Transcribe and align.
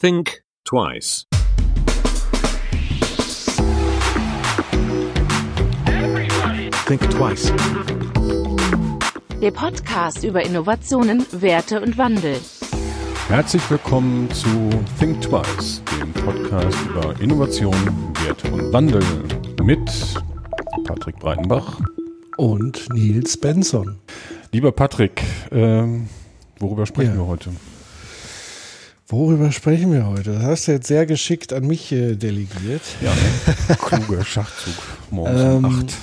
Think 0.00 0.42
twice. 0.64 1.26
Think 6.86 7.02
twice. 7.10 7.52
Der 9.40 9.50
Podcast 9.50 10.24
über 10.24 10.42
Innovationen, 10.42 11.24
Werte 11.32 11.80
und 11.80 11.98
Wandel. 11.98 12.36
Herzlich 13.28 13.62
willkommen 13.70 14.30
zu 14.32 14.70
Think 14.98 15.20
Twice, 15.20 15.82
dem 16.00 16.12
Podcast 16.14 16.78
über 16.88 17.20
Innovation, 17.20 17.74
Werte 18.24 18.50
und 18.50 18.72
Wandel 18.72 19.02
mit 19.62 19.80
Patrick 20.86 21.18
Breitenbach 21.18 21.78
Und 22.38 22.88
Nils 22.94 23.36
Benson. 23.36 23.98
Lieber 24.52 24.72
Patrick, 24.72 25.22
ähm, 25.52 26.08
worüber 26.58 26.86
sprechen 26.86 27.12
Ja. 27.12 27.18
wir 27.20 27.26
heute? 27.26 27.50
Worüber 29.10 29.50
sprechen 29.50 29.92
wir 29.92 30.06
heute? 30.06 30.34
Das 30.34 30.42
hast 30.44 30.68
du 30.68 30.72
jetzt 30.72 30.86
sehr 30.86 31.04
geschickt 31.04 31.52
an 31.52 31.66
mich 31.66 31.90
äh, 31.90 32.14
delegiert. 32.14 32.82
Ja, 33.00 33.10
ne? 33.10 33.76
kluger 33.76 34.24
Schachzug 34.24 34.74
morgens 35.10 35.40
Ähm, 35.40 35.56
um 35.56 35.64
acht. 35.64 35.96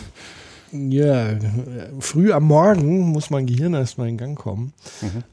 Ja, 0.73 1.29
äh, 1.29 1.39
früh 1.99 2.33
am 2.33 2.43
Morgen 2.43 2.99
muss 3.11 3.29
mein 3.29 3.45
Gehirn 3.45 3.73
erstmal 3.73 4.09
in 4.09 4.17
Gang 4.17 4.37
kommen. 4.37 4.73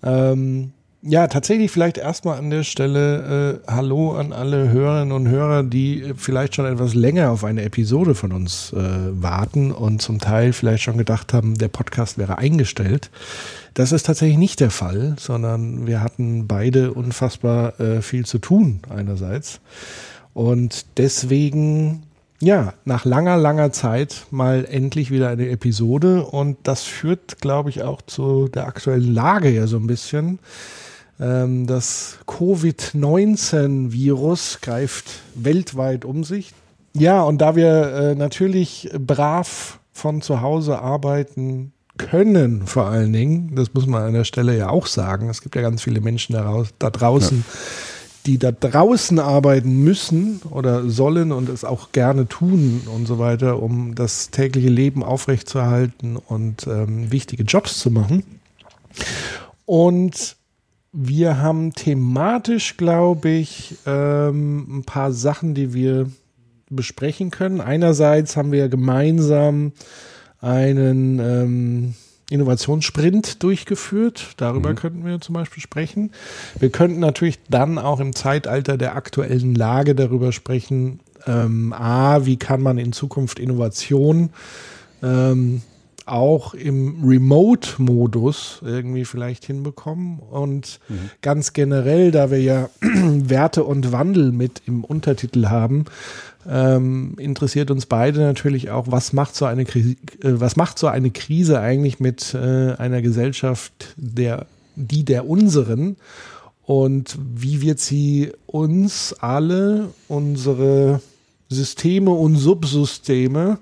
Ähm, 0.04 0.72
ja, 1.06 1.26
tatsächlich 1.26 1.70
vielleicht 1.70 1.98
erstmal 1.98 2.38
an 2.38 2.48
der 2.48 2.62
Stelle 2.62 3.60
äh, 3.66 3.70
Hallo 3.70 4.12
an 4.12 4.32
alle 4.32 4.70
Hörerinnen 4.70 5.12
und 5.12 5.28
Hörer, 5.28 5.62
die 5.62 6.02
äh, 6.02 6.14
vielleicht 6.16 6.54
schon 6.54 6.64
etwas 6.64 6.94
länger 6.94 7.30
auf 7.30 7.44
eine 7.44 7.62
Episode 7.62 8.14
von 8.14 8.32
uns 8.32 8.72
äh, 8.72 8.78
warten 8.78 9.70
und 9.70 10.00
zum 10.00 10.18
Teil 10.18 10.54
vielleicht 10.54 10.84
schon 10.84 10.96
gedacht 10.96 11.34
haben, 11.34 11.56
der 11.58 11.68
Podcast 11.68 12.16
wäre 12.16 12.38
eingestellt. 12.38 13.10
Das 13.74 13.92
ist 13.92 14.06
tatsächlich 14.06 14.38
nicht 14.38 14.60
der 14.60 14.70
Fall, 14.70 15.14
sondern 15.18 15.86
wir 15.86 16.00
hatten 16.00 16.46
beide 16.46 16.94
unfassbar 16.94 17.78
äh, 17.80 18.00
viel 18.00 18.24
zu 18.24 18.38
tun 18.38 18.80
einerseits. 18.88 19.60
Und 20.32 20.86
deswegen, 20.96 22.04
ja, 22.40 22.72
nach 22.86 23.04
langer, 23.04 23.36
langer 23.36 23.72
Zeit 23.72 24.24
mal 24.30 24.66
endlich 24.70 25.10
wieder 25.10 25.28
eine 25.28 25.50
Episode. 25.50 26.24
Und 26.24 26.56
das 26.62 26.84
führt, 26.84 27.42
glaube 27.42 27.68
ich, 27.68 27.82
auch 27.82 28.00
zu 28.00 28.48
der 28.48 28.66
aktuellen 28.66 29.12
Lage 29.12 29.50
ja 29.50 29.66
so 29.66 29.76
ein 29.76 29.86
bisschen. 29.86 30.38
Ähm, 31.20 31.66
das 31.66 32.18
Covid-19-Virus 32.26 34.60
greift 34.60 35.22
weltweit 35.34 36.04
um 36.04 36.24
sich. 36.24 36.52
Ja, 36.96 37.22
und 37.22 37.38
da 37.38 37.56
wir 37.56 37.92
äh, 37.92 38.14
natürlich 38.14 38.90
brav 38.98 39.80
von 39.92 40.22
zu 40.22 40.40
Hause 40.40 40.80
arbeiten 40.80 41.72
können, 41.98 42.66
vor 42.66 42.86
allen 42.86 43.12
Dingen, 43.12 43.54
das 43.54 43.74
muss 43.74 43.86
man 43.86 44.02
an 44.02 44.14
der 44.14 44.24
Stelle 44.24 44.56
ja 44.56 44.68
auch 44.68 44.86
sagen, 44.86 45.28
es 45.28 45.42
gibt 45.42 45.54
ja 45.54 45.62
ganz 45.62 45.82
viele 45.82 46.00
Menschen 46.00 46.34
da 46.34 46.90
draußen, 46.90 47.44
die 48.26 48.38
da 48.38 48.52
draußen 48.52 49.18
arbeiten 49.18 49.84
müssen 49.84 50.40
oder 50.50 50.88
sollen 50.88 51.30
und 51.30 51.48
es 51.48 51.64
auch 51.64 51.92
gerne 51.92 52.26
tun 52.26 52.82
und 52.92 53.06
so 53.06 53.18
weiter, 53.18 53.62
um 53.62 53.94
das 53.94 54.30
tägliche 54.30 54.68
Leben 54.68 55.04
aufrechtzuerhalten 55.04 56.16
und 56.16 56.66
ähm, 56.66 57.12
wichtige 57.12 57.44
Jobs 57.44 57.78
zu 57.78 57.90
machen. 57.90 58.24
Und 59.66 60.36
wir 60.96 61.42
haben 61.42 61.72
thematisch, 61.72 62.76
glaube 62.76 63.28
ich, 63.28 63.74
ähm, 63.84 64.78
ein 64.78 64.84
paar 64.84 65.10
Sachen, 65.10 65.54
die 65.54 65.74
wir 65.74 66.08
besprechen 66.70 67.32
können. 67.32 67.60
Einerseits 67.60 68.36
haben 68.36 68.52
wir 68.52 68.68
gemeinsam 68.68 69.72
einen 70.40 71.18
ähm, 71.18 71.94
Innovationssprint 72.30 73.42
durchgeführt. 73.42 74.34
Darüber 74.36 74.74
könnten 74.74 75.04
wir 75.04 75.20
zum 75.20 75.34
Beispiel 75.34 75.62
sprechen. 75.62 76.12
Wir 76.60 76.70
könnten 76.70 77.00
natürlich 77.00 77.40
dann 77.50 77.78
auch 77.78 77.98
im 77.98 78.14
Zeitalter 78.14 78.78
der 78.78 78.94
aktuellen 78.94 79.54
Lage 79.56 79.96
darüber 79.96 80.30
sprechen, 80.30 81.00
ähm, 81.26 81.72
a, 81.72 82.24
wie 82.24 82.36
kann 82.36 82.62
man 82.62 82.78
in 82.78 82.92
Zukunft 82.92 83.40
Innovation 83.40 84.30
ähm, 85.02 85.62
auch 86.06 86.54
im 86.54 87.02
Remote-Modus 87.04 88.60
irgendwie 88.64 89.04
vielleicht 89.04 89.44
hinbekommen. 89.44 90.18
Und 90.18 90.80
ganz 91.22 91.52
generell, 91.52 92.10
da 92.10 92.30
wir 92.30 92.42
ja 92.42 92.68
Werte 92.80 93.64
und 93.64 93.92
Wandel 93.92 94.32
mit 94.32 94.62
im 94.66 94.84
Untertitel 94.84 95.46
haben, 95.46 95.86
ähm, 96.48 97.14
interessiert 97.18 97.70
uns 97.70 97.86
beide 97.86 98.20
natürlich 98.20 98.70
auch, 98.70 98.86
was 98.90 99.12
macht 99.12 99.34
so 99.34 99.46
eine, 99.46 99.64
Kri- 99.64 99.96
äh, 100.22 100.40
was 100.40 100.56
macht 100.56 100.78
so 100.78 100.88
eine 100.88 101.10
Krise 101.10 101.58
eigentlich 101.60 102.00
mit 102.00 102.34
äh, 102.34 102.74
einer 102.74 103.00
Gesellschaft, 103.00 103.94
der, 103.96 104.46
die 104.76 105.04
der 105.04 105.26
unseren? 105.28 105.96
Und 106.66 107.18
wie 107.18 107.60
wird 107.62 107.80
sie 107.80 108.32
uns 108.46 109.14
alle, 109.18 109.88
unsere 110.08 111.00
Systeme 111.48 112.10
und 112.10 112.36
Subsysteme 112.36 113.58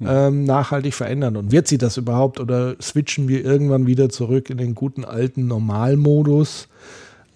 ähm, 0.00 0.44
nachhaltig 0.44 0.94
verändern. 0.94 1.36
Und 1.36 1.52
wird 1.52 1.68
sie 1.68 1.78
das 1.78 1.96
überhaupt 1.96 2.40
oder 2.40 2.76
switchen 2.80 3.28
wir 3.28 3.44
irgendwann 3.44 3.86
wieder 3.86 4.08
zurück 4.08 4.50
in 4.50 4.58
den 4.58 4.74
guten 4.74 5.04
alten 5.04 5.46
Normalmodus? 5.46 6.68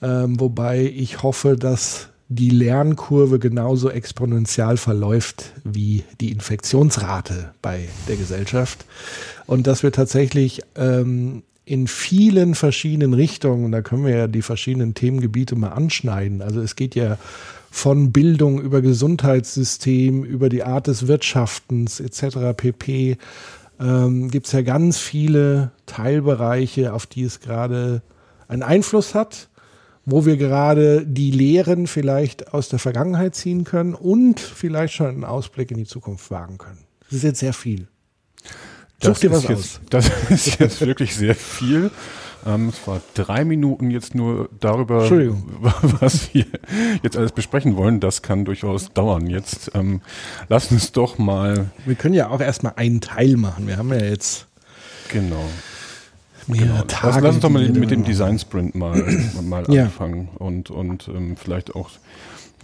Ähm, 0.03 0.41
wobei 0.41 0.83
ich 0.83 1.23
hoffe, 1.23 1.57
dass 1.57 2.09
die 2.29 2.51
Lernkurve 2.51 3.41
genauso 3.41 3.91
exponentiell 3.91 4.77
verläuft 4.77 5.53
wie 5.65 6.05
die 6.21 6.31
Infektionsrate 6.31 7.53
bei 7.61 7.89
der 8.09 8.17
Gesellschaft. 8.17 8.85
Und 9.47 9.67
dass 9.67 9.83
wir 9.83 9.91
tatsächlich 9.91 10.63
ähm, 10.77 11.43
in 11.65 11.89
vielen 11.89 12.55
verschiedenen 12.55 13.15
Richtungen, 13.15 13.73
da 13.73 13.83
können 13.83 14.05
wir 14.05 14.17
ja 14.17 14.27
die 14.29 14.43
verschiedenen 14.43 14.95
Themengebiete 14.95 15.57
mal 15.57 15.71
anschneiden. 15.71 16.41
Also 16.41 16.61
es 16.61 16.77
geht 16.77 16.95
ja 16.95 17.19
von 17.71 18.13
Bildung 18.13 18.61
über 18.61 18.83
Gesundheitssystem, 18.83 20.25
über 20.25 20.49
die 20.49 20.65
Art 20.65 20.89
des 20.89 21.07
Wirtschaftens 21.07 22.01
etc. 22.01 22.55
pp. 22.57 23.17
Ähm, 23.79 24.31
Gibt 24.31 24.47
es 24.47 24.53
ja 24.53 24.63
ganz 24.63 24.99
viele 24.99 25.71
Teilbereiche, 25.87 26.93
auf 26.93 27.07
die 27.07 27.23
es 27.23 27.41
gerade 27.41 28.03
einen 28.49 28.63
Einfluss 28.63 29.15
hat, 29.15 29.49
wo 30.05 30.27
wir 30.27 30.37
gerade 30.37 31.07
die 31.07 31.31
Lehren 31.31 31.87
vielleicht 31.87 32.53
aus 32.53 32.69
der 32.69 32.81
Vergangenheit 32.81 33.35
ziehen 33.37 33.65
können 33.65 33.95
und 33.95 34.41
vielleicht 34.41 34.95
schon 34.95 35.07
einen 35.07 35.25
Ausblick 35.25 35.71
in 35.71 35.79
die 35.79 35.87
Zukunft 35.87 36.31
wagen 36.31 36.59
können. 36.59 36.79
Das 37.05 37.19
ist 37.19 37.23
jetzt 37.23 37.41
sehr 37.41 37.53
viel. 37.53 37.87
Such 39.03 39.19
dir 39.19 39.31
was 39.31 39.45
ist 39.45 39.51
aus. 39.51 39.51
jetzt, 39.51 39.81
das 39.91 40.11
ist 40.31 40.61
jetzt 40.61 40.81
wirklich 40.81 41.15
sehr 41.15 41.35
viel. 41.35 41.91
Ähm, 42.47 42.69
es 42.69 42.87
war 42.87 43.01
drei 43.15 43.45
Minuten 43.45 43.91
jetzt 43.91 44.15
nur 44.15 44.49
darüber, 44.61 45.11
was 46.01 46.33
wir 46.35 46.47
jetzt 47.03 47.17
alles 47.17 47.33
besprechen 47.33 47.77
wollen. 47.77 48.01
Das 48.01 48.23
kann 48.23 48.45
durchaus 48.45 48.93
dauern. 48.93 49.27
Jetzt 49.27 49.73
ähm, 49.75 50.01
lass 50.49 50.71
uns 50.73 50.93
doch 50.93 51.19
mal 51.19 51.71
Wir 51.85 51.95
können 51.97 52.15
ja 52.15 52.29
auch 52.31 52.41
erstmal 52.41 52.75
einen 52.77 53.01
Teil 53.01 53.37
machen. 53.37 53.67
Wir 53.67 53.77
haben 53.77 53.91
ja 53.93 54.03
jetzt 54.03 54.47
genau. 55.11 55.45
mehrere 56.47 56.79
Lass, 56.79 56.87
Tage. 56.87 57.21
lass 57.27 57.35
uns 57.35 57.43
doch 57.43 57.51
mal 57.51 57.69
mit 57.69 57.91
dem 57.91 58.05
Design 58.05 58.39
Sprint 58.39 58.75
mal, 58.75 59.03
mal 59.43 59.65
Ja. 59.69 59.85
anfangen 59.85 60.29
und, 60.39 60.71
und 60.71 61.09
ähm, 61.09 61.37
vielleicht 61.37 61.75
auch 61.75 61.91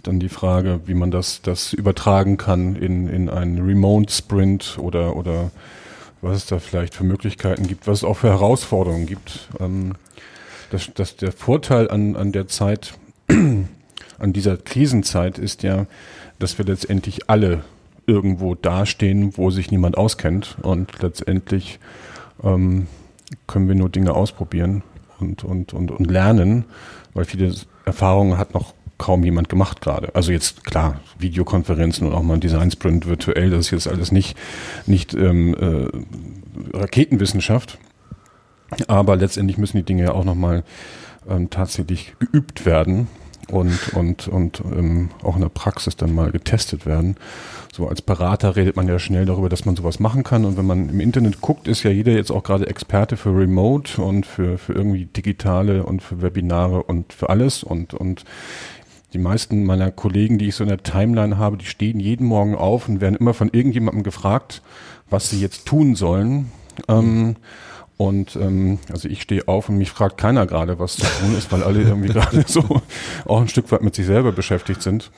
dann 0.03 0.19
die 0.19 0.29
Frage, 0.29 0.79
wie 0.85 0.93
man 0.93 1.11
das, 1.11 1.41
das 1.41 1.73
übertragen 1.73 2.37
kann 2.37 2.75
in, 2.75 3.07
in 3.07 3.29
einen 3.29 3.63
Remote 3.65 4.11
Sprint 4.11 4.77
oder, 4.79 5.15
oder 5.15 5.51
was 6.21 6.37
es 6.37 6.45
da 6.45 6.59
vielleicht 6.59 6.93
für 6.93 7.03
Möglichkeiten 7.03 7.67
gibt, 7.67 7.87
was 7.87 7.99
es 7.99 8.03
auch 8.03 8.17
für 8.17 8.29
Herausforderungen 8.29 9.05
gibt. 9.05 9.49
Ähm, 9.59 9.93
das, 10.69 10.91
das, 10.93 11.15
der 11.15 11.31
Vorteil 11.31 11.89
an, 11.89 12.15
an 12.15 12.31
der 12.31 12.47
Zeit, 12.47 12.93
an 13.29 14.33
dieser 14.33 14.57
Krisenzeit 14.57 15.37
ist 15.37 15.63
ja, 15.63 15.85
dass 16.39 16.57
wir 16.57 16.65
letztendlich 16.65 17.29
alle 17.29 17.63
irgendwo 18.05 18.55
dastehen, 18.55 19.37
wo 19.37 19.49
sich 19.49 19.71
niemand 19.71 19.97
auskennt 19.97 20.57
und 20.61 21.01
letztendlich 21.01 21.79
ähm, 22.43 22.87
können 23.47 23.67
wir 23.67 23.75
nur 23.75 23.89
Dinge 23.89 24.13
ausprobieren 24.13 24.83
und, 25.19 25.43
und, 25.43 25.73
und, 25.73 25.91
und 25.91 26.09
lernen, 26.09 26.65
weil 27.13 27.25
viele 27.25 27.53
Erfahrungen 27.85 28.37
hat 28.37 28.53
noch 28.53 28.73
kaum 28.97 29.23
jemand 29.23 29.49
gemacht 29.49 29.81
gerade. 29.81 30.13
Also 30.15 30.31
jetzt 30.31 30.63
klar, 30.63 31.01
Videokonferenzen 31.19 32.07
und 32.07 32.13
auch 32.13 32.23
mal 32.23 32.35
ein 32.35 32.39
Design 32.39 32.71
Sprint 32.71 33.07
virtuell, 33.07 33.49
das 33.49 33.65
ist 33.65 33.71
jetzt 33.71 33.87
alles 33.87 34.11
nicht, 34.11 34.37
nicht 34.85 35.13
ähm, 35.13 35.55
äh, 35.55 36.77
Raketenwissenschaft. 36.77 37.77
Aber 38.87 39.15
letztendlich 39.15 39.57
müssen 39.57 39.77
die 39.77 39.83
Dinge 39.83 40.03
ja 40.03 40.11
auch 40.11 40.25
nochmal 40.25 40.63
ähm, 41.29 41.49
tatsächlich 41.49 42.15
geübt 42.19 42.65
werden 42.65 43.07
und, 43.49 43.93
und, 43.93 44.27
und 44.27 44.61
ähm, 44.65 45.09
auch 45.23 45.35
in 45.35 45.41
der 45.41 45.49
Praxis 45.49 45.95
dann 45.95 46.13
mal 46.13 46.31
getestet 46.31 46.85
werden. 46.85 47.15
So 47.73 47.87
als 47.87 48.01
Berater 48.01 48.55
redet 48.55 48.75
man 48.75 48.87
ja 48.87 48.99
schnell 48.99 49.25
darüber, 49.25 49.49
dass 49.49 49.65
man 49.65 49.75
sowas 49.75 49.99
machen 49.99 50.23
kann. 50.23 50.45
Und 50.45 50.57
wenn 50.57 50.65
man 50.65 50.89
im 50.89 50.99
Internet 50.99 51.41
guckt, 51.41 51.67
ist 51.67 51.83
ja 51.83 51.91
jeder 51.91 52.11
jetzt 52.11 52.31
auch 52.31 52.43
gerade 52.43 52.67
Experte 52.67 53.17
für 53.17 53.29
Remote 53.29 54.01
und 54.01 54.25
für, 54.25 54.57
für 54.57 54.73
irgendwie 54.73 55.05
digitale 55.05 55.83
und 55.83 56.01
für 56.01 56.21
Webinare 56.21 56.83
und 56.83 57.13
für 57.13 57.29
alles. 57.29 57.63
Und, 57.63 57.93
und 57.93 58.25
die 59.17 59.23
meisten 59.23 59.65
meiner 59.65 59.91
Kollegen, 59.91 60.37
die 60.37 60.49
ich 60.49 60.55
so 60.55 60.63
in 60.63 60.69
der 60.69 60.83
Timeline 60.83 61.37
habe, 61.37 61.57
die 61.57 61.65
stehen 61.65 61.99
jeden 61.99 62.27
Morgen 62.27 62.55
auf 62.55 62.87
und 62.87 63.01
werden 63.01 63.15
immer 63.15 63.33
von 63.33 63.49
irgendjemandem 63.51 64.03
gefragt, 64.03 64.61
was 65.09 65.29
sie 65.29 65.41
jetzt 65.41 65.65
tun 65.65 65.95
sollen. 65.95 66.51
Ähm, 66.87 67.35
Und 67.97 68.35
ähm, 68.35 68.77
also 68.91 69.09
ich 69.09 69.23
stehe 69.23 69.47
auf 69.47 69.69
und 69.69 69.79
mich 69.79 69.89
fragt 69.89 70.19
keiner 70.19 70.45
gerade, 70.45 70.77
was 70.77 70.97
zu 70.97 71.07
tun 71.19 71.35
ist, 71.35 71.51
weil 71.51 71.63
alle 71.63 71.81
irgendwie 71.81 72.09
gerade 72.13 72.43
so 72.45 72.81
auch 73.25 73.41
ein 73.41 73.47
Stück 73.47 73.71
weit 73.71 73.81
mit 73.81 73.95
sich 73.95 74.05
selber 74.05 74.31
beschäftigt 74.31 74.83
sind. 74.83 75.09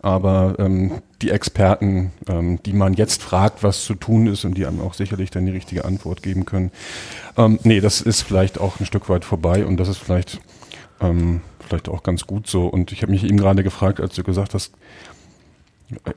Aber 0.00 0.54
ähm, 0.60 1.02
die 1.20 1.30
Experten, 1.30 2.12
ähm, 2.28 2.62
die 2.62 2.74
man 2.74 2.94
jetzt 2.94 3.24
fragt, 3.24 3.64
was 3.64 3.82
zu 3.84 3.96
tun 3.96 4.28
ist 4.28 4.44
und 4.44 4.54
die 4.54 4.66
einem 4.66 4.80
auch 4.80 4.94
sicherlich 4.94 5.30
dann 5.30 5.46
die 5.46 5.52
richtige 5.52 5.84
Antwort 5.84 6.22
geben 6.22 6.44
können, 6.44 6.70
ähm, 7.36 7.58
nee, 7.64 7.80
das 7.80 8.00
ist 8.00 8.22
vielleicht 8.22 8.60
auch 8.60 8.78
ein 8.78 8.86
Stück 8.86 9.08
weit 9.08 9.24
vorbei 9.24 9.66
und 9.66 9.76
das 9.78 9.88
ist 9.88 9.98
vielleicht, 9.98 10.40
ähm, 11.00 11.40
vielleicht 11.68 11.88
auch 11.88 12.02
ganz 12.02 12.26
gut 12.26 12.46
so. 12.46 12.66
Und 12.66 12.92
ich 12.92 13.02
habe 13.02 13.12
mich 13.12 13.24
eben 13.24 13.36
gerade 13.36 13.62
gefragt, 13.62 14.00
als 14.00 14.14
du 14.14 14.22
gesagt 14.22 14.54
hast, 14.54 14.72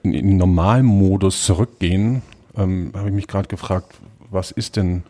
in, 0.04 0.14
in 0.14 0.28
den 0.28 0.38
Normalmodus 0.38 1.46
zurückgehen, 1.46 2.22
ähm, 2.58 2.92
habe 2.96 3.10
ich 3.10 3.16
mich 3.16 3.28
gerade 3.28 3.48
gefragt, 3.48 3.96
was 4.30 4.52
ist 4.52 4.76
denn 4.76 5.04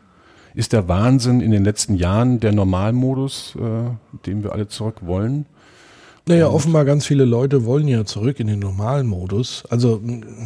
ist 0.54 0.74
der 0.74 0.90
Wahnsinn 0.90 1.40
in 1.40 1.52
den 1.52 1.64
letzten 1.64 1.96
Jahren 1.96 2.42
der 2.42 2.52
Normalmodus, 2.52 3.56
äh, 3.56 3.90
dem 4.26 4.44
wir 4.44 4.52
alle 4.52 4.68
zurück 4.68 4.98
wollen? 5.02 5.46
Naja, 6.28 6.48
offenbar 6.50 6.86
ganz 6.86 7.06
viele 7.06 7.26
Leute 7.26 7.66
wollen 7.66 7.88
ja 7.88 8.06
zurück 8.06 8.40
in 8.40 8.48
den 8.48 8.60
Normalmodus. 8.60 9.64
Also 9.70 10.00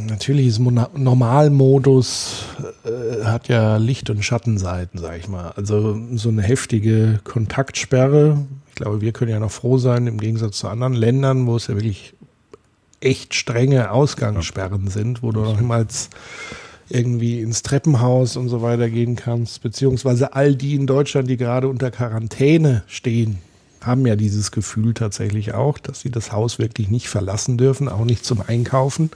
natürlich 0.08 0.48
ist 0.48 0.60
Mona 0.60 0.90
Normalmodus 0.96 2.46
äh, 2.86 3.26
hat 3.26 3.50
ja 3.50 3.76
Licht- 3.78 4.10
und 4.10 4.24
Schattenseiten, 4.24 5.00
sag 5.00 5.20
ich 5.20 5.28
mal. 5.28 5.52
Also 5.58 6.00
so 6.14 6.30
eine 6.30 6.44
heftige 6.44 7.20
Kontaktsperre. 7.26 8.46
Ich 8.70 8.76
glaube, 8.76 9.02
wir 9.02 9.12
können 9.12 9.32
ja 9.32 9.40
noch 9.40 9.52
froh 9.52 9.78
sein, 9.78 10.08
im 10.08 10.18
Gegensatz 10.18 10.60
zu 10.60 10.70
anderen 10.70 10.94
Ländern, 10.94 11.46
wo 11.46 11.58
es 11.58 11.68
ja 11.68 11.76
wirklich 11.76 12.14
echt 13.02 13.36
strenge 13.36 13.92
Ausgangssperren 13.92 14.88
sind, 14.88 15.24
wo 15.24 15.32
du 15.32 15.42
noch 15.42 15.60
niemals 15.60 16.10
irgendwie 16.90 17.42
ins 17.42 17.64
Treppenhaus 17.64 18.38
und 18.38 18.48
so 18.48 18.62
weiter 18.62 18.90
gehen 18.90 19.16
kannst, 19.16 19.62
beziehungsweise 19.62 20.34
all 20.34 20.56
die 20.56 20.76
in 20.76 20.88
Deutschland, 20.88 21.30
die 21.30 21.38
gerade 21.38 21.68
unter 21.68 21.92
Quarantäne 21.92 22.84
stehen, 22.88 23.40
haben 23.86 24.06
ja 24.06 24.16
dieses 24.16 24.52
Gefühl 24.52 24.94
tatsächlich 24.94 25.54
auch, 25.54 25.78
dass 25.78 26.02
sie 26.02 26.12
das 26.12 26.32
Haus 26.32 26.60
wirklich 26.60 26.90
nicht 26.90 27.10
verlassen 27.10 27.58
dürfen, 27.58 27.90
auch 27.90 28.06
nicht 28.06 28.26
zum 28.26 28.42
Einkaufen. 28.46 29.12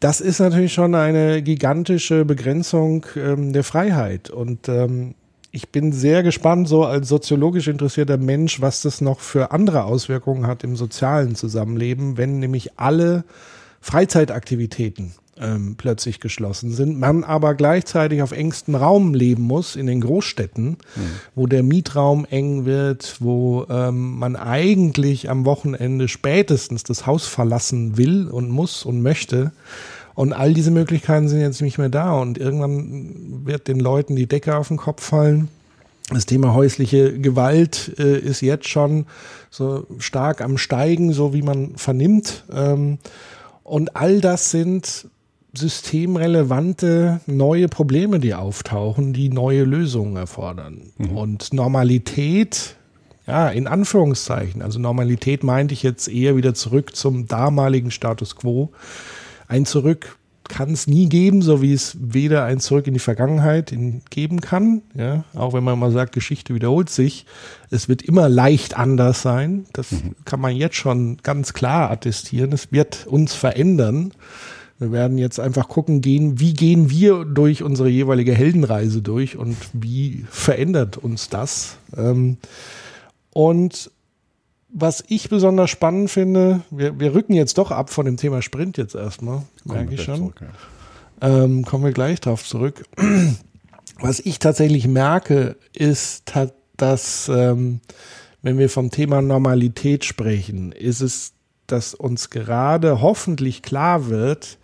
Das 0.00 0.20
ist 0.20 0.40
natürlich 0.40 0.72
schon 0.72 0.94
eine 0.94 1.42
gigantische 1.42 2.24
Begrenzung 2.24 3.06
ähm, 3.16 3.52
der 3.52 3.64
Freiheit. 3.64 4.30
Und 4.30 4.68
ähm, 4.68 5.14
ich 5.52 5.68
bin 5.68 5.92
sehr 5.92 6.22
gespannt, 6.22 6.66
so 6.66 6.84
als 6.84 7.08
soziologisch 7.08 7.68
interessierter 7.68 8.16
Mensch, 8.16 8.60
was 8.60 8.82
das 8.82 9.00
noch 9.00 9.20
für 9.20 9.52
andere 9.52 9.84
Auswirkungen 9.84 10.46
hat 10.46 10.64
im 10.64 10.76
sozialen 10.76 11.34
Zusammenleben, 11.34 12.16
wenn 12.16 12.38
nämlich 12.38 12.78
alle 12.78 13.24
Freizeitaktivitäten 13.80 15.12
ähm, 15.42 15.74
plötzlich 15.76 16.20
geschlossen 16.20 16.70
sind, 16.70 16.98
man 16.98 17.24
aber 17.24 17.54
gleichzeitig 17.54 18.22
auf 18.22 18.32
engstem 18.32 18.74
Raum 18.74 19.14
leben 19.14 19.42
muss 19.42 19.76
in 19.76 19.86
den 19.86 20.00
Großstädten, 20.00 20.70
mhm. 20.70 20.76
wo 21.34 21.46
der 21.46 21.62
Mietraum 21.62 22.24
eng 22.30 22.64
wird, 22.64 23.16
wo 23.20 23.66
ähm, 23.68 24.18
man 24.18 24.36
eigentlich 24.36 25.28
am 25.28 25.44
Wochenende 25.44 26.08
spätestens 26.08 26.84
das 26.84 27.06
Haus 27.06 27.26
verlassen 27.26 27.96
will 27.96 28.28
und 28.28 28.50
muss 28.50 28.84
und 28.84 29.02
möchte. 29.02 29.52
Und 30.14 30.32
all 30.32 30.54
diese 30.54 30.70
Möglichkeiten 30.70 31.28
sind 31.28 31.40
jetzt 31.40 31.62
nicht 31.62 31.78
mehr 31.78 31.88
da 31.88 32.12
und 32.12 32.38
irgendwann 32.38 33.46
wird 33.46 33.66
den 33.66 33.80
Leuten 33.80 34.14
die 34.14 34.26
Decke 34.26 34.56
auf 34.56 34.68
den 34.68 34.76
Kopf 34.76 35.02
fallen. 35.02 35.48
Das 36.10 36.26
Thema 36.26 36.52
häusliche 36.52 37.18
Gewalt 37.18 37.94
äh, 37.98 38.18
ist 38.18 38.42
jetzt 38.42 38.68
schon 38.68 39.06
so 39.50 39.86
stark 39.98 40.42
am 40.42 40.58
Steigen, 40.58 41.12
so 41.12 41.32
wie 41.32 41.42
man 41.42 41.76
vernimmt. 41.76 42.44
Ähm, 42.52 42.98
und 43.62 43.96
all 43.96 44.20
das 44.20 44.50
sind 44.50 45.06
systemrelevante 45.54 47.20
neue 47.26 47.68
Probleme, 47.68 48.20
die 48.20 48.34
auftauchen, 48.34 49.12
die 49.12 49.28
neue 49.28 49.64
Lösungen 49.64 50.16
erfordern. 50.16 50.92
Mhm. 50.96 51.16
Und 51.16 51.52
Normalität, 51.52 52.76
ja, 53.26 53.48
in 53.50 53.66
Anführungszeichen, 53.66 54.62
also 54.62 54.78
Normalität 54.78 55.44
meinte 55.44 55.74
ich 55.74 55.82
jetzt 55.82 56.08
eher 56.08 56.36
wieder 56.36 56.54
zurück 56.54 56.96
zum 56.96 57.28
damaligen 57.28 57.90
Status 57.90 58.36
quo. 58.36 58.70
Ein 59.46 59.66
Zurück 59.66 60.16
kann 60.48 60.72
es 60.72 60.86
nie 60.86 61.08
geben, 61.08 61.40
so 61.40 61.62
wie 61.62 61.72
es 61.72 61.96
weder 62.00 62.44
ein 62.44 62.60
Zurück 62.60 62.86
in 62.86 62.94
die 62.94 63.00
Vergangenheit 63.00 63.74
geben 64.10 64.40
kann. 64.40 64.82
Ja, 64.94 65.24
auch 65.34 65.54
wenn 65.54 65.64
man 65.64 65.78
mal 65.78 65.92
sagt, 65.92 66.12
Geschichte 66.12 66.54
wiederholt 66.54 66.90
sich. 66.90 67.26
Es 67.70 67.88
wird 67.88 68.02
immer 68.02 68.28
leicht 68.28 68.76
anders 68.76 69.22
sein. 69.22 69.66
Das 69.72 69.92
mhm. 69.92 70.14
kann 70.24 70.40
man 70.40 70.54
jetzt 70.54 70.76
schon 70.76 71.18
ganz 71.22 71.52
klar 71.52 71.90
attestieren. 71.90 72.52
Es 72.52 72.72
wird 72.72 73.06
uns 73.06 73.34
verändern. 73.34 74.12
Wir 74.78 74.92
werden 74.92 75.18
jetzt 75.18 75.38
einfach 75.38 75.68
gucken, 75.68 76.00
gehen, 76.00 76.40
wie 76.40 76.54
gehen 76.54 76.90
wir 76.90 77.24
durch 77.24 77.62
unsere 77.62 77.88
jeweilige 77.88 78.34
Heldenreise 78.34 79.02
durch 79.02 79.36
und 79.36 79.56
wie 79.72 80.24
verändert 80.30 80.96
uns 80.96 81.28
das? 81.28 81.76
Ähm, 81.96 82.38
und 83.32 83.90
was 84.72 85.04
ich 85.08 85.28
besonders 85.28 85.70
spannend 85.70 86.10
finde, 86.10 86.62
wir, 86.70 86.98
wir 86.98 87.14
rücken 87.14 87.34
jetzt 87.34 87.58
doch 87.58 87.70
ab 87.70 87.90
von 87.90 88.06
dem 88.06 88.16
Thema 88.16 88.42
Sprint 88.42 88.78
jetzt 88.78 88.94
erstmal, 88.94 89.42
merke 89.64 89.94
ich 89.94 90.02
schon. 90.02 90.16
Zurück, 90.16 90.40
ja. 91.20 91.44
ähm, 91.44 91.64
kommen 91.64 91.84
wir 91.84 91.92
gleich 91.92 92.20
drauf 92.20 92.44
zurück. 92.44 92.84
Was 94.00 94.18
ich 94.18 94.38
tatsächlich 94.38 94.88
merke, 94.88 95.56
ist, 95.74 96.32
dass 96.76 97.28
ähm, 97.28 97.80
wenn 98.40 98.58
wir 98.58 98.68
vom 98.68 98.90
Thema 98.90 99.22
Normalität 99.22 100.04
sprechen, 100.04 100.72
ist 100.72 101.00
es, 101.00 101.32
dass 101.72 101.94
uns 101.94 102.30
gerade 102.30 103.00
hoffentlich 103.00 103.62
klar 103.62 104.08
wird, 104.08 104.58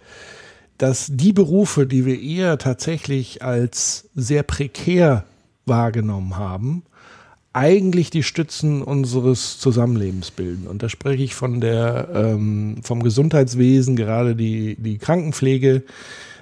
dass 0.77 1.09
die 1.11 1.33
Berufe, 1.33 1.87
die 1.87 2.07
wir 2.07 2.21
eher 2.21 2.59
tatsächlich 2.59 3.43
als 3.43 4.09
sehr 4.15 4.45
prekär 4.45 5.25
wahrgenommen 5.67 6.37
haben, 6.37 6.85
eigentlich 7.53 8.11
die 8.11 8.23
Stützen 8.23 8.83
unseres 8.83 9.59
Zusammenlebens 9.59 10.31
bilden. 10.31 10.69
Und 10.69 10.83
da 10.83 10.89
spreche 10.89 11.23
ich 11.23 11.35
von 11.35 11.61
der, 11.61 12.09
ähm, 12.15 12.77
vom 12.83 13.03
Gesundheitswesen, 13.03 13.97
gerade 13.97 14.37
die, 14.37 14.77
die 14.77 14.99
Krankenpflege, 14.99 15.83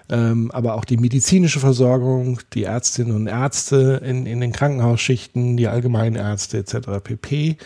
ähm, 0.09 0.51
aber 0.53 0.75
auch 0.75 0.85
die 0.85 0.99
medizinische 0.99 1.61
Versorgung, 1.61 2.41
die 2.53 2.65
Ärztinnen 2.65 3.15
und 3.15 3.27
Ärzte 3.29 4.03
in, 4.05 4.27
in 4.27 4.41
den 4.41 4.53
Krankenhausschichten, 4.53 5.57
die 5.57 5.69
Allgemeinärzte 5.69 6.59
etc. 6.59 7.03
pp. 7.03 7.57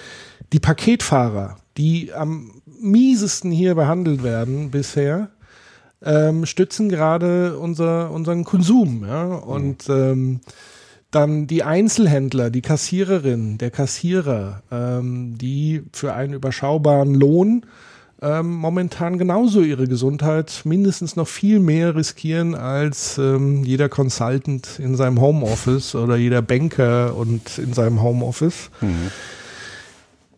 Die 0.53 0.61
Paketfahrer, 0.61 1.57
die 1.77 2.13
am 2.13 2.60
miesesten 2.81 3.51
hier 3.51 3.75
behandelt 3.75 4.23
werden 4.23 4.71
bisher, 4.71 5.31
ähm, 6.03 6.47
stützen 6.47 6.89
gerade 6.89 7.59
unser, 7.59 8.11
unseren 8.11 8.45
Konsum. 8.45 9.05
Ja? 9.07 9.25
Und 9.25 9.89
ähm, 9.89 10.41
dann 11.11 11.47
die 11.47 11.63
Einzelhändler, 11.63 12.51
die 12.51 12.63
Kassiererin, 12.63 13.59
der 13.59 13.71
Kassierer, 13.71 14.63
ähm, 14.71 15.37
die 15.39 15.83
für 15.93 16.15
einen 16.15 16.35
überschaubaren 16.35 17.15
Lohn 17.15 17.67
ähm, 18.23 18.53
momentan 18.53 19.19
genauso 19.19 19.63
ihre 19.63 19.87
Gesundheit 19.87 20.63
mindestens 20.65 21.17
noch 21.17 21.27
viel 21.27 21.59
mehr 21.59 21.97
riskieren 21.97 22.55
als 22.55 23.17
ähm, 23.17 23.65
jeder 23.65 23.89
Consultant 23.89 24.79
in 24.79 24.95
seinem 24.95 25.21
Homeoffice 25.21 25.95
oder 25.95 26.17
jeder 26.17 26.43
Banker 26.43 27.17
und 27.17 27.57
in 27.57 27.73
seinem 27.73 28.03
Homeoffice. 28.03 28.71
Mhm. 28.83 29.11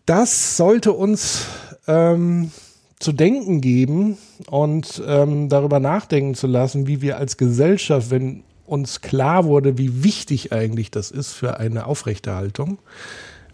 Das 0.06 0.56
sollte 0.56 0.92
uns 0.92 1.46
ähm, 1.86 2.50
zu 2.98 3.12
denken 3.12 3.60
geben 3.60 4.16
und 4.46 5.02
ähm, 5.06 5.48
darüber 5.48 5.80
nachdenken 5.80 6.34
zu 6.34 6.46
lassen, 6.46 6.86
wie 6.86 7.02
wir 7.02 7.18
als 7.18 7.36
Gesellschaft, 7.36 8.10
wenn 8.10 8.44
uns 8.64 9.00
klar 9.00 9.44
wurde, 9.44 9.76
wie 9.76 10.04
wichtig 10.04 10.52
eigentlich 10.52 10.90
das 10.90 11.10
ist 11.10 11.32
für 11.32 11.58
eine 11.58 11.86
Aufrechterhaltung, 11.86 12.78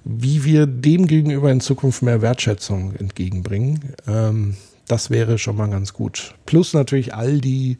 wie 0.04 0.44
wir 0.44 0.66
dem 0.66 1.06
gegenüber 1.06 1.50
in 1.50 1.60
Zukunft 1.60 2.02
mehr 2.02 2.22
Wertschätzung 2.22 2.94
entgegenbringen. 2.94 3.94
Ähm, 4.06 4.56
das 4.86 5.10
wäre 5.10 5.38
schon 5.38 5.56
mal 5.56 5.68
ganz 5.68 5.92
gut. 5.92 6.34
Plus 6.46 6.72
natürlich 6.72 7.14
all 7.14 7.40
die 7.40 7.78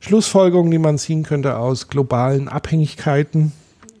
Schlussfolgerungen, 0.00 0.70
die 0.70 0.78
man 0.78 0.98
ziehen 0.98 1.22
könnte 1.22 1.56
aus 1.56 1.88
globalen 1.88 2.48
Abhängigkeiten 2.48 3.52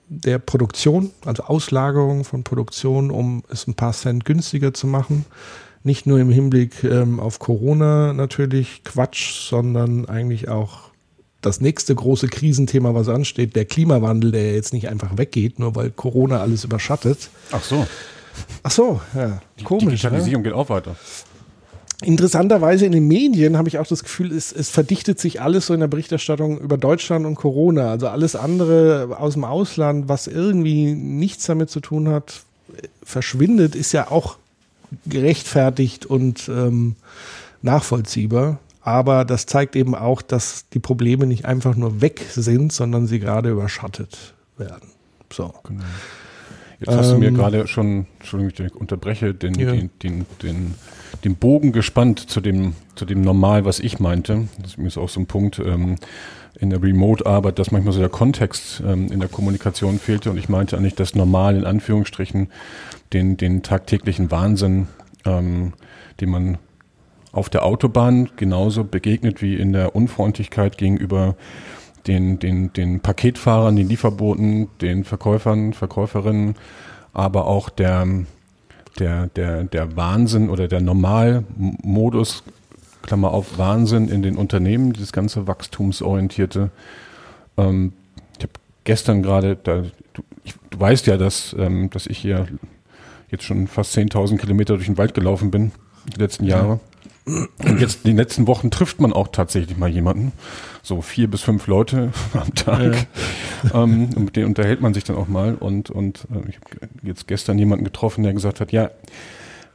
der 0.08 0.38
Produktion, 0.38 1.10
also 1.24 1.44
Auslagerung 1.44 2.24
von 2.24 2.44
Produktion, 2.44 3.10
um 3.10 3.42
es 3.50 3.66
ein 3.66 3.74
paar 3.74 3.92
Cent 3.92 4.24
günstiger 4.24 4.72
zu 4.74 4.86
machen 4.86 5.24
nicht 5.88 6.06
nur 6.06 6.18
im 6.18 6.30
Hinblick 6.30 6.84
ähm, 6.84 7.20
auf 7.20 7.38
Corona 7.38 8.12
natürlich 8.12 8.82
Quatsch, 8.84 9.48
sondern 9.48 10.06
eigentlich 10.06 10.48
auch 10.48 10.90
das 11.40 11.60
nächste 11.60 11.94
große 11.94 12.28
Krisenthema, 12.28 12.94
was 12.94 13.08
ansteht, 13.08 13.54
der 13.54 13.64
Klimawandel, 13.64 14.32
der 14.32 14.54
jetzt 14.54 14.72
nicht 14.72 14.88
einfach 14.88 15.16
weggeht, 15.16 15.58
nur 15.58 15.76
weil 15.76 15.90
Corona 15.90 16.40
alles 16.40 16.64
überschattet. 16.64 17.30
Ach 17.52 17.62
so. 17.62 17.86
Ach 18.62 18.70
so, 18.70 19.00
ja. 19.14 19.40
Die 19.58 19.64
Komisch. 19.64 19.84
Digitalisierung 19.84 20.42
ne? 20.42 20.48
geht 20.48 20.56
auch 20.56 20.68
weiter. 20.68 20.96
Interessanterweise 22.02 22.86
in 22.86 22.92
den 22.92 23.08
Medien 23.08 23.56
habe 23.56 23.68
ich 23.68 23.78
auch 23.78 23.86
das 23.86 24.04
Gefühl, 24.04 24.30
es, 24.32 24.52
es 24.52 24.70
verdichtet 24.70 25.18
sich 25.18 25.40
alles 25.42 25.66
so 25.66 25.74
in 25.74 25.80
der 25.80 25.88
Berichterstattung 25.88 26.58
über 26.58 26.78
Deutschland 26.78 27.26
und 27.26 27.34
Corona. 27.34 27.90
Also 27.90 28.06
alles 28.06 28.36
andere 28.36 29.16
aus 29.18 29.34
dem 29.34 29.44
Ausland, 29.44 30.08
was 30.08 30.28
irgendwie 30.28 30.94
nichts 30.94 31.46
damit 31.46 31.70
zu 31.70 31.80
tun 31.80 32.08
hat, 32.08 32.42
verschwindet, 33.02 33.74
ist 33.74 33.92
ja 33.92 34.10
auch 34.12 34.36
gerechtfertigt 35.06 36.06
und 36.06 36.48
ähm, 36.48 36.94
nachvollziehbar. 37.62 38.60
Aber 38.80 39.24
das 39.24 39.46
zeigt 39.46 39.74
eben 39.74 39.94
auch, 39.96 40.22
dass 40.22 40.68
die 40.72 40.78
Probleme 40.78 41.26
nicht 41.26 41.44
einfach 41.46 41.74
nur 41.74 42.00
weg 42.00 42.24
sind, 42.30 42.72
sondern 42.72 43.06
sie 43.08 43.18
gerade 43.18 43.50
überschattet 43.50 44.34
werden. 44.56 44.90
So. 45.32 45.52
Genau. 45.64 45.82
Jetzt 46.80 46.94
hast 46.96 47.10
du 47.10 47.18
mir 47.18 47.26
Ähm, 47.28 47.34
gerade 47.34 47.66
schon, 47.66 48.06
Entschuldigung, 48.20 48.66
ich 48.66 48.74
unterbreche, 48.76 49.34
den, 49.34 49.54
Ja. 49.58 49.72
den, 49.72 49.90
den, 50.02 50.26
den, 50.42 50.74
den 51.24 51.36
Bogen 51.36 51.72
gespannt 51.72 52.30
zu 52.30 52.40
dem, 52.40 52.74
zu 52.94 53.04
dem 53.04 53.20
Normal, 53.22 53.64
was 53.64 53.80
ich 53.80 54.00
meinte. 54.00 54.48
Das 54.60 54.74
ist 54.74 54.98
auch 54.98 55.08
so 55.08 55.20
ein 55.20 55.26
Punkt 55.26 55.58
ähm, 55.58 55.96
in 56.60 56.70
der 56.70 56.82
Remote-Arbeit, 56.82 57.58
dass 57.58 57.70
manchmal 57.70 57.92
so 57.92 58.00
der 58.00 58.08
Kontext 58.08 58.82
ähm, 58.86 59.10
in 59.12 59.20
der 59.20 59.28
Kommunikation 59.28 59.98
fehlte 59.98 60.30
und 60.30 60.38
ich 60.38 60.48
meinte 60.48 60.76
eigentlich 60.76 60.94
das 60.94 61.14
Normal 61.14 61.56
in 61.56 61.64
Anführungsstrichen, 61.64 62.48
den, 63.12 63.36
den 63.36 63.62
tagtäglichen 63.62 64.30
Wahnsinn, 64.30 64.88
ähm, 65.24 65.72
den 66.20 66.30
man 66.30 66.58
auf 67.32 67.48
der 67.48 67.64
Autobahn 67.64 68.30
genauso 68.36 68.84
begegnet 68.84 69.42
wie 69.42 69.54
in 69.54 69.72
der 69.72 69.94
Unfreundlichkeit 69.94 70.78
gegenüber 70.78 71.36
den, 72.06 72.38
den, 72.38 72.72
den 72.72 73.00
Paketfahrern, 73.00 73.76
den 73.76 73.88
Lieferboten, 73.88 74.68
den 74.80 75.04
Verkäufern, 75.04 75.74
Verkäuferinnen, 75.74 76.56
aber 77.12 77.46
auch 77.46 77.68
der, 77.68 78.06
der, 78.98 79.28
der, 79.28 79.64
der 79.64 79.96
Wahnsinn 79.96 80.50
oder 80.50 80.68
der 80.68 80.80
Normalmodus, 80.80 82.42
Klammer 83.02 83.32
auf, 83.32 83.58
Wahnsinn 83.58 84.08
in 84.08 84.22
den 84.22 84.36
Unternehmen, 84.36 84.92
dieses 84.92 85.12
ganze 85.12 85.46
wachstumsorientierte. 85.46 86.70
Ähm, 87.56 87.92
ich 88.36 88.44
habe 88.44 88.52
gestern 88.84 89.22
gerade, 89.22 89.56
du, 89.56 89.90
du 90.70 90.80
weißt 90.80 91.06
ja, 91.06 91.16
dass, 91.16 91.54
ähm, 91.58 91.90
dass 91.90 92.06
ich 92.06 92.18
hier 92.18 92.46
jetzt 93.30 93.44
schon 93.44 93.66
fast 93.66 93.96
10.000 93.96 94.38
Kilometer 94.38 94.74
durch 94.74 94.86
den 94.86 94.98
Wald 94.98 95.14
gelaufen 95.14 95.50
bin, 95.50 95.72
die 96.14 96.20
letzten 96.20 96.44
Jahre. 96.44 96.80
Und 97.26 97.80
jetzt, 97.80 98.06
die 98.06 98.12
letzten 98.12 98.46
Wochen 98.46 98.70
trifft 98.70 99.00
man 99.00 99.12
auch 99.12 99.28
tatsächlich 99.28 99.76
mal 99.76 99.90
jemanden. 99.90 100.32
So 100.82 101.02
vier 101.02 101.28
bis 101.28 101.42
fünf 101.42 101.66
Leute 101.66 102.12
am 102.32 102.54
Tag. 102.54 103.06
Ähm, 103.74 104.10
und 104.14 104.24
mit 104.24 104.36
denen 104.36 104.46
unterhält 104.46 104.80
man 104.80 104.94
sich 104.94 105.04
dann 105.04 105.16
auch 105.16 105.28
mal. 105.28 105.54
Und, 105.54 105.90
und 105.90 106.26
äh, 106.32 106.48
ich 106.48 106.56
habe 106.56 106.88
jetzt 107.02 107.26
gestern 107.26 107.58
jemanden 107.58 107.84
getroffen, 107.84 108.22
der 108.24 108.32
gesagt 108.32 108.60
hat, 108.60 108.72
ja, 108.72 108.90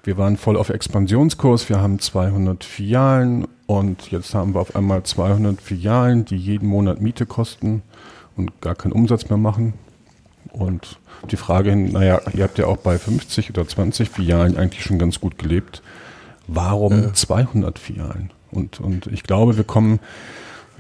wir 0.04 0.18
waren 0.18 0.38
voll 0.38 0.58
auf 0.58 0.70
Expansionskurs, 0.70 1.70
wir 1.70 1.80
haben 1.80 2.00
200 2.00 2.64
Filialen 2.64 3.48
und 3.68 4.12
jetzt 4.12 4.34
haben 4.36 4.54
wir 4.54 4.60
auf 4.60 4.76
einmal 4.76 5.04
200 5.04 5.62
Filialen, 5.62 6.26
die 6.26 6.36
jeden 6.36 6.68
Monat 6.68 7.02
Miete 7.02 7.26
kosten 7.26 7.82
und 8.36 8.60
gar 8.62 8.76
keinen 8.76 8.92
Umsatz 8.92 9.30
mehr 9.30 9.38
machen. 9.38 9.74
Und 10.52 11.00
die 11.32 11.38
Frage 11.38 11.70
hin, 11.70 11.92
naja, 11.94 12.22
ihr 12.34 12.44
habt 12.44 12.58
ja 12.58 12.68
auch 12.68 12.78
bei 12.78 12.98
50 12.98 13.50
oder 13.50 13.68
20 13.68 14.10
Filialen 14.10 14.58
eigentlich 14.58 14.84
schon 14.84 15.00
ganz 15.00 15.20
gut 15.22 15.38
gelebt. 15.38 15.82
Warum 16.48 17.14
200 17.14 17.80
Filialen? 17.80 18.32
Und, 18.52 18.80
und 18.82 19.08
ich 19.08 19.24
glaube, 19.24 19.58
wir 19.58 19.64
kommen, 19.64 20.00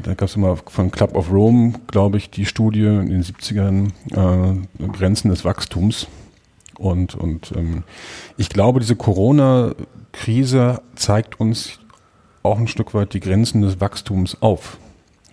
da 0.02 0.14
gab 0.14 0.28
es 0.28 0.36
immer 0.36 0.58
von 0.58 0.92
Club 0.92 1.16
of 1.16 1.32
Rome, 1.32 1.74
glaube 1.88 2.18
ich, 2.18 2.30
die 2.30 2.46
Studie 2.46 2.86
in 2.86 3.10
den 3.10 3.24
70ern, 3.24 3.90
äh, 4.12 4.88
Grenzen 4.88 5.30
des 5.30 5.46
Wachstums. 5.46 6.08
Und, 6.78 7.16
und 7.16 7.54
ähm, 7.56 7.84
ich 8.38 8.50
glaube, 8.50 8.80
diese 8.80 8.96
Corona-Krise 8.96 10.82
zeigt 10.96 11.40
uns 11.40 11.80
auch 12.42 12.58
ein 12.58 12.68
Stück 12.68 12.94
weit 12.94 13.14
die 13.14 13.20
Grenzen 13.20 13.62
des 13.62 13.80
Wachstums 13.80 14.42
auf. 14.42 14.78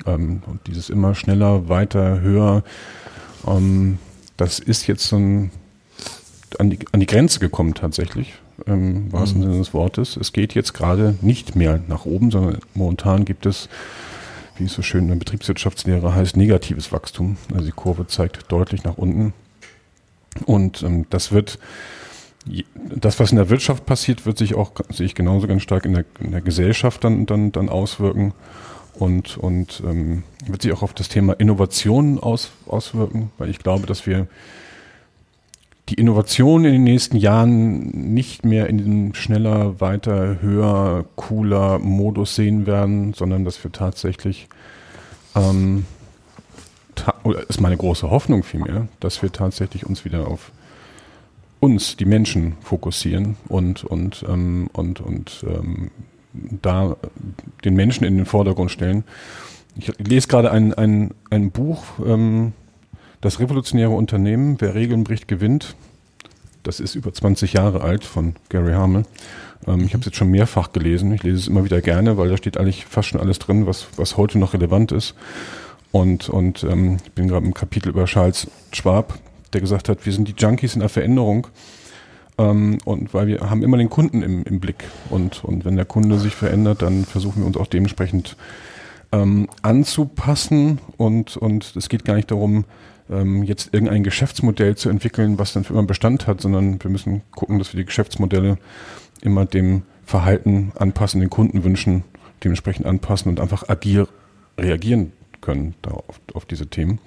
Ähm, 0.06 0.42
und 0.46 0.66
dieses 0.66 0.90
immer 0.90 1.14
schneller, 1.14 1.68
weiter, 1.68 2.20
höher, 2.20 2.62
ähm, 3.46 3.98
das 4.36 4.58
ist 4.58 4.86
jetzt 4.86 5.06
so 5.06 5.16
ein, 5.16 5.50
an, 6.58 6.70
die, 6.70 6.78
an 6.92 7.00
die 7.00 7.06
Grenze 7.06 7.40
gekommen 7.40 7.74
tatsächlich, 7.74 8.34
ähm, 8.66 8.96
im 8.96 9.12
wahrsten 9.12 9.42
Sinne 9.42 9.58
des 9.58 9.74
Wortes. 9.74 10.16
Es 10.16 10.32
geht 10.32 10.54
jetzt 10.54 10.72
gerade 10.72 11.16
nicht 11.20 11.56
mehr 11.56 11.80
nach 11.88 12.06
oben, 12.06 12.30
sondern 12.30 12.58
momentan 12.74 13.24
gibt 13.24 13.46
es, 13.46 13.68
wie 14.60 14.64
es 14.66 14.74
so 14.74 14.82
schön 14.82 15.04
in 15.04 15.08
der 15.08 15.16
Betriebswirtschaftslehre 15.16 16.14
heißt, 16.14 16.36
negatives 16.36 16.92
Wachstum. 16.92 17.36
Also 17.52 17.66
die 17.66 17.72
Kurve 17.72 18.06
zeigt 18.06 18.52
deutlich 18.52 18.84
nach 18.84 18.98
unten. 18.98 19.32
Und 20.46 20.82
ähm, 20.82 21.06
das 21.10 21.32
wird, 21.32 21.58
das, 22.74 23.18
was 23.18 23.32
in 23.32 23.36
der 23.36 23.50
Wirtschaft 23.50 23.86
passiert, 23.86 24.26
wird 24.26 24.38
sich 24.38 24.54
auch, 24.54 24.72
sehe 24.90 25.06
ich 25.06 25.14
genauso 25.14 25.46
ganz 25.46 25.62
stark 25.62 25.84
in 25.84 25.94
der, 25.94 26.04
in 26.20 26.30
der 26.30 26.40
Gesellschaft 26.40 27.02
dann, 27.02 27.26
dann, 27.26 27.52
dann 27.52 27.68
auswirken 27.68 28.32
und, 28.94 29.38
und 29.38 29.82
ähm, 29.84 30.22
wird 30.46 30.62
sich 30.62 30.72
auch 30.72 30.82
auf 30.82 30.94
das 30.94 31.08
Thema 31.08 31.32
Innovation 31.32 32.20
aus, 32.20 32.50
auswirken, 32.66 33.30
weil 33.38 33.50
ich 33.50 33.58
glaube, 33.58 33.86
dass 33.86 34.06
wir 34.06 34.28
die 35.90 35.94
Innovation 35.94 36.64
in 36.64 36.73
den 36.73 36.85
nächsten 36.85 37.16
Jahren 37.16 38.12
nicht 38.14 38.44
mehr 38.44 38.68
in 38.68 38.78
diesem 38.78 39.14
schneller, 39.14 39.80
weiter, 39.80 40.40
höher, 40.40 41.04
cooler 41.16 41.80
Modus 41.80 42.37
sehen 42.37 42.66
werden, 42.66 43.12
sondern 43.12 43.44
dass 43.44 43.62
wir 43.64 43.73
tatsächlich 43.73 44.49
ähm, 45.35 45.85
ta 46.94 47.14
oder 47.25 47.49
ist 47.49 47.61
meine 47.61 47.76
große 47.76 48.09
Hoffnung 48.09 48.44
vielmehr, 48.44 48.87
dass 49.00 49.20
wir 49.23 49.32
tatsächlich 49.32 49.85
uns 49.85 50.04
wieder 50.04 50.28
auf 50.28 50.52
uns, 51.59 51.97
die 51.97 52.06
Menschen, 52.06 52.56
fokussieren 52.62 53.37
und, 53.49 53.85
und, 53.85 54.25
ähm, 54.28 54.70
und, 54.73 55.00
und 55.00 55.44
ähm, 55.47 55.90
da 56.32 56.97
den 57.64 57.75
Menschen 57.75 58.04
in 58.04 58.16
den 58.16 58.26
Vordergrund 58.26 58.70
stellen. 58.70 59.04
Ich 59.76 59.92
lese 59.99 60.28
gerade 60.28 60.50
ein, 60.52 60.73
ein, 60.73 61.14
ein 61.30 61.50
Buch, 61.50 61.82
ähm, 62.04 62.52
Das 63.20 63.38
revolutionäre 63.38 63.90
Unternehmen, 63.90 64.56
wer 64.60 64.74
Regeln 64.74 65.04
bricht, 65.04 65.28
gewinnt. 65.28 65.76
Das 66.62 66.80
ist 66.80 66.94
über 66.94 67.12
20 67.12 67.52
Jahre 67.52 67.82
alt 67.82 68.04
von 68.04 68.34
Gary 68.48 68.72
Hamel. 68.72 69.04
Ähm, 69.66 69.84
ich 69.84 69.92
habe 69.92 70.00
es 70.00 70.06
jetzt 70.06 70.16
schon 70.16 70.30
mehrfach 70.30 70.72
gelesen. 70.72 71.12
Ich 71.12 71.22
lese 71.22 71.36
es 71.36 71.48
immer 71.48 71.64
wieder 71.64 71.82
gerne, 71.82 72.16
weil 72.16 72.30
da 72.30 72.38
steht 72.38 72.56
eigentlich 72.56 72.86
fast 72.86 73.08
schon 73.08 73.20
alles 73.20 73.38
drin, 73.38 73.66
was, 73.66 73.88
was 73.96 74.16
heute 74.16 74.38
noch 74.38 74.54
relevant 74.54 74.90
ist. 74.92 75.14
Und, 75.92 76.30
und 76.30 76.64
ähm, 76.64 76.96
ich 77.04 77.12
bin 77.12 77.28
gerade 77.28 77.44
im 77.44 77.52
Kapitel 77.52 77.90
über 77.90 78.06
Charles 78.06 78.46
Schwab, 78.72 79.18
der 79.52 79.60
gesagt 79.60 79.90
hat, 79.90 80.06
wir 80.06 80.12
sind 80.14 80.26
die 80.26 80.34
Junkies 80.36 80.74
in 80.74 80.80
der 80.80 80.88
Veränderung. 80.88 81.48
Ähm, 82.38 82.78
und 82.86 83.12
weil 83.12 83.26
wir 83.26 83.50
haben 83.50 83.62
immer 83.62 83.76
den 83.76 83.90
Kunden 83.90 84.22
im, 84.22 84.44
im 84.44 84.60
Blick. 84.60 84.84
Und, 85.10 85.44
und 85.44 85.66
wenn 85.66 85.76
der 85.76 85.84
Kunde 85.84 86.18
sich 86.18 86.34
verändert, 86.34 86.80
dann 86.80 87.04
versuchen 87.04 87.42
wir 87.42 87.46
uns 87.46 87.58
auch 87.58 87.66
dementsprechend 87.66 88.36
ähm, 89.12 89.46
anzupassen. 89.60 90.78
Und, 90.96 91.36
und 91.36 91.76
es 91.76 91.90
geht 91.90 92.06
gar 92.06 92.14
nicht 92.14 92.30
darum, 92.30 92.64
ähm, 93.10 93.42
jetzt 93.42 93.72
irgendein 93.72 94.02
Geschäftsmodell 94.02 94.76
zu 94.76 94.88
entwickeln, 94.88 95.38
was 95.38 95.52
dann 95.52 95.64
für 95.64 95.72
immer 95.72 95.82
Bestand 95.82 96.26
hat, 96.26 96.40
sondern 96.40 96.82
wir 96.82 96.90
müssen 96.90 97.22
gucken, 97.32 97.58
dass 97.58 97.72
wir 97.72 97.78
die 97.78 97.86
Geschäftsmodelle 97.86 98.58
immer 99.22 99.44
dem 99.46 99.82
Verhalten 100.04 100.72
anpassen, 100.78 101.20
den 101.20 101.30
Kundenwünschen 101.30 102.04
dementsprechend 102.42 102.86
anpassen 102.86 103.30
und 103.30 103.40
einfach 103.40 103.68
agil 103.68 104.08
reagieren 104.58 105.12
können 105.40 105.74
auf, 105.86 106.20
auf 106.34 106.44
diese 106.44 106.66
Themen. 106.66 106.98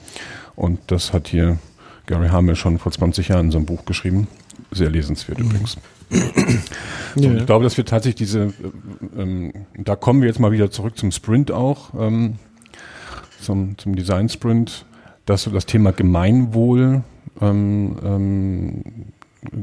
Und 0.56 0.80
das 0.88 1.14
hat 1.14 1.28
hier 1.28 1.58
Gary 2.06 2.30
Hamel 2.30 2.56
schon 2.56 2.80
vor 2.80 2.92
20 2.92 3.30
Jahren 3.30 3.48
in 3.48 3.52
seinem 3.52 3.66
Buch 3.66 3.86
geschrieben. 3.86 4.28
Sehr 4.72 4.90
lesenswert 4.90 5.40
übrigens. 5.40 5.78
So, 7.16 7.26
Ja. 7.26 7.36
Ich 7.36 7.46
glaube, 7.46 7.64
dass 7.64 7.78
wir 7.78 7.86
tatsächlich 7.86 8.16
diese, 8.16 8.46
äh, 8.46 9.22
ähm, 9.22 9.54
da 9.78 9.96
kommen 9.96 10.22
wir 10.22 10.28
jetzt 10.28 10.40
mal 10.40 10.52
wieder 10.52 10.72
zurück 10.72 10.98
zum 10.98 11.12
Sprint 11.12 11.52
auch, 11.52 11.94
ähm, 11.94 12.40
zum, 13.40 13.78
zum 13.78 13.96
Design 13.96 14.30
Sprint, 14.30 14.86
dass 15.26 15.44
so 15.44 15.52
das 15.52 15.66
Thema 15.66 15.92
Gemeinwohl, 15.92 17.04
ähm, 17.42 17.96
ähm, 18.04 18.84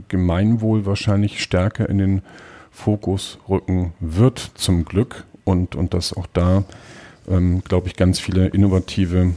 Gemeinwohl 0.08 0.86
wahrscheinlich 0.86 1.42
stärker 1.42 1.88
in 1.88 1.98
den 1.98 2.22
Fokus 2.70 3.38
rücken 3.48 3.92
wird, 4.00 4.52
zum 4.54 4.84
Glück, 4.84 5.24
und, 5.44 5.74
und 5.74 5.94
dass 5.94 6.12
auch 6.12 6.26
da, 6.32 6.64
ähm, 7.28 7.62
glaube 7.64 7.88
ich, 7.88 7.96
ganz 7.96 8.20
viele 8.20 8.48
innovative 8.48 9.34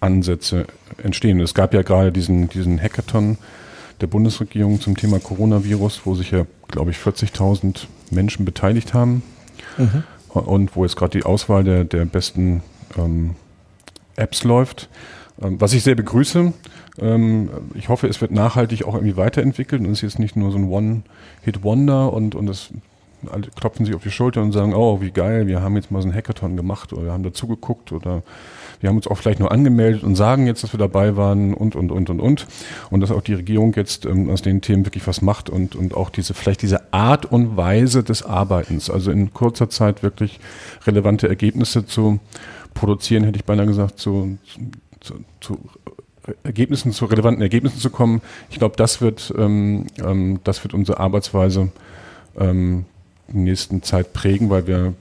Ansätze 0.00 0.66
entstehen. 1.02 1.40
Es 1.40 1.54
gab 1.54 1.74
ja 1.74 1.82
gerade 1.82 2.12
diesen, 2.12 2.48
diesen 2.48 2.80
Hackathon 2.80 3.38
der 4.00 4.06
Bundesregierung 4.08 4.80
zum 4.80 4.96
Thema 4.96 5.20
Coronavirus, 5.20 6.02
wo 6.04 6.14
sich 6.14 6.30
ja, 6.32 6.44
glaube 6.68 6.90
ich, 6.90 6.98
40.000 6.98 7.86
Menschen 8.10 8.44
beteiligt 8.44 8.94
haben 8.94 9.22
Mhm. 9.78 10.02
und 10.34 10.76
wo 10.76 10.84
jetzt 10.84 10.96
gerade 10.96 11.18
die 11.18 11.24
Auswahl 11.24 11.64
der, 11.64 11.84
der 11.84 12.04
besten 12.04 12.62
ähm, 12.98 13.36
Apps 14.16 14.44
läuft. 14.44 14.88
Ähm, 15.42 15.60
was 15.60 15.72
ich 15.72 15.82
sehr 15.82 15.94
begrüße. 15.94 16.52
Ähm, 17.00 17.50
ich 17.74 17.88
hoffe, 17.88 18.06
es 18.06 18.20
wird 18.20 18.30
nachhaltig 18.32 18.84
auch 18.84 18.94
irgendwie 18.94 19.16
weiterentwickelt 19.16 19.80
und 19.80 19.86
es 19.86 19.98
ist 19.98 20.02
jetzt 20.02 20.18
nicht 20.18 20.36
nur 20.36 20.50
so 20.50 20.58
ein 20.58 20.68
One-Hit-Wonder 20.68 22.12
und, 22.12 22.34
und 22.34 22.48
es 22.48 22.70
alle 23.30 23.48
klopfen 23.54 23.86
sich 23.86 23.94
auf 23.94 24.02
die 24.02 24.10
Schulter 24.10 24.42
und 24.42 24.52
sagen, 24.52 24.74
oh, 24.74 25.00
wie 25.00 25.10
geil, 25.10 25.46
wir 25.46 25.62
haben 25.62 25.76
jetzt 25.76 25.90
mal 25.90 26.02
so 26.02 26.08
einen 26.08 26.16
Hackathon 26.16 26.56
gemacht 26.56 26.92
oder 26.92 27.04
wir 27.04 27.12
haben 27.12 27.22
dazu 27.22 27.46
geguckt 27.46 27.92
oder 27.92 28.22
wir 28.80 28.88
haben 28.88 28.96
uns 28.96 29.06
auch 29.06 29.16
vielleicht 29.16 29.38
nur 29.38 29.52
angemeldet 29.52 30.02
und 30.02 30.16
sagen 30.16 30.46
jetzt, 30.46 30.64
dass 30.64 30.72
wir 30.72 30.78
dabei 30.78 31.16
waren 31.16 31.54
und, 31.54 31.76
und, 31.76 31.92
und, 31.92 32.10
und, 32.10 32.20
und. 32.20 32.46
Und 32.90 33.00
dass 33.00 33.12
auch 33.12 33.22
die 33.22 33.34
Regierung 33.34 33.74
jetzt 33.74 34.06
ähm, 34.06 34.28
aus 34.28 34.42
den 34.42 34.60
Themen 34.60 34.84
wirklich 34.84 35.06
was 35.06 35.22
macht 35.22 35.50
und, 35.50 35.76
und 35.76 35.94
auch 35.94 36.10
diese, 36.10 36.34
vielleicht 36.34 36.62
diese 36.62 36.92
Art 36.92 37.26
und 37.30 37.56
Weise 37.56 38.02
des 38.02 38.24
Arbeitens, 38.24 38.90
also 38.90 39.12
in 39.12 39.32
kurzer 39.32 39.70
Zeit 39.70 40.02
wirklich 40.02 40.40
relevante 40.84 41.28
Ergebnisse 41.28 41.86
zu 41.86 42.18
produzieren, 42.74 43.22
hätte 43.22 43.36
ich 43.36 43.44
beinahe 43.44 43.66
gesagt, 43.66 44.00
zu, 44.00 44.38
zu, 44.44 44.60
zu 45.40 45.58
Ergebnissen, 46.44 46.92
zu 46.92 47.06
relevanten 47.06 47.42
Ergebnissen 47.42 47.78
zu 47.78 47.90
kommen. 47.90 48.22
Ich 48.50 48.58
glaube, 48.58 48.76
das 48.76 49.00
wird, 49.00 49.32
ähm, 49.36 49.86
ähm, 50.04 50.40
das 50.44 50.62
wird 50.62 50.72
unsere 50.72 51.00
Arbeitsweise 51.00 51.72
ähm, 52.38 52.84
in 53.28 53.34
der 53.34 53.44
nächsten 53.44 53.82
Zeit 53.82 54.12
prägen, 54.12 54.48
weil 54.50 54.66
wir 54.66 54.94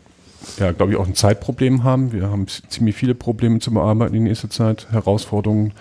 ja, 0.57 0.71
glaube 0.71 0.91
ich, 0.91 0.97
auch 0.97 1.05
ein 1.05 1.13
Zeitproblem 1.13 1.83
haben. 1.83 2.11
Wir 2.11 2.29
haben 2.29 2.47
ziemlich 2.47 2.95
viele 2.95 3.13
Probleme 3.13 3.59
zu 3.59 3.71
bearbeiten 3.71 4.15
in 4.15 4.23
nächster 4.23 4.49
Zeit, 4.49 4.87
Herausforderungen. 4.91 5.73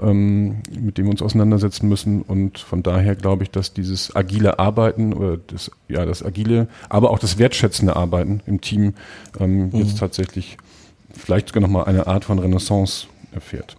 ähm, 0.00 0.62
mit 0.80 0.96
dem 0.96 1.06
wir 1.06 1.10
uns 1.10 1.20
auseinandersetzen 1.20 1.88
müssen. 1.88 2.22
Und 2.22 2.58
von 2.58 2.82
daher 2.82 3.16
glaube 3.16 3.42
ich, 3.42 3.50
dass 3.50 3.74
dieses 3.74 4.16
agile 4.16 4.58
Arbeiten 4.58 5.12
oder 5.12 5.36
das, 5.36 5.70
ja, 5.88 6.06
das 6.06 6.24
agile, 6.24 6.68
aber 6.88 7.10
auch 7.10 7.18
das 7.18 7.36
wertschätzende 7.38 7.96
Arbeiten 7.96 8.40
im 8.46 8.60
Team 8.62 8.94
ähm, 9.38 9.66
mhm. 9.66 9.70
jetzt 9.74 9.98
tatsächlich 9.98 10.56
vielleicht 11.12 11.48
sogar 11.48 11.60
nochmal 11.60 11.84
eine 11.84 12.06
Art 12.06 12.24
von 12.24 12.38
Renaissance 12.38 13.08
erfährt. 13.32 13.76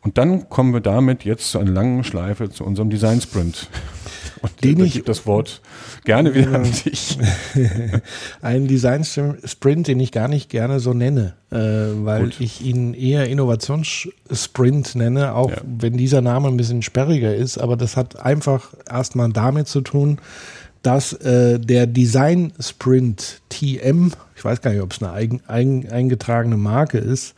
Und 0.00 0.16
dann 0.16 0.48
kommen 0.48 0.72
wir 0.72 0.80
damit 0.80 1.24
jetzt 1.24 1.50
zu 1.50 1.58
einer 1.58 1.72
langen 1.72 2.04
Schleife 2.04 2.50
zu 2.50 2.64
unserem 2.64 2.88
Design 2.88 3.20
Sprint. 3.20 3.68
Und 4.40 4.62
den 4.62 4.84
ich 4.84 5.02
das 5.02 5.26
Wort 5.26 5.60
gerne 6.04 6.32
wieder 6.32 6.54
an 6.54 6.62
dich. 6.62 7.18
Ein 8.40 8.68
Design 8.68 9.04
Sprint, 9.04 9.88
den 9.88 9.98
ich 9.98 10.12
gar 10.12 10.28
nicht 10.28 10.48
gerne 10.48 10.78
so 10.78 10.94
nenne, 10.94 11.34
äh, 11.50 11.56
weil 12.04 12.24
Gut. 12.24 12.40
ich 12.40 12.60
ihn 12.60 12.94
eher 12.94 13.28
Innovationssprint 13.28 14.94
nenne, 14.94 15.34
auch 15.34 15.50
ja. 15.50 15.56
wenn 15.64 15.96
dieser 15.96 16.20
Name 16.20 16.46
ein 16.48 16.56
bisschen 16.56 16.82
sperriger 16.82 17.34
ist. 17.34 17.58
Aber 17.58 17.76
das 17.76 17.96
hat 17.96 18.20
einfach 18.20 18.74
erstmal 18.88 19.30
damit 19.30 19.66
zu 19.66 19.80
tun, 19.80 20.20
dass 20.82 21.12
äh, 21.14 21.58
der 21.58 21.88
Design 21.88 22.52
Sprint 22.60 23.42
TM, 23.48 24.12
ich 24.36 24.44
weiß 24.44 24.60
gar 24.60 24.70
nicht, 24.70 24.82
ob 24.82 24.92
es 24.92 25.02
eine 25.02 25.12
eigen, 25.12 25.40
eigen, 25.48 25.90
eingetragene 25.90 26.56
Marke 26.56 26.98
ist, 26.98 27.34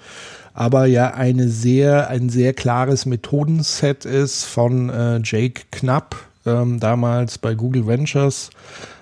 aber 0.54 0.86
ja 0.86 1.14
eine 1.14 1.48
sehr, 1.48 2.08
ein 2.08 2.28
sehr 2.28 2.52
klares 2.52 3.06
Methodenset 3.06 4.04
ist 4.04 4.44
von 4.44 4.90
äh, 4.90 5.20
Jake 5.22 5.62
Knapp, 5.70 6.16
ähm, 6.46 6.80
damals 6.80 7.38
bei 7.38 7.54
Google 7.54 7.86
Ventures 7.86 8.50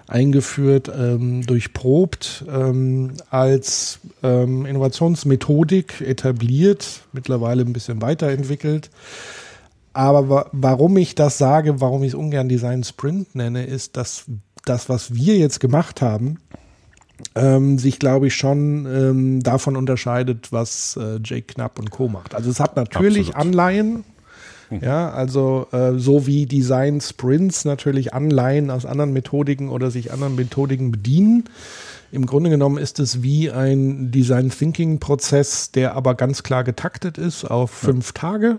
eingeführt, 0.08 0.90
ähm, 0.94 1.44
durchprobt, 1.44 2.44
ähm, 2.50 3.12
als 3.30 4.00
ähm, 4.22 4.64
Innovationsmethodik 4.64 6.00
etabliert, 6.00 7.02
mittlerweile 7.12 7.62
ein 7.62 7.74
bisschen 7.74 8.00
weiterentwickelt. 8.00 8.90
Aber 9.92 10.28
wa 10.28 10.46
warum 10.52 10.96
ich 10.96 11.14
das 11.14 11.38
sage, 11.38 11.80
warum 11.80 12.02
ich 12.02 12.10
es 12.10 12.14
ungern 12.14 12.48
Design 12.48 12.84
Sprint 12.84 13.34
nenne, 13.34 13.66
ist, 13.66 13.96
dass 13.96 14.24
das, 14.64 14.88
was 14.88 15.14
wir 15.14 15.36
jetzt 15.36 15.60
gemacht 15.60 16.00
haben, 16.02 16.38
ähm, 17.34 17.78
sich, 17.78 17.98
glaube 17.98 18.28
ich, 18.28 18.34
schon 18.34 18.86
ähm, 18.86 19.42
davon 19.42 19.76
unterscheidet, 19.76 20.52
was 20.52 20.98
äh, 21.00 21.18
Jake 21.24 21.52
Knapp 21.54 21.78
und 21.78 21.90
Co. 21.90 22.08
macht. 22.08 22.34
Also 22.34 22.50
es 22.50 22.60
hat 22.60 22.76
natürlich 22.76 23.28
Absolut. 23.28 23.46
Anleihen, 23.46 24.04
hm. 24.68 24.80
ja, 24.82 25.10
also 25.10 25.66
äh, 25.72 25.98
so 25.98 26.26
wie 26.26 26.46
Design 26.46 27.00
Sprints 27.00 27.64
natürlich 27.64 28.14
Anleihen 28.14 28.70
aus 28.70 28.86
anderen 28.86 29.12
Methodiken 29.12 29.68
oder 29.68 29.90
sich 29.90 30.12
anderen 30.12 30.36
Methodiken 30.36 30.90
bedienen. 30.90 31.44
Im 32.10 32.24
Grunde 32.24 32.50
genommen 32.50 32.78
ist 32.78 33.00
es 33.00 33.22
wie 33.22 33.50
ein 33.50 34.10
Design 34.10 34.50
Thinking 34.50 34.98
Prozess, 34.98 35.72
der 35.72 35.94
aber 35.94 36.14
ganz 36.14 36.42
klar 36.42 36.64
getaktet 36.64 37.18
ist 37.18 37.44
auf 37.44 37.70
fünf 37.70 38.08
ja. 38.08 38.20
Tage. 38.20 38.58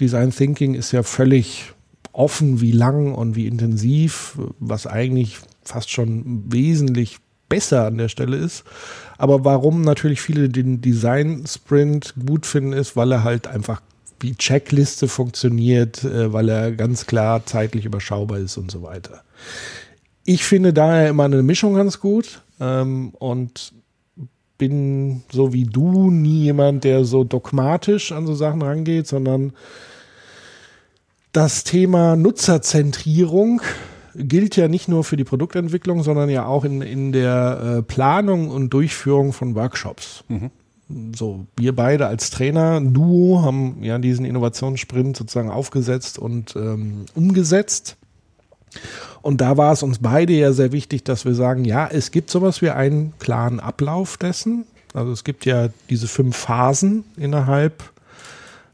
Design 0.00 0.30
Thinking 0.30 0.74
ist 0.74 0.92
ja 0.92 1.02
völlig 1.02 1.74
offen, 2.12 2.60
wie 2.60 2.72
lang 2.72 3.14
und 3.14 3.36
wie 3.36 3.46
intensiv, 3.46 4.38
was 4.58 4.86
eigentlich 4.86 5.38
fast 5.62 5.90
schon 5.90 6.44
wesentlich 6.50 7.18
besser 7.50 7.84
an 7.84 7.98
der 7.98 8.08
Stelle 8.08 8.38
ist. 8.38 8.64
Aber 9.18 9.44
warum 9.44 9.82
natürlich 9.82 10.22
viele 10.22 10.48
den 10.48 10.80
Design 10.80 11.44
Sprint 11.46 12.14
gut 12.26 12.46
finden, 12.46 12.72
ist, 12.72 12.96
weil 12.96 13.12
er 13.12 13.22
halt 13.22 13.46
einfach 13.46 13.82
wie 14.20 14.34
Checkliste 14.34 15.08
funktioniert, 15.08 16.04
äh, 16.04 16.32
weil 16.32 16.48
er 16.48 16.72
ganz 16.72 17.06
klar 17.06 17.44
zeitlich 17.44 17.84
überschaubar 17.84 18.38
ist 18.38 18.56
und 18.56 18.70
so 18.70 18.82
weiter. 18.82 19.22
Ich 20.24 20.44
finde 20.44 20.72
daher 20.72 21.10
immer 21.10 21.24
eine 21.24 21.42
Mischung 21.42 21.74
ganz 21.74 22.00
gut 22.00 22.42
ähm, 22.60 23.10
und 23.18 23.72
bin 24.58 25.22
so 25.32 25.54
wie 25.54 25.64
du 25.64 26.10
nie 26.10 26.44
jemand, 26.44 26.84
der 26.84 27.04
so 27.04 27.24
dogmatisch 27.24 28.12
an 28.12 28.26
so 28.26 28.34
Sachen 28.34 28.62
rangeht, 28.62 29.06
sondern 29.06 29.54
das 31.32 31.64
Thema 31.64 32.16
Nutzerzentrierung 32.16 33.62
gilt 34.14 34.56
ja 34.56 34.68
nicht 34.68 34.88
nur 34.88 35.04
für 35.04 35.16
die 35.16 35.24
Produktentwicklung, 35.24 36.02
sondern 36.02 36.28
ja 36.28 36.46
auch 36.46 36.64
in, 36.64 36.82
in 36.82 37.12
der 37.12 37.78
äh, 37.78 37.82
Planung 37.82 38.50
und 38.50 38.70
Durchführung 38.70 39.32
von 39.32 39.54
Workshops. 39.54 40.24
Mhm. 40.28 40.50
So, 41.14 41.46
wir 41.56 41.74
beide 41.74 42.08
als 42.08 42.30
Trainer, 42.30 42.80
Duo, 42.80 43.42
haben 43.42 43.82
ja 43.82 43.98
diesen 43.98 44.24
Innovationssprint 44.24 45.16
sozusagen 45.16 45.50
aufgesetzt 45.50 46.18
und 46.18 46.56
ähm, 46.56 47.06
umgesetzt. 47.14 47.96
Und 49.22 49.40
da 49.40 49.56
war 49.56 49.72
es 49.72 49.82
uns 49.82 49.98
beide 50.00 50.32
ja 50.32 50.52
sehr 50.52 50.72
wichtig, 50.72 51.04
dass 51.04 51.24
wir 51.24 51.34
sagen, 51.34 51.64
ja, 51.64 51.86
es 51.86 52.10
gibt 52.10 52.30
sowas 52.30 52.60
wie 52.62 52.70
einen 52.70 53.12
klaren 53.18 53.60
Ablauf 53.60 54.16
dessen. 54.16 54.64
Also 54.92 55.12
es 55.12 55.22
gibt 55.22 55.46
ja 55.46 55.68
diese 55.88 56.08
fünf 56.08 56.36
Phasen 56.36 57.04
innerhalb 57.16 57.92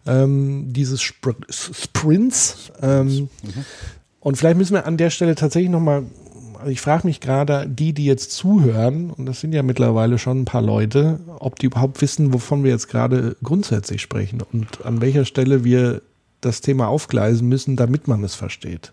ähm, 0.06 0.72
dieses 0.72 1.02
Spr 1.02 1.34
Sprints. 1.50 2.72
Ähm, 2.80 3.28
mhm. 3.42 3.64
Und 4.26 4.36
vielleicht 4.36 4.58
müssen 4.58 4.74
wir 4.74 4.86
an 4.86 4.96
der 4.96 5.10
Stelle 5.10 5.36
tatsächlich 5.36 5.70
nochmal, 5.70 6.02
also 6.58 6.72
ich 6.72 6.80
frage 6.80 7.06
mich 7.06 7.20
gerade, 7.20 7.68
die, 7.68 7.92
die 7.92 8.06
jetzt 8.06 8.32
zuhören, 8.32 9.10
und 9.10 9.24
das 9.24 9.40
sind 9.40 9.52
ja 9.52 9.62
mittlerweile 9.62 10.18
schon 10.18 10.40
ein 10.40 10.44
paar 10.44 10.62
Leute, 10.62 11.20
ob 11.38 11.60
die 11.60 11.66
überhaupt 11.66 12.02
wissen, 12.02 12.34
wovon 12.34 12.64
wir 12.64 12.72
jetzt 12.72 12.88
gerade 12.88 13.36
grundsätzlich 13.44 14.02
sprechen 14.02 14.42
und 14.52 14.84
an 14.84 15.00
welcher 15.00 15.26
Stelle 15.26 15.62
wir 15.62 16.02
das 16.40 16.60
Thema 16.60 16.88
aufgleisen 16.88 17.48
müssen, 17.48 17.76
damit 17.76 18.08
man 18.08 18.24
es 18.24 18.34
versteht. 18.34 18.92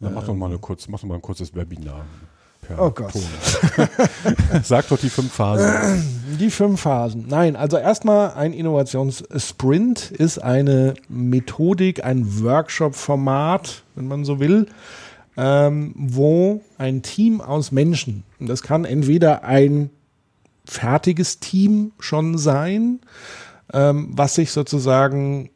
Ja, 0.00 0.10
mach 0.10 0.24
doch 0.24 0.34
mal, 0.34 0.46
eine 0.46 0.58
kurz, 0.58 0.88
mach 0.88 0.98
doch 0.98 1.06
mal 1.06 1.14
ein 1.14 1.22
kurzes 1.22 1.54
Webinar 1.54 2.04
per 2.68 2.80
oh 2.80 2.90
Gott. 2.90 3.12
Sag 4.62 4.88
doch 4.88 4.98
die 4.98 5.10
fünf 5.10 5.32
Phasen. 5.32 6.04
Die 6.38 6.50
fünf 6.50 6.82
Phasen. 6.82 7.24
Nein, 7.26 7.56
also 7.56 7.78
erstmal 7.78 8.34
ein 8.34 8.52
Innovationssprint 8.52 10.12
ist 10.12 10.38
eine 10.38 10.94
Methodik, 11.08 12.04
ein 12.04 12.42
Workshop-Format, 12.42 13.82
wenn 13.96 14.06
man 14.06 14.24
so 14.24 14.38
will, 14.38 14.66
ähm, 15.36 15.94
wo 15.96 16.60
ein 16.76 17.02
Team 17.02 17.40
aus 17.40 17.72
Menschen, 17.72 18.22
das 18.38 18.62
kann 18.62 18.84
entweder 18.84 19.42
ein 19.42 19.90
fertiges 20.64 21.40
Team 21.40 21.92
schon 21.98 22.38
sein, 22.38 23.00
ähm, 23.72 24.10
was 24.12 24.34
sich 24.34 24.52
sozusagen 24.52 25.50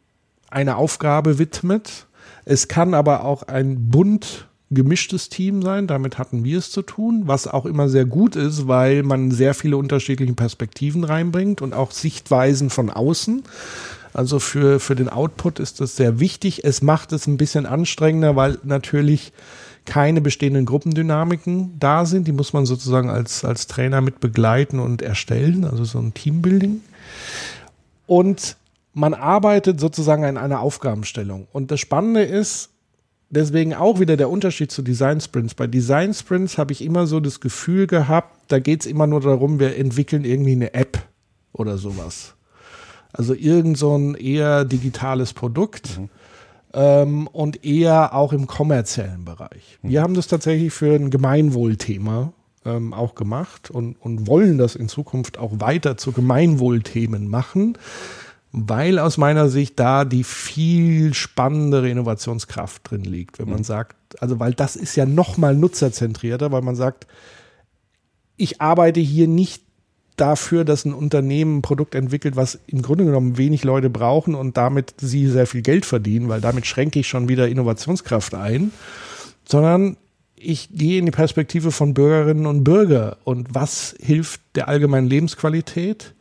einer 0.50 0.78
Aufgabe 0.78 1.38
widmet. 1.38 2.06
Es 2.44 2.66
kann 2.66 2.94
aber 2.94 3.24
auch 3.24 3.44
ein 3.44 3.90
Bund 3.90 4.48
gemischtes 4.74 5.28
Team 5.28 5.62
sein. 5.62 5.86
Damit 5.86 6.18
hatten 6.18 6.44
wir 6.44 6.58
es 6.58 6.70
zu 6.70 6.82
tun, 6.82 7.22
was 7.26 7.46
auch 7.46 7.66
immer 7.66 7.88
sehr 7.88 8.04
gut 8.04 8.36
ist, 8.36 8.68
weil 8.68 9.02
man 9.02 9.30
sehr 9.30 9.54
viele 9.54 9.76
unterschiedliche 9.76 10.34
Perspektiven 10.34 11.04
reinbringt 11.04 11.62
und 11.62 11.74
auch 11.74 11.90
Sichtweisen 11.90 12.70
von 12.70 12.90
außen. 12.90 13.42
Also 14.14 14.38
für, 14.38 14.78
für 14.78 14.94
den 14.94 15.08
Output 15.08 15.58
ist 15.58 15.80
das 15.80 15.96
sehr 15.96 16.20
wichtig. 16.20 16.64
Es 16.64 16.82
macht 16.82 17.12
es 17.12 17.26
ein 17.26 17.36
bisschen 17.36 17.66
anstrengender, 17.66 18.36
weil 18.36 18.58
natürlich 18.62 19.32
keine 19.84 20.20
bestehenden 20.20 20.64
Gruppendynamiken 20.66 21.78
da 21.78 22.04
sind. 22.04 22.28
Die 22.28 22.32
muss 22.32 22.52
man 22.52 22.66
sozusagen 22.66 23.10
als, 23.10 23.44
als 23.44 23.66
Trainer 23.66 24.00
mit 24.00 24.20
begleiten 24.20 24.78
und 24.78 25.02
erstellen, 25.02 25.64
also 25.64 25.84
so 25.84 25.98
ein 25.98 26.14
Teambuilding. 26.14 26.82
Und 28.06 28.56
man 28.94 29.14
arbeitet 29.14 29.80
sozusagen 29.80 30.24
an 30.24 30.36
einer 30.36 30.60
Aufgabenstellung. 30.60 31.46
Und 31.52 31.70
das 31.70 31.80
Spannende 31.80 32.22
ist, 32.22 32.68
deswegen 33.32 33.74
auch 33.74 33.98
wieder 33.98 34.16
der 34.16 34.30
Unterschied 34.30 34.70
zu 34.70 34.82
Design 34.82 35.20
Sprints. 35.20 35.54
Bei 35.54 35.66
Design 35.66 36.14
Sprints 36.14 36.58
habe 36.58 36.72
ich 36.72 36.84
immer 36.84 37.06
so 37.06 37.18
das 37.18 37.40
Gefühl 37.40 37.86
gehabt, 37.86 38.34
da 38.48 38.60
geht 38.60 38.82
es 38.82 38.86
immer 38.86 39.06
nur 39.06 39.20
darum, 39.20 39.58
wir 39.58 39.76
entwickeln 39.76 40.24
irgendwie 40.24 40.52
eine 40.52 40.74
App 40.74 40.98
oder 41.52 41.78
sowas. 41.78 42.34
Also 43.12 43.34
irgend 43.34 43.76
so 43.76 43.96
ein 43.96 44.14
eher 44.14 44.64
digitales 44.64 45.32
Produkt. 45.32 45.98
Mhm. 45.98 46.08
Ähm, 46.74 47.26
und 47.26 47.66
eher 47.66 48.14
auch 48.14 48.32
im 48.32 48.46
kommerziellen 48.46 49.26
Bereich. 49.26 49.78
Mhm. 49.82 49.90
Wir 49.90 50.00
haben 50.00 50.14
das 50.14 50.26
tatsächlich 50.26 50.72
für 50.72 50.94
ein 50.94 51.10
Gemeinwohlthema 51.10 52.32
ähm, 52.64 52.94
auch 52.94 53.14
gemacht 53.14 53.70
und, 53.70 53.96
und 54.00 54.26
wollen 54.26 54.56
das 54.56 54.74
in 54.74 54.88
Zukunft 54.88 55.38
auch 55.38 55.52
weiter 55.60 55.98
zu 55.98 56.12
Gemeinwohlthemen 56.12 57.28
machen 57.28 57.76
weil 58.52 58.98
aus 58.98 59.16
meiner 59.16 59.48
Sicht 59.48 59.80
da 59.80 60.04
die 60.04 60.24
viel 60.24 61.14
spannendere 61.14 61.88
Innovationskraft 61.88 62.90
drin 62.90 63.04
liegt, 63.04 63.38
wenn 63.38 63.48
man 63.48 63.58
mhm. 63.58 63.64
sagt, 63.64 64.20
also 64.20 64.38
weil 64.38 64.52
das 64.52 64.76
ist 64.76 64.94
ja 64.94 65.06
noch 65.06 65.38
mal 65.38 65.56
nutzerzentrierter, 65.56 66.52
weil 66.52 66.60
man 66.60 66.76
sagt, 66.76 67.06
ich 68.36 68.60
arbeite 68.60 69.00
hier 69.00 69.26
nicht 69.26 69.62
dafür, 70.16 70.64
dass 70.66 70.84
ein 70.84 70.92
Unternehmen 70.92 71.58
ein 71.58 71.62
Produkt 71.62 71.94
entwickelt, 71.94 72.36
was 72.36 72.58
im 72.66 72.82
Grunde 72.82 73.06
genommen 73.06 73.38
wenig 73.38 73.64
Leute 73.64 73.88
brauchen 73.88 74.34
und 74.34 74.58
damit 74.58 74.94
sie 74.98 75.26
sehr 75.28 75.46
viel 75.46 75.62
Geld 75.62 75.86
verdienen, 75.86 76.28
weil 76.28 76.42
damit 76.42 76.66
schränke 76.66 77.00
ich 77.00 77.08
schon 77.08 77.30
wieder 77.30 77.48
Innovationskraft 77.48 78.34
ein, 78.34 78.70
sondern 79.44 79.96
ich 80.36 80.68
gehe 80.72 80.98
in 80.98 81.06
die 81.06 81.12
Perspektive 81.12 81.70
von 81.70 81.94
Bürgerinnen 81.94 82.44
und 82.46 82.64
Bürger 82.64 83.16
und 83.24 83.54
was 83.54 83.94
hilft 83.98 84.42
der 84.54 84.68
allgemeinen 84.68 85.06
Lebensqualität? 85.06 86.14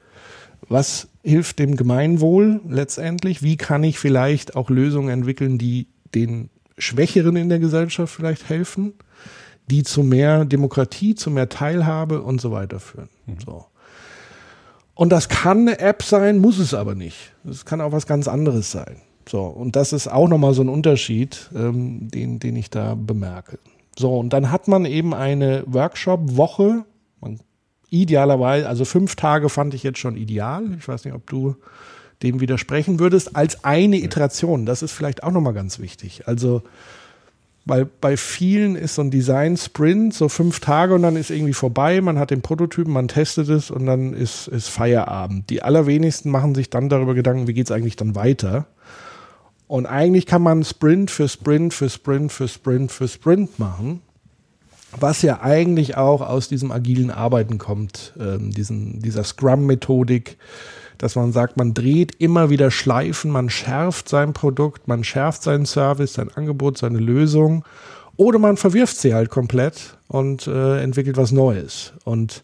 Was 0.69 1.07
hilft 1.23 1.59
dem 1.59 1.75
Gemeinwohl 1.75 2.61
letztendlich? 2.67 3.43
Wie 3.43 3.57
kann 3.57 3.83
ich 3.83 3.99
vielleicht 3.99 4.55
auch 4.55 4.69
Lösungen 4.69 5.09
entwickeln, 5.09 5.57
die 5.57 5.87
den 6.15 6.49
Schwächeren 6.77 7.35
in 7.35 7.49
der 7.49 7.59
Gesellschaft 7.59 8.13
vielleicht 8.13 8.49
helfen, 8.49 8.93
die 9.69 9.83
zu 9.83 10.03
mehr 10.03 10.45
Demokratie, 10.45 11.15
zu 11.15 11.29
mehr 11.29 11.49
Teilhabe 11.49 12.21
und 12.21 12.41
so 12.41 12.51
weiter 12.51 12.79
führen? 12.79 13.09
Mhm. 13.27 13.37
So. 13.45 13.65
Und 14.95 15.09
das 15.11 15.29
kann 15.29 15.61
eine 15.61 15.79
App 15.79 16.03
sein, 16.03 16.39
muss 16.39 16.59
es 16.59 16.73
aber 16.73 16.95
nicht. 16.95 17.33
Es 17.49 17.65
kann 17.65 17.81
auch 17.81 17.91
was 17.91 18.05
ganz 18.05 18.27
anderes 18.27 18.71
sein. 18.71 18.97
So, 19.27 19.43
und 19.43 19.75
das 19.75 19.93
ist 19.93 20.07
auch 20.07 20.27
nochmal 20.27 20.53
so 20.53 20.61
ein 20.61 20.69
Unterschied, 20.69 21.49
ähm, 21.55 22.09
den, 22.09 22.39
den 22.39 22.55
ich 22.55 22.69
da 22.69 22.95
bemerke. 22.95 23.59
So, 23.97 24.17
und 24.17 24.31
dann 24.33 24.51
hat 24.51 24.67
man 24.67 24.85
eben 24.85 25.13
eine 25.13 25.63
Workshop-Woche, 25.67 26.85
idealerweise, 27.91 28.67
also 28.67 28.85
fünf 28.85 29.15
Tage 29.15 29.49
fand 29.49 29.75
ich 29.75 29.83
jetzt 29.83 29.99
schon 29.99 30.17
ideal. 30.17 30.63
Ich 30.79 30.87
weiß 30.87 31.05
nicht, 31.05 31.13
ob 31.13 31.29
du 31.29 31.55
dem 32.23 32.39
widersprechen 32.39 32.99
würdest, 32.99 33.35
als 33.35 33.63
eine 33.63 33.97
Iteration. 33.97 34.65
Das 34.65 34.81
ist 34.81 34.91
vielleicht 34.91 35.23
auch 35.23 35.31
nochmal 35.31 35.53
ganz 35.53 35.79
wichtig. 35.79 36.27
Also, 36.27 36.63
weil 37.65 37.85
bei 37.85 38.17
vielen 38.17 38.75
ist 38.75 38.95
so 38.95 39.01
ein 39.01 39.11
Design-Sprint 39.11 40.13
so 40.13 40.29
fünf 40.29 40.59
Tage 40.61 40.95
und 40.95 41.03
dann 41.03 41.15
ist 41.15 41.29
irgendwie 41.29 41.53
vorbei, 41.53 42.01
man 42.01 42.17
hat 42.17 42.31
den 42.31 42.41
Prototypen, 42.41 42.93
man 42.93 43.07
testet 43.07 43.49
es 43.49 43.69
und 43.69 43.85
dann 43.85 44.13
ist, 44.13 44.47
ist 44.47 44.69
Feierabend. 44.69 45.49
Die 45.49 45.61
allerwenigsten 45.61 46.31
machen 46.31 46.55
sich 46.55 46.69
dann 46.69 46.89
darüber 46.89 47.13
Gedanken, 47.13 47.47
wie 47.47 47.53
geht 47.53 47.67
es 47.67 47.71
eigentlich 47.71 47.97
dann 47.97 48.15
weiter. 48.15 48.67
Und 49.67 49.85
eigentlich 49.85 50.25
kann 50.25 50.41
man 50.41 50.63
Sprint 50.63 51.11
für 51.11 51.27
Sprint 51.27 51.73
für 51.73 51.89
Sprint 51.89 52.31
für 52.31 52.47
Sprint 52.47 52.91
für 52.91 53.07
Sprint 53.07 53.59
machen, 53.59 54.01
was 54.99 55.21
ja 55.21 55.41
eigentlich 55.41 55.97
auch 55.97 56.21
aus 56.21 56.47
diesem 56.47 56.71
agilen 56.71 57.11
Arbeiten 57.11 57.57
kommt, 57.57 58.13
ähm, 58.19 58.51
diesen, 58.51 59.01
dieser 59.01 59.23
Scrum-Methodik, 59.23 60.37
dass 60.97 61.15
man 61.15 61.31
sagt, 61.31 61.57
man 61.57 61.73
dreht 61.73 62.15
immer 62.19 62.49
wieder 62.49 62.69
Schleifen, 62.69 63.31
man 63.31 63.49
schärft 63.49 64.09
sein 64.09 64.33
Produkt, 64.33 64.87
man 64.87 65.03
schärft 65.03 65.43
seinen 65.43 65.65
Service, 65.65 66.13
sein 66.13 66.29
Angebot, 66.35 66.77
seine 66.77 66.99
Lösung 66.99 67.63
oder 68.17 68.37
man 68.37 68.57
verwirft 68.57 68.97
sie 68.97 69.13
halt 69.13 69.29
komplett 69.29 69.97
und 70.07 70.45
äh, 70.47 70.81
entwickelt 70.81 71.17
was 71.17 71.31
Neues. 71.31 71.93
Und 72.03 72.43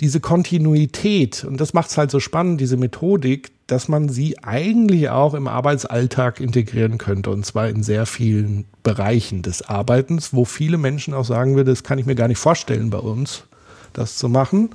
diese 0.00 0.20
Kontinuität, 0.20 1.44
und 1.44 1.60
das 1.60 1.74
macht 1.74 1.90
es 1.90 1.98
halt 1.98 2.10
so 2.10 2.20
spannend, 2.20 2.60
diese 2.60 2.76
Methodik, 2.76 3.50
dass 3.66 3.88
man 3.88 4.08
sie 4.08 4.38
eigentlich 4.42 5.10
auch 5.10 5.34
im 5.34 5.46
Arbeitsalltag 5.46 6.40
integrieren 6.40 6.98
könnte, 6.98 7.30
und 7.30 7.44
zwar 7.44 7.68
in 7.68 7.82
sehr 7.82 8.06
vielen 8.06 8.64
Bereichen 8.82 9.42
des 9.42 9.62
Arbeitens, 9.62 10.32
wo 10.32 10.44
viele 10.44 10.78
Menschen 10.78 11.14
auch 11.14 11.24
sagen 11.24 11.56
würden, 11.56 11.68
das 11.68 11.82
kann 11.82 11.98
ich 11.98 12.06
mir 12.06 12.14
gar 12.14 12.28
nicht 12.28 12.38
vorstellen 12.38 12.90
bei 12.90 12.98
uns, 12.98 13.44
das 13.92 14.16
zu 14.16 14.28
machen, 14.28 14.70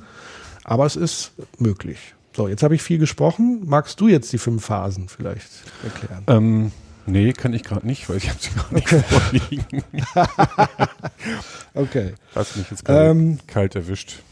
aber 0.63 0.85
es 0.85 0.95
ist 0.95 1.31
möglich. 1.57 2.13
So, 2.35 2.47
jetzt 2.47 2.63
habe 2.63 2.73
ich 2.75 2.81
viel 2.81 2.97
gesprochen. 2.97 3.61
Magst 3.65 4.01
du 4.01 4.07
jetzt 4.07 4.33
die 4.33 4.39
fünf 4.39 4.65
Phasen 4.65 5.07
vielleicht 5.07 5.49
erklären? 5.83 6.23
Ähm, 6.27 6.71
nee, 7.05 7.31
kann 7.31 7.53
ich 7.53 7.63
gerade 7.63 7.85
nicht, 7.85 8.09
weil 8.09 8.17
ich 8.17 8.29
habe 8.29 8.39
sie 8.39 8.49
gerade 8.49 8.73
nicht 8.73 8.91
okay. 8.91 9.03
vorliegen. 9.07 9.83
okay. 11.75 12.13
Hast 12.33 12.57
mich 12.57 12.71
jetzt 12.71 12.83
ähm, 12.87 13.37
kalt 13.45 13.75
erwischt. 13.75 14.23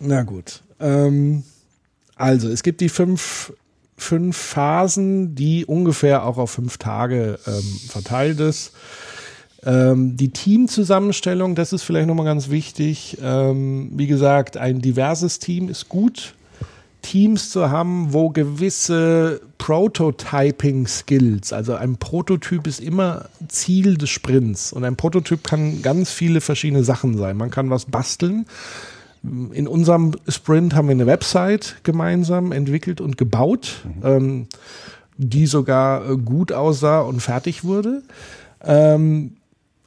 Na 0.00 0.22
gut. 0.22 0.62
Ähm, 0.80 1.42
also, 2.14 2.48
es 2.48 2.62
gibt 2.62 2.80
die 2.80 2.88
fünf, 2.88 3.52
fünf 3.96 4.36
Phasen, 4.36 5.34
die 5.34 5.64
ungefähr 5.64 6.24
auch 6.24 6.38
auf 6.38 6.50
fünf 6.52 6.78
Tage 6.78 7.38
ähm, 7.46 7.80
verteilt 7.88 8.40
ist. 8.40 8.72
Ähm, 9.64 10.16
die 10.16 10.30
Teamzusammenstellung, 10.30 11.54
das 11.54 11.72
ist 11.72 11.82
vielleicht 11.82 12.06
nochmal 12.06 12.26
ganz 12.26 12.50
wichtig. 12.50 13.18
Ähm, 13.22 13.90
wie 13.94 14.06
gesagt, 14.06 14.56
ein 14.56 14.80
diverses 14.80 15.38
Team 15.38 15.68
ist 15.68 15.88
gut. 15.88 16.34
Teams 17.02 17.50
zu 17.50 17.70
haben, 17.70 18.12
wo 18.12 18.30
gewisse 18.30 19.40
Prototyping-Skills, 19.58 21.52
also 21.52 21.74
ein 21.74 21.98
Prototyp 21.98 22.66
ist 22.66 22.80
immer 22.80 23.26
Ziel 23.46 23.96
des 23.96 24.10
Sprints 24.10 24.72
und 24.72 24.82
ein 24.84 24.96
Prototyp 24.96 25.44
kann 25.44 25.82
ganz 25.82 26.10
viele 26.10 26.40
verschiedene 26.40 26.82
Sachen 26.82 27.16
sein. 27.16 27.36
Man 27.36 27.52
kann 27.52 27.70
was 27.70 27.84
basteln. 27.84 28.46
In 29.52 29.66
unserem 29.66 30.12
Sprint 30.28 30.74
haben 30.74 30.88
wir 30.88 30.94
eine 30.94 31.06
Website 31.06 31.76
gemeinsam 31.82 32.52
entwickelt 32.52 33.00
und 33.00 33.16
gebaut, 33.18 33.84
mhm. 33.84 34.06
ähm, 34.06 34.46
die 35.16 35.46
sogar 35.46 36.10
äh, 36.10 36.16
gut 36.16 36.52
aussah 36.52 37.00
und 37.00 37.20
fertig 37.20 37.64
wurde. 37.64 38.02
Ähm, 38.62 39.36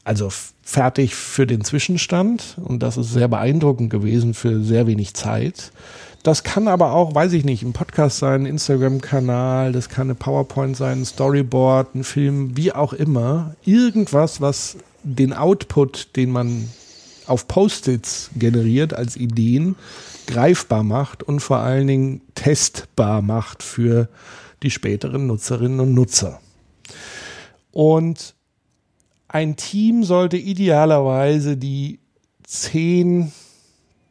also 0.04 0.30
fertig 0.63 1.15
für 1.15 1.45
den 1.45 1.63
Zwischenstand 1.63 2.58
und 2.63 2.82
das 2.82 2.97
ist 2.97 3.13
sehr 3.13 3.28
beeindruckend 3.28 3.89
gewesen 3.89 4.34
für 4.34 4.62
sehr 4.63 4.88
wenig 4.88 5.13
Zeit. 5.13 5.71
Das 6.23 6.43
kann 6.43 6.67
aber 6.67 6.93
auch, 6.93 7.15
weiß 7.15 7.34
ich 7.34 7.45
nicht, 7.45 7.63
ein 7.63 7.73
Podcast 7.73 8.17
sein, 8.17 8.41
ein 8.41 8.45
Instagram-Kanal, 8.45 9.71
das 9.71 9.88
kann 9.88 10.08
eine 10.08 10.15
PowerPoint 10.15 10.75
sein, 10.75 11.02
ein 11.02 11.06
Storyboard, 11.06 11.95
ein 11.95 12.04
Film, 12.04 12.58
wie 12.58 12.73
auch 12.73 12.93
immer. 12.93 13.56
Irgendwas, 13.63 14.41
was 14.41 14.78
den 15.04 15.32
Output, 15.32 16.15
den 16.15 16.32
man 16.32 16.69
auf 17.30 17.48
Post-its 17.48 18.32
generiert 18.36 18.94
als 18.94 19.15
Ideen, 19.15 19.76
greifbar 20.28 20.84
macht 20.84 21.24
und 21.24 21.39
vor 21.39 21.58
allen 21.58 21.88
Dingen 21.88 22.22
testbar 22.36 23.22
macht 23.22 23.63
für 23.63 24.10
die 24.63 24.72
späteren 24.72 25.28
Nutzerinnen 25.28 25.80
und 25.80 25.94
Nutzer. 25.94 26.39
Und 27.72 28.36
ein 29.28 29.56
Team 29.56 30.04
sollte 30.04 30.38
idealerweise 30.38 31.56
die 31.56 32.00
zehn 32.44 33.32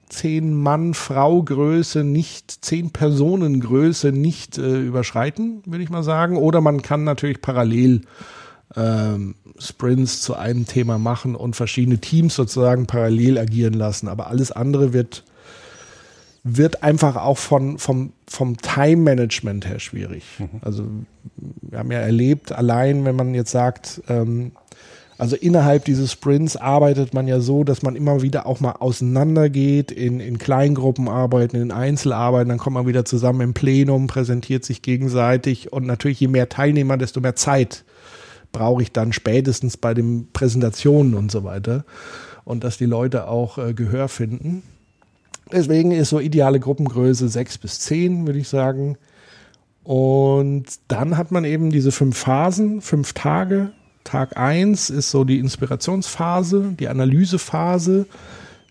zehn 0.09 0.54
Mann 0.54 0.94
Frau 0.94 1.42
Größe 1.42 2.04
nicht 2.04 2.64
zehn 2.64 2.90
Personen 2.90 3.61
Größe 3.61 4.12
nicht 4.12 4.59
äh, 4.59 4.81
überschreiten, 4.81 5.62
würde 5.66 5.85
ich 5.85 5.90
mal 5.90 6.02
sagen. 6.02 6.37
Oder 6.37 6.61
man 6.61 6.83
kann 6.83 7.04
natürlich 7.04 7.40
parallel 7.42 8.02
ähm, 8.76 9.35
Sprints 9.59 10.22
zu 10.22 10.35
einem 10.35 10.66
Thema 10.66 10.98
machen 10.98 11.35
und 11.35 11.57
verschiedene 11.57 11.98
Teams 11.98 12.35
sozusagen 12.35 12.87
parallel 12.87 13.38
agieren 13.38 13.74
lassen. 13.74 14.09
Aber 14.09 14.28
alles 14.28 14.52
andere 14.52 14.92
wird 14.92 15.24
wird 16.44 16.83
einfach 16.83 17.16
auch 17.16 17.37
von, 17.37 17.78
vom, 17.78 18.12
vom 18.26 18.57
Time-Management 18.57 19.68
her 19.68 19.81
schwierig. 19.81 20.24
Mhm. 20.38 20.48
Also 20.62 20.85
wir 21.62 21.78
haben 21.78 21.90
ja 21.90 21.98
erlebt, 21.98 22.52
allein 22.52 23.04
wenn 23.04 23.16
man 23.16 23.35
jetzt 23.35 23.50
sagt, 23.50 24.02
ähm, 24.09 24.52
also 25.18 25.35
innerhalb 25.35 25.85
dieses 25.85 26.12
Sprints 26.12 26.57
arbeitet 26.57 27.12
man 27.12 27.26
ja 27.26 27.40
so, 27.40 27.64
dass 27.64 27.83
man 27.83 27.96
immer 27.96 28.22
wieder 28.22 28.46
auch 28.46 28.61
mal 28.61 28.72
auseinandergeht, 28.72 29.90
in, 29.90 30.20
in 30.20 30.38
Kleingruppen 30.38 31.09
arbeiten, 31.09 31.57
in 31.57 31.72
Einzelarbeiten, 31.72 32.48
dann 32.48 32.59
kommt 32.59 32.74
man 32.74 32.87
wieder 32.87 33.04
zusammen 33.04 33.40
im 33.40 33.52
Plenum, 33.52 34.07
präsentiert 34.07 34.64
sich 34.64 34.81
gegenseitig 34.81 35.72
und 35.72 35.87
natürlich 35.87 36.20
je 36.20 36.28
mehr 36.28 36.48
Teilnehmer, 36.48 36.96
desto 36.96 37.20
mehr 37.20 37.35
Zeit 37.35 37.85
brauche 38.52 38.82
ich 38.82 38.92
dann 38.92 39.12
spätestens 39.12 39.76
bei 39.76 39.94
den 39.94 40.28
Präsentationen 40.32 41.14
und 41.14 41.30
so 41.30 41.44
weiter 41.44 41.84
und 42.44 42.64
dass 42.64 42.78
die 42.78 42.87
Leute 42.87 43.28
auch 43.28 43.58
äh, 43.58 43.74
Gehör 43.74 44.08
finden. 44.08 44.62
Deswegen 45.52 45.92
ist 45.92 46.11
so 46.11 46.20
ideale 46.20 46.61
Gruppengröße 46.61 47.28
sechs 47.28 47.58
bis 47.58 47.80
zehn, 47.80 48.26
würde 48.26 48.38
ich 48.38 48.48
sagen. 48.48 48.96
Und 49.82 50.66
dann 50.88 51.16
hat 51.16 51.32
man 51.32 51.44
eben 51.44 51.70
diese 51.70 51.92
fünf 51.92 52.18
Phasen, 52.18 52.82
fünf 52.82 53.14
Tage, 53.14 53.72
Tag 54.08 54.38
1 54.38 54.88
ist 54.88 55.11
so 55.11 55.24
die 55.24 55.38
Inspirationsphase, 55.38 56.74
die 56.80 56.88
Analysephase. 56.88 58.06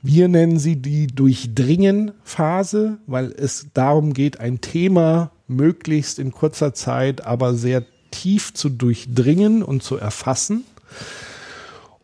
Wir 0.02 0.28
nennen 0.28 0.58
sie 0.58 0.78
die 0.78 1.06
Durchdringen-Phase, 1.06 2.98
weil 3.06 3.32
es 3.38 3.68
darum 3.76 4.14
geht, 4.14 4.40
ein 4.40 4.62
Thema 4.62 5.30
möglichst 5.48 6.18
in 6.18 6.32
kurzer 6.32 6.74
Zeit, 6.74 7.26
aber 7.26 7.54
sehr 7.54 7.84
tief 8.18 8.54
zu 8.54 8.70
durchdringen 8.70 9.64
und 9.64 9.84
zu 9.84 9.98
erfassen. 9.98 10.64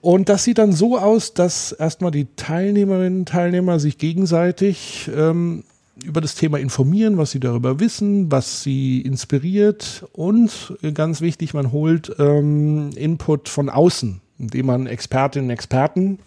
Und 0.02 0.30
das 0.30 0.44
sieht 0.44 0.58
dann 0.58 0.74
so 0.74 0.98
aus, 0.98 1.34
dass 1.34 1.72
erstmal 1.72 2.12
die 2.12 2.28
Teilnehmerinnen 2.36 3.20
und 3.20 3.30
Teilnehmer 3.30 3.80
sich 3.80 3.98
gegenseitig 3.98 5.10
ähm, 5.16 5.64
über 6.04 6.22
das 6.22 6.36
Thema 6.36 6.60
informieren, 6.60 7.18
was 7.18 7.32
sie 7.32 7.40
darüber 7.40 7.80
wissen, 7.80 8.32
was 8.32 8.64
sie 8.64 9.02
inspiriert 9.02 10.06
und 10.12 10.74
ganz 10.94 11.22
wichtig, 11.22 11.54
man 11.54 11.72
holt 11.72 12.14
ähm, 12.20 12.90
Input 12.96 13.48
von 13.48 13.70
außen, 13.70 14.20
indem 14.40 14.66
man 14.66 14.88
Expertinnen 14.88 15.50
und 15.50 15.54
Experten 15.54 16.20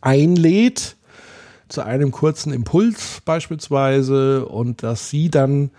einlädt 0.00 0.96
zu 1.68 1.82
einem 1.82 2.10
kurzen 2.12 2.52
Impuls 2.52 3.20
beispielsweise 3.24 4.46
und 4.46 4.82
dass 4.82 5.10
sie 5.10 5.30
dann 5.30 5.70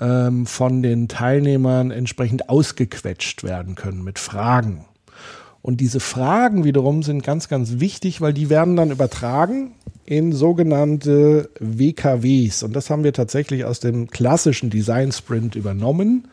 ähm, 0.00 0.46
von 0.46 0.82
den 0.82 1.08
Teilnehmern 1.08 1.90
entsprechend 1.90 2.48
ausgequetscht 2.48 3.44
werden 3.44 3.74
können 3.74 4.04
mit 4.04 4.18
Fragen. 4.18 4.84
Und 5.62 5.80
diese 5.80 6.00
Fragen 6.00 6.64
wiederum 6.64 7.02
sind 7.02 7.22
ganz, 7.22 7.48
ganz 7.48 7.80
wichtig, 7.80 8.20
weil 8.20 8.32
die 8.32 8.48
werden 8.48 8.76
dann 8.76 8.90
übertragen 8.90 9.72
in 10.04 10.32
sogenannte 10.32 11.50
WKWs. 11.60 12.62
Und 12.62 12.74
das 12.74 12.88
haben 12.88 13.04
wir 13.04 13.12
tatsächlich 13.12 13.64
aus 13.64 13.80
dem 13.80 14.08
klassischen 14.08 14.70
Design 14.70 15.12
Sprint 15.12 15.56
übernommen. 15.56 16.28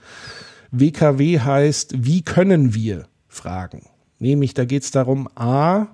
WKW 0.72 1.40
heißt, 1.40 2.06
wie 2.06 2.22
können 2.22 2.74
wir 2.74 3.08
fragen? 3.28 3.84
Nämlich, 4.20 4.54
da 4.54 4.64
geht 4.64 4.84
es 4.84 4.92
darum, 4.92 5.28
a, 5.36 5.88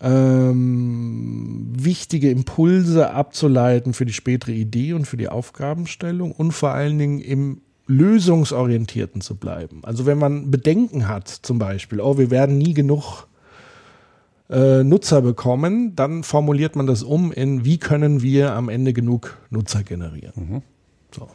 ähm, 0.00 1.72
wichtige 1.76 2.30
Impulse 2.30 3.10
abzuleiten 3.10 3.94
für 3.94 4.04
die 4.04 4.12
spätere 4.12 4.52
Idee 4.52 4.92
und 4.92 5.06
für 5.06 5.16
die 5.16 5.28
Aufgabenstellung 5.28 6.32
und 6.32 6.52
vor 6.52 6.70
allen 6.70 6.98
Dingen 6.98 7.18
im 7.20 7.60
lösungsorientierten 7.86 9.20
zu 9.20 9.36
bleiben. 9.36 9.80
Also 9.84 10.06
wenn 10.06 10.18
man 10.18 10.50
Bedenken 10.50 11.08
hat, 11.08 11.28
zum 11.28 11.58
Beispiel, 11.58 12.00
oh, 12.00 12.18
wir 12.18 12.30
werden 12.30 12.58
nie 12.58 12.74
genug 12.74 13.28
äh, 14.50 14.82
Nutzer 14.84 15.22
bekommen, 15.22 15.94
dann 15.96 16.22
formuliert 16.22 16.76
man 16.76 16.86
das 16.86 17.02
um 17.02 17.32
in, 17.32 17.64
wie 17.64 17.78
können 17.78 18.22
wir 18.22 18.52
am 18.52 18.68
Ende 18.68 18.92
genug 18.92 19.38
Nutzer 19.50 19.82
generieren. 19.82 20.32
Mhm. 20.34 20.62
So. 21.12 21.28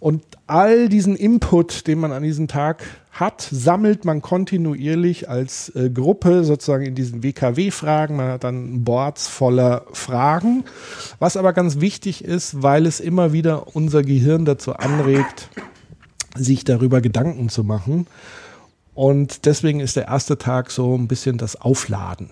Und 0.00 0.22
all 0.46 0.88
diesen 0.88 1.16
Input, 1.16 1.86
den 1.86 1.98
man 1.98 2.12
an 2.12 2.22
diesem 2.22 2.46
Tag 2.46 2.84
hat, 3.10 3.48
sammelt 3.50 4.04
man 4.04 4.22
kontinuierlich 4.22 5.28
als 5.28 5.70
äh, 5.74 5.90
Gruppe 5.90 6.44
sozusagen 6.44 6.84
in 6.84 6.94
diesen 6.94 7.22
WKW-Fragen. 7.24 8.16
Man 8.16 8.30
hat 8.30 8.44
dann 8.44 8.84
Boards 8.84 9.26
voller 9.26 9.86
Fragen, 9.92 10.64
was 11.18 11.36
aber 11.36 11.52
ganz 11.52 11.80
wichtig 11.80 12.24
ist, 12.24 12.62
weil 12.62 12.86
es 12.86 13.00
immer 13.00 13.32
wieder 13.32 13.74
unser 13.74 14.02
Gehirn 14.02 14.44
dazu 14.44 14.74
anregt, 14.74 15.50
sich 16.36 16.62
darüber 16.62 17.00
Gedanken 17.00 17.48
zu 17.48 17.64
machen. 17.64 18.06
Und 18.94 19.46
deswegen 19.46 19.80
ist 19.80 19.96
der 19.96 20.06
erste 20.06 20.38
Tag 20.38 20.70
so 20.70 20.96
ein 20.96 21.08
bisschen 21.08 21.38
das 21.38 21.56
Aufladen. 21.56 22.30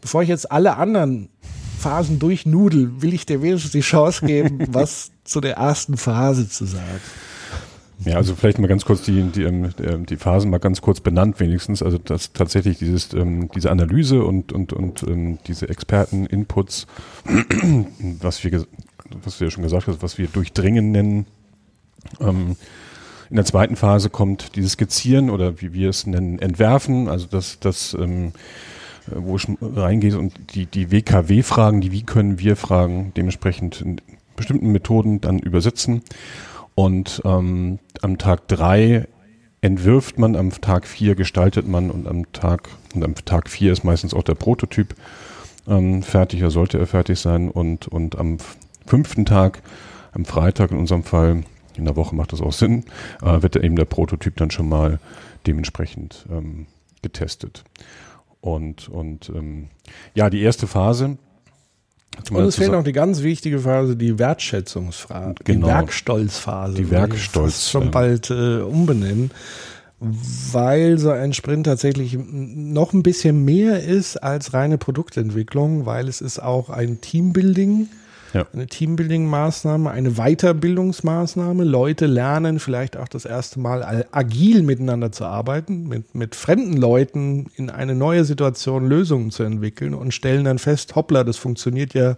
Bevor 0.00 0.22
ich 0.22 0.28
jetzt 0.28 0.50
alle 0.52 0.76
anderen 0.76 1.28
Phasen 1.78 2.18
durchnudel, 2.18 3.02
will 3.02 3.14
ich 3.14 3.26
dir 3.26 3.42
wenigstens 3.42 3.72
die 3.72 3.80
Chance 3.80 4.26
geben, 4.26 4.66
was 4.68 5.10
zu 5.26 5.40
der 5.40 5.56
ersten 5.56 5.96
Phase 5.96 6.48
zu 6.48 6.64
sagen. 6.64 7.00
Ja, 8.04 8.16
also 8.16 8.34
vielleicht 8.34 8.58
mal 8.58 8.66
ganz 8.66 8.84
kurz 8.84 9.02
die, 9.02 9.22
die, 9.22 9.44
ähm, 9.44 9.72
die 10.06 10.16
Phasen 10.16 10.50
mal 10.50 10.58
ganz 10.58 10.82
kurz 10.82 11.00
benannt 11.00 11.40
wenigstens. 11.40 11.82
Also 11.82 11.98
dass 11.98 12.32
tatsächlich 12.32 12.78
dieses, 12.78 13.14
ähm, 13.14 13.48
diese 13.54 13.70
Analyse 13.70 14.22
und, 14.22 14.52
und, 14.52 14.72
und 14.72 15.02
ähm, 15.04 15.38
diese 15.46 15.68
Experten-Inputs, 15.68 16.86
was 18.20 18.44
wir, 18.44 18.66
was 19.22 19.40
wir 19.40 19.46
ja 19.46 19.50
schon 19.50 19.62
gesagt 19.62 19.86
haben, 19.86 19.96
was 20.00 20.18
wir 20.18 20.28
durchdringen 20.28 20.90
nennen. 20.92 21.26
Ähm, 22.20 22.56
in 23.30 23.36
der 23.36 23.44
zweiten 23.44 23.76
Phase 23.76 24.10
kommt 24.10 24.56
dieses 24.56 24.72
Skizzieren 24.72 25.30
oder 25.30 25.60
wie 25.60 25.72
wir 25.72 25.88
es 25.88 26.06
nennen, 26.06 26.38
Entwerfen, 26.38 27.08
also 27.08 27.26
das, 27.28 27.58
das 27.58 27.94
ähm, 27.94 28.32
wo 29.08 29.36
ich 29.36 29.46
reingehe 29.60 30.18
und 30.18 30.34
die, 30.54 30.66
die 30.66 30.90
WKW-Fragen, 30.90 31.80
die 31.80 31.92
Wie 31.92 32.02
können 32.02 32.38
wir 32.38 32.56
Fragen 32.56 33.12
dementsprechend 33.16 33.84
bestimmten 34.36 34.72
Methoden 34.72 35.20
dann 35.20 35.38
übersetzen. 35.38 36.02
Und 36.74 37.22
ähm, 37.24 37.78
am 38.02 38.18
Tag 38.18 38.48
drei 38.48 39.06
entwirft 39.60 40.18
man, 40.18 40.36
am 40.36 40.50
Tag 40.50 40.86
vier 40.86 41.14
gestaltet 41.14 41.66
man 41.66 41.90
und 41.90 42.06
am 42.06 42.30
Tag, 42.32 42.68
und 42.94 43.02
am 43.02 43.14
Tag 43.14 43.48
vier 43.48 43.72
ist 43.72 43.82
meistens 43.82 44.14
auch 44.14 44.22
der 44.22 44.34
Prototyp 44.34 44.94
ähm, 45.66 46.02
fertig, 46.02 46.40
oder 46.42 46.50
sollte 46.50 46.78
er 46.78 46.86
fertig 46.86 47.18
sein. 47.18 47.50
Und, 47.50 47.88
und 47.88 48.18
am 48.18 48.38
fünften 48.86 49.24
Tag, 49.24 49.62
am 50.12 50.24
Freitag 50.24 50.70
in 50.70 50.78
unserem 50.78 51.02
Fall, 51.02 51.44
in 51.76 51.84
der 51.84 51.96
Woche 51.96 52.14
macht 52.14 52.32
das 52.32 52.40
auch 52.40 52.52
Sinn, 52.52 52.84
äh, 53.22 53.42
wird 53.42 53.56
eben 53.56 53.76
der 53.76 53.84
Prototyp 53.84 54.36
dann 54.36 54.50
schon 54.50 54.68
mal 54.68 54.98
dementsprechend 55.46 56.26
ähm, 56.30 56.66
getestet. 57.02 57.64
Und, 58.40 58.88
und 58.88 59.30
ähm, 59.34 59.68
ja, 60.14 60.30
die 60.30 60.42
erste 60.42 60.66
Phase. 60.66 61.18
Und 62.30 62.44
es 62.44 62.56
fehlt 62.56 62.72
noch 62.72 62.84
die 62.84 62.92
ganz 62.92 63.22
wichtige 63.22 63.60
Phase, 63.60 63.96
die 63.96 64.18
Wertschätzungsphase, 64.18 65.34
genau. 65.44 65.66
die 65.66 65.72
Werkstolzphase. 65.72 66.74
Die 66.74 66.90
Werkstolz. 66.90 67.70
schon 67.70 67.90
bald 67.90 68.30
äh, 68.30 68.58
umbenennen, 68.60 69.30
weil 70.00 70.98
so 70.98 71.10
ein 71.10 71.32
Sprint 71.32 71.66
tatsächlich 71.66 72.18
noch 72.18 72.92
ein 72.92 73.02
bisschen 73.02 73.44
mehr 73.44 73.82
ist 73.82 74.16
als 74.16 74.54
reine 74.54 74.78
Produktentwicklung, 74.78 75.86
weil 75.86 76.08
es 76.08 76.20
ist 76.20 76.38
auch 76.38 76.70
ein 76.70 77.00
Teambuilding 77.00 77.88
ja. 78.36 78.46
Eine 78.52 78.66
Teambuilding-Maßnahme, 78.66 79.90
eine 79.90 80.12
Weiterbildungsmaßnahme. 80.12 81.64
Leute 81.64 82.06
lernen 82.06 82.58
vielleicht 82.58 82.96
auch 82.96 83.08
das 83.08 83.24
erste 83.24 83.60
Mal 83.60 84.06
agil 84.12 84.62
miteinander 84.62 85.10
zu 85.10 85.24
arbeiten, 85.24 85.88
mit, 85.88 86.14
mit 86.14 86.34
fremden 86.34 86.76
Leuten 86.76 87.46
in 87.56 87.70
eine 87.70 87.94
neue 87.94 88.24
Situation 88.24 88.86
Lösungen 88.86 89.30
zu 89.30 89.42
entwickeln 89.42 89.94
und 89.94 90.12
stellen 90.12 90.44
dann 90.44 90.58
fest, 90.58 90.94
hoppla, 90.96 91.24
das 91.24 91.38
funktioniert 91.38 91.94
ja 91.94 92.16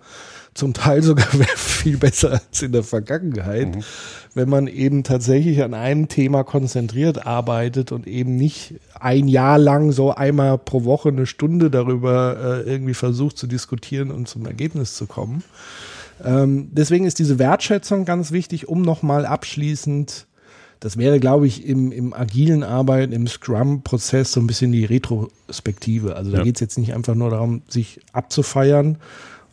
zum 0.55 0.75
Teil 0.75 1.03
sogar 1.05 1.27
viel 1.57 1.99
besser 1.99 2.33
als 2.33 2.63
in 2.63 2.73
der 2.73 2.83
Vergangenheit, 2.83 3.77
mhm. 3.77 3.85
wenn 4.35 4.49
man 4.49 4.67
eben 4.67 5.05
tatsächlich 5.05 5.63
an 5.63 5.73
einem 5.73 6.09
Thema 6.09 6.43
konzentriert 6.43 7.27
arbeitet 7.27 7.93
und 7.93 8.09
eben 8.09 8.35
nicht 8.37 8.75
ein 8.99 9.29
Jahr 9.29 9.59
lang 9.59 9.93
so 9.93 10.13
einmal 10.13 10.59
pro 10.59 10.85
Woche 10.85 11.11
eine 11.11 11.27
Stunde 11.27 11.71
darüber 11.71 12.65
äh, 12.65 12.71
irgendwie 12.71 12.95
versucht 12.95 13.39
zu 13.39 13.47
diskutieren 13.47 14.11
und 14.11 14.27
zum 14.27 14.47
Ergebnis 14.47 14.97
zu 14.97 15.07
kommen. 15.07 15.45
Ähm, 16.25 16.69
deswegen 16.73 17.05
ist 17.05 17.19
diese 17.19 17.39
Wertschätzung 17.39 18.05
ganz 18.05 18.33
wichtig, 18.33 18.69
um 18.69 18.83
nochmal 18.83 19.27
abschließend, 19.27 20.27
das 20.81 20.97
wäre, 20.97 21.19
glaube 21.19 21.47
ich, 21.47 21.67
im, 21.67 21.91
im 21.91 22.15
agilen 22.15 22.63
Arbeiten, 22.63 23.13
im 23.13 23.27
Scrum-Prozess 23.27 24.33
so 24.33 24.41
ein 24.41 24.47
bisschen 24.47 24.73
die 24.73 24.85
Retrospektive. 24.85 26.15
Also 26.15 26.31
da 26.31 26.39
ja. 26.39 26.45
geht 26.45 26.57
es 26.57 26.61
jetzt 26.61 26.79
nicht 26.79 26.95
einfach 26.95 27.15
nur 27.15 27.31
darum, 27.31 27.63
sich 27.69 28.01
abzufeiern 28.13 28.99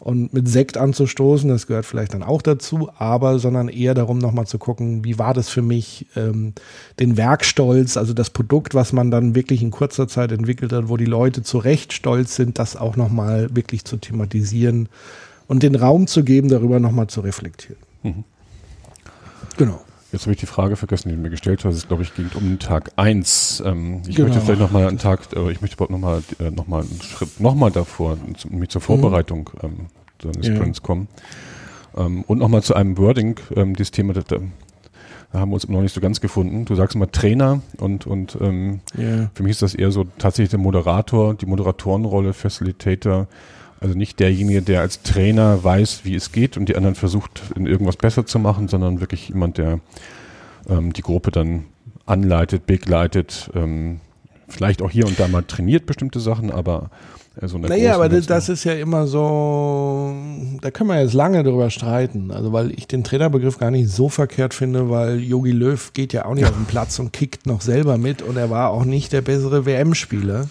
und 0.05 0.33
mit 0.33 0.47
Sekt 0.47 0.77
anzustoßen, 0.77 1.49
das 1.49 1.65
gehört 1.65 1.87
vielleicht 1.87 2.13
dann 2.13 2.21
auch 2.21 2.43
dazu, 2.43 2.89
aber 2.97 3.39
sondern 3.39 3.69
eher 3.69 3.95
darum, 3.95 4.19
nochmal 4.19 4.45
zu 4.45 4.59
gucken, 4.59 5.03
wie 5.03 5.17
war 5.17 5.33
das 5.33 5.49
für 5.49 5.63
mich, 5.63 6.05
ähm, 6.15 6.53
den 6.99 7.17
Werkstolz, 7.17 7.97
also 7.97 8.13
das 8.13 8.29
Produkt, 8.29 8.75
was 8.75 8.93
man 8.93 9.09
dann 9.09 9.33
wirklich 9.33 9.63
in 9.63 9.71
kurzer 9.71 10.07
Zeit 10.07 10.31
entwickelt 10.31 10.73
hat, 10.73 10.89
wo 10.89 10.97
die 10.97 11.05
Leute 11.05 11.41
zu 11.41 11.57
Recht 11.57 11.91
stolz 11.91 12.35
sind, 12.35 12.59
das 12.59 12.75
auch 12.75 12.97
nochmal 12.97 13.55
wirklich 13.55 13.83
zu 13.83 13.97
thematisieren 13.97 14.89
und 15.47 15.63
den 15.63 15.75
Raum 15.75 16.07
zu 16.07 16.23
geben, 16.23 16.49
darüber 16.49 16.79
nochmal 16.79 17.07
zu 17.07 17.21
reflektieren. 17.21 17.81
Mhm. 18.03 18.23
Genau. 19.57 19.81
Jetzt 20.11 20.23
habe 20.23 20.33
ich 20.33 20.39
die 20.39 20.45
Frage 20.45 20.75
vergessen, 20.75 21.09
die 21.09 21.15
du 21.15 21.21
mir 21.21 21.29
gestellt 21.29 21.65
hast. 21.65 21.75
Es 21.75 21.87
glaube 21.87 22.03
ich 22.03 22.13
ging 22.13 22.29
um 22.35 22.43
den 22.43 22.59
Tag 22.59 22.91
1. 22.95 23.63
Ähm, 23.65 24.01
ich 24.07 24.15
genau. 24.15 24.29
möchte 24.29 24.41
vielleicht 24.41 24.61
nochmal 24.61 24.87
einen 24.87 24.97
Tag, 24.97 25.21
äh, 25.35 25.51
ich 25.51 25.61
möchte 25.61 25.81
nochmal 25.91 26.23
äh, 26.39 26.51
noch 26.51 26.67
mal 26.67 26.81
einen 26.81 27.01
Schritt 27.01 27.39
nochmal 27.39 27.71
davor, 27.71 28.17
nämlich 28.49 28.69
zur 28.69 28.81
Vorbereitung 28.81 29.49
mhm. 29.61 29.87
ähm, 30.23 30.33
seines 30.41 30.77
ja. 30.77 30.83
Kommen. 30.83 31.07
Ähm, 31.97 32.23
und 32.27 32.37
nochmal 32.37 32.63
zu 32.63 32.75
einem 32.75 32.97
Wording, 32.97 33.39
ähm, 33.55 33.75
dieses 33.75 33.91
Thema, 33.91 34.13
das, 34.13 34.25
da 34.25 34.39
haben 35.33 35.49
wir 35.49 35.55
uns 35.55 35.67
noch 35.67 35.81
nicht 35.81 35.93
so 35.93 35.99
ganz 35.99 36.21
gefunden. 36.21 36.63
Du 36.63 36.75
sagst 36.75 36.95
immer 36.95 37.11
Trainer 37.11 37.61
und, 37.77 38.07
und 38.07 38.37
ähm, 38.39 38.79
yeah. 38.97 39.29
für 39.33 39.43
mich 39.43 39.51
ist 39.51 39.61
das 39.61 39.75
eher 39.75 39.91
so 39.91 40.05
tatsächlich 40.17 40.51
der 40.51 40.59
Moderator, 40.59 41.33
die 41.33 41.45
Moderatorenrolle, 41.45 42.33
Facilitator, 42.33 43.27
also 43.85 43.95
nicht 43.95 44.19
derjenige, 44.19 44.63
der 44.63 44.81
als 44.81 45.03
Trainer 45.03 45.63
weiß, 45.63 46.05
wie 46.05 46.15
es 46.15 46.31
geht 46.31 46.57
und 46.57 46.67
die 46.67 46.75
anderen 46.75 46.95
versucht, 46.95 47.43
in 47.55 47.67
irgendwas 47.67 47.97
besser 47.97 48.25
zu 48.25 48.39
machen, 48.39 48.67
sondern 48.67 48.99
wirklich 48.99 49.29
jemand, 49.29 49.59
der 49.59 49.79
ähm, 50.67 50.91
die 50.91 51.03
Gruppe 51.03 51.29
dann 51.29 51.65
anleitet, 52.07 52.65
begleitet, 52.65 53.51
ähm, 53.53 53.99
vielleicht 54.47 54.81
auch 54.81 54.89
hier 54.89 55.05
und 55.05 55.19
da 55.19 55.27
mal 55.27 55.43
trainiert 55.43 55.85
bestimmte 55.85 56.19
Sachen, 56.19 56.49
aber 56.49 56.89
äh, 57.39 57.47
so 57.47 57.59
Naja, 57.59 57.93
aber 57.93 58.09
das, 58.09 58.25
das, 58.25 58.49
ist 58.49 58.63
ja 58.63 58.73
immer 58.73 59.05
so, 59.05 60.15
da 60.61 60.71
können 60.71 60.89
wir 60.89 60.99
jetzt 60.99 61.13
lange 61.13 61.43
drüber 61.43 61.69
streiten. 61.69 62.31
Also, 62.31 62.53
weil 62.53 62.71
ich 62.71 62.87
den 62.87 63.03
Trainerbegriff 63.03 63.59
gar 63.59 63.69
nicht 63.69 63.89
so 63.91 64.09
verkehrt 64.09 64.55
finde, 64.55 64.89
weil 64.89 65.19
Yogi 65.19 65.51
Löw 65.51 65.93
geht 65.93 66.11
ja 66.11 66.25
auch 66.25 66.33
nicht 66.33 66.45
auf 66.45 66.55
den 66.55 66.65
Platz 66.65 66.97
und 66.97 67.13
kickt 67.13 67.45
noch 67.45 67.61
selber 67.61 67.99
mit 67.99 68.23
und 68.23 68.37
er 68.37 68.49
war 68.49 68.71
auch 68.71 68.85
nicht 68.85 69.13
der 69.13 69.21
bessere 69.21 69.67
WM-Spieler. 69.67 70.47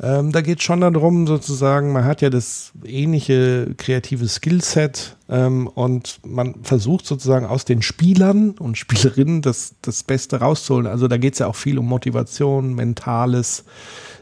Ähm, 0.00 0.32
da 0.32 0.40
geht 0.40 0.58
es 0.58 0.64
schon 0.64 0.80
darum, 0.80 1.26
sozusagen, 1.26 1.92
man 1.92 2.04
hat 2.04 2.22
ja 2.22 2.30
das 2.30 2.72
ähnliche 2.84 3.74
kreative 3.76 4.26
Skillset 4.26 5.16
ähm, 5.28 5.66
und 5.68 6.18
man 6.26 6.56
versucht 6.62 7.06
sozusagen 7.06 7.46
aus 7.46 7.64
den 7.64 7.82
Spielern 7.82 8.50
und 8.58 8.78
Spielerinnen 8.78 9.42
das, 9.42 9.74
das 9.82 10.02
Beste 10.02 10.40
rauszuholen. 10.40 10.86
Also 10.86 11.08
da 11.08 11.18
geht 11.18 11.34
es 11.34 11.38
ja 11.38 11.46
auch 11.46 11.56
viel 11.56 11.78
um 11.78 11.86
Motivation, 11.86 12.74
Mentales. 12.74 13.64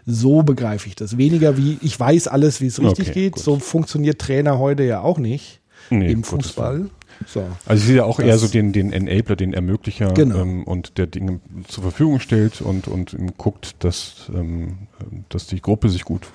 So 0.06 0.42
begreife 0.42 0.88
ich 0.88 0.96
das. 0.96 1.16
Weniger 1.16 1.56
wie, 1.56 1.78
ich 1.82 1.98
weiß 1.98 2.28
alles, 2.28 2.60
wie 2.60 2.66
es 2.66 2.80
richtig 2.80 3.10
okay, 3.10 3.20
geht. 3.20 3.32
Gut. 3.34 3.42
So 3.42 3.58
funktioniert 3.58 4.20
Trainer 4.20 4.58
heute 4.58 4.82
ja 4.82 5.00
auch 5.00 5.18
nicht 5.18 5.60
nee, 5.90 6.10
im 6.10 6.24
Fußball. 6.24 6.90
So. 7.26 7.44
Also 7.66 7.86
sehe 7.86 7.96
ja 7.96 8.04
auch 8.04 8.16
das 8.16 8.26
eher 8.26 8.38
so 8.38 8.48
den, 8.48 8.72
den 8.72 8.92
Enabler, 8.92 9.36
den 9.36 9.52
Ermöglicher 9.52 10.12
genau. 10.14 10.38
ähm, 10.38 10.64
und 10.64 10.98
der 10.98 11.06
Dinge 11.06 11.40
zur 11.68 11.82
Verfügung 11.82 12.20
stellt 12.20 12.60
und, 12.60 12.88
und 12.88 13.16
guckt, 13.36 13.76
dass, 13.80 14.30
ähm, 14.34 14.88
dass 15.28 15.46
die 15.46 15.60
Gruppe 15.60 15.88
sich 15.88 16.04
gut, 16.04 16.26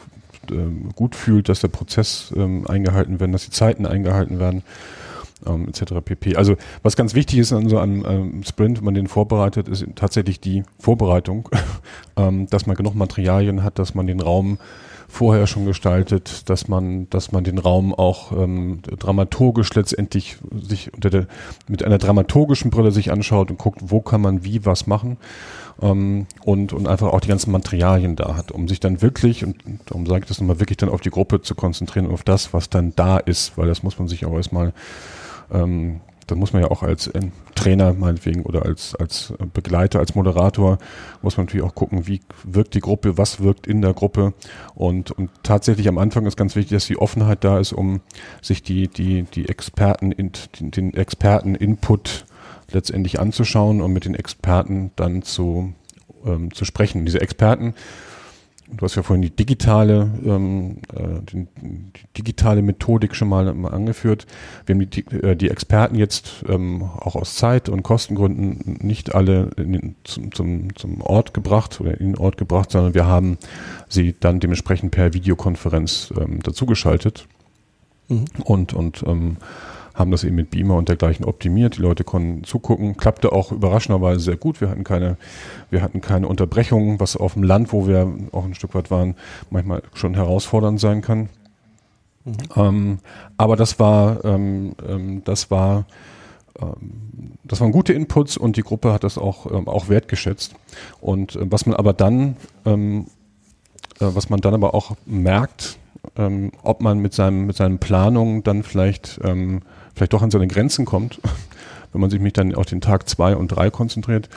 ähm, 0.52 0.90
gut 0.96 1.16
fühlt, 1.16 1.50
dass 1.50 1.62
der 1.62 1.70
Prozess 1.70 2.34
ähm, 2.36 2.68
eingehalten 2.68 3.20
wird, 3.20 3.34
dass 3.34 3.46
die 3.46 3.52
Zeiten 3.52 3.86
eingehalten 3.86 4.40
werden. 4.40 4.64
Ähm, 5.46 5.68
etc. 5.68 5.96
pp. 6.04 6.38
Also 6.38 6.56
was 6.82 6.96
ganz 6.96 7.14
wichtig 7.14 7.40
ist 7.40 7.52
an 7.52 7.68
so 7.68 7.78
einem 7.78 8.06
ähm, 8.08 8.44
Sprint, 8.44 8.78
wenn 8.78 8.86
man 8.86 8.94
den 8.94 9.08
vorbereitet, 9.08 9.68
ist 9.68 9.86
tatsächlich 9.96 10.40
die 10.40 10.64
Vorbereitung, 10.80 11.50
dass 12.16 12.66
man 12.66 12.76
genug 12.78 12.96
Materialien 12.96 13.62
hat, 13.62 13.78
dass 13.78 13.94
man 13.94 14.08
den 14.08 14.22
Raum 14.22 14.58
vorher 15.08 15.48
schon 15.48 15.66
gestaltet, 15.66 16.50
dass 16.50 16.68
man, 16.68 17.10
dass 17.10 17.32
man 17.32 17.44
den 17.44 17.58
Raum 17.58 17.94
auch 17.94 18.32
ähm, 18.32 18.80
dramaturgisch 18.84 19.74
letztendlich 19.74 20.38
sich 20.52 20.94
unter 20.94 21.10
der, 21.10 21.28
mit 21.68 21.84
einer 21.84 21.98
dramaturgischen 21.98 22.72
Brille 22.72 22.92
sich 22.92 23.12
anschaut 23.12 23.52
und 23.52 23.58
guckt, 23.58 23.80
wo 23.84 24.02
kann 24.02 24.22
man 24.22 24.44
wie 24.44 24.66
was 24.66 24.88
machen 24.88 25.18
ähm, 25.82 26.28
und, 26.44 26.74
und 26.74 26.88
einfach 26.88 27.12
auch 27.14 27.22
die 27.22 27.28
ganzen 27.28 27.52
Materialien 27.52 28.16
da 28.16 28.36
hat, 28.36 28.52
um 28.52 28.68
sich 28.68 28.80
dann 28.80 29.02
wirklich, 29.02 29.46
und 29.46 29.58
darum 29.86 30.06
sage 30.06 30.22
ich 30.22 30.28
das 30.28 30.40
nochmal, 30.40 30.60
wirklich 30.60 30.78
dann 30.78 30.90
auf 30.90 31.02
die 31.02 31.12
Gruppe 31.12 31.42
zu 31.42 31.56
konzentrieren 31.56 32.08
und 32.08 32.14
auf 32.14 32.24
das, 32.24 32.54
was 32.54 32.70
dann 32.70 32.94
da 32.96 33.18
ist, 33.18 33.58
weil 33.58 33.68
das 33.68 33.84
muss 33.84 34.00
man 34.00 34.08
sich 34.08 34.26
auch 34.26 34.34
erstmal 34.34 34.74
ähm, 35.52 36.02
da 36.28 36.36
muss 36.36 36.54
man 36.54 36.62
ja 36.62 36.72
auch 36.72 36.84
als 36.84 37.08
äh, 37.08 37.22
Trainer 37.56 37.94
meinetwegen 37.94 38.44
oder 38.44 38.66
als, 38.66 38.96
als 38.96 39.34
Begleiter, 39.54 40.00
als 40.00 40.16
Moderator, 40.16 40.78
muss 41.22 41.38
man 41.38 41.46
natürlich 41.46 41.66
auch 41.66 41.76
gucken, 41.76 42.08
wie 42.08 42.22
wirkt 42.44 42.74
die 42.74 42.80
Gruppe, 42.80 43.18
was 43.18 43.40
wirkt 43.40 43.68
in 43.68 43.82
der 43.82 43.94
Gruppe. 43.94 44.34
Und, 44.74 45.12
und 45.12 45.30
tatsächlich 45.44 45.88
am 45.88 45.98
Anfang 45.98 46.26
ist 46.26 46.38
ganz 46.38 46.56
wichtig, 46.56 46.76
dass 46.76 46.88
die 46.88 46.98
Offenheit 46.98 47.44
da 47.44 47.60
ist, 47.60 47.74
um 47.74 48.02
sich 48.42 48.64
die, 48.64 48.88
die, 48.88 49.24
die 49.24 49.48
Experten, 49.50 50.14
den 50.60 50.94
Experten-Input 50.94 52.26
letztendlich 52.72 53.20
anzuschauen 53.20 53.82
und 53.82 53.94
mit 53.94 54.06
den 54.06 54.16
Experten 54.16 54.92
dann 54.96 55.22
zu, 55.22 55.74
ähm, 56.26 56.54
zu 56.54 56.66
sprechen. 56.66 57.06
Diese 57.06 57.22
Experten 57.22 57.76
Du 58.68 58.84
hast 58.84 58.96
ja 58.96 59.04
vorhin 59.04 59.22
die 59.22 59.30
digitale, 59.30 60.10
ähm, 60.26 60.78
äh, 60.94 61.22
die, 61.22 61.48
die 61.62 61.84
digitale 62.18 62.64
Methodik 62.64 63.16
schon 63.16 63.30
mal, 63.30 63.54
mal 63.54 63.72
angeführt. 63.72 64.26
Wir 64.66 64.76
haben 64.76 64.90
die, 64.90 65.06
äh, 65.12 65.36
die 65.36 65.50
Experten 65.50 65.96
jetzt 65.96 66.44
ähm, 66.50 66.82
auch 66.82 67.16
aus 67.16 67.36
Zeit- 67.36 67.70
und 67.70 67.84
Kostengründen 67.84 68.80
nicht 68.82 69.14
alle 69.14 69.52
den, 69.58 69.96
zum, 70.04 70.34
zum, 70.34 70.76
zum 70.76 71.02
Ort 71.02 71.36
gebracht 71.36 71.80
oder 71.80 72.00
in 72.00 72.14
den 72.14 72.18
Ort 72.18 72.38
gebracht, 72.38 72.72
sondern 72.72 72.96
wir 72.96 73.06
haben 73.06 73.38
sie 73.88 74.16
dann 74.20 74.40
dementsprechend 74.40 74.92
per 74.92 75.14
Videokonferenz 75.14 76.12
ähm, 76.20 76.42
dazugeschaltet. 76.42 77.28
Mhm. 78.08 78.26
Und, 78.44 78.74
und 78.74 79.04
ähm, 79.06 79.38
haben 79.96 80.12
das 80.12 80.24
eben 80.24 80.36
mit 80.36 80.52
Beamer 80.52 80.76
und 80.76 80.90
dergleichen 80.90 81.26
optimiert. 81.26 81.78
Die 81.78 81.82
Leute 81.82 82.04
konnten 82.04 82.44
zugucken. 82.44 82.98
Klappte 82.98 83.32
auch 83.32 83.52
überraschenderweise 83.52 84.20
sehr 84.20 84.38
gut. 84.38 84.62
Wir 84.62 84.70
hatten 84.70 84.84
keine, 84.84 85.18
wir 85.70 85.82
hatten 85.82 86.02
keine 86.02 86.28
Unterbrechungen, 86.28 87.00
was 87.00 87.16
auf 87.16 87.34
dem 87.34 87.44
Land, 87.44 87.72
wo 87.72 87.88
wir 87.88 88.12
auch 88.34 88.44
ein 88.44 88.56
Stück 88.56 88.76
weit 88.76 88.92
waren, 88.92 89.16
manchmal 89.50 89.82
schon 89.94 90.14
herausfordernd 90.14 90.80
sein 90.80 91.02
kann. 91.02 91.30
Mhm. 92.26 92.36
Ähm, 92.56 93.00
aber 93.38 93.56
das 93.56 93.80
war, 93.80 94.24
ähm, 94.26 94.76
ähm, 94.88 95.22
das 95.24 95.50
war, 95.50 95.86
ähm, 96.60 97.38
das 97.44 97.62
waren 97.62 97.72
gute 97.72 97.94
Inputs 97.94 98.36
und 98.36 98.58
die 98.58 98.64
Gruppe 98.64 98.92
hat 98.92 99.04
das 99.04 99.18
auch, 99.18 99.50
ähm, 99.52 99.68
auch 99.68 99.88
wertgeschätzt. 99.88 100.56
Und 101.00 101.36
äh, 101.36 101.52
was 101.52 101.66
man 101.66 101.76
aber 101.76 101.94
dann, 101.94 102.36
ähm, 102.66 103.06
äh, 104.00 104.08
was 104.14 104.30
man 104.30 104.42
dann 104.42 104.54
aber 104.54 104.74
auch 104.74 104.96
merkt, 105.06 105.78
ob 106.62 106.82
man 106.82 107.00
mit 107.00 107.16
seinem 107.16 107.48
mit 107.48 107.56
seinen 107.56 107.80
Planungen 107.80 108.44
dann 108.44 108.62
vielleicht 108.62 109.20
vielleicht 109.96 110.14
doch 110.14 110.22
an 110.22 110.32
seine 110.32 110.48
Grenzen 110.48 110.86
kommt, 110.86 111.20
wenn 111.92 112.02
man 112.02 112.10
sich 112.10 112.20
mich 112.20 112.34
dann 112.34 112.54
auf 112.54 112.66
den 112.66 112.82
Tag 112.82 113.10
zwei 113.10 113.36
und 113.36 113.48
drei 113.48 113.70
konzentriert, 113.70 114.30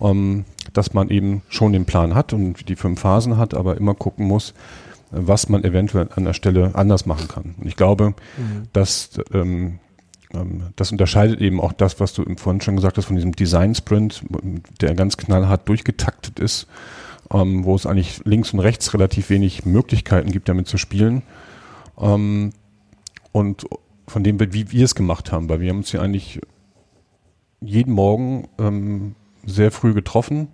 ähm, 0.00 0.44
dass 0.72 0.94
man 0.94 1.10
eben 1.10 1.42
schon 1.48 1.72
den 1.72 1.84
Plan 1.84 2.14
hat 2.14 2.32
und 2.32 2.68
die 2.68 2.76
fünf 2.76 3.00
Phasen 3.00 3.36
hat, 3.36 3.54
aber 3.54 3.76
immer 3.76 3.94
gucken 3.94 4.26
muss, 4.26 4.54
was 5.10 5.48
man 5.48 5.62
eventuell 5.62 6.08
an 6.16 6.24
der 6.24 6.32
Stelle 6.32 6.74
anders 6.74 7.06
machen 7.06 7.28
kann. 7.28 7.54
Und 7.58 7.66
ich 7.66 7.76
glaube, 7.76 8.10
mhm. 8.36 8.68
dass 8.72 9.10
ähm, 9.32 9.78
ähm, 10.34 10.64
das 10.76 10.92
unterscheidet 10.92 11.40
eben 11.40 11.60
auch 11.60 11.72
das, 11.72 12.00
was 12.00 12.12
du 12.12 12.24
vorhin 12.36 12.60
schon 12.60 12.76
gesagt 12.76 12.96
hast, 12.96 13.06
von 13.06 13.16
diesem 13.16 13.32
Design-Sprint, 13.32 14.24
der 14.80 14.94
ganz 14.94 15.16
knallhart 15.16 15.68
durchgetaktet 15.68 16.38
ist, 16.38 16.66
ähm, 17.32 17.64
wo 17.64 17.74
es 17.74 17.86
eigentlich 17.86 18.20
links 18.24 18.52
und 18.52 18.60
rechts 18.60 18.92
relativ 18.94 19.30
wenig 19.30 19.64
Möglichkeiten 19.64 20.30
gibt, 20.32 20.48
damit 20.48 20.66
zu 20.66 20.78
spielen. 20.78 21.22
Ähm, 22.00 22.52
und 23.32 23.66
von 24.06 24.22
dem, 24.22 24.38
wie 24.40 24.70
wir 24.70 24.84
es 24.84 24.94
gemacht 24.94 25.32
haben, 25.32 25.48
weil 25.48 25.60
wir 25.60 25.70
haben 25.70 25.78
uns 25.78 25.92
ja 25.92 26.00
eigentlich 26.00 26.40
jeden 27.60 27.92
Morgen 27.92 28.48
ähm, 28.58 29.14
sehr 29.46 29.70
früh 29.70 29.94
getroffen. 29.94 30.48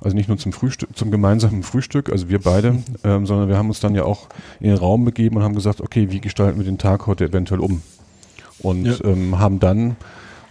Also 0.00 0.14
nicht 0.14 0.28
nur 0.28 0.36
zum 0.36 0.52
Frühstück, 0.52 0.94
zum 0.94 1.10
gemeinsamen 1.10 1.62
Frühstück, 1.62 2.10
also 2.10 2.28
wir 2.28 2.40
beide, 2.40 2.82
ähm, 3.04 3.26
sondern 3.26 3.48
wir 3.48 3.56
haben 3.56 3.68
uns 3.68 3.80
dann 3.80 3.94
ja 3.94 4.04
auch 4.04 4.28
in 4.60 4.68
den 4.68 4.76
Raum 4.76 5.04
begeben 5.04 5.36
und 5.36 5.42
haben 5.42 5.54
gesagt, 5.54 5.80
okay, 5.80 6.10
wie 6.10 6.20
gestalten 6.20 6.58
wir 6.58 6.64
den 6.64 6.78
Tag 6.78 7.06
heute 7.06 7.24
eventuell 7.24 7.60
um? 7.60 7.82
Und 8.58 8.86
ja. 8.86 9.04
ähm, 9.04 9.38
haben 9.38 9.58
dann 9.58 9.96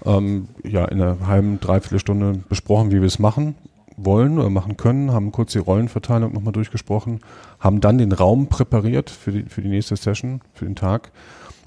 ähm, 0.03 0.47
ja 0.63 0.85
in 0.85 1.01
einer 1.01 1.27
halben, 1.27 1.59
dreiviertel 1.59 1.99
Stunde 1.99 2.39
besprochen, 2.49 2.91
wie 2.91 3.01
wir 3.01 3.07
es 3.07 3.19
machen 3.19 3.55
wollen 3.97 4.37
oder 4.37 4.49
machen 4.49 4.77
können, 4.77 5.11
haben 5.11 5.31
kurz 5.31 5.53
die 5.53 5.59
Rollenverteilung 5.59 6.33
nochmal 6.33 6.51
durchgesprochen, 6.51 7.21
haben 7.59 7.79
dann 7.79 7.97
den 7.97 8.11
Raum 8.11 8.47
präpariert 8.47 9.09
für 9.09 9.31
die, 9.31 9.43
für 9.43 9.61
die 9.61 9.69
nächste 9.69 9.95
Session, 9.95 10.41
für 10.53 10.65
den 10.65 10.75
Tag 10.75 11.11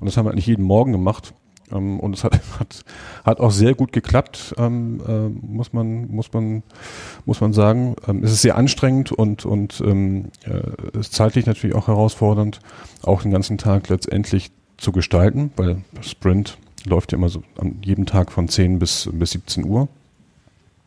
und 0.01 0.07
das 0.07 0.17
haben 0.17 0.27
wir 0.27 0.33
eigentlich 0.33 0.47
jeden 0.47 0.65
Morgen 0.65 0.93
gemacht. 0.93 1.35
Ähm, 1.73 2.01
und 2.01 2.15
es 2.15 2.25
hat, 2.25 2.41
hat, 2.59 2.85
hat 3.25 3.41
auch 3.41 3.51
sehr 3.51 3.75
gut 3.75 3.93
geklappt, 3.93 4.55
ähm, 4.59 5.01
äh, 5.07 5.29
muss 5.29 5.73
man, 5.73 6.11
muss 6.11 6.33
man, 6.33 6.63
muss 7.25 7.41
man 7.41 7.53
sagen. 7.53 7.97
Ähm, 8.07 8.23
es 8.25 8.33
ist 8.33 8.43
sehr 8.43 8.57
anstrengend 8.57 9.13
und, 9.13 9.45
und 9.45 9.83
ähm, 9.85 10.27
äh, 10.45 10.99
ist 10.99 11.15
zeitlich 11.15 11.47
natürlich 11.47 11.77
auch 11.77 11.89
herausfordernd, 11.89 12.61
auch 13.03 13.23
den 13.23 13.31
ganzen 13.31 13.59
Tag 13.59 13.89
letztendlich 13.89 14.51
zu 14.77 14.93
gestalten, 14.93 15.53
weil 15.57 15.83
Sprint 16.01 16.59
läuft 16.87 17.13
ja 17.13 17.19
immer 17.19 17.29
so 17.29 17.43
an 17.59 17.79
jedem 17.85 18.07
Tag 18.07 18.31
von 18.31 18.49
10 18.49 18.79
bis, 18.79 19.09
bis 19.13 19.33
17 19.33 19.65
Uhr, 19.65 19.89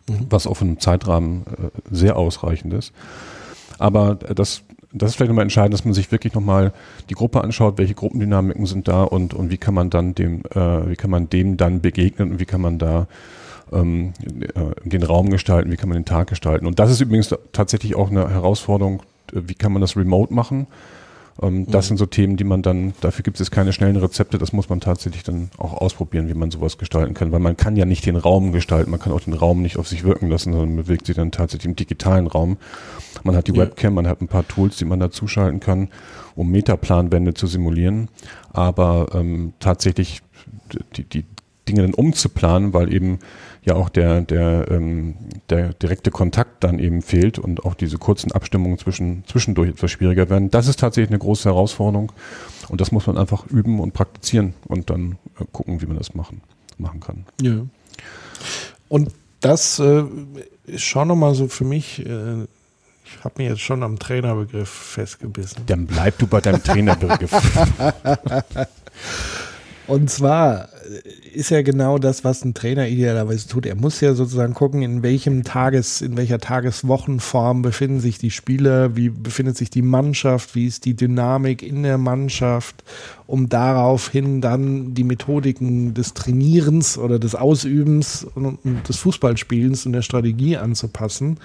mhm. 0.07 0.27
was 0.29 0.47
auf 0.47 0.61
einem 0.61 0.79
Zeitrahmen 0.79 1.43
äh, 1.45 1.69
sehr 1.89 2.15
ausreichend 2.15 2.73
ist. 2.73 2.93
Aber 3.77 4.15
das 4.15 4.63
das 4.93 5.11
ist 5.11 5.15
vielleicht 5.15 5.29
nochmal 5.29 5.43
entscheidend, 5.43 5.73
dass 5.73 5.85
man 5.85 5.93
sich 5.93 6.11
wirklich 6.11 6.33
nochmal 6.33 6.73
die 7.09 7.13
Gruppe 7.13 7.43
anschaut, 7.43 7.77
welche 7.77 7.93
Gruppendynamiken 7.93 8.65
sind 8.65 8.87
da 8.87 9.03
und, 9.03 9.33
und 9.33 9.49
wie 9.49 9.57
kann 9.57 9.73
man 9.73 9.89
dann 9.89 10.15
dem, 10.15 10.41
äh, 10.53 10.89
wie 10.89 10.95
kann 10.95 11.09
man 11.09 11.29
dem 11.29 11.57
dann 11.57 11.81
begegnen 11.81 12.31
und 12.31 12.39
wie 12.39 12.45
kann 12.45 12.61
man 12.61 12.77
da 12.77 13.07
ähm, 13.71 14.13
äh, 14.25 14.89
den 14.89 15.03
Raum 15.03 15.29
gestalten, 15.29 15.71
wie 15.71 15.77
kann 15.77 15.89
man 15.89 15.97
den 15.97 16.05
Tag 16.05 16.27
gestalten. 16.27 16.65
Und 16.65 16.79
das 16.79 16.91
ist 16.91 17.01
übrigens 17.01 17.33
tatsächlich 17.53 17.95
auch 17.95 18.11
eine 18.11 18.29
Herausforderung, 18.29 19.01
äh, 19.33 19.41
wie 19.45 19.55
kann 19.55 19.71
man 19.71 19.81
das 19.81 19.95
remote 19.95 20.33
machen. 20.33 20.67
Ähm, 21.41 21.65
das 21.67 21.85
mhm. 21.85 21.87
sind 21.89 21.97
so 21.97 22.05
Themen, 22.05 22.37
die 22.37 22.43
man 22.43 22.61
dann, 22.61 22.93
dafür 23.01 23.23
gibt 23.23 23.39
es 23.39 23.51
keine 23.51 23.73
schnellen 23.73 23.97
Rezepte, 23.97 24.37
das 24.37 24.53
muss 24.53 24.69
man 24.69 24.79
tatsächlich 24.79 25.23
dann 25.23 25.49
auch 25.57 25.73
ausprobieren, 25.73 26.27
wie 26.27 26.33
man 26.33 26.51
sowas 26.51 26.77
gestalten 26.77 27.13
kann, 27.13 27.31
weil 27.31 27.39
man 27.39 27.57
kann 27.57 27.75
ja 27.75 27.85
nicht 27.85 28.05
den 28.05 28.15
Raum 28.15 28.51
gestalten, 28.51 28.91
man 28.91 28.99
kann 28.99 29.13
auch 29.13 29.21
den 29.21 29.33
Raum 29.33 29.61
nicht 29.61 29.77
auf 29.77 29.87
sich 29.87 30.03
wirken 30.03 30.29
lassen, 30.29 30.53
sondern 30.53 30.75
bewegt 30.75 31.05
sich 31.05 31.15
dann 31.15 31.31
tatsächlich 31.31 31.65
im 31.65 31.75
digitalen 31.75 32.27
Raum. 32.27 32.57
Man 33.23 33.35
hat 33.35 33.47
die 33.47 33.53
ja. 33.53 33.63
Webcam, 33.63 33.93
man 33.93 34.07
hat 34.07 34.21
ein 34.21 34.27
paar 34.27 34.47
Tools, 34.47 34.77
die 34.77 34.85
man 34.85 34.99
da 34.99 35.11
zuschalten 35.11 35.59
kann, 35.59 35.89
um 36.35 36.49
Metaplanwände 36.49 37.33
zu 37.33 37.47
simulieren, 37.47 38.09
aber 38.51 39.07
ähm, 39.13 39.53
tatsächlich 39.59 40.21
die, 40.95 41.03
die 41.03 41.25
Dinge 41.71 41.83
dann 41.83 41.93
umzuplanen, 41.93 42.73
weil 42.73 42.93
eben 42.93 43.19
ja 43.63 43.75
auch 43.75 43.89
der, 43.89 44.21
der, 44.21 44.69
ähm, 44.69 45.15
der 45.49 45.73
direkte 45.73 46.11
Kontakt 46.11 46.63
dann 46.63 46.79
eben 46.79 47.01
fehlt 47.01 47.39
und 47.39 47.65
auch 47.65 47.75
diese 47.75 47.97
kurzen 47.97 48.31
Abstimmungen 48.31 48.77
zwischen, 48.77 49.23
zwischendurch 49.27 49.69
etwas 49.69 49.91
schwieriger 49.91 50.29
werden. 50.29 50.51
Das 50.51 50.67
ist 50.67 50.79
tatsächlich 50.79 51.09
eine 51.09 51.19
große 51.19 51.47
Herausforderung 51.47 52.11
und 52.69 52.81
das 52.81 52.91
muss 52.91 53.07
man 53.07 53.17
einfach 53.17 53.45
üben 53.47 53.79
und 53.79 53.93
praktizieren 53.93 54.53
und 54.67 54.89
dann 54.89 55.17
äh, 55.39 55.45
gucken, 55.51 55.81
wie 55.81 55.85
man 55.85 55.97
das 55.97 56.13
machen, 56.15 56.41
machen 56.77 56.99
kann. 56.99 57.25
Ja. 57.41 57.61
Und 58.89 59.11
das 59.39 59.79
äh, 59.79 60.03
ist 60.65 60.83
schon 60.83 61.07
nochmal 61.07 61.35
so 61.35 61.47
für 61.47 61.65
mich, 61.65 62.05
äh, 62.05 62.43
ich 63.05 63.23
habe 63.23 63.35
mir 63.37 63.49
jetzt 63.49 63.61
schon 63.61 63.83
am 63.83 63.99
Trainerbegriff 63.99 64.69
festgebissen. 64.69 65.63
Dann 65.67 65.85
bleib 65.85 66.17
du 66.17 66.27
bei 66.27 66.41
deinem 66.41 66.63
Trainerbegriff. 66.63 67.31
Und 69.87 70.09
zwar 70.09 70.69
ist 71.33 71.49
ja 71.49 71.61
genau 71.61 71.97
das, 71.97 72.23
was 72.23 72.43
ein 72.43 72.53
Trainer 72.53 72.87
idealerweise 72.87 73.47
tut. 73.47 73.65
Er 73.65 73.75
muss 73.75 74.01
ja 74.01 74.13
sozusagen 74.13 74.53
gucken, 74.53 74.81
in 74.81 75.03
welchem 75.03 75.43
Tages, 75.43 76.01
in 76.01 76.17
welcher 76.17 76.39
Tageswochenform 76.39 77.61
befinden 77.61 77.99
sich 77.99 78.17
die 78.17 78.31
Spieler, 78.31 78.95
wie 78.95 79.09
befindet 79.09 79.57
sich 79.57 79.69
die 79.69 79.81
Mannschaft, 79.81 80.55
wie 80.55 80.67
ist 80.67 80.85
die 80.85 80.95
Dynamik 80.95 81.63
in 81.63 81.83
der 81.83 81.97
Mannschaft, 81.97 82.83
um 83.27 83.49
daraufhin 83.49 84.41
dann 84.41 84.93
die 84.93 85.03
Methodiken 85.03 85.93
des 85.93 86.13
Trainierens 86.13 86.97
oder 86.97 87.19
des 87.19 87.35
Ausübens 87.35 88.25
und 88.35 88.59
des 88.87 88.97
Fußballspielens 88.97 89.85
und 89.85 89.93
der 89.93 90.01
Strategie 90.01 90.57
anzupassen. 90.57 91.37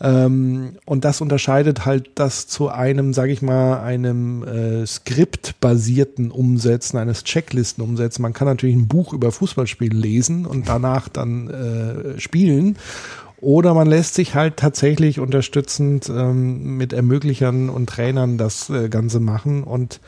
Ähm, 0.00 0.76
und 0.84 1.04
das 1.04 1.20
unterscheidet 1.20 1.84
halt 1.84 2.10
das 2.14 2.46
zu 2.46 2.68
einem, 2.68 3.12
sage 3.12 3.32
ich 3.32 3.42
mal, 3.42 3.80
einem 3.80 4.44
äh, 4.44 4.86
skriptbasierten 4.86 6.30
Umsetzen, 6.30 6.98
eines 6.98 7.24
Checklisten-Umsetzen. 7.24 8.22
Man 8.22 8.32
kann 8.32 8.46
natürlich 8.46 8.67
ein 8.72 8.88
Buch 8.88 9.12
über 9.12 9.32
Fußballspiel 9.32 9.94
lesen 9.94 10.46
und 10.46 10.68
danach 10.68 11.08
dann 11.08 11.50
äh, 11.50 12.20
spielen. 12.20 12.76
Oder 13.40 13.72
man 13.72 13.86
lässt 13.86 14.14
sich 14.14 14.34
halt 14.34 14.56
tatsächlich 14.56 15.20
unterstützend 15.20 16.08
ähm, 16.08 16.76
mit 16.76 16.92
Ermöglichern 16.92 17.70
und 17.70 17.88
Trainern 17.88 18.36
das 18.36 18.68
äh, 18.68 18.88
Ganze 18.88 19.20
machen. 19.20 19.62
Und 19.62 20.00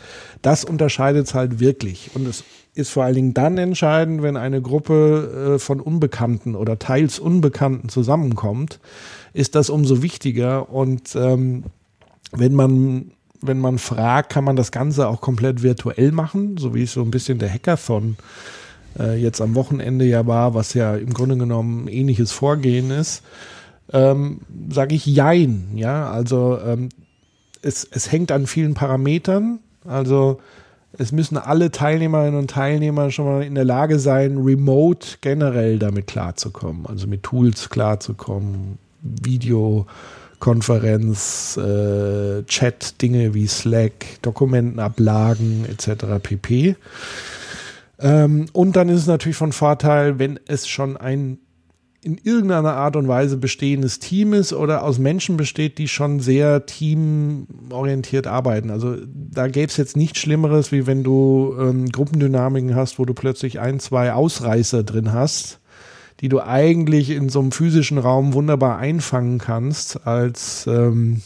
das 0.42 0.64
unterscheidet 0.64 1.28
es 1.28 1.34
halt 1.34 1.60
wirklich. 1.60 2.10
Und 2.14 2.26
es 2.26 2.42
ist 2.74 2.90
vor 2.90 3.04
allen 3.04 3.14
Dingen 3.14 3.34
dann 3.34 3.56
entscheidend, 3.56 4.22
wenn 4.22 4.36
eine 4.36 4.60
Gruppe 4.60 5.54
äh, 5.54 5.58
von 5.60 5.80
Unbekannten 5.80 6.56
oder 6.56 6.78
teils 6.78 7.20
Unbekannten 7.20 7.88
zusammenkommt 7.88 8.80
ist 9.32 9.54
das 9.54 9.70
umso 9.70 10.02
wichtiger. 10.02 10.70
Und 10.70 11.14
ähm, 11.14 11.64
wenn 12.32 12.54
man 12.54 13.12
wenn 13.42 13.58
man 13.58 13.78
fragt, 13.78 14.32
kann 14.32 14.44
man 14.44 14.56
das 14.56 14.72
Ganze 14.72 15.08
auch 15.08 15.20
komplett 15.20 15.62
virtuell 15.62 16.12
machen, 16.12 16.56
so 16.58 16.74
wie 16.74 16.82
es 16.82 16.92
so 16.92 17.02
ein 17.02 17.10
bisschen 17.10 17.38
der 17.38 17.52
Hackathon 17.52 18.16
äh, 18.98 19.20
jetzt 19.20 19.40
am 19.40 19.54
Wochenende 19.54 20.04
ja 20.04 20.26
war, 20.26 20.54
was 20.54 20.74
ja 20.74 20.96
im 20.96 21.12
Grunde 21.14 21.36
genommen 21.36 21.88
ähnliches 21.88 22.32
Vorgehen 22.32 22.90
ist, 22.90 23.22
ähm, 23.92 24.40
sage 24.70 24.94
ich 24.94 25.06
Jein. 25.06 25.70
Ja, 25.74 26.10
also 26.10 26.58
ähm, 26.64 26.90
es, 27.62 27.86
es 27.90 28.12
hängt 28.12 28.32
an 28.32 28.46
vielen 28.46 28.74
Parametern. 28.74 29.60
Also 29.86 30.40
es 30.92 31.12
müssen 31.12 31.38
alle 31.38 31.70
Teilnehmerinnen 31.70 32.38
und 32.38 32.50
Teilnehmer 32.50 33.10
schon 33.10 33.24
mal 33.24 33.42
in 33.42 33.54
der 33.54 33.64
Lage 33.64 33.98
sein, 33.98 34.38
remote 34.38 35.18
generell 35.20 35.78
damit 35.78 36.06
klarzukommen, 36.06 36.86
also 36.86 37.06
mit 37.06 37.22
Tools 37.22 37.70
klarzukommen, 37.70 38.78
äh, 39.02 39.86
Chat, 42.46 43.00
Dinge 43.02 43.34
wie 43.34 43.46
Slack, 43.46 44.06
Dokumentenablagen 44.22 45.66
etc. 45.66 46.04
pp. 46.22 46.76
Ähm, 47.98 48.46
und 48.52 48.76
dann 48.76 48.88
ist 48.88 49.02
es 49.02 49.06
natürlich 49.06 49.36
von 49.36 49.52
Vorteil, 49.52 50.18
wenn 50.18 50.40
es 50.46 50.66
schon 50.66 50.96
ein 50.96 51.38
in 52.02 52.18
irgendeiner 52.22 52.72
Art 52.72 52.96
und 52.96 53.08
Weise 53.08 53.36
bestehendes 53.36 53.98
Team 53.98 54.32
ist 54.32 54.54
oder 54.54 54.84
aus 54.84 54.98
Menschen 54.98 55.36
besteht, 55.36 55.76
die 55.76 55.86
schon 55.86 56.20
sehr 56.20 56.64
teamorientiert 56.64 58.26
arbeiten. 58.26 58.70
Also 58.70 58.96
da 59.06 59.48
gäbe 59.48 59.66
es 59.66 59.76
jetzt 59.76 59.98
nichts 59.98 60.18
Schlimmeres, 60.18 60.72
wie 60.72 60.86
wenn 60.86 61.04
du 61.04 61.54
ähm, 61.58 61.90
Gruppendynamiken 61.90 62.74
hast, 62.74 62.98
wo 62.98 63.04
du 63.04 63.12
plötzlich 63.12 63.60
ein, 63.60 63.80
zwei 63.80 64.14
Ausreißer 64.14 64.82
drin 64.82 65.12
hast, 65.12 65.59
die 66.20 66.28
du 66.28 66.40
eigentlich 66.40 67.10
in 67.10 67.28
so 67.28 67.40
einem 67.40 67.52
physischen 67.52 67.98
Raum 67.98 68.34
wunderbar 68.34 68.78
einfangen 68.78 69.38
kannst 69.38 70.06
als 70.06 70.66
ähm, 70.66 71.22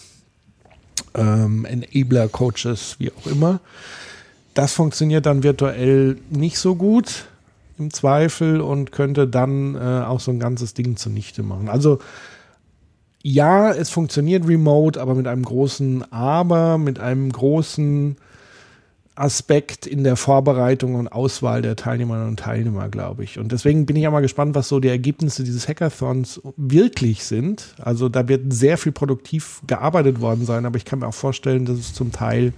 ähm, 1.14 1.64
Enabler, 1.64 2.28
Coaches, 2.28 2.96
wie 2.98 3.10
auch 3.10 3.26
immer. 3.26 3.60
Das 4.54 4.72
funktioniert 4.72 5.26
dann 5.26 5.42
virtuell 5.42 6.18
nicht 6.30 6.58
so 6.58 6.76
gut 6.76 7.26
im 7.78 7.92
Zweifel 7.92 8.60
und 8.60 8.92
könnte 8.92 9.26
dann 9.26 9.74
äh, 9.74 10.04
auch 10.04 10.20
so 10.20 10.30
ein 10.30 10.38
ganzes 10.38 10.74
Ding 10.74 10.96
zunichte 10.96 11.42
machen. 11.42 11.68
Also 11.68 11.98
ja, 13.26 13.72
es 13.72 13.90
funktioniert 13.90 14.46
remote, 14.46 15.00
aber 15.00 15.14
mit 15.14 15.26
einem 15.26 15.44
großen 15.44 16.12
Aber, 16.12 16.78
mit 16.78 17.00
einem 17.00 17.32
großen 17.32 18.16
Aspekt 19.16 19.86
in 19.86 20.02
der 20.02 20.16
Vorbereitung 20.16 20.96
und 20.96 21.06
Auswahl 21.08 21.62
der 21.62 21.76
Teilnehmerinnen 21.76 22.28
und 22.28 22.40
Teilnehmer, 22.40 22.88
glaube 22.88 23.22
ich. 23.22 23.38
Und 23.38 23.52
deswegen 23.52 23.86
bin 23.86 23.94
ich 23.94 24.08
auch 24.08 24.12
mal 24.12 24.22
gespannt, 24.22 24.56
was 24.56 24.68
so 24.68 24.80
die 24.80 24.88
Ergebnisse 24.88 25.44
dieses 25.44 25.68
Hackathons 25.68 26.40
wirklich 26.56 27.24
sind. 27.24 27.74
Also 27.78 28.08
da 28.08 28.26
wird 28.26 28.52
sehr 28.52 28.76
viel 28.76 28.90
produktiv 28.90 29.62
gearbeitet 29.68 30.20
worden 30.20 30.44
sein, 30.44 30.66
aber 30.66 30.76
ich 30.76 30.84
kann 30.84 30.98
mir 30.98 31.06
auch 31.06 31.14
vorstellen, 31.14 31.64
dass 31.64 31.78
es 31.78 31.94
zum 31.94 32.10
Teil 32.10 32.52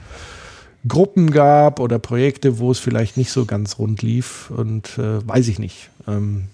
Gruppen 0.89 1.31
gab 1.31 1.79
oder 1.79 1.99
Projekte, 1.99 2.59
wo 2.59 2.71
es 2.71 2.79
vielleicht 2.79 3.19
nicht 3.19 3.33
so 3.33 3.45
ganz 3.45 3.79
rund 3.79 4.01
lief 4.03 4.51
und 4.51 4.97
äh, 4.99 5.27
weiß 5.27 5.49
ich 5.49 5.59
nicht. 5.59 5.91
Ähm, 6.09 6.45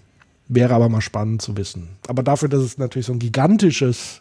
wäre 0.48 0.74
aber 0.74 0.88
mal 0.88 1.00
spannend 1.00 1.42
zu 1.42 1.56
wissen. 1.56 1.90
Aber 2.08 2.22
dafür, 2.24 2.48
dass 2.48 2.62
es 2.62 2.76
natürlich 2.76 3.06
so 3.06 3.12
ein 3.12 3.18
gigantisches 3.18 4.20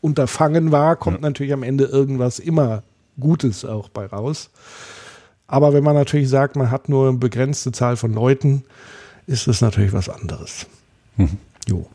Unterfangen 0.00 0.72
war, 0.72 0.96
kommt 0.96 1.18
ja. 1.18 1.22
natürlich 1.22 1.52
am 1.52 1.62
Ende 1.62 1.84
irgendwas 1.84 2.38
immer 2.38 2.82
Gutes 3.18 3.64
auch 3.64 3.88
bei 3.88 4.06
raus. 4.06 4.50
Aber 5.48 5.72
wenn 5.72 5.84
man 5.84 5.94
natürlich 5.94 6.28
sagt, 6.28 6.56
man 6.56 6.70
hat 6.70 6.88
nur 6.88 7.08
eine 7.08 7.18
begrenzte 7.18 7.72
Zahl 7.72 7.96
von 7.96 8.12
Leuten, 8.12 8.64
ist 9.26 9.46
das 9.46 9.60
natürlich 9.60 9.92
was 9.92 10.08
anderes. 10.08 10.66
Mhm. 11.16 11.38
Jo. 11.68 11.86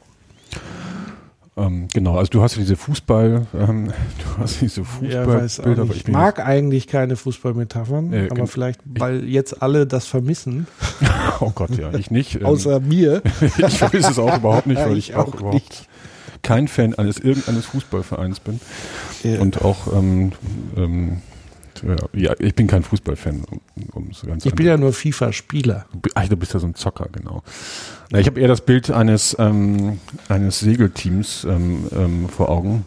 Ähm, 1.57 1.89
genau, 1.93 2.17
also 2.17 2.29
du 2.29 2.41
hast 2.41 2.55
ja 2.55 2.61
diese 2.61 2.77
Fußball, 2.77 3.45
ähm, 3.53 3.87
du 3.87 4.41
hast 4.41 4.61
diese 4.61 4.85
Fußballbilder. 4.85 5.83
Ja, 5.83 5.91
ich, 5.91 5.97
ich 5.97 6.07
mag 6.07 6.39
eigentlich 6.39 6.87
keine 6.87 7.17
Fußballmetaphern, 7.17 8.13
äh, 8.13 8.29
aber 8.31 8.47
vielleicht, 8.47 8.79
weil 8.85 9.25
jetzt 9.25 9.61
alle 9.61 9.85
das 9.85 10.07
vermissen. 10.07 10.67
oh 11.41 11.51
Gott, 11.53 11.71
ja, 11.77 11.93
ich 11.93 12.09
nicht. 12.09 12.35
Ähm, 12.35 12.45
Außer 12.45 12.79
mir. 12.79 13.21
ich 13.41 13.81
weiß 13.81 14.11
es 14.11 14.17
auch 14.17 14.37
überhaupt 14.37 14.67
nicht, 14.67 14.79
weil 14.79 14.97
ich, 14.97 15.09
ich 15.09 15.15
auch, 15.15 15.27
auch 15.27 15.35
überhaupt 15.35 15.53
nicht. 15.55 15.89
kein 16.41 16.69
Fan 16.69 16.95
eines 16.95 17.17
irgendeines 17.17 17.65
Fußballvereins 17.65 18.39
bin. 18.39 18.61
Ja. 19.23 19.41
Und 19.41 19.61
auch 19.61 19.93
ähm, 19.93 20.31
ähm, 20.77 21.21
ja, 22.13 22.33
ich 22.39 22.55
bin 22.55 22.67
kein 22.67 22.83
Fußballfan. 22.83 23.43
Um, 23.93 24.11
so 24.11 24.27
ich 24.43 24.55
bin 24.55 24.65
ja 24.65 24.77
nur 24.77 24.93
FIFA-Spieler. 24.93 25.85
Ach, 26.15 26.27
du 26.27 26.37
bist 26.37 26.53
ja 26.53 26.59
so 26.59 26.67
ein 26.67 26.75
Zocker, 26.75 27.07
genau. 27.11 27.43
Na, 28.11 28.19
ich 28.19 28.27
habe 28.27 28.39
eher 28.39 28.47
das 28.47 28.61
Bild 28.61 28.91
eines, 28.91 29.35
ähm, 29.39 29.99
eines 30.29 30.59
Segelteams 30.59 31.45
ähm, 31.45 31.87
ähm, 31.91 32.29
vor 32.29 32.49
Augen, 32.49 32.85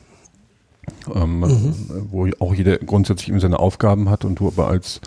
ähm, 1.15 1.41
mhm. 1.41 1.75
wo 2.11 2.29
auch 2.39 2.55
jeder 2.55 2.79
grundsätzlich 2.79 3.29
eben 3.29 3.41
seine 3.41 3.59
Aufgaben 3.59 4.11
hat 4.11 4.25
und 4.25 4.39
du 4.39 4.49
aber 4.49 4.69
als 4.69 5.01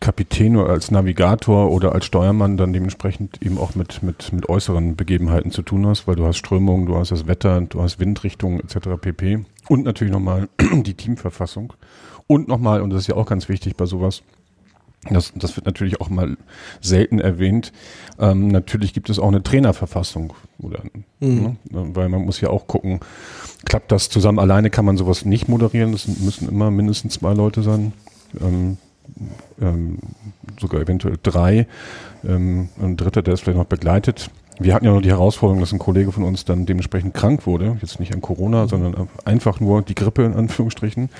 Kapitän 0.00 0.56
oder 0.56 0.70
als 0.70 0.90
Navigator 0.90 1.70
oder 1.70 1.92
als 1.92 2.04
Steuermann 2.04 2.56
dann 2.56 2.72
dementsprechend 2.72 3.42
eben 3.42 3.58
auch 3.58 3.74
mit, 3.74 4.02
mit, 4.02 4.32
mit 4.32 4.48
äußeren 4.48 4.96
Begebenheiten 4.96 5.50
zu 5.50 5.62
tun 5.62 5.86
hast, 5.86 6.06
weil 6.06 6.16
du 6.16 6.26
hast 6.26 6.36
Strömungen, 6.36 6.86
du 6.86 6.96
hast 6.96 7.12
das 7.12 7.26
Wetter, 7.26 7.60
du 7.62 7.82
hast 7.82 7.98
Windrichtungen 7.98 8.60
etc. 8.60 9.00
pp. 9.00 9.44
Und 9.68 9.84
natürlich 9.84 10.12
nochmal 10.12 10.48
die 10.72 10.94
Teamverfassung. 10.94 11.72
Und 12.26 12.48
nochmal, 12.48 12.80
und 12.80 12.90
das 12.90 13.02
ist 13.02 13.06
ja 13.06 13.14
auch 13.14 13.26
ganz 13.26 13.48
wichtig 13.48 13.76
bei 13.76 13.86
sowas, 13.86 14.22
das, 15.10 15.32
das 15.34 15.56
wird 15.56 15.66
natürlich 15.66 16.00
auch 16.00 16.08
mal 16.08 16.36
selten 16.80 17.20
erwähnt. 17.20 17.72
Ähm, 18.18 18.48
natürlich 18.48 18.92
gibt 18.92 19.08
es 19.10 19.18
auch 19.18 19.28
eine 19.28 19.42
Trainerverfassung, 19.42 20.32
oder, 20.58 20.82
mhm. 21.20 21.42
ne? 21.42 21.56
weil 21.70 22.08
man 22.08 22.24
muss 22.24 22.40
ja 22.40 22.50
auch 22.50 22.66
gucken, 22.66 23.00
klappt 23.64 23.92
das 23.92 24.08
zusammen? 24.08 24.38
Alleine 24.38 24.70
kann 24.70 24.84
man 24.84 24.96
sowas 24.96 25.24
nicht 25.24 25.48
moderieren. 25.48 25.92
Das 25.92 26.08
müssen 26.08 26.48
immer 26.48 26.70
mindestens 26.70 27.14
zwei 27.14 27.34
Leute 27.34 27.62
sein, 27.62 27.92
ähm, 28.40 28.78
ähm, 29.60 29.98
sogar 30.60 30.80
eventuell 30.80 31.18
drei. 31.22 31.66
Ähm, 32.24 32.70
ein 32.80 32.96
dritter, 32.96 33.22
der 33.22 33.34
es 33.34 33.40
vielleicht 33.40 33.58
noch 33.58 33.66
begleitet. 33.66 34.30
Wir 34.58 34.74
hatten 34.74 34.86
ja 34.86 34.92
noch 34.92 35.02
die 35.02 35.10
Herausforderung, 35.10 35.60
dass 35.60 35.72
ein 35.72 35.78
Kollege 35.78 36.12
von 36.12 36.24
uns 36.24 36.44
dann 36.44 36.66
dementsprechend 36.66 37.14
krank 37.14 37.46
wurde. 37.46 37.76
Jetzt 37.80 38.00
nicht 38.00 38.14
an 38.14 38.20
Corona, 38.20 38.64
mhm. 38.64 38.68
sondern 38.68 39.08
einfach 39.24 39.60
nur 39.60 39.82
die 39.82 39.94
Grippe 39.94 40.24
in 40.24 40.34
Anführungsstrichen. 40.34 41.10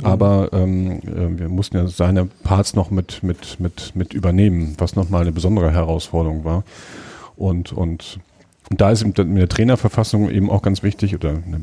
Mhm. 0.00 0.06
Aber 0.06 0.50
ähm, 0.52 1.00
äh, 1.02 1.38
wir 1.38 1.48
mussten 1.48 1.76
ja 1.76 1.86
seine 1.86 2.26
Parts 2.26 2.74
noch 2.74 2.90
mit, 2.90 3.22
mit, 3.22 3.60
mit, 3.60 3.92
mit 3.94 4.12
übernehmen, 4.12 4.74
was 4.78 4.96
nochmal 4.96 5.22
eine 5.22 5.32
besondere 5.32 5.72
Herausforderung 5.72 6.44
war. 6.44 6.64
Und, 7.36 7.72
und, 7.72 8.18
und 8.70 8.80
da 8.80 8.90
ist 8.90 9.04
mit 9.04 9.18
der 9.18 9.48
Trainerverfassung 9.48 10.30
eben 10.30 10.50
auch 10.50 10.62
ganz 10.62 10.82
wichtig, 10.82 11.14
oder 11.14 11.30
eine, 11.30 11.62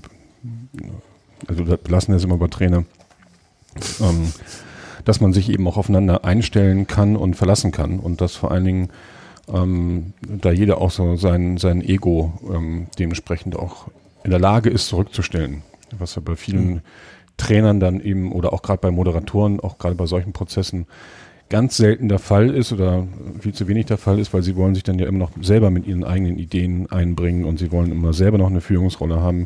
also 1.47 1.63
belassen 1.63 2.13
es 2.13 2.23
immer 2.23 2.37
bei 2.37 2.47
Trainer, 2.47 2.85
ähm, 3.99 4.31
dass 5.03 5.19
man 5.19 5.33
sich 5.33 5.49
eben 5.49 5.67
auch 5.67 5.77
aufeinander 5.77 6.23
einstellen 6.23 6.87
kann 6.87 7.15
und 7.15 7.35
verlassen 7.35 7.71
kann 7.71 7.99
und 7.99 8.21
dass 8.21 8.35
vor 8.35 8.51
allen 8.51 8.65
Dingen 8.65 8.89
ähm, 9.53 10.13
da 10.21 10.51
jeder 10.51 10.79
auch 10.79 10.91
so 10.91 11.15
sein, 11.15 11.57
sein 11.57 11.81
Ego 11.81 12.33
ähm, 12.53 12.87
dementsprechend 12.97 13.55
auch 13.55 13.87
in 14.23 14.31
der 14.31 14.39
Lage 14.39 14.69
ist 14.69 14.87
zurückzustellen, 14.87 15.63
was 15.97 16.15
ja 16.15 16.21
bei 16.23 16.35
vielen 16.35 16.73
mhm. 16.73 16.81
Trainern 17.37 17.79
dann 17.79 18.01
eben 18.01 18.31
oder 18.31 18.53
auch 18.53 18.61
gerade 18.61 18.81
bei 18.81 18.91
Moderatoren, 18.91 19.59
auch 19.59 19.77
gerade 19.77 19.95
bei 19.95 20.05
solchen 20.05 20.33
Prozessen 20.33 20.85
ganz 21.49 21.75
selten 21.75 22.07
der 22.07 22.19
Fall 22.19 22.49
ist 22.49 22.71
oder 22.71 23.07
viel 23.39 23.53
zu 23.53 23.67
wenig 23.67 23.85
der 23.87 23.97
Fall 23.97 24.19
ist, 24.19 24.33
weil 24.33 24.41
sie 24.41 24.55
wollen 24.55 24.73
sich 24.73 24.83
dann 24.83 24.97
ja 24.97 25.05
immer 25.05 25.19
noch 25.19 25.31
selber 25.41 25.69
mit 25.69 25.85
ihren 25.85 26.05
eigenen 26.05 26.39
Ideen 26.39 26.89
einbringen 26.89 27.43
und 27.43 27.59
sie 27.59 27.71
wollen 27.71 27.91
immer 27.91 28.13
selber 28.13 28.37
noch 28.37 28.49
eine 28.49 28.61
Führungsrolle 28.61 29.19
haben. 29.19 29.45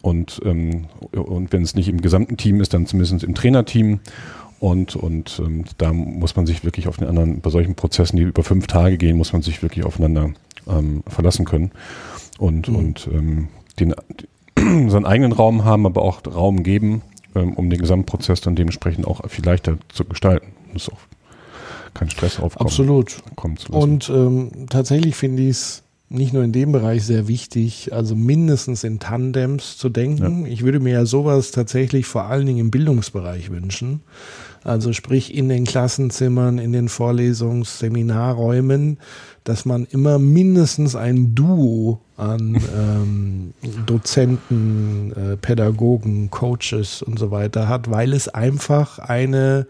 Und, 0.00 0.40
ähm, 0.44 0.84
und 1.12 1.52
wenn 1.52 1.62
es 1.62 1.74
nicht 1.74 1.88
im 1.88 2.00
gesamten 2.00 2.36
Team 2.36 2.60
ist, 2.60 2.72
dann 2.72 2.86
zumindest 2.86 3.24
im 3.24 3.34
Trainerteam. 3.34 4.00
Und, 4.60 4.96
und 4.96 5.40
ähm, 5.44 5.64
da 5.78 5.92
muss 5.92 6.36
man 6.36 6.46
sich 6.46 6.64
wirklich 6.64 6.88
auf 6.88 6.96
den 6.96 7.08
anderen, 7.08 7.40
bei 7.40 7.50
solchen 7.50 7.74
Prozessen, 7.74 8.16
die 8.16 8.22
über 8.22 8.42
fünf 8.42 8.66
Tage 8.66 8.96
gehen, 8.96 9.16
muss 9.16 9.32
man 9.32 9.42
sich 9.42 9.62
wirklich 9.62 9.84
aufeinander 9.84 10.30
ähm, 10.68 11.02
verlassen 11.06 11.44
können. 11.44 11.72
Und, 12.38 12.68
mhm. 12.68 12.76
und 12.76 13.08
ähm, 13.12 13.48
den, 13.78 13.94
seinen 14.90 15.06
eigenen 15.06 15.32
Raum 15.32 15.64
haben, 15.64 15.86
aber 15.86 16.02
auch 16.02 16.22
Raum 16.26 16.62
geben, 16.62 17.02
ähm, 17.34 17.54
um 17.54 17.70
den 17.70 17.80
Gesamtprozess 17.80 18.40
dann 18.40 18.56
dementsprechend 18.56 19.06
auch 19.06 19.28
viel 19.28 19.44
leichter 19.44 19.78
zu 19.92 20.04
gestalten. 20.04 20.48
Muss 20.72 20.88
auch 20.88 21.00
kein 21.92 22.10
Stress 22.10 22.40
aufkommen. 22.40 22.68
Absolut. 22.68 23.22
Und 23.70 24.10
ähm, 24.10 24.66
tatsächlich 24.68 25.14
finde 25.14 25.42
ich 25.42 25.50
es 25.50 25.82
nicht 26.08 26.32
nur 26.32 26.44
in 26.44 26.52
dem 26.52 26.72
Bereich 26.72 27.04
sehr 27.04 27.28
wichtig, 27.28 27.92
also 27.92 28.14
mindestens 28.14 28.84
in 28.84 28.98
Tandems 28.98 29.76
zu 29.78 29.88
denken. 29.88 30.46
Ja. 30.46 30.52
Ich 30.52 30.62
würde 30.62 30.80
mir 30.80 30.92
ja 30.92 31.06
sowas 31.06 31.50
tatsächlich 31.50 32.06
vor 32.06 32.24
allen 32.24 32.46
Dingen 32.46 32.58
im 32.60 32.70
Bildungsbereich 32.70 33.50
wünschen. 33.50 34.02
Also 34.64 34.94
sprich 34.94 35.34
in 35.34 35.48
den 35.48 35.64
Klassenzimmern, 35.64 36.58
in 36.58 36.72
den 36.72 36.88
Vorlesungs-, 36.88 37.78
Seminarräumen, 37.78 38.98
dass 39.44 39.66
man 39.66 39.84
immer 39.84 40.18
mindestens 40.18 40.96
ein 40.96 41.34
Duo 41.34 42.00
an 42.16 42.56
ähm, 42.76 43.52
Dozenten, 43.84 45.12
äh, 45.12 45.36
Pädagogen, 45.36 46.30
Coaches 46.30 47.02
und 47.02 47.18
so 47.18 47.30
weiter 47.30 47.68
hat, 47.68 47.90
weil 47.90 48.14
es 48.14 48.28
einfach 48.28 48.98
eine 48.98 49.66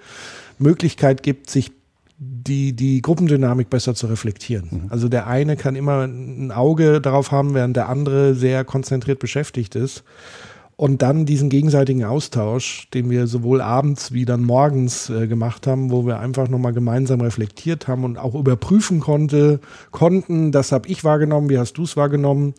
Möglichkeit 0.59 1.25
gibt, 1.25 1.51
sich 1.51 1.73
die, 2.19 2.75
die 2.75 3.03
Gruppendynamik 3.03 3.71
besser 3.71 3.95
zu 3.95 4.07
reflektieren. 4.07 4.69
Mhm. 4.71 4.81
Also 4.91 5.09
der 5.09 5.27
eine 5.27 5.57
kann 5.57 5.75
immer 5.75 6.07
ein 6.07 6.53
Auge 6.53 7.01
darauf 7.01 7.33
haben, 7.33 7.55
während 7.55 7.77
der 7.77 7.89
andere 7.89 8.35
sehr 8.35 8.65
konzentriert 8.65 9.19
beschäftigt 9.19 9.75
ist. 9.75 10.05
Und 10.77 11.03
dann 11.03 11.25
diesen 11.25 11.51
gegenseitigen 11.51 12.05
Austausch, 12.05 12.89
den 12.93 13.09
wir 13.09 13.29
sowohl 13.29 13.61
abends 13.61 14.13
wie 14.13 14.25
dann 14.25 14.43
morgens 14.43 15.09
äh, 15.09 15.29
gemacht 15.29 15.69
haben, 15.69 15.93
wo 15.93 16.05
wir 16.05 16.19
einfach 16.19 16.49
nochmal 16.49 16.73
gemeinsam 16.73 17.21
reflektiert 17.21 17.87
haben 17.87 18.03
und 18.03 18.19
auch 18.19 18.35
überprüfen 18.35 18.99
konnte, 18.99 19.61
konnten, 19.93 20.51
das 20.51 20.73
habe 20.73 20.89
ich 20.89 21.05
wahrgenommen, 21.05 21.49
wie 21.49 21.59
hast 21.59 21.75
du 21.75 21.85
es 21.85 21.97
wahrgenommen? 21.97 22.55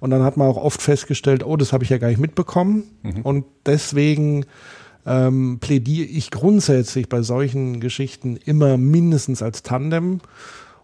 Und 0.00 0.10
dann 0.10 0.24
hat 0.24 0.36
man 0.36 0.48
auch 0.48 0.56
oft 0.56 0.82
festgestellt, 0.82 1.46
oh, 1.46 1.56
das 1.56 1.72
habe 1.72 1.84
ich 1.84 1.90
ja 1.90 1.98
gar 1.98 2.08
nicht 2.08 2.20
mitbekommen. 2.20 2.84
Mhm. 3.02 3.22
Und 3.22 3.44
deswegen 3.66 4.46
ähm, 5.06 5.58
plädiere 5.60 6.08
ich 6.08 6.32
grundsätzlich 6.32 7.08
bei 7.08 7.22
solchen 7.22 7.80
Geschichten 7.80 8.36
immer 8.36 8.78
mindestens 8.78 9.42
als 9.42 9.62
Tandem. 9.62 10.20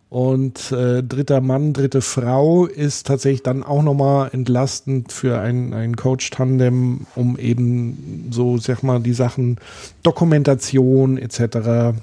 Und 0.09 0.71
äh, 0.71 1.03
dritter 1.03 1.41
Mann, 1.41 1.73
dritte 1.73 2.01
Frau 2.01 2.67
ist 2.67 3.09
tatsächlich 3.09 3.43
dann 3.43 3.65
auch 3.65 3.83
nochmal 3.83 4.31
entlastend 4.33 5.11
für 5.11 5.41
ein, 5.41 5.75
ein 5.75 5.97
Coach-Tandem, 5.97 7.07
um 7.17 7.37
eben 7.39 8.29
so, 8.31 8.57
sag 8.57 8.85
mal, 8.85 9.01
die 9.01 9.15
Sachen 9.15 9.59
Dokumentation 10.05 11.19
etc. 11.19 11.99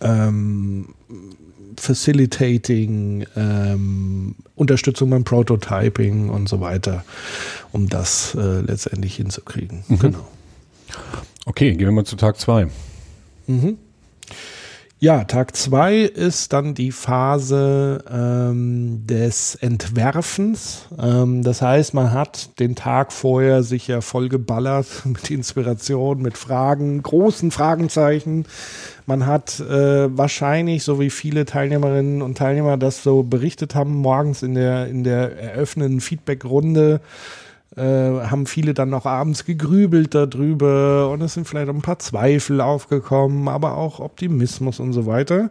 Ähm, 0.00 0.94
Facilitating, 1.76 3.26
ähm, 3.36 4.36
Unterstützung 4.54 5.10
beim 5.10 5.24
Prototyping 5.24 6.28
und 6.28 6.48
so 6.48 6.60
weiter, 6.60 7.04
um 7.72 7.88
das 7.88 8.34
äh, 8.36 8.60
letztendlich 8.60 9.16
hinzukriegen. 9.16 9.84
Mhm. 9.88 9.98
Genau. 9.98 10.28
Okay, 11.46 11.72
gehen 11.72 11.86
wir 11.86 11.92
mal 11.92 12.04
zu 12.04 12.16
Tag 12.16 12.38
2. 12.38 12.68
Mhm. 13.46 13.78
Ja, 15.00 15.22
Tag 15.22 15.54
2 15.54 15.98
ist 16.00 16.52
dann 16.52 16.74
die 16.74 16.90
Phase 16.90 18.02
ähm, 18.10 19.06
des 19.06 19.54
Entwerfens. 19.54 20.86
Ähm, 21.00 21.44
das 21.44 21.62
heißt, 21.62 21.94
man 21.94 22.10
hat 22.10 22.58
den 22.58 22.74
Tag 22.74 23.12
vorher 23.12 23.62
sich 23.62 23.86
ja 23.86 24.00
voll 24.00 24.28
geballert 24.28 24.86
mit 25.04 25.30
Inspiration, 25.30 26.20
mit 26.20 26.36
Fragen, 26.36 27.00
großen 27.00 27.52
Fragenzeichen. 27.52 28.46
Man 29.06 29.24
hat 29.24 29.60
äh, 29.60 30.16
wahrscheinlich, 30.18 30.82
so 30.82 30.98
wie 30.98 31.10
viele 31.10 31.44
Teilnehmerinnen 31.44 32.20
und 32.20 32.36
Teilnehmer 32.36 32.76
das 32.76 33.04
so 33.04 33.22
berichtet 33.22 33.76
haben, 33.76 33.94
morgens 33.94 34.42
in 34.42 34.54
der, 34.54 34.88
in 34.88 35.04
der 35.04 35.38
eröffnenden 35.38 36.00
Feedback-Runde 36.00 37.00
äh, 37.76 37.82
haben 37.82 38.46
viele 38.46 38.74
dann 38.74 38.90
noch 38.90 39.06
abends 39.06 39.44
gegrübelt 39.44 40.14
darüber 40.14 41.10
und 41.10 41.20
es 41.22 41.34
sind 41.34 41.46
vielleicht 41.46 41.68
auch 41.68 41.74
ein 41.74 41.82
paar 41.82 41.98
Zweifel 41.98 42.60
aufgekommen, 42.60 43.48
aber 43.48 43.76
auch 43.76 44.00
Optimismus 44.00 44.80
und 44.80 44.92
so 44.92 45.06
weiter. 45.06 45.50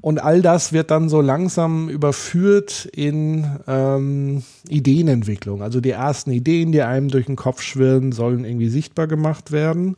Und 0.00 0.22
all 0.22 0.40
das 0.40 0.72
wird 0.72 0.90
dann 0.90 1.08
so 1.08 1.20
langsam 1.20 1.88
überführt 1.88 2.88
in 2.92 3.58
ähm, 3.66 4.44
Ideenentwicklung. 4.68 5.62
Also 5.62 5.80
die 5.80 5.90
ersten 5.90 6.30
Ideen, 6.30 6.70
die 6.70 6.82
einem 6.82 7.08
durch 7.08 7.26
den 7.26 7.36
Kopf 7.36 7.62
schwirren, 7.62 8.12
sollen 8.12 8.44
irgendwie 8.44 8.68
sichtbar 8.68 9.08
gemacht 9.08 9.52
werden. 9.52 9.96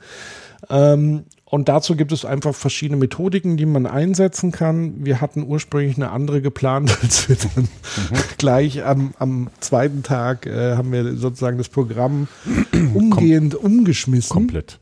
Ähm, 0.71 1.25
und 1.51 1.71
dazu 1.71 1.97
gibt 1.97 2.13
es 2.13 2.27
einfach 2.27 2.55
verschiedene 2.55 2.99
Methodiken, 2.99 3.57
die 3.57 3.65
man 3.65 3.87
einsetzen 3.87 4.53
kann. 4.53 5.07
Wir 5.07 5.23
hatten 5.23 5.43
ursprünglich 5.43 5.97
eine 5.97 6.11
andere 6.11 6.43
geplant, 6.43 6.99
als 7.03 7.27
wir 7.29 7.37
dann 7.37 7.65
mhm. 7.65 8.19
gleich 8.37 8.85
am, 8.85 9.15
am 9.19 9.49
zweiten 9.61 10.03
Tag 10.03 10.45
äh, 10.45 10.77
haben 10.77 10.93
wir 10.93 11.17
sozusagen 11.17 11.57
das 11.57 11.71
Programm 11.71 12.29
umgehend 12.95 13.55
Kom 13.55 13.65
umgeschmissen. 13.65 14.35
Komplett. 14.35 14.79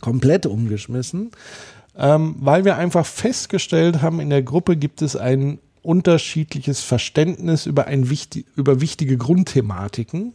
Komplett 0.00 0.46
umgeschmissen. 0.46 1.32
Ähm, 1.98 2.36
weil 2.38 2.64
wir 2.64 2.76
einfach 2.76 3.04
festgestellt 3.04 4.00
haben, 4.00 4.20
in 4.20 4.30
der 4.30 4.42
Gruppe 4.42 4.76
gibt 4.76 5.02
es 5.02 5.14
ein 5.14 5.58
unterschiedliches 5.82 6.80
Verständnis 6.80 7.66
über, 7.66 7.86
ein 7.86 8.08
wichtig, 8.08 8.46
über 8.56 8.80
wichtige 8.80 9.18
Grundthematiken. 9.18 10.32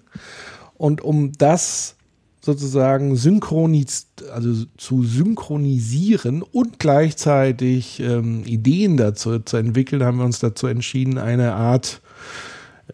Und 0.78 1.02
um 1.02 1.32
das 1.34 1.96
sozusagen 2.44 3.16
synchronis 3.16 4.08
also 4.34 4.66
zu 4.78 5.04
synchronisieren 5.04 6.42
und 6.42 6.80
gleichzeitig 6.80 8.00
ähm, 8.00 8.44
Ideen 8.46 8.98
dazu 8.98 9.40
zu 9.40 9.58
entwickeln, 9.58 10.04
haben 10.04 10.18
wir 10.18 10.26
uns 10.26 10.40
dazu 10.40 10.68
entschieden, 10.68 11.18
eine 11.18 11.54
Art 11.54 12.02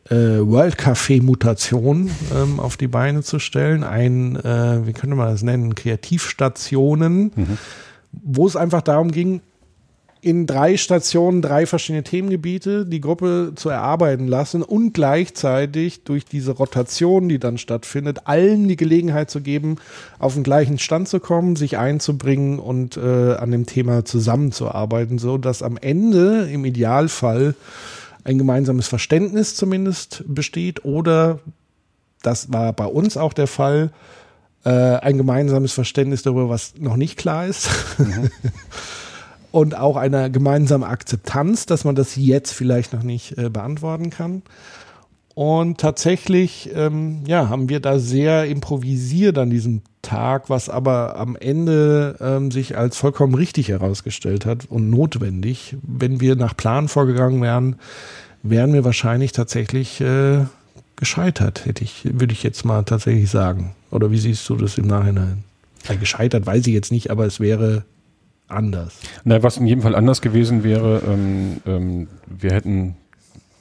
äh, 0.09 0.39
World 0.39 0.77
Café 0.77 1.21
Mutation 1.21 2.11
ähm, 2.35 2.59
auf 2.59 2.77
die 2.77 2.87
Beine 2.87 3.23
zu 3.23 3.39
stellen. 3.39 3.83
Ein, 3.83 4.35
äh, 4.35 4.85
wie 4.85 4.93
könnte 4.93 5.15
man 5.15 5.29
das 5.29 5.43
nennen, 5.43 5.75
Kreativstationen, 5.75 7.31
mhm. 7.35 7.57
wo 8.11 8.47
es 8.47 8.55
einfach 8.55 8.81
darum 8.81 9.11
ging, 9.11 9.41
in 10.27 10.45
drei 10.45 10.75
Stationen 10.75 11.41
drei 11.41 11.65
verschiedene 11.65 12.03
Themengebiete 12.03 12.85
die 12.85 12.99
Gruppe 12.99 13.53
zu 13.55 13.69
erarbeiten 13.69 14.27
lassen 14.27 14.61
und 14.61 14.93
gleichzeitig 14.93 16.03
durch 16.03 16.25
diese 16.25 16.51
Rotation, 16.51 17.29
die 17.29 17.39
dann 17.39 17.57
stattfindet, 17.57 18.23
allen 18.25 18.67
die 18.67 18.75
Gelegenheit 18.75 19.31
zu 19.31 19.39
geben, 19.39 19.77
auf 20.19 20.33
den 20.33 20.43
gleichen 20.43 20.79
Stand 20.79 21.07
zu 21.07 21.21
kommen, 21.21 21.55
sich 21.55 21.77
einzubringen 21.77 22.59
und 22.59 22.97
äh, 22.97 23.35
an 23.35 23.51
dem 23.51 23.65
Thema 23.67 24.03
zusammenzuarbeiten, 24.03 25.17
so 25.17 25.37
dass 25.37 25.63
am 25.63 25.77
Ende 25.77 26.49
im 26.51 26.65
Idealfall 26.65 27.55
ein 28.25 28.37
gemeinsames 28.37 28.89
Verständnis 28.89 29.55
zumindest 29.55 30.25
besteht 30.27 30.83
oder 30.83 31.39
das 32.21 32.51
war 32.51 32.73
bei 32.73 32.85
uns 32.85 33.15
auch 33.15 33.31
der 33.31 33.47
Fall, 33.47 33.91
äh, 34.65 34.69
ein 34.69 35.17
gemeinsames 35.17 35.71
Verständnis 35.71 36.23
darüber, 36.23 36.49
was 36.49 36.73
noch 36.77 36.97
nicht 36.97 37.17
klar 37.17 37.47
ist. 37.47 37.69
Mhm. 37.97 38.29
und 39.57 39.75
auch 39.75 39.95
einer 39.95 40.29
gemeinsamen 40.29 40.83
Akzeptanz, 40.83 41.65
dass 41.65 41.83
man 41.83 41.95
das 41.95 42.15
jetzt 42.15 42.51
vielleicht 42.51 42.93
noch 42.93 43.01
nicht 43.01 43.39
äh, 43.39 43.49
beantworten 43.49 44.11
kann. 44.11 44.43
Und 45.33 45.79
tatsächlich, 45.79 46.69
ähm, 46.75 47.23
ja, 47.25 47.49
haben 47.49 47.67
wir 47.67 47.79
da 47.79 47.97
sehr 47.97 48.45
improvisiert 48.45 49.35
an 49.39 49.49
diesem 49.49 49.81
Tag, 50.03 50.51
was 50.51 50.69
aber 50.69 51.15
am 51.15 51.35
Ende 51.35 52.17
ähm, 52.21 52.51
sich 52.51 52.77
als 52.77 52.97
vollkommen 52.97 53.33
richtig 53.33 53.69
herausgestellt 53.69 54.45
hat 54.45 54.65
und 54.69 54.91
notwendig. 54.91 55.75
Wenn 55.81 56.21
wir 56.21 56.35
nach 56.35 56.55
Plan 56.55 56.87
vorgegangen 56.87 57.41
wären, 57.41 57.77
wären 58.43 58.73
wir 58.73 58.85
wahrscheinlich 58.85 59.31
tatsächlich 59.31 60.01
äh, 60.01 60.45
gescheitert, 60.97 61.65
hätte 61.65 61.83
ich, 61.83 62.03
würde 62.03 62.33
ich 62.33 62.43
jetzt 62.43 62.63
mal 62.63 62.83
tatsächlich 62.83 63.31
sagen. 63.31 63.73
Oder 63.89 64.11
wie 64.11 64.19
siehst 64.19 64.47
du 64.49 64.55
das 64.55 64.77
im 64.77 64.85
Nachhinein? 64.85 65.43
Ja, 65.89 65.95
gescheitert 65.95 66.45
weiß 66.45 66.67
ich 66.67 66.73
jetzt 66.75 66.91
nicht, 66.91 67.09
aber 67.09 67.25
es 67.25 67.39
wäre 67.39 67.85
anders. 68.47 68.99
Na, 69.23 69.41
was 69.43 69.57
in 69.57 69.67
jedem 69.67 69.81
Fall 69.81 69.95
anders 69.95 70.21
gewesen 70.21 70.63
wäre, 70.63 71.01
ähm, 71.07 71.57
ähm, 71.65 72.07
wir 72.27 72.51
hätten 72.51 72.95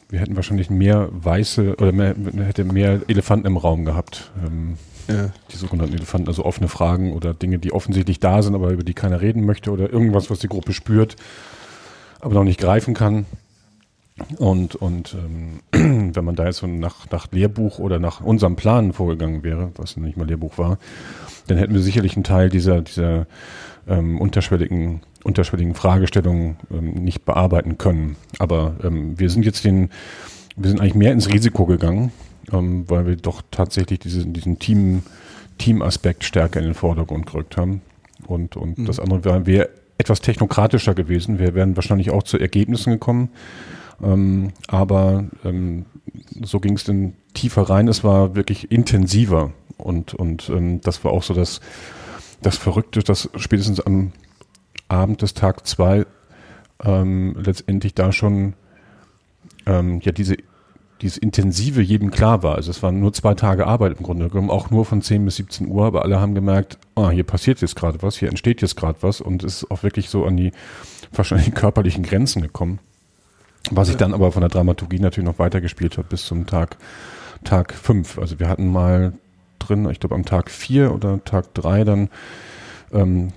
wir 0.09 0.20
hätten 0.20 0.37
wahrscheinlich 0.37 0.70
mehr 0.70 1.09
weiße 1.11 1.76
oder 1.76 1.93
mehr, 1.93 2.14
hätte 2.45 2.64
mehr 2.64 3.01
Elefanten 3.09 3.47
im 3.47 3.57
Raum 3.57 3.84
gehabt. 3.84 4.30
Ähm, 4.45 4.76
ja. 5.09 5.30
Die 5.51 5.57
sogenannten 5.57 5.95
Elefanten, 5.95 6.28
also 6.28 6.45
offene 6.45 6.68
Fragen 6.68 7.12
oder 7.12 7.34
Dinge, 7.34 7.59
die 7.59 7.72
offensichtlich 7.72 8.20
da 8.20 8.43
sind, 8.43 8.55
aber 8.55 8.70
über 8.70 8.84
die 8.84 8.95
keiner 8.95 9.20
reden 9.20 9.45
möchte 9.45 9.70
oder 9.70 9.93
irgendwas, 9.93 10.30
was 10.30 10.41
die 10.41 10.49
Gruppe 10.49 10.72
spürt, 10.72 11.16
aber 12.20 12.34
noch 12.34 12.45
nicht 12.45 12.61
greifen 12.61 12.95
kann. 12.95 13.26
Und, 14.38 14.74
und 14.76 15.14
ähm, 15.14 15.60
wenn 16.14 16.24
man 16.24 16.36
da 16.36 16.46
jetzt 16.46 16.58
so 16.58 16.66
nach, 16.66 17.10
nach 17.10 17.30
Lehrbuch 17.32 17.78
oder 17.78 17.98
nach 17.98 18.20
unserem 18.20 18.56
Plan 18.56 18.92
vorgegangen 18.92 19.42
wäre, 19.42 19.70
was 19.76 19.96
nicht 19.96 20.16
mal 20.16 20.26
Lehrbuch 20.26 20.56
war, 20.58 20.78
dann 21.46 21.58
hätten 21.58 21.74
wir 21.74 21.82
sicherlich 21.82 22.16
einen 22.16 22.24
Teil 22.24 22.48
dieser, 22.48 22.80
dieser 22.80 23.26
ähm, 23.86 24.20
unterschwelligen, 24.20 25.00
unterschwelligen 25.22 25.74
Fragestellungen 25.74 26.56
ähm, 26.70 26.94
nicht 26.94 27.24
bearbeiten 27.24 27.78
können. 27.78 28.16
Aber 28.38 28.76
ähm, 28.82 29.18
wir 29.18 29.28
sind 29.28 29.44
jetzt 29.44 29.64
den, 29.64 29.90
wir 30.56 30.70
sind 30.70 30.80
eigentlich 30.80 30.94
mehr 30.94 31.12
ins 31.12 31.28
Risiko 31.28 31.66
gegangen, 31.66 32.10
ähm, 32.52 32.88
weil 32.88 33.06
wir 33.06 33.16
doch 33.16 33.42
tatsächlich 33.50 33.98
diesen, 34.00 34.32
diesen 34.32 34.58
Team, 34.58 35.02
Team-Aspekt 35.58 36.24
stärker 36.24 36.60
in 36.60 36.66
den 36.66 36.74
Vordergrund 36.74 37.26
gerückt 37.26 37.56
haben. 37.56 37.82
Und, 38.26 38.56
und 38.56 38.78
mhm. 38.78 38.86
das 38.86 38.98
andere 38.98 39.24
wäre 39.24 39.46
wär 39.46 39.68
etwas 39.98 40.20
technokratischer 40.20 40.94
gewesen. 40.94 41.38
Wir 41.38 41.54
wären 41.54 41.76
wahrscheinlich 41.76 42.10
auch 42.10 42.22
zu 42.22 42.38
Ergebnissen 42.38 42.92
gekommen. 42.92 43.30
Ähm, 44.03 44.53
aber 44.68 45.24
ähm, 45.44 45.86
so 46.42 46.61
ging 46.61 46.74
es 46.74 46.84
dann 46.84 47.14
tiefer 47.34 47.62
rein. 47.62 47.88
Es 47.88 48.05
war 48.05 48.34
wirklich 48.34 48.70
intensiver. 48.70 49.53
Und, 49.78 50.14
und 50.14 50.49
ähm, 50.49 50.80
das 50.80 51.05
war 51.05 51.12
auch 51.12 51.22
so 51.22 51.34
das, 51.34 51.61
das 52.42 52.57
Verrückte, 52.57 53.01
dass 53.01 53.30
spätestens 53.36 53.80
am 53.80 54.12
Abend 54.88 55.22
des 55.22 55.34
Tag 55.34 55.66
2 55.66 56.07
ähm, 56.84 57.36
letztendlich 57.38 57.94
da 57.94 58.12
schon 58.12 58.55
ähm, 59.66 60.01
ja 60.03 60.12
diese 60.12 60.36
dieses 61.03 61.18
Intensive 61.18 61.82
jedem 61.82 62.11
klar 62.11 62.42
war. 62.42 62.55
Also 62.55 62.70
es 62.70 62.82
waren 62.82 63.01
nur 63.01 63.12
zwei 63.12 63.34
Tage 63.34 63.66
Arbeit 63.66 63.99
im 63.99 64.03
Grunde 64.03 64.28
genommen, 64.28 64.51
auch 64.51 64.70
nur 64.70 64.84
von 64.84 65.03
10 65.03 65.24
bis 65.24 65.36
17 65.36 65.68
Uhr, 65.68 65.84
aber 65.84 66.03
alle 66.03 66.20
haben 66.20 66.34
gemerkt, 66.34 66.78
ah, 66.94 67.11
hier 67.11 67.24
passiert 67.24 67.61
jetzt 67.61 67.76
gerade 67.76 68.03
was, 68.03 68.16
hier 68.16 68.28
entsteht 68.28 68.62
jetzt 68.62 68.76
gerade 68.76 68.99
was 69.03 69.20
und 69.20 69.44
es 69.44 69.62
ist 69.62 69.70
auch 69.70 69.82
wirklich 69.82 70.09
so 70.09 70.24
an 70.24 70.36
die 70.36 70.53
wahrscheinlich 71.12 71.55
körperlichen 71.55 72.03
Grenzen 72.03 72.42
gekommen. 72.42 72.78
Was 73.72 73.88
ich 73.88 73.96
dann 73.96 74.14
aber 74.14 74.32
von 74.32 74.40
der 74.40 74.50
Dramaturgie 74.50 74.98
natürlich 74.98 75.28
noch 75.28 75.38
weitergespielt 75.38 75.98
hat 75.98 76.08
bis 76.08 76.26
zum 76.26 76.46
Tag 76.46 76.76
Tag 77.44 77.74
5. 77.74 78.18
Also 78.18 78.38
wir 78.38 78.48
hatten 78.48 78.70
mal 78.70 79.12
drin, 79.58 79.88
ich 79.90 80.00
glaube 80.00 80.14
am 80.14 80.24
Tag 80.24 80.50
4 80.50 80.92
oder 80.92 81.22
Tag 81.24 81.54
3 81.54 81.84
dann 81.84 82.08
ähm, 82.92 83.32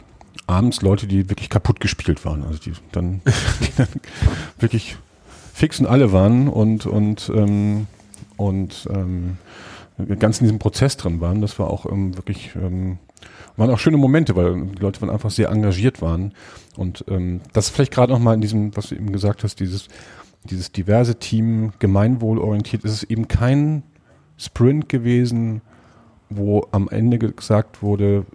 abends 0.47 0.81
Leute, 0.81 1.07
die 1.07 1.29
wirklich 1.29 1.49
kaputt 1.49 1.79
gespielt 1.79 2.25
waren. 2.25 2.43
Also 2.43 2.59
die 2.59 2.73
dann, 2.91 3.21
die 3.61 3.71
dann 3.77 3.87
wirklich 4.59 4.97
fix 5.53 5.79
und 5.79 5.85
alle 5.85 6.11
waren 6.11 6.47
und, 6.47 6.85
und, 6.85 7.31
ähm, 7.33 7.87
und 8.37 8.87
ähm, 8.91 9.37
ganz 10.17 10.39
in 10.39 10.45
diesem 10.45 10.59
Prozess 10.59 10.97
drin 10.97 11.21
waren. 11.21 11.41
Das 11.41 11.59
war 11.59 11.69
auch 11.69 11.85
ähm, 11.85 12.15
wirklich, 12.15 12.51
ähm, 12.55 12.97
waren 13.57 13.69
auch 13.69 13.79
schöne 13.79 13.97
Momente, 13.97 14.35
weil 14.35 14.65
die 14.65 14.81
Leute 14.81 15.01
waren 15.01 15.09
einfach 15.09 15.31
sehr 15.31 15.49
engagiert 15.49 16.01
waren. 16.01 16.33
Und 16.77 17.03
ähm, 17.09 17.41
das 17.53 17.69
vielleicht 17.69 17.91
gerade 17.91 18.13
nochmal 18.13 18.35
in 18.35 18.41
diesem, 18.41 18.75
was 18.75 18.87
du 18.87 18.95
eben 18.95 19.11
gesagt 19.11 19.43
hast, 19.43 19.59
dieses, 19.59 19.89
dieses 20.43 20.71
diverse 20.71 21.15
Team, 21.15 21.73
gemeinwohlorientiert, 21.79 22.83
ist 22.83 22.93
es 22.93 23.03
eben 23.03 23.27
kein 23.27 23.83
Sprint 24.37 24.89
gewesen, 24.89 25.61
wo 26.29 26.67
am 26.71 26.87
Ende 26.89 27.17
gesagt 27.17 27.81
wurde, 27.81 28.25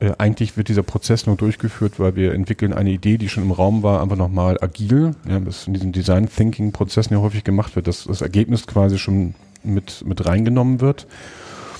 äh, 0.00 0.12
eigentlich 0.18 0.56
wird 0.56 0.68
dieser 0.68 0.82
Prozess 0.82 1.26
nur 1.26 1.36
durchgeführt, 1.36 2.00
weil 2.00 2.16
wir 2.16 2.32
entwickeln 2.32 2.72
eine 2.72 2.90
Idee, 2.90 3.18
die 3.18 3.28
schon 3.28 3.44
im 3.44 3.50
Raum 3.50 3.82
war, 3.82 4.02
einfach 4.02 4.16
nochmal 4.16 4.56
agil, 4.60 5.14
ja, 5.28 5.44
was 5.44 5.66
in 5.66 5.74
diesen 5.74 5.92
Design 5.92 6.28
Thinking 6.28 6.72
Prozessen 6.72 7.14
ja 7.14 7.20
häufig 7.20 7.44
gemacht 7.44 7.76
wird, 7.76 7.86
dass 7.86 8.04
das 8.04 8.22
Ergebnis 8.22 8.66
quasi 8.66 8.98
schon 8.98 9.34
mit, 9.62 10.04
mit 10.06 10.24
reingenommen 10.24 10.80
wird. 10.80 11.06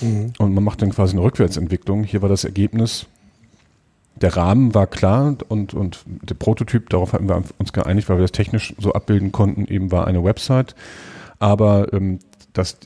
Mhm. 0.01 0.33
Und 0.37 0.53
man 0.53 0.63
macht 0.63 0.81
dann 0.81 0.91
quasi 0.91 1.13
eine 1.13 1.23
Rückwärtsentwicklung. 1.23 2.03
Hier 2.03 2.21
war 2.21 2.29
das 2.29 2.43
Ergebnis, 2.43 3.07
der 4.21 4.37
Rahmen 4.37 4.73
war 4.73 4.87
klar 4.87 5.35
und, 5.49 5.73
und 5.73 6.03
der 6.07 6.35
Prototyp, 6.35 6.89
darauf 6.89 7.13
hatten 7.13 7.27
wir 7.27 7.43
uns 7.57 7.73
geeinigt, 7.73 8.09
weil 8.09 8.17
wir 8.17 8.23
das 8.23 8.31
technisch 8.31 8.73
so 8.77 8.93
abbilden 8.93 9.31
konnten, 9.31 9.65
eben 9.65 9.91
war 9.91 10.07
eine 10.07 10.23
Website. 10.23 10.75
Aber 11.39 11.91
ähm, 11.93 12.19
das, 12.53 12.77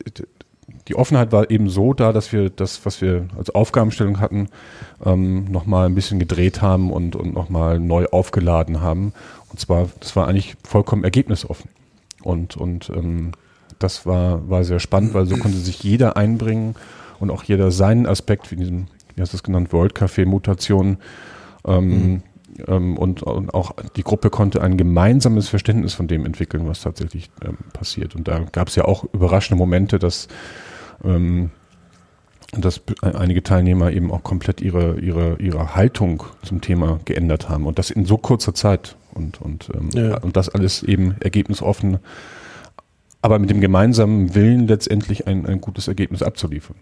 die 0.88 0.96
Offenheit 0.96 1.32
war 1.32 1.50
eben 1.50 1.70
so 1.70 1.94
da, 1.94 2.14
dass 2.14 2.32
wir 2.32 2.50
das, 2.50 2.86
was 2.86 3.02
wir 3.02 3.28
als 3.38 3.50
Aufgabenstellung 3.50 4.20
hatten, 4.20 4.48
ähm, 5.04 5.46
nochmal 5.46 5.88
ein 5.88 5.96
bisschen 5.96 6.20
gedreht 6.20 6.62
haben 6.62 6.92
und, 6.92 7.16
und 7.16 7.34
nochmal 7.34 7.80
neu 7.80 8.06
aufgeladen 8.08 8.82
haben. 8.82 9.14
Und 9.52 9.60
zwar, 9.60 9.90
das 10.00 10.16
war 10.16 10.28
eigentlich 10.28 10.56
vollkommen 10.64 11.04
ergebnisoffen. 11.04 11.70
Und, 12.24 12.56
und 12.58 12.90
ähm, 12.90 13.32
das 13.80 14.06
war, 14.06 14.50
war 14.50 14.64
sehr 14.64 14.80
spannend, 14.80 15.14
weil 15.14 15.26
so 15.26 15.38
konnte 15.38 15.58
sich 15.58 15.84
jeder 15.84 16.18
einbringen 16.18 16.76
und 17.20 17.30
auch 17.30 17.44
jeder 17.44 17.72
seinen 17.72 18.06
Aspekt, 18.06 18.52
wie 18.52 18.56
diesem, 18.56 18.88
wie 19.16 19.22
hast 19.22 19.34
du 19.34 19.38
es 19.38 19.44
genannt, 19.44 19.74
World 19.74 19.94
Café 19.94 20.26
Mutation, 20.26 20.98
ähm, 21.66 21.88
mhm. 21.88 22.24
ähm, 22.68 22.98
und, 22.98 23.24
und, 23.24 23.54
auch 23.54 23.74
die 23.96 24.04
Gruppe 24.04 24.30
konnte 24.30 24.62
ein 24.62 24.78
gemeinsames 24.78 25.50
Verständnis 25.50 25.94
von 25.94 26.08
dem 26.08 26.26
entwickeln, 26.26 26.68
was 26.68 26.82
tatsächlich 26.82 27.30
ähm, 27.44 27.58
passiert. 27.74 28.16
Und 28.16 28.28
da 28.28 28.40
gab 28.52 28.68
es 28.68 28.76
ja 28.76 28.86
auch 28.86 29.06
überraschende 29.14 29.58
Momente, 29.58 30.00
dass 30.00 30.28
ähm, 31.04 31.52
dass 32.52 32.82
einige 33.02 33.44
Teilnehmer 33.44 33.92
eben 33.92 34.12
auch 34.12 34.24
komplett 34.24 34.62
ihre, 34.62 35.00
ihre, 35.00 35.38
ihre 35.40 35.76
Haltung 35.76 36.24
zum 36.44 36.62
Thema 36.62 37.00
geändert 37.06 37.50
haben 37.50 37.66
und 37.66 37.80
das 37.80 37.90
in 37.90 38.06
so 38.06 38.18
kurzer 38.18 38.54
Zeit 38.54 38.96
und, 39.14 39.42
und, 39.42 39.70
ähm, 39.74 39.90
ja. 39.94 40.18
und 40.20 40.38
das 40.38 40.50
alles 40.50 40.84
eben 40.84 41.16
ergebnisoffen, 41.20 42.00
aber 43.22 43.40
mit 43.40 43.50
dem 43.50 43.62
gemeinsamen 43.62 44.36
Willen 44.36 44.68
letztendlich 44.68 45.28
ein, 45.28 45.46
ein 45.46 45.62
gutes 45.62 45.88
Ergebnis 45.88 46.22
abzuliefern. 46.22 46.76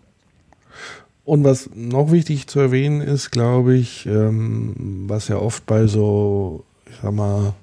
Und 1.26 1.44
was 1.44 1.70
noch 1.74 2.12
wichtig 2.12 2.48
zu 2.48 2.60
erwähnen 2.60 3.02
ist, 3.02 3.32
glaube 3.32 3.76
ich, 3.76 4.06
ähm, 4.06 5.06
was 5.08 5.30
ja 5.30 5.38
oft 5.38 5.66
bei 5.66 5.88
so, 5.88 6.64
ich 6.90 6.98
sag 7.02 7.14
mal, 7.14 7.54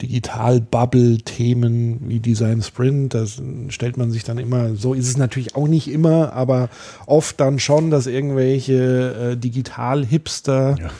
Digital-Bubble-Themen 0.00 2.08
wie 2.08 2.18
Design 2.18 2.60
Sprint, 2.60 3.14
das 3.14 3.40
stellt 3.68 3.96
man 3.96 4.10
sich 4.10 4.24
dann 4.24 4.38
immer, 4.38 4.74
so 4.74 4.94
ist 4.94 5.08
es 5.08 5.16
natürlich 5.16 5.54
auch 5.54 5.68
nicht 5.68 5.88
immer, 5.88 6.32
aber 6.32 6.70
oft 7.06 7.38
dann 7.38 7.60
schon, 7.60 7.92
dass 7.92 8.08
irgendwelche 8.08 9.32
äh, 9.32 9.36
Digital-Hipster 9.36 10.76
ja 10.80 10.90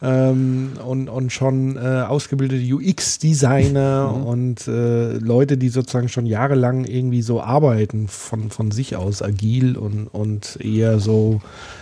ähm, 0.00 0.72
und, 0.84 1.08
und 1.08 1.32
schon 1.32 1.76
äh, 1.76 1.80
ausgebildete 1.80 2.74
UX-Designer 2.74 4.14
mhm. 4.14 4.22
und 4.24 4.68
äh, 4.68 5.14
Leute, 5.14 5.58
die 5.58 5.70
sozusagen 5.70 6.08
schon 6.08 6.26
jahrelang 6.26 6.84
irgendwie 6.84 7.22
so 7.22 7.40
arbeiten, 7.40 8.06
von, 8.06 8.50
von 8.50 8.70
sich 8.70 8.94
aus 8.94 9.22
agil 9.22 9.76
und, 9.76 10.06
und 10.06 10.58
eher 10.62 11.00
so, 11.00 11.40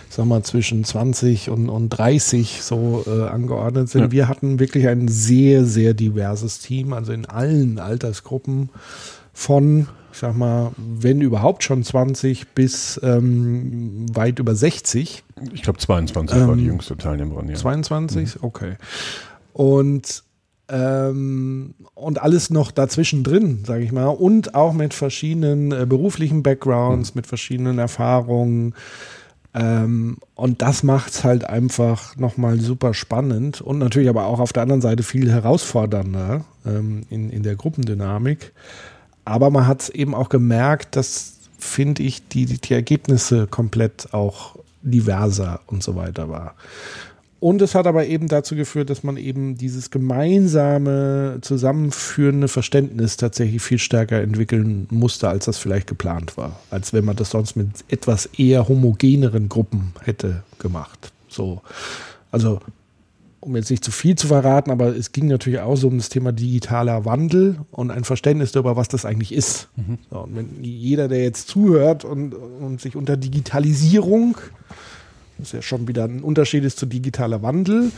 sag 0.09 0.25
mal, 0.25 0.41
zwischen 0.41 0.83
20 0.83 1.51
und, 1.51 1.69
und 1.69 1.89
30 1.89 2.63
so 2.63 3.03
äh, 3.05 3.27
angeordnet 3.27 3.89
sind. 3.89 4.01
Ja. 4.01 4.11
Wir 4.11 4.27
hatten 4.27 4.59
wirklich 4.59 4.87
ein 4.87 5.07
sehr, 5.07 5.65
sehr 5.65 5.93
diverses 5.93 6.59
Team, 6.59 6.93
also 6.93 7.11
in 7.11 7.27
allen 7.27 7.77
Altersgruppen 7.77 8.69
von 9.31 9.87
ich 10.17 10.21
sag 10.21 10.35
mal, 10.35 10.71
wenn 10.77 11.21
überhaupt 11.21 11.63
schon 11.63 11.83
20 11.83 12.55
bis 12.55 12.99
ähm, 13.03 14.07
weit 14.15 14.39
über 14.39 14.55
60. 14.55 15.23
Ich 15.53 15.61
glaube 15.61 15.77
22 15.77 16.35
ähm, 16.35 16.47
war 16.47 16.55
die 16.55 16.61
ähm, 16.61 16.67
jüngste 16.69 16.97
Teilnehmerin. 16.97 17.49
Ja. 17.49 17.53
22, 17.53 18.33
mhm. 18.33 18.39
okay. 18.41 18.77
Und 19.53 20.23
ähm, 20.69 21.75
und 21.93 22.19
alles 22.19 22.49
noch 22.49 22.71
dazwischen 22.71 23.23
drin, 23.23 23.63
sage 23.63 23.83
ich 23.83 23.91
mal, 23.91 24.07
und 24.07 24.55
auch 24.55 24.73
mit 24.73 24.95
verschiedenen 24.95 25.71
äh, 25.71 25.85
beruflichen 25.87 26.41
Backgrounds, 26.41 27.13
mhm. 27.13 27.19
mit 27.19 27.27
verschiedenen 27.27 27.77
Erfahrungen. 27.77 28.73
Ähm, 29.53 30.17
und 30.33 30.63
das 30.63 30.81
macht 30.81 31.11
es 31.11 31.23
halt 31.23 31.47
einfach 31.47 32.15
nochmal 32.17 32.59
super 32.59 32.95
spannend 32.95 33.61
und 33.61 33.77
natürlich 33.77 34.09
aber 34.09 34.25
auch 34.25 34.39
auf 34.39 34.51
der 34.51 34.63
anderen 34.63 34.81
Seite 34.81 35.03
viel 35.03 35.31
herausfordernder 35.31 36.43
ähm, 36.65 37.03
in, 37.11 37.29
in 37.29 37.43
der 37.43 37.55
Gruppendynamik. 37.55 38.51
Aber 39.27 39.49
man 39.49 39.67
hat 39.67 39.89
eben 39.89 40.15
auch 40.15 40.29
gemerkt, 40.29 40.95
dass, 40.95 41.33
finde 41.59 42.01
ich, 42.01 42.29
die, 42.29 42.45
die 42.45 42.73
Ergebnisse 42.73 43.45
komplett 43.45 44.13
auch 44.13 44.55
diverser 44.83 45.59
und 45.67 45.83
so 45.83 45.97
weiter 45.97 46.29
war. 46.29 46.55
Und 47.41 47.61
es 47.61 47.75
hat 47.75 47.87
aber 47.87 48.05
eben 48.05 48.29
dazu 48.29 48.55
geführt, 48.55 48.89
dass 48.89 49.03
man 49.03 49.17
eben 49.17 49.57
dieses 49.57 49.91
gemeinsame, 49.91 51.39
zusammenführende 51.41 52.47
Verständnis 52.47 53.17
tatsächlich 53.17 53.61
viel 53.61 53.79
stärker 53.79 54.21
entwickeln 54.21 54.87
musste, 54.91 55.27
als 55.27 55.43
das 55.43 55.57
vielleicht 55.57 55.87
geplant 55.87 56.37
war. 56.37 56.61
Als 56.71 56.93
wenn 56.93 57.03
man 57.03 57.17
das 57.17 57.31
sonst 57.31 57.57
mit 57.57 57.67
etwas 57.89 58.27
eher 58.27 58.69
homogeneren 58.69 59.49
Gruppen 59.49 59.91
hätte 60.03 60.43
gemacht. 60.57 61.11
So. 61.27 61.61
Also 62.31 62.61
um 63.47 63.55
jetzt 63.55 63.71
nicht 63.71 63.83
zu 63.83 63.91
viel 63.91 64.15
zu 64.15 64.27
verraten, 64.27 64.71
aber 64.71 64.95
es 64.95 65.11
ging 65.11 65.27
natürlich 65.27 65.59
auch 65.59 65.75
so 65.75 65.87
um 65.87 65.97
das 65.97 66.09
Thema 66.09 66.31
digitaler 66.31 67.05
Wandel 67.05 67.57
und 67.71 67.91
ein 67.91 68.03
Verständnis 68.03 68.51
darüber, 68.51 68.75
was 68.75 68.89
das 68.89 69.05
eigentlich 69.05 69.33
ist. 69.33 69.69
Mhm. 69.75 69.97
So, 70.11 70.19
und 70.19 70.35
wenn 70.35 70.63
jeder, 70.63 71.07
der 71.07 71.23
jetzt 71.23 71.47
zuhört 71.47 72.05
und, 72.05 72.33
und 72.33 72.81
sich 72.81 72.95
unter 72.95 73.17
Digitalisierung, 73.17 74.37
das 75.37 75.47
ist 75.47 75.53
ja 75.53 75.61
schon 75.61 75.87
wieder 75.87 76.03
ein 76.03 76.21
Unterschied 76.21 76.63
ist 76.63 76.77
zu 76.77 76.85
digitaler 76.85 77.41
Wandel, 77.41 77.91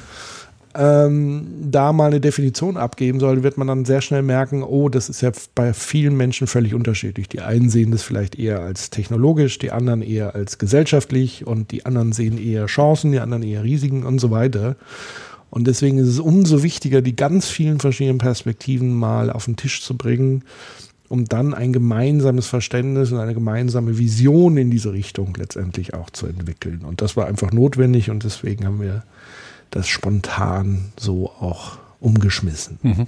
ähm, 0.75 1.47
da 1.71 1.91
mal 1.93 2.07
eine 2.07 2.21
Definition 2.21 2.77
abgeben 2.77 3.19
soll, 3.19 3.41
wird 3.41 3.57
man 3.57 3.67
dann 3.67 3.85
sehr 3.85 4.01
schnell 4.01 4.21
merken, 4.21 4.61
oh, 4.61 4.87
das 4.87 5.09
ist 5.09 5.21
ja 5.21 5.31
bei 5.55 5.73
vielen 5.73 6.15
Menschen 6.15 6.45
völlig 6.45 6.75
unterschiedlich. 6.75 7.27
Die 7.27 7.41
einen 7.41 7.69
sehen 7.69 7.91
das 7.91 8.03
vielleicht 8.03 8.37
eher 8.37 8.61
als 8.61 8.91
technologisch, 8.91 9.57
die 9.57 9.71
anderen 9.71 10.03
eher 10.03 10.35
als 10.35 10.59
gesellschaftlich 10.59 11.47
und 11.47 11.71
die 11.71 11.85
anderen 11.85 12.11
sehen 12.11 12.37
eher 12.37 12.67
Chancen, 12.67 13.11
die 13.11 13.19
anderen 13.19 13.41
eher 13.41 13.63
Risiken 13.63 14.05
und 14.05 14.19
so 14.19 14.29
weiter. 14.29 14.75
Und 15.49 15.67
deswegen 15.67 15.97
ist 15.97 16.07
es 16.07 16.19
umso 16.19 16.63
wichtiger, 16.63 17.01
die 17.01 17.15
ganz 17.15 17.47
vielen 17.47 17.79
verschiedenen 17.79 18.19
Perspektiven 18.19 18.93
mal 18.93 19.31
auf 19.31 19.45
den 19.45 19.55
Tisch 19.55 19.81
zu 19.81 19.97
bringen, 19.97 20.43
um 21.07 21.25
dann 21.25 21.53
ein 21.53 21.73
gemeinsames 21.73 22.47
Verständnis 22.47 23.11
und 23.11 23.19
eine 23.19 23.33
gemeinsame 23.33 23.97
Vision 23.97 24.57
in 24.57 24.69
diese 24.69 24.93
Richtung 24.93 25.35
letztendlich 25.37 25.95
auch 25.95 26.11
zu 26.11 26.27
entwickeln. 26.27 26.81
Und 26.85 27.01
das 27.01 27.17
war 27.17 27.25
einfach 27.25 27.51
notwendig 27.51 28.11
und 28.11 28.23
deswegen 28.23 28.65
haben 28.65 28.79
wir 28.79 29.03
das 29.71 29.87
spontan 29.87 30.91
so 30.99 31.31
auch 31.31 31.79
umgeschmissen. 31.99 32.77
Mhm. 32.83 33.07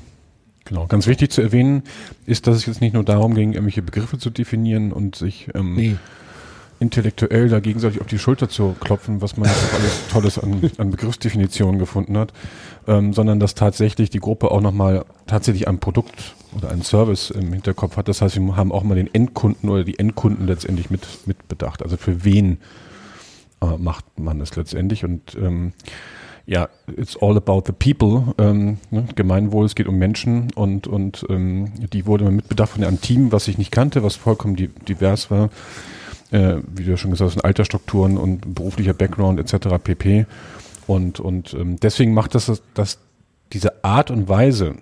Genau, 0.66 0.88
ganz 0.88 1.08
wichtig 1.08 1.32
zu 1.32 1.42
erwähnen 1.42 1.84
ist, 2.26 2.48
dass 2.48 2.58
es 2.58 2.66
jetzt 2.66 2.82
nicht 2.82 2.94
nur 2.94 3.04
darum 3.04 3.34
ging, 3.36 3.54
irgendwelche 3.54 3.82
Begriffe 3.82 4.18
zu 4.18 4.30
definieren 4.30 4.92
und 4.92 5.16
sich 5.16 5.50
ähm, 5.54 5.76
nee 5.76 5.98
intellektuell 6.82 7.48
da 7.48 7.60
gegenseitig 7.60 8.02
auf 8.02 8.08
die 8.08 8.18
Schulter 8.18 8.50
zu 8.50 8.76
klopfen, 8.80 9.22
was 9.22 9.38
man 9.38 9.48
alles 9.48 10.08
Tolles 10.10 10.40
an, 10.40 10.72
an 10.80 10.90
Begriffsdefinitionen 10.90 11.80
gefunden 11.80 12.18
hat, 12.18 12.34
ähm, 12.88 13.14
sondern 13.14 13.40
dass 13.40 13.54
tatsächlich 13.54 14.10
die 14.10 14.20
Gruppe 14.20 14.50
auch 14.50 14.62
nochmal 14.62 15.06
tatsächlich 15.28 15.68
ein 15.68 15.80
Produkt 15.80 16.34
oder 16.58 16.72
einen 16.72 16.82
Service 16.82 17.30
im 17.30 17.54
Hinterkopf 17.54 17.98
hat. 17.98 18.08
Das 18.08 18.22
heißt, 18.22 18.36
wir 18.36 18.56
haben 18.56 18.72
auch 18.72 18.84
mal 18.84 18.96
den 18.96 19.14
Endkunden 19.14 19.70
oder 19.70 19.84
die 19.84 20.00
Endkunden 20.00 20.48
letztendlich 20.48 20.90
mit, 20.90 21.08
mit. 21.28 21.38
Also 21.62 21.98
für 21.98 22.24
wen 22.24 22.58
äh, 23.62 23.78
macht 23.78 24.06
man 24.18 24.40
das 24.40 24.56
letztendlich? 24.56 25.06
Und 25.06 25.36
ähm, 25.36 25.74
ja, 26.48 26.68
it's 26.98 27.16
all 27.22 27.38
about 27.38 27.64
the 27.68 27.74
people. 27.74 28.34
Ähm, 28.40 28.80
ne? 28.90 29.06
Gemeinwohl, 29.14 29.66
es 29.68 29.76
geht 29.76 29.88
um 29.88 30.00
Menschen 30.00 30.52
und, 30.56 30.88
und 30.88 31.28
ähm, 31.30 31.72
die 31.94 32.08
wurde 32.08 32.32
mit 32.32 32.50
bedacht 32.50 32.72
von 32.72 32.84
einem 32.84 33.00
Team, 33.00 33.32
was 33.32 33.48
ich 33.48 33.60
nicht 33.60 33.72
kannte, 33.72 34.02
was 34.02 34.16
vollkommen 34.16 34.56
divers 34.56 35.30
war 35.30 35.52
äh, 36.32 36.58
wie 36.74 36.84
du 36.84 36.92
ja 36.92 36.98
schon 36.98 37.12
gesagt 37.12 37.36
hast, 37.36 37.46
Altersstrukturen 37.46 38.18
und 38.18 38.56
beruflicher 38.56 38.94
Background 38.94 39.40
etc. 39.40 39.68
pp. 39.84 40.26
Und, 40.88 41.20
und 41.20 41.54
ähm, 41.54 41.80
deswegen 41.80 42.14
macht 42.14 42.36
das, 42.36 42.62
das 42.74 43.00
diese 43.54 43.84
Art 43.84 44.12
und 44.12 44.30
Weise, 44.30 44.76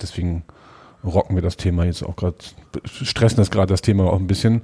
deswegen 0.00 0.44
rocken 1.04 1.36
wir 1.36 1.42
das 1.42 1.56
Thema 1.56 1.84
jetzt 1.84 2.02
auch 2.02 2.16
gerade, 2.16 2.36
stressen 2.84 3.36
das 3.36 3.50
gerade 3.50 3.72
das 3.72 3.82
Thema 3.82 4.04
auch 4.04 4.18
ein 4.18 4.26
bisschen, 4.26 4.62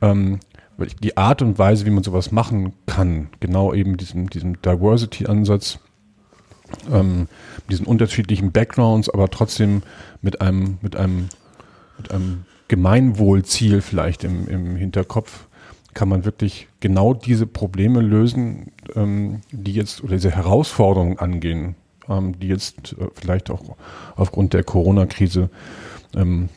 ähm, 0.00 0.40
weil 0.76 0.88
die 1.02 1.16
Art 1.16 1.42
und 1.42 1.58
Weise, 1.58 1.84
wie 1.84 1.90
man 1.90 2.02
sowas 2.02 2.32
machen 2.32 2.72
kann, 2.86 3.28
genau 3.40 3.74
eben 3.74 3.96
diesem, 3.96 4.30
diesem 4.30 4.60
Diversity-Ansatz, 4.62 5.80
ähm, 6.90 7.28
diesen 7.70 7.86
unterschiedlichen 7.86 8.52
Backgrounds, 8.52 9.10
aber 9.10 9.28
trotzdem 9.28 9.82
mit 10.22 10.40
einem, 10.40 10.78
mit 10.80 10.96
einem, 10.96 11.28
mit 11.98 12.10
einem 12.10 12.46
Gemeinwohlziel 12.68 13.82
vielleicht 13.82 14.24
im, 14.24 14.48
im 14.48 14.76
Hinterkopf, 14.76 15.46
kann 15.94 16.08
man 16.08 16.24
wirklich 16.24 16.68
genau 16.80 17.14
diese 17.14 17.46
Probleme 17.46 18.00
lösen, 18.00 18.72
ähm, 18.94 19.40
die 19.50 19.72
jetzt 19.74 20.02
oder 20.02 20.14
diese 20.14 20.30
Herausforderungen 20.30 21.18
angehen, 21.18 21.74
ähm, 22.08 22.38
die 22.38 22.48
jetzt 22.48 22.94
äh, 22.94 23.08
vielleicht 23.14 23.50
auch 23.50 23.76
aufgrund 24.16 24.54
der 24.54 24.64
Corona-Krise 24.64 25.50
ähm, 26.16 26.48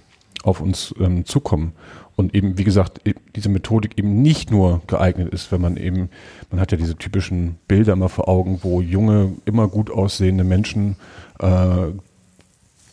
auf 0.44 0.62
uns 0.62 0.94
ähm, 1.00 1.26
zukommen. 1.26 1.74
Und 2.16 2.34
eben, 2.34 2.58
wie 2.58 2.64
gesagt, 2.64 3.02
diese 3.36 3.50
Methodik 3.50 3.98
eben 3.98 4.22
nicht 4.22 4.50
nur 4.50 4.82
geeignet 4.88 5.34
ist, 5.34 5.52
wenn 5.52 5.60
man 5.60 5.76
eben, 5.76 6.10
man 6.50 6.62
hat 6.62 6.72
ja 6.72 6.78
diese 6.78 6.96
typischen 6.96 7.58
Bilder 7.68 7.94
immer 7.94 8.08
vor 8.08 8.30
Augen, 8.30 8.60
wo 8.62 8.80
junge, 8.80 9.34
immer 9.44 9.68
gut 9.68 9.92
aussehende 9.92 10.46
Menschen 10.46 10.96
äh, 11.40 11.88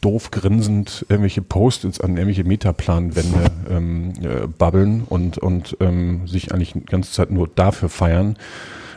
doof 0.03 0.31
grinsend 0.31 1.07
irgendwelche 1.09 1.41
Post-its 1.41 2.01
an 2.01 2.17
irgendwelche 2.17 2.45
Metaplanwände 2.45 3.51
ähm, 3.71 4.13
äh, 4.21 4.47
babbeln 4.47 5.05
und, 5.09 5.39
und 5.39 5.77
ähm, 5.81 6.27
sich 6.27 6.53
eigentlich 6.53 6.73
die 6.75 6.85
ganze 6.85 7.13
Zeit 7.13 7.31
nur 7.31 7.49
dafür 7.49 7.89
feiern. 7.89 8.37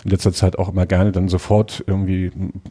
In 0.04 0.12
letzter 0.12 0.34
Zeit 0.34 0.60
auch 0.60 0.70
immer 0.70 0.86
gerne 0.86 1.12
dann 1.12 1.30
sofort 1.30 1.84
irgendwie 1.88 2.32
einen 2.36 2.62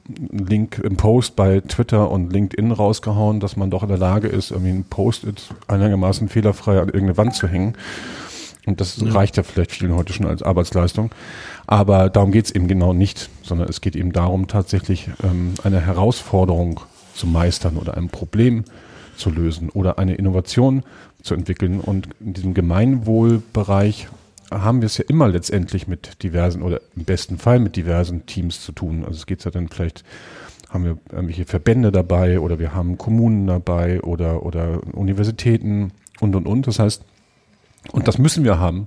Link 0.46 0.78
im 0.78 0.96
Post 0.96 1.34
bei 1.34 1.60
Twitter 1.60 2.10
und 2.10 2.32
LinkedIn 2.32 2.70
rausgehauen, 2.70 3.40
dass 3.40 3.56
man 3.56 3.70
doch 3.70 3.82
in 3.82 3.88
der 3.88 3.98
Lage 3.98 4.28
ist, 4.28 4.50
irgendwie 4.50 4.70
ein 4.70 4.84
Post-it 4.84 5.48
einigermaßen 5.66 6.28
fehlerfrei 6.28 6.80
an 6.80 6.88
irgendeine 6.88 7.16
Wand 7.16 7.34
zu 7.34 7.48
hängen. 7.48 7.74
Und 8.66 8.80
das 8.80 8.96
ja. 8.98 9.10
reicht 9.12 9.36
ja 9.36 9.42
vielleicht 9.42 9.72
vielen 9.72 9.94
heute 9.94 10.12
schon 10.12 10.26
als 10.26 10.42
Arbeitsleistung. 10.42 11.10
Aber 11.66 12.08
darum 12.08 12.32
geht 12.32 12.46
es 12.46 12.50
eben 12.52 12.68
genau 12.68 12.92
nicht, 12.92 13.28
sondern 13.42 13.68
es 13.68 13.80
geht 13.80 13.96
eben 13.96 14.12
darum, 14.12 14.48
tatsächlich 14.48 15.10
ähm, 15.22 15.54
eine 15.62 15.80
Herausforderung 15.80 16.80
zu 17.14 17.26
meistern 17.26 17.76
oder 17.76 17.96
ein 17.96 18.08
Problem 18.08 18.64
zu 19.16 19.30
lösen 19.30 19.70
oder 19.70 19.98
eine 19.98 20.14
Innovation 20.14 20.82
zu 21.22 21.34
entwickeln. 21.34 21.80
Und 21.80 22.08
in 22.20 22.34
diesem 22.34 22.54
Gemeinwohlbereich 22.54 24.08
haben 24.50 24.82
wir 24.82 24.86
es 24.86 24.98
ja 24.98 25.04
immer 25.08 25.28
letztendlich 25.28 25.88
mit 25.88 26.22
diversen 26.22 26.62
oder 26.62 26.80
im 26.96 27.04
besten 27.04 27.38
Fall 27.38 27.58
mit 27.58 27.76
diversen 27.76 28.26
Teams 28.26 28.62
zu 28.62 28.72
tun. 28.72 29.04
Also 29.04 29.18
es 29.18 29.26
geht 29.26 29.44
ja 29.44 29.50
dann 29.50 29.68
vielleicht, 29.68 30.04
haben 30.68 30.84
wir 30.84 30.98
irgendwelche 31.10 31.44
Verbände 31.44 31.92
dabei 31.92 32.40
oder 32.40 32.58
wir 32.58 32.74
haben 32.74 32.98
Kommunen 32.98 33.46
dabei 33.46 34.00
oder, 34.02 34.44
oder 34.44 34.80
Universitäten 34.92 35.92
und 36.20 36.36
und 36.36 36.46
und. 36.46 36.66
Das 36.66 36.78
heißt, 36.78 37.04
und 37.92 38.08
das 38.08 38.18
müssen 38.18 38.44
wir 38.44 38.58
haben, 38.58 38.86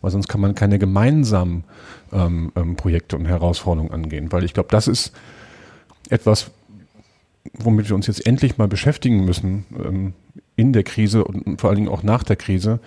weil 0.00 0.10
sonst 0.10 0.28
kann 0.28 0.40
man 0.40 0.54
keine 0.54 0.78
gemeinsamen 0.78 1.64
ähm, 2.12 2.52
ähm, 2.56 2.76
Projekte 2.76 3.16
und 3.16 3.26
Herausforderungen 3.26 3.92
angehen. 3.92 4.32
Weil 4.32 4.44
ich 4.44 4.54
glaube, 4.54 4.68
das 4.70 4.88
ist 4.88 5.12
etwas, 6.10 6.50
womit 7.52 7.88
wir 7.88 7.96
uns 7.96 8.06
jetzt 8.06 8.26
endlich 8.26 8.58
mal 8.58 8.68
beschäftigen 8.68 9.24
müssen 9.24 9.66
ähm, 9.84 10.14
in 10.56 10.72
der 10.72 10.82
Krise 10.82 11.24
und 11.24 11.60
vor 11.60 11.70
allen 11.70 11.76
Dingen 11.76 11.88
auch 11.88 12.02
nach 12.02 12.22
der 12.22 12.36
Krise, 12.36 12.80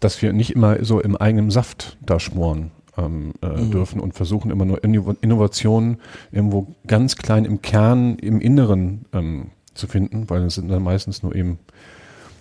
dass 0.00 0.20
wir 0.20 0.32
nicht 0.32 0.50
immer 0.50 0.84
so 0.84 1.00
im 1.00 1.16
eigenen 1.16 1.50
Saft 1.50 1.96
da 2.04 2.18
schmoren 2.18 2.70
ähm, 2.96 3.34
äh, 3.42 3.48
mhm. 3.48 3.70
dürfen 3.70 4.00
und 4.00 4.14
versuchen 4.14 4.50
immer 4.50 4.64
nur 4.64 4.82
Innovationen 4.84 5.98
irgendwo 6.32 6.74
ganz 6.86 7.16
klein 7.16 7.44
im 7.44 7.62
Kern, 7.62 8.16
im 8.16 8.40
Inneren 8.40 9.06
ähm, 9.12 9.50
zu 9.74 9.86
finden, 9.86 10.28
weil 10.30 10.42
es 10.42 10.56
sind 10.56 10.68
dann 10.68 10.82
meistens 10.82 11.22
nur 11.22 11.34
eben 11.34 11.58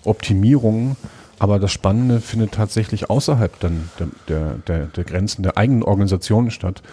Optimierungen. 0.04 0.96
Aber 1.40 1.60
das 1.60 1.72
Spannende 1.72 2.22
findet 2.22 2.54
tatsächlich 2.54 3.10
außerhalb 3.10 3.60
dann 3.60 3.90
der, 4.00 4.08
der, 4.28 4.54
der, 4.68 4.86
der 4.86 5.04
Grenzen 5.04 5.44
der 5.44 5.58
eigenen 5.58 5.84
Organisationen 5.84 6.52
statt 6.52 6.84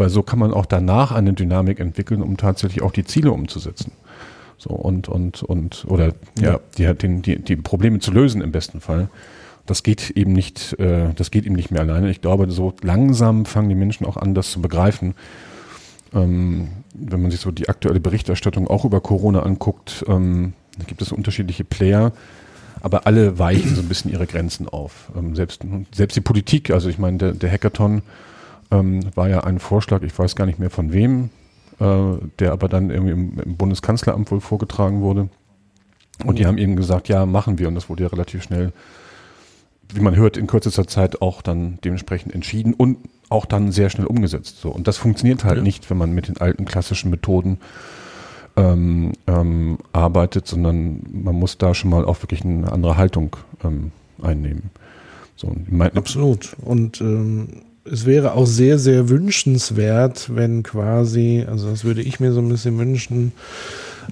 weil 0.00 0.08
so 0.08 0.22
kann 0.22 0.38
man 0.38 0.54
auch 0.54 0.64
danach 0.64 1.12
eine 1.12 1.34
Dynamik 1.34 1.78
entwickeln, 1.78 2.22
um 2.22 2.38
tatsächlich 2.38 2.82
auch 2.82 2.90
die 2.90 3.04
Ziele 3.04 3.32
umzusetzen. 3.32 3.92
So 4.56 4.70
und 4.70 5.10
und 5.10 5.42
und 5.42 5.84
oder 5.86 6.14
ja, 6.40 6.58
ja 6.78 6.94
die, 6.94 7.20
die, 7.20 7.38
die 7.38 7.56
Probleme 7.56 7.98
zu 7.98 8.10
lösen 8.10 8.40
im 8.40 8.50
besten 8.50 8.80
Fall. 8.80 9.10
Das 9.66 9.82
geht 9.82 10.08
eben 10.08 10.32
nicht, 10.32 10.78
äh, 10.80 11.12
das 11.14 11.30
geht 11.30 11.44
eben 11.44 11.54
nicht 11.54 11.70
mehr 11.70 11.82
alleine. 11.82 12.10
Ich 12.10 12.22
glaube, 12.22 12.50
so 12.50 12.72
langsam 12.80 13.44
fangen 13.44 13.68
die 13.68 13.74
Menschen 13.74 14.06
auch 14.06 14.16
an, 14.16 14.34
das 14.34 14.50
zu 14.50 14.62
begreifen. 14.62 15.14
Ähm, 16.14 16.68
wenn 16.94 17.20
man 17.20 17.30
sich 17.30 17.40
so 17.40 17.50
die 17.50 17.68
aktuelle 17.68 18.00
Berichterstattung 18.00 18.68
auch 18.68 18.86
über 18.86 19.02
Corona 19.02 19.42
anguckt, 19.42 20.02
ähm, 20.08 20.54
da 20.78 20.84
gibt 20.84 21.02
es 21.02 21.12
unterschiedliche 21.12 21.64
Player, 21.64 22.12
aber 22.80 23.06
alle 23.06 23.38
weichen 23.38 23.74
so 23.76 23.82
ein 23.82 23.88
bisschen 23.88 24.10
ihre 24.10 24.26
Grenzen 24.26 24.66
auf. 24.66 25.10
Ähm, 25.14 25.36
selbst, 25.36 25.60
selbst 25.94 26.16
die 26.16 26.22
Politik, 26.22 26.70
also 26.70 26.88
ich 26.88 26.98
meine, 26.98 27.18
der, 27.18 27.32
der 27.32 27.52
Hackathon 27.52 28.00
ähm, 28.70 29.00
war 29.14 29.28
ja 29.28 29.44
ein 29.44 29.58
Vorschlag, 29.58 30.02
ich 30.02 30.16
weiß 30.16 30.36
gar 30.36 30.46
nicht 30.46 30.58
mehr 30.58 30.70
von 30.70 30.92
wem, 30.92 31.30
äh, 31.80 32.14
der 32.38 32.52
aber 32.52 32.68
dann 32.68 32.90
irgendwie 32.90 33.12
im, 33.12 33.38
im, 33.38 33.56
Bundeskanzleramt 33.56 34.30
wohl 34.30 34.40
vorgetragen 34.40 35.00
wurde. 35.00 35.28
Und 36.24 36.38
die 36.38 36.46
haben 36.46 36.58
eben 36.58 36.76
gesagt, 36.76 37.08
ja, 37.08 37.24
machen 37.24 37.58
wir. 37.58 37.68
Und 37.68 37.74
das 37.74 37.88
wurde 37.88 38.02
ja 38.04 38.10
relativ 38.10 38.42
schnell, 38.42 38.72
wie 39.88 40.00
man 40.00 40.16
hört, 40.16 40.36
in 40.36 40.46
kürzester 40.46 40.86
Zeit 40.86 41.22
auch 41.22 41.40
dann 41.40 41.78
dementsprechend 41.82 42.34
entschieden 42.34 42.74
und 42.74 42.98
auch 43.30 43.46
dann 43.46 43.72
sehr 43.72 43.88
schnell 43.88 44.06
umgesetzt. 44.06 44.60
So. 44.60 44.70
Und 44.70 44.86
das 44.86 44.98
funktioniert 44.98 45.44
halt 45.44 45.58
ja. 45.58 45.62
nicht, 45.62 45.88
wenn 45.88 45.96
man 45.96 46.12
mit 46.12 46.28
den 46.28 46.36
alten 46.36 46.66
klassischen 46.66 47.10
Methoden 47.10 47.58
ähm, 48.56 49.12
ähm, 49.26 49.78
arbeitet, 49.92 50.46
sondern 50.46 51.00
man 51.10 51.34
muss 51.34 51.56
da 51.56 51.74
schon 51.74 51.90
mal 51.90 52.04
auch 52.04 52.22
wirklich 52.22 52.44
eine 52.44 52.70
andere 52.70 52.96
Haltung 52.96 53.36
ähm, 53.64 53.92
einnehmen. 54.20 54.70
So, 55.36 55.54
Absolut. 55.94 56.54
Und 56.62 57.00
ähm, 57.00 57.62
es 57.84 58.06
wäre 58.06 58.34
auch 58.34 58.46
sehr, 58.46 58.78
sehr 58.78 59.08
wünschenswert, 59.08 60.34
wenn 60.34 60.62
quasi, 60.62 61.44
also 61.48 61.70
das 61.70 61.84
würde 61.84 62.02
ich 62.02 62.20
mir 62.20 62.32
so 62.32 62.40
ein 62.40 62.48
bisschen 62.48 62.78
wünschen, 62.78 63.32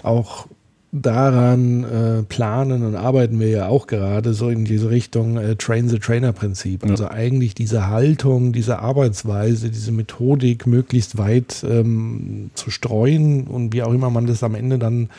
auch 0.02 0.46
daran 0.90 1.84
äh, 1.84 2.22
planen 2.22 2.82
und 2.82 2.96
arbeiten 2.96 3.38
wir 3.40 3.48
ja 3.48 3.68
auch 3.68 3.86
gerade 3.86 4.32
so 4.32 4.48
in 4.48 4.64
diese 4.64 4.88
Richtung 4.88 5.36
äh, 5.36 5.54
Train 5.56 5.88
the 5.88 5.98
Trainer 5.98 6.32
Prinzip. 6.32 6.82
Also 6.82 7.04
ja. 7.04 7.10
eigentlich 7.10 7.54
diese 7.54 7.88
Haltung, 7.88 8.52
diese 8.52 8.78
Arbeitsweise, 8.78 9.68
diese 9.70 9.92
Methodik 9.92 10.66
möglichst 10.66 11.18
weit 11.18 11.62
ähm, 11.68 12.50
zu 12.54 12.70
streuen 12.70 13.46
und 13.46 13.74
wie 13.74 13.82
auch 13.82 13.92
immer 13.92 14.08
man 14.08 14.26
das 14.26 14.42
am 14.42 14.54
Ende 14.54 14.78
dann 14.78 15.10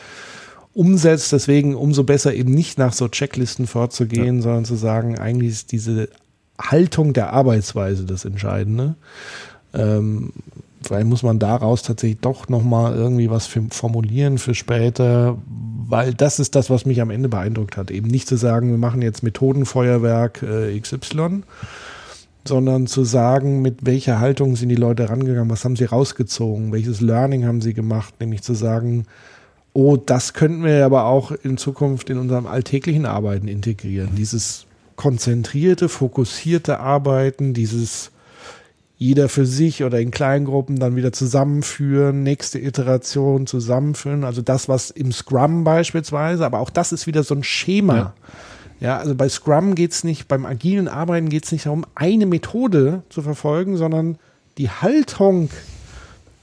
umsetzt. 0.74 1.32
Deswegen 1.32 1.76
umso 1.76 2.02
besser 2.02 2.34
eben 2.34 2.52
nicht 2.52 2.76
nach 2.76 2.92
so 2.92 3.06
Checklisten 3.06 3.68
vorzugehen, 3.68 4.36
ja. 4.36 4.42
sondern 4.42 4.64
zu 4.64 4.74
sagen, 4.74 5.18
eigentlich 5.20 5.50
ist 5.50 5.72
diese 5.72 6.08
Haltung 6.60 7.12
der 7.12 7.32
Arbeitsweise 7.32 8.04
das 8.04 8.24
Entscheidende. 8.24 8.94
Ähm, 9.74 10.32
vielleicht 10.82 11.06
muss 11.06 11.22
man 11.22 11.38
daraus 11.38 11.82
tatsächlich 11.82 12.20
doch 12.20 12.48
nochmal 12.48 12.94
irgendwie 12.94 13.30
was 13.30 13.48
formulieren 13.70 14.38
für 14.38 14.54
später, 14.54 15.38
weil 15.86 16.14
das 16.14 16.38
ist 16.38 16.54
das, 16.54 16.70
was 16.70 16.86
mich 16.86 17.00
am 17.00 17.10
Ende 17.10 17.28
beeindruckt 17.28 17.76
hat. 17.76 17.90
Eben 17.90 18.08
nicht 18.08 18.28
zu 18.28 18.36
sagen, 18.36 18.70
wir 18.70 18.78
machen 18.78 19.02
jetzt 19.02 19.22
Methodenfeuerwerk 19.22 20.42
äh, 20.42 20.78
XY, 20.78 21.42
sondern 22.44 22.86
zu 22.86 23.04
sagen, 23.04 23.62
mit 23.62 23.84
welcher 23.84 24.18
Haltung 24.18 24.56
sind 24.56 24.70
die 24.70 24.76
Leute 24.76 25.08
rangegangen, 25.10 25.50
was 25.50 25.64
haben 25.64 25.76
sie 25.76 25.84
rausgezogen, 25.84 26.72
welches 26.72 27.00
Learning 27.00 27.44
haben 27.44 27.60
sie 27.60 27.74
gemacht, 27.74 28.14
nämlich 28.20 28.42
zu 28.42 28.54
sagen, 28.54 29.06
oh, 29.72 29.96
das 29.96 30.32
könnten 30.32 30.64
wir 30.64 30.84
aber 30.84 31.04
auch 31.04 31.30
in 31.30 31.56
Zukunft 31.56 32.10
in 32.10 32.18
unserem 32.18 32.46
alltäglichen 32.46 33.06
Arbeiten 33.06 33.46
integrieren. 33.46 34.10
Dieses 34.16 34.66
konzentrierte, 35.00 35.88
fokussierte 35.88 36.78
Arbeiten, 36.78 37.54
dieses 37.54 38.10
jeder 38.98 39.30
für 39.30 39.46
sich 39.46 39.82
oder 39.82 39.98
in 39.98 40.10
Kleingruppen 40.10 40.78
dann 40.78 40.94
wieder 40.94 41.10
zusammenführen, 41.10 42.22
nächste 42.22 42.58
Iteration 42.58 43.46
zusammenführen. 43.46 44.24
Also 44.24 44.42
das, 44.42 44.68
was 44.68 44.90
im 44.90 45.10
Scrum 45.10 45.64
beispielsweise, 45.64 46.44
aber 46.44 46.58
auch 46.58 46.68
das 46.68 46.92
ist 46.92 47.06
wieder 47.06 47.22
so 47.22 47.34
ein 47.34 47.42
Schema. 47.42 47.96
Ja. 47.96 48.14
Ja, 48.80 48.98
also 48.98 49.14
bei 49.14 49.26
Scrum 49.30 49.74
geht 49.74 49.92
es 49.92 50.04
nicht, 50.04 50.28
beim 50.28 50.44
agilen 50.44 50.86
Arbeiten 50.86 51.30
geht 51.30 51.46
es 51.46 51.52
nicht 51.52 51.64
darum, 51.64 51.86
eine 51.94 52.26
Methode 52.26 53.02
zu 53.08 53.22
verfolgen, 53.22 53.78
sondern 53.78 54.18
die 54.58 54.68
Haltung 54.68 55.48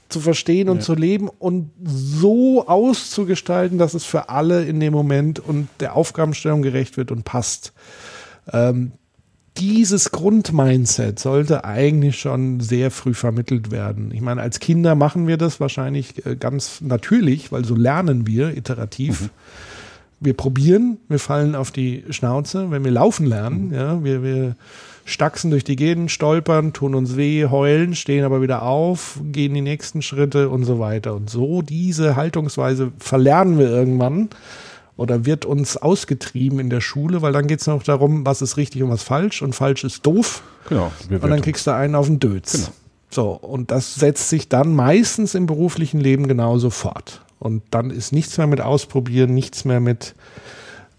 zu 0.08 0.18
verstehen 0.18 0.68
und 0.68 0.78
ja. 0.78 0.82
zu 0.82 0.94
leben 0.94 1.28
und 1.28 1.70
so 1.84 2.66
auszugestalten, 2.66 3.78
dass 3.78 3.94
es 3.94 4.04
für 4.04 4.30
alle 4.30 4.64
in 4.64 4.80
dem 4.80 4.92
Moment 4.92 5.38
und 5.38 5.68
der 5.78 5.94
Aufgabenstellung 5.94 6.62
gerecht 6.62 6.96
wird 6.96 7.12
und 7.12 7.24
passt. 7.24 7.72
Ähm, 8.52 8.92
dieses 9.58 10.12
Grundmindset 10.12 11.18
sollte 11.18 11.64
eigentlich 11.64 12.18
schon 12.18 12.60
sehr 12.60 12.90
früh 12.90 13.14
vermittelt 13.14 13.70
werden. 13.70 14.12
Ich 14.12 14.20
meine, 14.20 14.40
als 14.40 14.60
Kinder 14.60 14.94
machen 14.94 15.26
wir 15.26 15.36
das 15.36 15.58
wahrscheinlich 15.60 16.24
äh, 16.24 16.36
ganz 16.36 16.80
natürlich, 16.80 17.50
weil 17.50 17.64
so 17.64 17.74
lernen 17.74 18.26
wir 18.26 18.56
iterativ. 18.56 19.22
Mhm. 19.22 19.30
Wir 20.20 20.34
probieren, 20.34 20.98
wir 21.08 21.18
fallen 21.18 21.54
auf 21.54 21.70
die 21.70 22.04
Schnauze, 22.10 22.70
wenn 22.70 22.84
wir 22.84 22.90
laufen 22.90 23.26
lernen, 23.26 23.68
mhm. 23.68 23.74
ja, 23.74 24.04
wir, 24.04 24.22
wir 24.22 24.56
staxen 25.04 25.50
durch 25.50 25.64
die 25.64 25.76
Gegend, 25.76 26.10
stolpern, 26.10 26.72
tun 26.72 26.94
uns 26.94 27.16
weh, 27.16 27.46
heulen, 27.46 27.94
stehen 27.94 28.24
aber 28.24 28.42
wieder 28.42 28.62
auf, 28.62 29.20
gehen 29.24 29.54
die 29.54 29.60
nächsten 29.60 30.02
Schritte 30.02 30.50
und 30.50 30.64
so 30.64 30.78
weiter. 30.78 31.14
Und 31.14 31.30
so 31.30 31.62
diese 31.62 32.14
Haltungsweise 32.14 32.92
verlernen 32.98 33.58
wir 33.58 33.68
irgendwann 33.68 34.28
oder 34.98 35.24
wird 35.24 35.46
uns 35.46 35.76
ausgetrieben 35.76 36.58
in 36.58 36.70
der 36.70 36.80
Schule, 36.80 37.22
weil 37.22 37.32
dann 37.32 37.46
geht 37.46 37.60
es 37.60 37.66
noch 37.68 37.84
darum, 37.84 38.26
was 38.26 38.42
ist 38.42 38.56
richtig 38.56 38.82
und 38.82 38.90
was 38.90 39.04
falsch 39.04 39.42
und 39.42 39.54
falsch 39.54 39.84
ist 39.84 40.04
doof. 40.04 40.42
Genau. 40.68 40.90
Und 41.08 41.30
dann 41.30 41.40
kriegst 41.40 41.66
du 41.68 41.74
einen 41.74 41.94
auf 41.94 42.06
den 42.06 42.18
Dötz. 42.18 42.52
Genau. 42.52 42.68
So, 43.08 43.30
und 43.30 43.70
das 43.70 43.94
setzt 43.94 44.28
sich 44.28 44.48
dann 44.48 44.74
meistens 44.74 45.36
im 45.36 45.46
beruflichen 45.46 46.00
Leben 46.00 46.26
genauso 46.26 46.68
fort. 46.68 47.22
Und 47.38 47.62
dann 47.70 47.90
ist 47.90 48.12
nichts 48.12 48.36
mehr 48.38 48.48
mit 48.48 48.60
Ausprobieren, 48.60 49.32
nichts 49.32 49.64
mehr 49.64 49.78
mit 49.78 50.16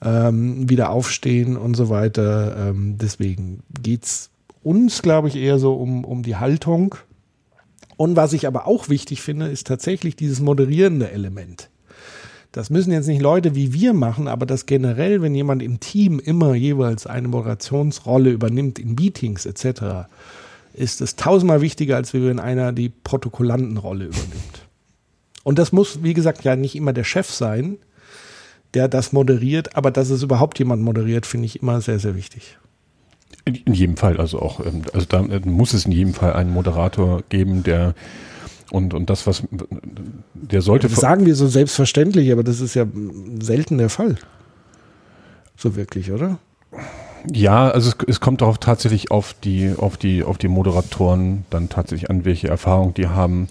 ähm, 0.01 0.69
wieder 0.69 0.91
aufstehen 0.91 1.57
und 1.57 1.75
so 1.75 1.89
weiter. 1.89 2.69
Ähm, 2.69 2.95
deswegen 2.97 3.63
geht's 3.83 4.29
uns, 4.63 5.01
glaube 5.01 5.27
ich, 5.27 5.35
eher 5.35 5.59
so 5.59 5.73
um, 5.73 6.05
um 6.05 6.23
die 6.23 6.37
Haltung. 6.37 6.95
Und 7.97 8.15
was 8.15 8.31
ich 8.31 8.47
aber 8.47 8.65
auch 8.65 8.87
wichtig 8.87 9.21
finde, 9.21 9.49
ist 9.49 9.67
tatsächlich 9.67 10.15
dieses 10.15 10.39
moderierende 10.39 11.11
Element. 11.11 11.69
Das 12.51 12.71
müssen 12.71 12.91
jetzt 12.91 13.07
nicht 13.07 13.21
Leute 13.21 13.53
wie 13.53 13.73
wir 13.73 13.93
machen, 13.93 14.27
aber 14.27 14.45
das 14.45 14.65
generell, 14.65 15.21
wenn 15.21 15.35
jemand 15.35 15.61
im 15.61 15.79
Team 15.79 16.19
immer 16.19 16.55
jeweils 16.55 17.05
eine 17.05 17.27
Moderationsrolle 17.27 18.31
übernimmt 18.31 18.79
in 18.79 18.95
Meetings 18.95 19.45
etc., 19.45 20.07
ist 20.73 21.01
es 21.01 21.15
tausendmal 21.15 21.61
wichtiger, 21.61 21.95
als 21.95 22.13
wenn 22.13 22.39
einer 22.39 22.71
die 22.71 22.89
Protokollantenrolle 22.89 24.05
übernimmt. 24.05 24.67
Und 25.43 25.59
das 25.59 25.71
muss, 25.71 26.03
wie 26.03 26.13
gesagt, 26.13 26.43
ja 26.43 26.55
nicht 26.55 26.75
immer 26.75 26.93
der 26.93 27.03
Chef 27.03 27.29
sein, 27.29 27.77
der 28.73 28.87
das 28.87 29.13
moderiert, 29.13 29.75
aber 29.75 29.91
dass 29.91 30.09
es 30.09 30.23
überhaupt 30.23 30.59
jemand 30.59 30.81
moderiert, 30.81 31.25
finde 31.25 31.45
ich 31.45 31.61
immer 31.61 31.81
sehr, 31.81 31.99
sehr 31.99 32.15
wichtig. 32.15 32.57
In 33.45 33.73
jedem 33.73 33.97
Fall, 33.97 34.17
also 34.17 34.39
auch, 34.39 34.59
ähm, 34.65 34.83
also 34.93 35.05
da 35.07 35.25
äh, 35.25 35.39
muss 35.43 35.73
es 35.73 35.85
in 35.85 35.91
jedem 35.91 36.13
Fall 36.13 36.33
einen 36.33 36.51
Moderator 36.51 37.23
geben, 37.29 37.63
der 37.63 37.95
und, 38.71 38.93
und 38.93 39.09
das, 39.09 39.27
was 39.27 39.43
der 40.33 40.61
sollte. 40.61 40.87
Das 40.87 40.99
sagen 40.99 41.25
wir 41.25 41.35
so 41.35 41.47
selbstverständlich, 41.47 42.31
aber 42.31 42.43
das 42.43 42.61
ist 42.61 42.75
ja 42.75 42.85
selten 43.39 43.77
der 43.77 43.89
Fall. 43.89 44.15
So 45.55 45.75
wirklich, 45.75 46.11
oder? 46.11 46.39
Ja, 47.31 47.69
also 47.69 47.89
es, 47.89 47.97
es 48.07 48.19
kommt 48.19 48.41
darauf 48.41 48.57
tatsächlich 48.59 49.11
auf 49.11 49.33
die, 49.33 49.73
auf 49.77 49.97
die, 49.97 50.23
auf 50.23 50.37
die 50.37 50.47
Moderatoren 50.47 51.45
dann 51.49 51.69
tatsächlich 51.69 52.09
an, 52.09 52.25
welche 52.25 52.47
Erfahrung 52.47 52.93
die 52.93 53.07
haben, 53.07 53.47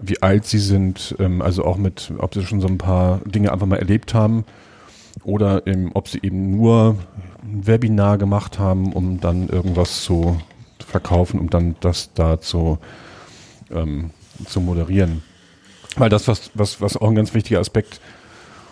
wie 0.00 0.22
alt 0.22 0.46
sie 0.46 0.58
sind, 0.58 1.14
ähm, 1.18 1.42
also 1.42 1.64
auch 1.64 1.76
mit, 1.76 2.12
ob 2.18 2.34
sie 2.34 2.44
schon 2.44 2.60
so 2.60 2.66
ein 2.66 2.78
paar 2.78 3.20
Dinge 3.24 3.52
einfach 3.52 3.66
mal 3.66 3.78
erlebt 3.78 4.14
haben 4.14 4.44
oder 5.22 5.66
eben, 5.66 5.90
ob 5.94 6.08
sie 6.08 6.20
eben 6.22 6.56
nur 6.56 6.96
ein 7.42 7.66
Webinar 7.66 8.18
gemacht 8.18 8.58
haben, 8.58 8.92
um 8.92 9.20
dann 9.20 9.48
irgendwas 9.48 10.02
zu 10.02 10.40
verkaufen, 10.84 11.38
um 11.38 11.50
dann 11.50 11.76
das 11.80 12.12
da 12.14 12.40
zu, 12.40 12.78
ähm, 13.70 14.10
zu 14.46 14.60
moderieren. 14.60 15.22
Weil 15.96 16.08
das, 16.08 16.28
was, 16.28 16.50
was, 16.54 16.80
was 16.80 16.96
auch 16.96 17.08
ein 17.08 17.14
ganz 17.14 17.34
wichtiger 17.34 17.60
Aspekt 17.60 18.00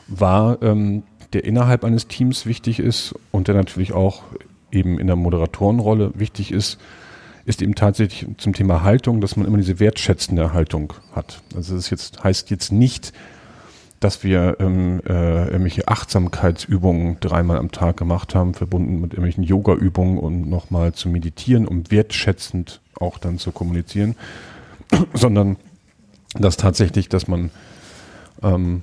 war, 0.07 0.63
ähm, 0.63 1.03
der 1.33 1.45
innerhalb 1.45 1.85
eines 1.85 2.09
Teams 2.09 2.47
wichtig 2.47 2.81
ist 2.81 3.15
und 3.33 3.49
der 3.49 3.55
natürlich 3.55 3.93
auch 3.93 4.23
eben 4.71 4.99
in 4.99 5.07
der 5.07 5.17
Moderatorenrolle 5.17 6.13
wichtig 6.15 6.53
ist, 6.53 6.79
ist 7.45 7.63
eben 7.63 7.75
tatsächlich 7.75 8.27
zum 8.37 8.53
Thema 8.53 8.83
Haltung, 8.83 9.21
dass 9.21 9.37
man 9.37 9.47
immer 9.47 9.57
diese 9.57 9.81
wertschätzende 9.81 10.53
Haltung 10.53 10.93
hat. 11.15 11.41
Also 11.55 11.77
das 11.77 11.91
jetzt, 11.91 12.23
heißt 12.23 12.51
jetzt 12.51 12.73
nicht, 12.73 13.13
dass 14.01 14.23
wir 14.23 14.59
ähm, 14.61 15.01
äh, 15.09 15.47
irgendwelche 15.47 15.89
Achtsamkeitsübungen 15.89 17.19
dreimal 17.21 17.59
am 17.59 17.73
Tag 17.73 17.97
gemacht 17.97 18.35
haben, 18.35 18.55
verbunden 18.55 19.01
mit 19.01 19.13
irgendwelchen 19.13 19.45
Yoga-Übungen 19.45 20.19
und 20.19 20.49
nochmal 20.49 20.93
zu 20.93 21.09
meditieren, 21.09 21.67
um 21.67 21.91
wertschätzend 21.91 22.81
auch 23.01 23.19
dann 23.19 23.39
zu 23.39 23.51
kommunizieren, 23.51 24.15
sondern 25.15 25.57
dass 26.35 26.57
tatsächlich, 26.57 27.09
dass 27.09 27.29
man 27.29 27.51
ähm, 28.43 28.83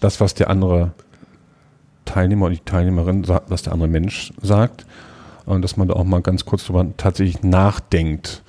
das, 0.00 0.20
was 0.20 0.34
der 0.34 0.50
andere 0.50 0.92
Teilnehmer 2.04 2.46
oder 2.46 2.54
die 2.54 2.64
Teilnehmerin 2.64 3.24
sagt, 3.24 3.50
was 3.50 3.62
der 3.62 3.72
andere 3.72 3.88
Mensch 3.88 4.32
sagt, 4.40 4.86
und 5.44 5.62
dass 5.62 5.76
man 5.76 5.88
da 5.88 5.94
auch 5.94 6.04
mal 6.04 6.22
ganz 6.22 6.44
kurz 6.44 6.66
drüber 6.66 6.86
tatsächlich 6.96 7.42
nachdenkt 7.42 8.42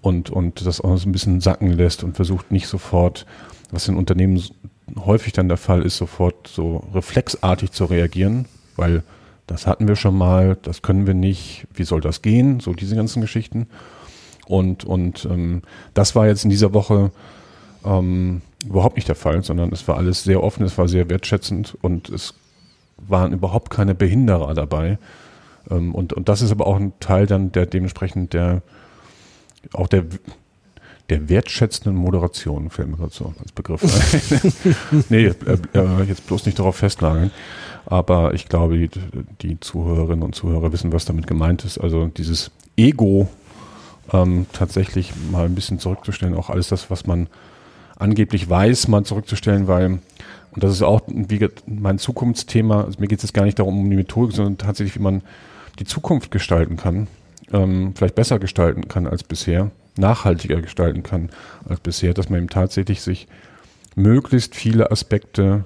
und, 0.00 0.30
und 0.30 0.64
das 0.64 0.80
auch 0.80 0.96
so 0.96 1.08
ein 1.08 1.12
bisschen 1.12 1.40
sacken 1.40 1.72
lässt 1.72 2.02
und 2.02 2.16
versucht 2.16 2.50
nicht 2.50 2.66
sofort, 2.66 3.26
was 3.70 3.88
in 3.88 3.96
Unternehmen 3.96 4.42
häufig 4.96 5.32
dann 5.32 5.48
der 5.48 5.58
Fall 5.58 5.82
ist, 5.82 5.96
sofort 5.96 6.48
so 6.48 6.84
reflexartig 6.94 7.72
zu 7.72 7.84
reagieren, 7.84 8.46
weil 8.76 9.02
das 9.46 9.66
hatten 9.66 9.88
wir 9.88 9.96
schon 9.96 10.16
mal, 10.16 10.56
das 10.62 10.82
können 10.82 11.06
wir 11.06 11.14
nicht, 11.14 11.66
wie 11.74 11.84
soll 11.84 12.00
das 12.00 12.22
gehen, 12.22 12.60
so 12.60 12.72
diese 12.72 12.96
ganzen 12.96 13.20
Geschichten. 13.20 13.66
Und, 14.50 14.84
und 14.84 15.26
ähm, 15.30 15.62
das 15.94 16.16
war 16.16 16.26
jetzt 16.26 16.42
in 16.42 16.50
dieser 16.50 16.74
Woche 16.74 17.12
ähm, 17.84 18.42
überhaupt 18.66 18.96
nicht 18.96 19.08
der 19.08 19.14
Fall, 19.14 19.44
sondern 19.44 19.72
es 19.72 19.86
war 19.86 19.96
alles 19.96 20.24
sehr 20.24 20.42
offen, 20.42 20.64
es 20.64 20.76
war 20.76 20.88
sehr 20.88 21.08
wertschätzend 21.08 21.78
und 21.82 22.08
es 22.08 22.34
waren 22.98 23.32
überhaupt 23.32 23.70
keine 23.70 23.94
Behinderer 23.94 24.52
dabei. 24.54 24.98
Ähm, 25.70 25.94
und, 25.94 26.12
und 26.12 26.28
das 26.28 26.42
ist 26.42 26.50
aber 26.50 26.66
auch 26.66 26.76
ein 26.76 26.92
Teil 26.98 27.26
dann 27.26 27.52
der 27.52 27.66
dementsprechend 27.66 28.32
der 28.32 28.62
auch 29.72 29.86
der 29.86 30.04
der 31.10 31.28
wertschätzenden 31.28 31.96
Moderation, 31.96 32.70
fällt 32.70 32.88
mir 32.88 32.96
gerade 32.96 33.12
so 33.12 33.34
als 33.40 33.52
Begriff 33.52 33.82
ein. 33.82 35.04
nee, 35.08 35.26
äh, 35.26 35.34
äh, 35.74 36.02
jetzt 36.04 36.26
bloß 36.26 36.46
nicht 36.46 36.58
darauf 36.58 36.76
festnageln. 36.76 37.32
Aber 37.86 38.32
ich 38.34 38.48
glaube, 38.48 38.78
die, 38.78 38.90
die, 39.42 39.58
Zuhörerinnen 39.58 40.22
und 40.22 40.34
Zuhörer 40.34 40.72
wissen, 40.72 40.92
was 40.92 41.06
damit 41.06 41.26
gemeint 41.26 41.64
ist. 41.64 41.78
Also 41.78 42.06
dieses 42.06 42.52
Ego 42.76 43.28
ähm, 44.12 44.46
tatsächlich 44.52 45.12
mal 45.30 45.46
ein 45.46 45.54
bisschen 45.54 45.78
zurückzustellen, 45.78 46.34
auch 46.34 46.50
alles 46.50 46.68
das, 46.68 46.90
was 46.90 47.06
man 47.06 47.28
angeblich 47.98 48.48
weiß, 48.48 48.88
mal 48.88 49.04
zurückzustellen, 49.04 49.68
weil, 49.68 49.98
und 50.52 50.64
das 50.64 50.72
ist 50.72 50.82
auch 50.82 51.02
wie 51.06 51.48
mein 51.66 51.98
Zukunftsthema, 51.98 52.84
also 52.84 53.00
mir 53.00 53.08
geht 53.08 53.18
es 53.18 53.24
jetzt 53.24 53.34
gar 53.34 53.44
nicht 53.44 53.58
darum, 53.58 53.78
um 53.78 53.90
die 53.90 53.96
Methodik, 53.96 54.34
sondern 54.34 54.58
tatsächlich, 54.58 54.96
wie 54.96 55.02
man 55.02 55.22
die 55.78 55.84
Zukunft 55.84 56.30
gestalten 56.30 56.76
kann, 56.76 57.08
ähm, 57.52 57.92
vielleicht 57.94 58.14
besser 58.14 58.38
gestalten 58.38 58.88
kann 58.88 59.06
als 59.06 59.22
bisher 59.22 59.70
nachhaltiger 59.96 60.60
gestalten 60.60 61.02
kann 61.02 61.30
als 61.68 61.80
bisher, 61.80 62.14
dass 62.14 62.28
man 62.28 62.40
eben 62.40 62.48
tatsächlich 62.48 63.02
sich 63.02 63.28
möglichst 63.94 64.54
viele 64.54 64.90
Aspekte, 64.90 65.64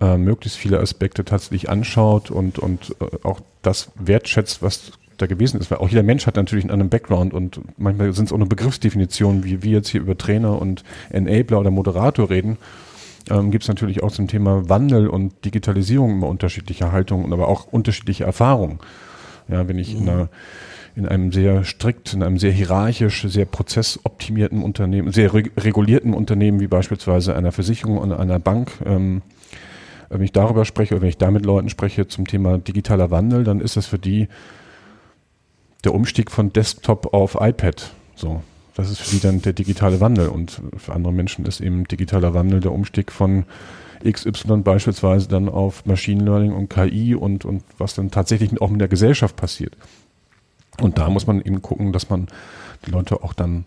äh, 0.00 0.16
möglichst 0.16 0.58
viele 0.58 0.80
Aspekte 0.80 1.24
tatsächlich 1.24 1.68
anschaut 1.68 2.30
und, 2.30 2.58
und 2.58 2.96
äh, 3.00 3.18
auch 3.22 3.40
das 3.62 3.90
wertschätzt, 3.96 4.62
was 4.62 4.92
da 5.16 5.26
gewesen 5.26 5.60
ist. 5.60 5.70
Weil 5.70 5.78
auch 5.78 5.88
jeder 5.88 6.02
Mensch 6.02 6.26
hat 6.26 6.36
natürlich 6.36 6.64
einen 6.64 6.72
anderen 6.72 6.90
Background 6.90 7.34
und 7.34 7.60
manchmal 7.76 8.12
sind 8.12 8.26
es 8.26 8.32
auch 8.32 8.38
nur 8.38 8.48
Begriffsdefinitionen, 8.48 9.44
wie 9.44 9.62
wir 9.62 9.72
jetzt 9.72 9.88
hier 9.88 10.00
über 10.00 10.16
Trainer 10.16 10.60
und 10.60 10.84
Enabler 11.10 11.60
oder 11.60 11.70
Moderator 11.70 12.30
reden. 12.30 12.58
Ähm, 13.30 13.50
Gibt 13.50 13.64
es 13.64 13.68
natürlich 13.68 14.02
auch 14.02 14.12
zum 14.12 14.28
Thema 14.28 14.68
Wandel 14.68 15.08
und 15.08 15.44
Digitalisierung 15.44 16.10
immer 16.12 16.28
unterschiedliche 16.28 16.92
Haltungen, 16.92 17.32
aber 17.32 17.48
auch 17.48 17.66
unterschiedliche 17.66 18.24
Erfahrungen. 18.24 18.78
Ja, 19.48 19.68
wenn 19.68 19.78
ich 19.78 19.94
mhm. 19.94 20.02
in 20.02 20.08
einer 20.08 20.28
in 20.96 21.08
einem 21.08 21.32
sehr 21.32 21.64
strikt, 21.64 22.14
in 22.14 22.22
einem 22.22 22.38
sehr 22.38 22.52
hierarchisch, 22.52 23.26
sehr 23.26 23.46
prozessoptimierten 23.46 24.62
Unternehmen, 24.62 25.10
sehr 25.10 25.32
regulierten 25.34 26.14
Unternehmen 26.14 26.60
wie 26.60 26.68
beispielsweise 26.68 27.34
einer 27.34 27.50
Versicherung 27.50 27.98
und 27.98 28.12
einer 28.12 28.38
Bank, 28.38 28.70
ähm, 28.86 29.22
wenn 30.08 30.22
ich 30.22 30.32
darüber 30.32 30.64
spreche 30.64 30.94
oder 30.94 31.02
wenn 31.02 31.08
ich 31.08 31.18
da 31.18 31.30
mit 31.30 31.44
Leuten 31.44 31.68
spreche 31.68 32.06
zum 32.06 32.26
Thema 32.26 32.58
digitaler 32.58 33.10
Wandel, 33.10 33.42
dann 33.42 33.60
ist 33.60 33.76
das 33.76 33.86
für 33.86 33.98
die 33.98 34.28
der 35.84 35.94
Umstieg 35.94 36.30
von 36.30 36.52
Desktop 36.52 37.12
auf 37.12 37.36
iPad. 37.40 37.92
So, 38.14 38.42
das 38.74 38.90
ist 38.90 39.00
für 39.00 39.10
die 39.10 39.20
dann 39.20 39.42
der 39.42 39.52
digitale 39.52 40.00
Wandel 40.00 40.28
und 40.28 40.60
für 40.76 40.92
andere 40.92 41.12
Menschen 41.12 41.46
ist 41.46 41.60
eben 41.60 41.86
digitaler 41.86 42.34
Wandel 42.34 42.60
der 42.60 42.72
Umstieg 42.72 43.12
von 43.12 43.44
XY 44.04 44.58
beispielsweise 44.58 45.28
dann 45.28 45.48
auf 45.48 45.86
Machine 45.86 46.24
Learning 46.24 46.52
und 46.52 46.68
KI 46.68 47.14
und, 47.14 47.44
und 47.44 47.62
was 47.78 47.94
dann 47.94 48.10
tatsächlich 48.10 48.60
auch 48.60 48.70
mit 48.70 48.80
der 48.80 48.88
Gesellschaft 48.88 49.36
passiert. 49.36 49.76
Und 50.80 50.98
da 50.98 51.08
muss 51.08 51.26
man 51.26 51.40
eben 51.40 51.62
gucken, 51.62 51.92
dass 51.92 52.10
man 52.10 52.28
die 52.84 52.90
Leute 52.90 53.22
auch 53.22 53.32
dann 53.32 53.64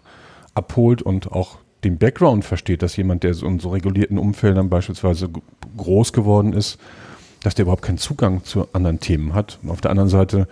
abholt 0.54 1.02
und 1.02 1.32
auch 1.32 1.58
den 1.84 1.98
Background 1.98 2.44
versteht, 2.44 2.82
dass 2.82 2.98
jemand, 2.98 3.24
der 3.24 3.32
in 3.42 3.60
so 3.60 3.70
regulierten 3.70 4.18
Umfeldern 4.18 4.70
beispielsweise 4.70 5.30
groß 5.78 6.12
geworden 6.12 6.54
ist, 6.54 6.80
dass 7.44 7.56
der 7.56 7.64
überhaupt 7.64 7.84
keinen 7.84 7.98
Zugang 7.98 8.44
zu 8.44 8.68
anderen 8.74 9.00
Themen 9.00 9.34
hat. 9.34 9.60
Und 9.64 9.70
auf 9.70 9.82
der 9.82 9.92
anderen 9.92 10.10
Seite 10.10 10.48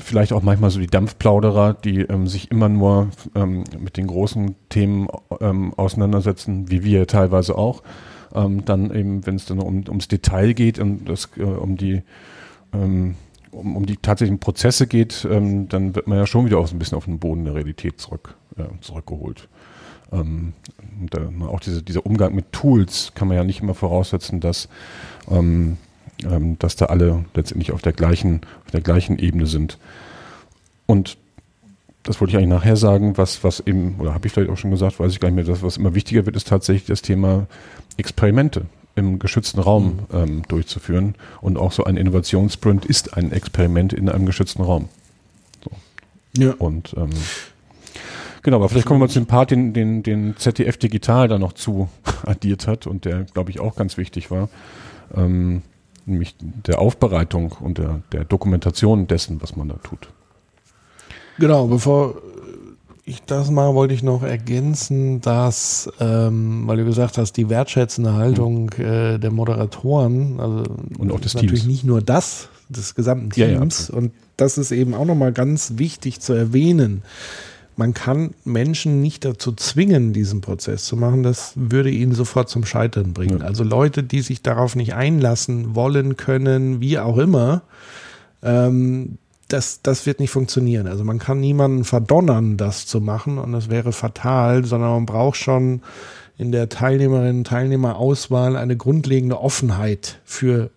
vielleicht 0.00 0.32
auch 0.32 0.42
manchmal 0.42 0.70
so 0.70 0.80
die 0.80 0.86
Dampfplauderer, 0.86 1.74
die 1.74 2.00
ähm, 2.00 2.26
sich 2.26 2.50
immer 2.50 2.68
nur 2.68 3.08
ähm, 3.34 3.64
mit 3.78 3.96
den 3.96 4.06
großen 4.06 4.54
Themen 4.68 5.08
ähm, 5.40 5.74
auseinandersetzen, 5.74 6.70
wie 6.70 6.84
wir 6.84 7.06
teilweise 7.06 7.56
auch. 7.56 7.82
Ähm, 8.34 8.64
dann 8.64 8.94
eben, 8.94 9.26
wenn 9.26 9.36
es 9.36 9.46
dann 9.46 9.58
um, 9.58 9.84
ums 9.88 10.08
Detail 10.08 10.52
geht 10.52 10.78
und 10.78 11.08
das, 11.08 11.30
äh, 11.36 11.42
um 11.42 11.76
die 11.76 12.02
ähm, 12.72 13.14
um, 13.50 13.76
um 13.76 13.86
die 13.86 13.96
tatsächlichen 13.96 14.40
Prozesse 14.40 14.86
geht, 14.86 15.26
ähm, 15.30 15.68
dann 15.68 15.94
wird 15.94 16.06
man 16.06 16.18
ja 16.18 16.26
schon 16.26 16.46
wieder 16.46 16.58
auch 16.58 16.66
so 16.66 16.76
ein 16.76 16.78
bisschen 16.78 16.98
auf 16.98 17.06
den 17.06 17.18
Boden 17.18 17.44
der 17.44 17.54
Realität 17.54 18.00
zurück, 18.00 18.34
äh, 18.56 18.64
zurückgeholt. 18.80 19.48
Ähm, 20.12 20.52
äh, 21.12 21.44
auch 21.44 21.60
diese, 21.60 21.82
dieser 21.82 22.04
Umgang 22.06 22.34
mit 22.34 22.52
Tools 22.52 23.12
kann 23.14 23.28
man 23.28 23.36
ja 23.36 23.44
nicht 23.44 23.62
immer 23.62 23.74
voraussetzen, 23.74 24.40
dass, 24.40 24.68
ähm, 25.30 25.76
ähm, 26.24 26.58
dass 26.58 26.76
da 26.76 26.86
alle 26.86 27.24
letztendlich 27.34 27.72
auf 27.72 27.82
der 27.82 27.92
gleichen, 27.92 28.40
auf 28.64 28.70
der 28.72 28.80
gleichen 28.80 29.18
Ebene 29.18 29.46
sind. 29.46 29.78
Und 30.86 31.16
das 32.02 32.20
wollte 32.20 32.32
ich 32.32 32.36
eigentlich 32.38 32.48
nachher 32.48 32.76
sagen, 32.76 33.18
was, 33.18 33.44
was 33.44 33.60
eben, 33.60 33.96
oder 33.98 34.14
habe 34.14 34.26
ich 34.26 34.32
vielleicht 34.32 34.50
auch 34.50 34.56
schon 34.56 34.70
gesagt, 34.70 34.98
weiß 34.98 35.12
ich 35.12 35.20
gar 35.20 35.28
nicht 35.28 35.36
mehr, 35.36 35.44
das, 35.44 35.62
was 35.62 35.76
immer 35.76 35.94
wichtiger 35.94 36.24
wird, 36.24 36.36
ist 36.36 36.48
tatsächlich 36.48 36.86
das 36.86 37.02
Thema 37.02 37.46
Experimente 37.96 38.66
im 38.94 39.18
geschützten 39.18 39.60
Raum 39.60 40.00
mhm. 40.10 40.18
ähm, 40.18 40.42
durchzuführen. 40.48 41.14
Und 41.40 41.56
auch 41.56 41.72
so 41.72 41.84
ein 41.84 41.96
Innovationssprint 41.96 42.84
ist 42.84 43.16
ein 43.16 43.32
Experiment 43.32 43.92
in 43.92 44.08
einem 44.08 44.26
geschützten 44.26 44.62
Raum. 44.62 44.88
So. 45.62 45.70
Ja. 46.42 46.54
Und 46.58 46.94
ähm, 46.96 47.10
genau, 48.42 48.56
aber 48.56 48.68
vielleicht 48.68 48.86
kommen 48.86 49.00
wir 49.00 49.06
mal 49.06 49.12
zu 49.12 49.20
dem 49.20 49.26
Part, 49.26 49.50
den, 49.50 49.72
den, 49.72 50.02
den 50.02 50.36
ZDF 50.36 50.76
Digital 50.76 51.28
da 51.28 51.38
noch 51.38 51.52
zu 51.52 51.88
addiert 52.26 52.66
hat 52.66 52.86
und 52.86 53.04
der, 53.04 53.24
glaube 53.24 53.50
ich, 53.50 53.60
auch 53.60 53.76
ganz 53.76 53.96
wichtig 53.96 54.30
war. 54.30 54.48
Ähm, 55.14 55.62
nämlich 56.08 56.34
der 56.40 56.78
Aufbereitung 56.80 57.52
und 57.60 57.78
der, 57.78 58.00
der 58.12 58.24
Dokumentation 58.24 59.06
dessen, 59.06 59.40
was 59.42 59.56
man 59.56 59.68
da 59.68 59.76
tut. 59.82 60.08
Genau, 61.38 61.66
bevor 61.66 62.16
ich 63.04 63.22
das 63.22 63.50
mal 63.50 63.74
wollte 63.74 63.94
ich 63.94 64.02
noch 64.02 64.22
ergänzen, 64.22 65.20
dass, 65.22 65.90
ähm, 65.98 66.64
weil 66.66 66.76
du 66.76 66.84
gesagt 66.84 67.16
hast, 67.16 67.32
die 67.38 67.48
wertschätzende 67.48 68.12
Haltung 68.12 68.70
äh, 68.72 69.18
der 69.18 69.30
Moderatoren, 69.30 70.38
also 70.40 70.64
Und 70.98 71.10
auch 71.12 71.20
des 71.20 71.34
natürlich 71.34 71.60
Teams. 71.60 71.72
nicht 71.72 71.84
nur 71.84 72.02
das, 72.02 72.48
des 72.68 72.94
gesamten 72.94 73.30
Ja, 73.34 73.46
ja, 73.46 73.58
Teams. 73.60 73.88
und 73.88 74.12
das 74.36 74.58
ist 74.58 74.72
eben 74.72 74.94
auch 74.94 75.06
nochmal 75.06 75.32
ganz 75.32 75.74
wichtig 75.76 76.20
zu 76.20 76.34
erwähnen. 76.34 77.02
Man 77.78 77.94
kann 77.94 78.34
Menschen 78.44 79.00
nicht 79.00 79.24
dazu 79.24 79.52
zwingen, 79.52 80.12
diesen 80.12 80.40
Prozess 80.40 80.84
zu 80.84 80.96
machen. 80.96 81.22
Das 81.22 81.52
würde 81.54 81.90
ihn 81.90 82.12
sofort 82.12 82.48
zum 82.48 82.64
Scheitern 82.64 83.12
bringen. 83.12 83.38
Ja. 83.38 83.46
Also 83.46 83.62
Leute, 83.62 84.02
die 84.02 84.20
sich 84.20 84.42
darauf 84.42 84.74
nicht 84.74 84.94
einlassen 84.94 85.76
wollen 85.76 86.16
können, 86.16 86.80
wie 86.80 86.98
auch 86.98 87.18
immer, 87.18 87.62
ähm, 88.42 89.18
das, 89.46 89.80
das 89.80 90.06
wird 90.06 90.18
nicht 90.18 90.32
funktionieren. 90.32 90.88
Also 90.88 91.04
man 91.04 91.20
kann 91.20 91.38
niemanden 91.38 91.84
verdonnern, 91.84 92.56
das 92.56 92.86
zu 92.86 93.00
machen 93.00 93.38
und 93.38 93.52
das 93.52 93.70
wäre 93.70 93.92
fatal, 93.92 94.64
sondern 94.64 94.90
man 94.90 95.06
braucht 95.06 95.36
schon 95.36 95.82
in 96.36 96.50
der 96.50 96.68
Teilnehmerinnen 96.68 97.44
Teilnehmerauswahl 97.44 98.56
eine 98.56 98.76
grundlegende 98.76 99.40
Offenheit 99.40 100.18
für, 100.24 100.72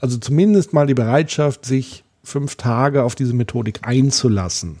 also 0.00 0.16
zumindest 0.16 0.72
mal 0.72 0.86
die 0.86 0.94
Bereitschaft, 0.94 1.66
sich 1.66 2.04
fünf 2.22 2.54
Tage 2.54 3.02
auf 3.02 3.16
diese 3.16 3.34
Methodik 3.34 3.80
einzulassen. 3.82 4.78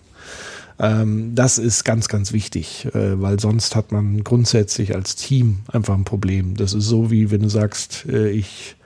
Ähm, 0.80 1.34
das 1.34 1.58
ist 1.58 1.84
ganz, 1.84 2.08
ganz 2.08 2.32
wichtig, 2.32 2.86
äh, 2.94 3.20
weil 3.20 3.38
sonst 3.38 3.76
hat 3.76 3.92
man 3.92 4.24
grundsätzlich 4.24 4.94
als 4.94 5.14
Team 5.14 5.58
einfach 5.70 5.94
ein 5.94 6.04
Problem. 6.04 6.56
Das 6.56 6.72
ist 6.72 6.86
so 6.86 7.10
wie 7.10 7.30
wenn 7.30 7.42
du 7.42 7.50
sagst, 7.50 8.06
äh, 8.08 8.30
ich 8.30 8.76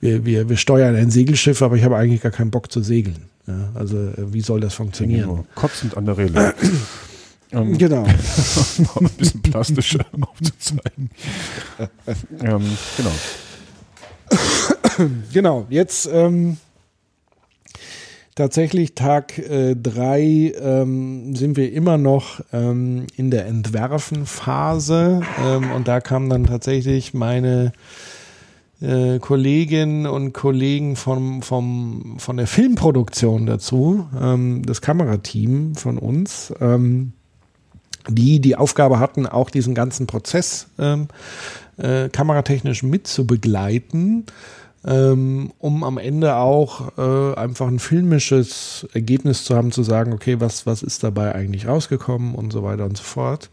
wir, 0.00 0.24
wir, 0.24 0.48
wir 0.48 0.56
steuern 0.56 0.94
ein 0.94 1.10
Segelschiff, 1.10 1.60
aber 1.60 1.74
ich 1.74 1.82
habe 1.82 1.96
eigentlich 1.96 2.20
gar 2.20 2.30
keinen 2.30 2.52
Bock 2.52 2.70
zu 2.70 2.82
segeln. 2.82 3.24
Ja, 3.48 3.70
also 3.74 3.96
äh, 3.96 4.32
wie 4.32 4.42
soll 4.42 4.60
das 4.60 4.74
funktionieren? 4.74 5.26
Nur 5.26 5.44
kotzend 5.56 5.96
an 5.96 6.06
der 6.06 6.18
Rede. 6.18 6.54
ähm, 7.50 7.76
Genau. 7.76 8.06
noch 8.78 8.96
ein 9.00 9.10
bisschen 9.18 9.42
plastischer 9.42 10.06
aufzuzeigen. 10.20 11.10
ähm, 12.44 12.62
genau. 12.96 13.12
Genau, 15.32 15.66
jetzt 15.70 16.08
ähm, 16.12 16.58
tatsächlich 18.38 18.94
Tag 18.94 19.36
äh, 19.38 19.74
drei 19.74 20.52
ähm, 20.60 21.34
sind 21.34 21.56
wir 21.56 21.72
immer 21.72 21.98
noch 21.98 22.40
ähm, 22.52 23.06
in 23.16 23.32
der 23.32 23.46
Entwerfenphase 23.46 25.22
ähm, 25.44 25.72
und 25.72 25.88
da 25.88 26.00
kamen 26.00 26.30
dann 26.30 26.44
tatsächlich 26.44 27.14
meine 27.14 27.72
äh, 28.80 29.18
Kolleginnen 29.18 30.06
und 30.06 30.34
Kollegen 30.34 30.94
vom, 30.94 31.42
vom, 31.42 32.16
von 32.18 32.36
der 32.36 32.46
Filmproduktion 32.46 33.44
dazu, 33.44 34.06
ähm, 34.18 34.62
das 34.64 34.80
Kamerateam 34.80 35.74
von 35.74 35.98
uns, 35.98 36.54
ähm, 36.60 37.14
die 38.08 38.40
die 38.40 38.54
Aufgabe 38.54 39.00
hatten, 39.00 39.26
auch 39.26 39.50
diesen 39.50 39.74
ganzen 39.74 40.06
Prozess 40.06 40.68
ähm, 40.78 41.08
äh, 41.76 42.08
kameratechnisch 42.08 42.84
mitzubegleiten, 42.84 44.26
ähm, 44.88 45.52
um 45.58 45.84
am 45.84 45.98
Ende 45.98 46.36
auch 46.36 46.96
äh, 46.96 47.34
einfach 47.38 47.66
ein 47.68 47.78
filmisches 47.78 48.88
Ergebnis 48.94 49.44
zu 49.44 49.54
haben, 49.54 49.70
zu 49.70 49.82
sagen, 49.82 50.14
okay, 50.14 50.40
was, 50.40 50.64
was 50.64 50.82
ist 50.82 51.04
dabei 51.04 51.34
eigentlich 51.34 51.68
rausgekommen 51.68 52.34
und 52.34 52.52
so 52.52 52.62
weiter 52.62 52.86
und 52.86 52.96
so 52.96 53.02
fort. 53.02 53.50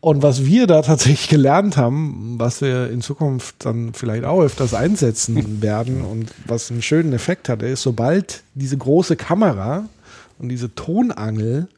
Und 0.00 0.22
was 0.22 0.44
wir 0.44 0.66
da 0.66 0.82
tatsächlich 0.82 1.28
gelernt 1.30 1.78
haben, 1.78 2.34
was 2.38 2.60
wir 2.60 2.90
in 2.90 3.00
Zukunft 3.00 3.64
dann 3.64 3.94
vielleicht 3.94 4.24
auch 4.24 4.42
öfters 4.42 4.74
einsetzen 4.74 5.62
werden 5.62 6.04
und 6.04 6.34
was 6.46 6.70
einen 6.70 6.82
schönen 6.82 7.14
Effekt 7.14 7.48
hatte, 7.48 7.66
ist, 7.66 7.82
sobald 7.82 8.42
diese 8.54 8.76
große 8.76 9.16
Kamera 9.16 9.88
und 10.38 10.50
diese 10.50 10.74
Tonangel 10.74 11.68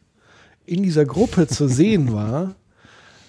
in 0.66 0.82
dieser 0.82 1.05
Gruppe 1.05 1.47
zu 1.47 1.68
sehen 1.68 2.12
war, 2.12 2.57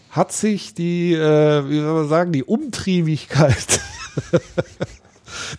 hat 0.09 0.31
sich 0.31 0.73
die, 0.73 1.13
äh, 1.13 1.69
wie 1.69 1.79
soll 1.79 1.93
man 1.93 2.09
sagen, 2.09 2.31
die 2.31 2.43
Umtriebigkeit 2.43 3.79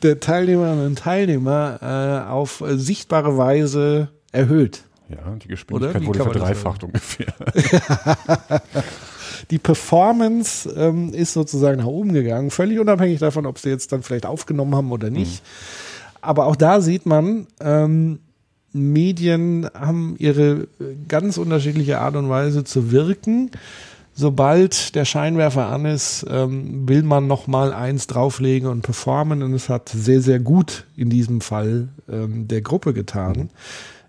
der 0.03 0.21
Teilnehmerinnen 0.21 0.87
und 0.87 0.99
Teilnehmer 0.99 1.79
äh, 1.83 2.31
auf 2.31 2.63
sichtbare 2.67 3.37
Weise 3.37 4.09
erhöht. 4.33 4.85
Ja, 5.09 5.19
die? 5.43 5.49
Geschwindigkeit 5.49 6.05
wurde 6.07 6.23
verdreifacht 6.23 6.85
ungefähr. 6.85 7.35
Die 9.51 9.59
Performance 9.59 10.73
ähm, 10.77 11.13
ist 11.13 11.33
sozusagen 11.33 11.79
nach 11.79 11.87
oben 11.87 12.13
gegangen, 12.13 12.51
völlig 12.51 12.79
unabhängig 12.79 13.19
davon, 13.19 13.45
ob 13.45 13.59
sie 13.59 13.71
jetzt 13.71 13.93
dann 13.93 14.03
vielleicht 14.03 14.25
aufgenommen 14.25 14.75
haben 14.75 14.93
oder 14.93 15.11
nicht. 15.11 15.43
Aber 16.21 16.47
auch 16.47 16.57
da 16.57 16.81
sieht 16.81 17.07
man, 17.07 17.49
ähm, 17.61 18.21
Medien 18.73 19.69
haben 19.75 20.15
ihre 20.19 20.69
äh, 20.81 20.97
ganz 21.09 21.37
unterschiedliche 21.37 21.99
Art 21.99 22.17
und 22.17 22.29
Weise 22.29 22.65
zu 22.65 22.91
wirken. 22.91 23.51
Sobald 24.15 24.95
der 24.95 25.07
Scheinwerfer 25.07 25.67
an 25.67 25.87
ist, 25.87 26.27
ähm, 26.29 26.87
will 26.87 27.03
man 27.03 27.27
noch 27.27 27.47
mal 27.47 27.73
eins 27.73 28.07
drauflegen 28.07 28.69
und 28.69 28.83
performen. 28.83 29.43
Und 29.43 29.55
es 29.55 29.69
hat 29.69 29.89
sehr, 29.89 30.21
sehr 30.21 30.39
gut 30.39 30.85
in 30.97 31.09
diesem 31.09 31.41
Fall 31.41 31.89
ähm, 32.11 32.47
der 32.47 32.61
Gruppe 32.61 32.93
getan. 32.93 33.49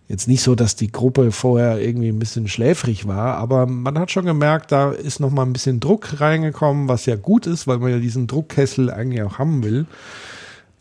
Jetzt 0.10 0.28
nicht 0.28 0.44
so, 0.44 0.56
dass 0.56 0.76
die 0.76 0.92
Gruppe 0.92 1.32
vorher 1.32 1.82
irgendwie 1.82 2.10
ein 2.10 2.20
bisschen 2.20 2.50
schläfrig 2.50 3.08
war, 3.08 3.38
aber 3.38 3.66
man 3.66 3.98
hat 3.98 4.12
schon 4.12 4.26
gemerkt, 4.26 4.72
da 4.74 4.92
ist 4.92 5.22
noch 5.22 5.32
mal 5.32 5.44
ein 5.44 5.54
bisschen 5.54 5.80
Druck 5.80 6.20
reingekommen, 6.20 6.90
was 6.90 7.06
ja 7.06 7.16
gut 7.16 7.48
ist, 7.48 7.68
weil 7.68 7.80
man 7.80 7.92
ja 7.92 8.00
diesen 8.00 8.28
Druckkessel 8.28 8.92
eigentlich 8.92 9.24
auch 9.24 9.40
haben 9.40 9.64
will. 9.64 9.86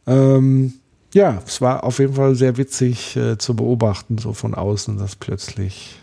Ähm, 0.09 0.75
ja, 1.15 1.41
es 1.47 1.61
war 1.61 1.85
auf 1.85 2.01
jeden 2.01 2.15
Fall 2.15 2.35
sehr 2.35 2.57
witzig 2.57 3.17
äh, 3.17 3.39
zu 3.39 3.55
beobachten, 3.55 4.19
so 4.19 4.33
von 4.33 4.55
außen, 4.55 4.99
dass 4.99 5.15
plötzlich 5.15 6.02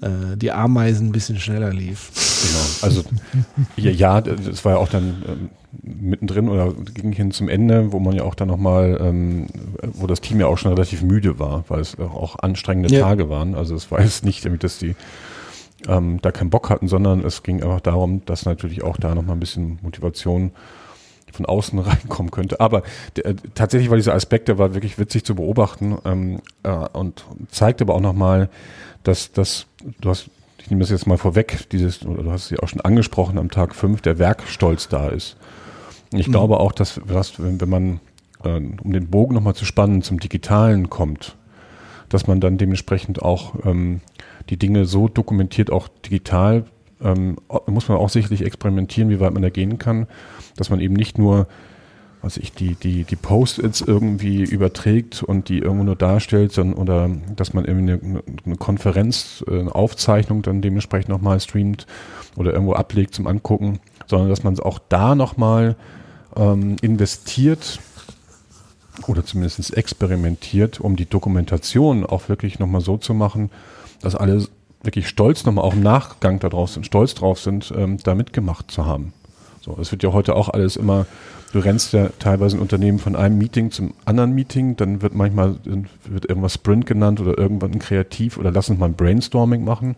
äh, 0.00 0.36
die 0.36 0.52
Ameisen 0.52 1.08
ein 1.08 1.12
bisschen 1.12 1.38
schneller 1.38 1.72
lief. 1.72 2.10
Genau. 2.42 2.86
Also 2.86 3.04
ja, 3.76 3.90
ja, 3.90 4.20
das 4.20 4.64
war 4.64 4.72
ja 4.72 4.78
auch 4.78 4.88
dann 4.88 5.22
ähm, 5.26 5.50
mittendrin 5.82 6.48
oder 6.48 6.72
ging 6.94 7.12
hin 7.12 7.30
zum 7.30 7.48
Ende, 7.48 7.92
wo 7.92 7.98
man 7.98 8.14
ja 8.14 8.22
auch 8.22 8.34
dann 8.34 8.48
nochmal, 8.48 8.98
ähm, 9.00 9.46
wo 9.82 10.06
das 10.06 10.20
Team 10.20 10.40
ja 10.40 10.46
auch 10.46 10.58
schon 10.58 10.72
relativ 10.72 11.02
müde 11.02 11.38
war, 11.38 11.64
weil 11.68 11.80
es 11.80 11.98
auch 11.98 12.38
anstrengende 12.38 12.94
Ja. 12.94 13.06
Tage 13.06 13.28
waren. 13.28 13.54
Also 13.54 13.74
es 13.74 13.90
war 13.90 14.00
jetzt 14.00 14.24
nicht 14.24 14.44
damit, 14.44 14.64
dass 14.64 14.78
die 14.78 14.94
ähm, 15.86 16.20
da 16.22 16.32
keinen 16.32 16.50
Bock 16.50 16.70
hatten, 16.70 16.88
sondern 16.88 17.24
es 17.24 17.42
ging 17.42 17.62
einfach 17.62 17.80
darum, 17.80 18.24
dass 18.24 18.44
natürlich 18.44 18.82
auch 18.82 18.96
da 18.96 19.14
nochmal 19.14 19.36
ein 19.36 19.40
bisschen 19.40 19.78
Motivation 19.82 20.52
von 21.32 21.46
außen 21.46 21.78
reinkommen 21.78 22.30
könnte. 22.30 22.60
Aber 22.60 22.82
äh, 23.14 23.34
tatsächlich 23.54 23.90
war 23.90 23.96
dieser 23.96 24.14
Aspekt, 24.14 24.48
der 24.48 24.58
war 24.58 24.74
wirklich 24.74 24.98
witzig 24.98 25.24
zu 25.24 25.34
beobachten 25.34 25.98
ähm, 26.04 26.40
äh, 26.62 26.70
und 26.70 27.24
zeigt 27.50 27.82
aber 27.82 27.94
auch 27.94 28.00
nochmal, 28.00 28.48
dass 29.08 29.32
das, 29.32 29.66
du 30.00 30.10
hast, 30.10 30.28
ich 30.58 30.70
nehme 30.70 30.80
das 30.80 30.90
jetzt 30.90 31.06
mal 31.06 31.16
vorweg, 31.16 31.68
dieses, 31.70 32.04
oder 32.04 32.22
du 32.22 32.30
hast 32.30 32.44
es 32.44 32.50
ja 32.50 32.58
auch 32.60 32.68
schon 32.68 32.82
angesprochen 32.82 33.38
am 33.38 33.50
Tag 33.50 33.74
fünf, 33.74 34.02
der 34.02 34.18
Werkstolz 34.18 34.88
da 34.88 35.08
ist. 35.08 35.36
Und 36.12 36.20
ich 36.20 36.26
glaube 36.26 36.60
auch, 36.60 36.72
dass 36.72 37.00
was, 37.04 37.42
wenn, 37.42 37.60
wenn 37.60 37.68
man, 37.68 38.00
äh, 38.44 38.60
um 38.82 38.92
den 38.92 39.08
Bogen 39.08 39.34
nochmal 39.34 39.54
zu 39.54 39.64
spannen, 39.64 40.02
zum 40.02 40.20
Digitalen 40.20 40.90
kommt, 40.90 41.36
dass 42.10 42.26
man 42.26 42.40
dann 42.40 42.58
dementsprechend 42.58 43.22
auch 43.22 43.54
ähm, 43.64 44.00
die 44.50 44.58
Dinge 44.58 44.84
so 44.84 45.08
dokumentiert, 45.08 45.70
auch 45.70 45.88
digital, 45.88 46.64
ähm, 47.02 47.36
muss 47.66 47.88
man 47.88 47.98
auch 47.98 48.10
sicherlich 48.10 48.44
experimentieren, 48.44 49.10
wie 49.10 49.20
weit 49.20 49.32
man 49.32 49.42
da 49.42 49.50
gehen 49.50 49.78
kann, 49.78 50.06
dass 50.56 50.70
man 50.70 50.80
eben 50.80 50.94
nicht 50.94 51.16
nur 51.18 51.46
was 52.22 52.36
ich, 52.36 52.52
die, 52.52 52.74
die, 52.74 53.04
die 53.04 53.16
Post-its 53.16 53.80
irgendwie 53.80 54.42
überträgt 54.42 55.22
und 55.22 55.48
die 55.48 55.58
irgendwo 55.58 55.84
nur 55.84 55.96
darstellt, 55.96 56.52
sondern, 56.52 56.78
oder 56.78 57.10
dass 57.36 57.54
man 57.54 57.64
irgendwie 57.64 57.92
eine, 57.92 58.22
eine 58.44 58.56
Konferenz, 58.56 59.44
äh, 59.48 59.60
eine 59.60 59.74
Aufzeichnung 59.74 60.42
dann 60.42 60.60
dementsprechend 60.60 61.08
nochmal 61.10 61.38
streamt 61.40 61.86
oder 62.36 62.52
irgendwo 62.52 62.72
ablegt 62.74 63.14
zum 63.14 63.26
Angucken, 63.26 63.80
sondern 64.06 64.28
dass 64.28 64.42
man 64.42 64.58
auch 64.60 64.78
da 64.88 65.14
nochmal 65.14 65.76
ähm, 66.36 66.76
investiert 66.82 67.78
oder 69.06 69.24
zumindest 69.24 69.76
experimentiert, 69.76 70.80
um 70.80 70.96
die 70.96 71.06
Dokumentation 71.06 72.04
auch 72.04 72.28
wirklich 72.28 72.58
nochmal 72.58 72.80
so 72.80 72.96
zu 72.96 73.14
machen, 73.14 73.50
dass 74.00 74.16
alle 74.16 74.46
wirklich 74.82 75.08
stolz 75.08 75.44
nochmal 75.44 75.64
auch 75.64 75.74
im 75.74 75.82
Nachgang 75.82 76.40
darauf 76.40 76.70
sind, 76.70 76.86
stolz 76.86 77.14
drauf 77.14 77.40
sind, 77.40 77.72
ähm, 77.76 77.98
da 78.02 78.14
mitgemacht 78.14 78.70
zu 78.70 78.86
haben. 78.86 79.12
So, 79.60 79.76
es 79.80 79.92
wird 79.92 80.02
ja 80.02 80.12
heute 80.12 80.34
auch 80.34 80.48
alles 80.48 80.76
immer, 80.76 81.06
du 81.52 81.58
rennst 81.58 81.92
ja 81.92 82.08
teilweise 82.18 82.56
ein 82.56 82.60
Unternehmen 82.60 82.98
von 82.98 83.16
einem 83.16 83.38
Meeting 83.38 83.70
zum 83.70 83.94
anderen 84.04 84.32
Meeting, 84.34 84.76
dann 84.76 85.02
wird 85.02 85.14
manchmal 85.14 85.56
wird 86.04 86.26
irgendwas 86.28 86.54
Sprint 86.54 86.86
genannt 86.86 87.20
oder 87.20 87.38
irgendwann 87.38 87.72
ein 87.72 87.78
Kreativ 87.78 88.36
oder 88.36 88.50
lass 88.50 88.68
uns 88.68 88.78
mal 88.78 88.86
ein 88.86 88.94
Brainstorming 88.94 89.64
machen. 89.64 89.96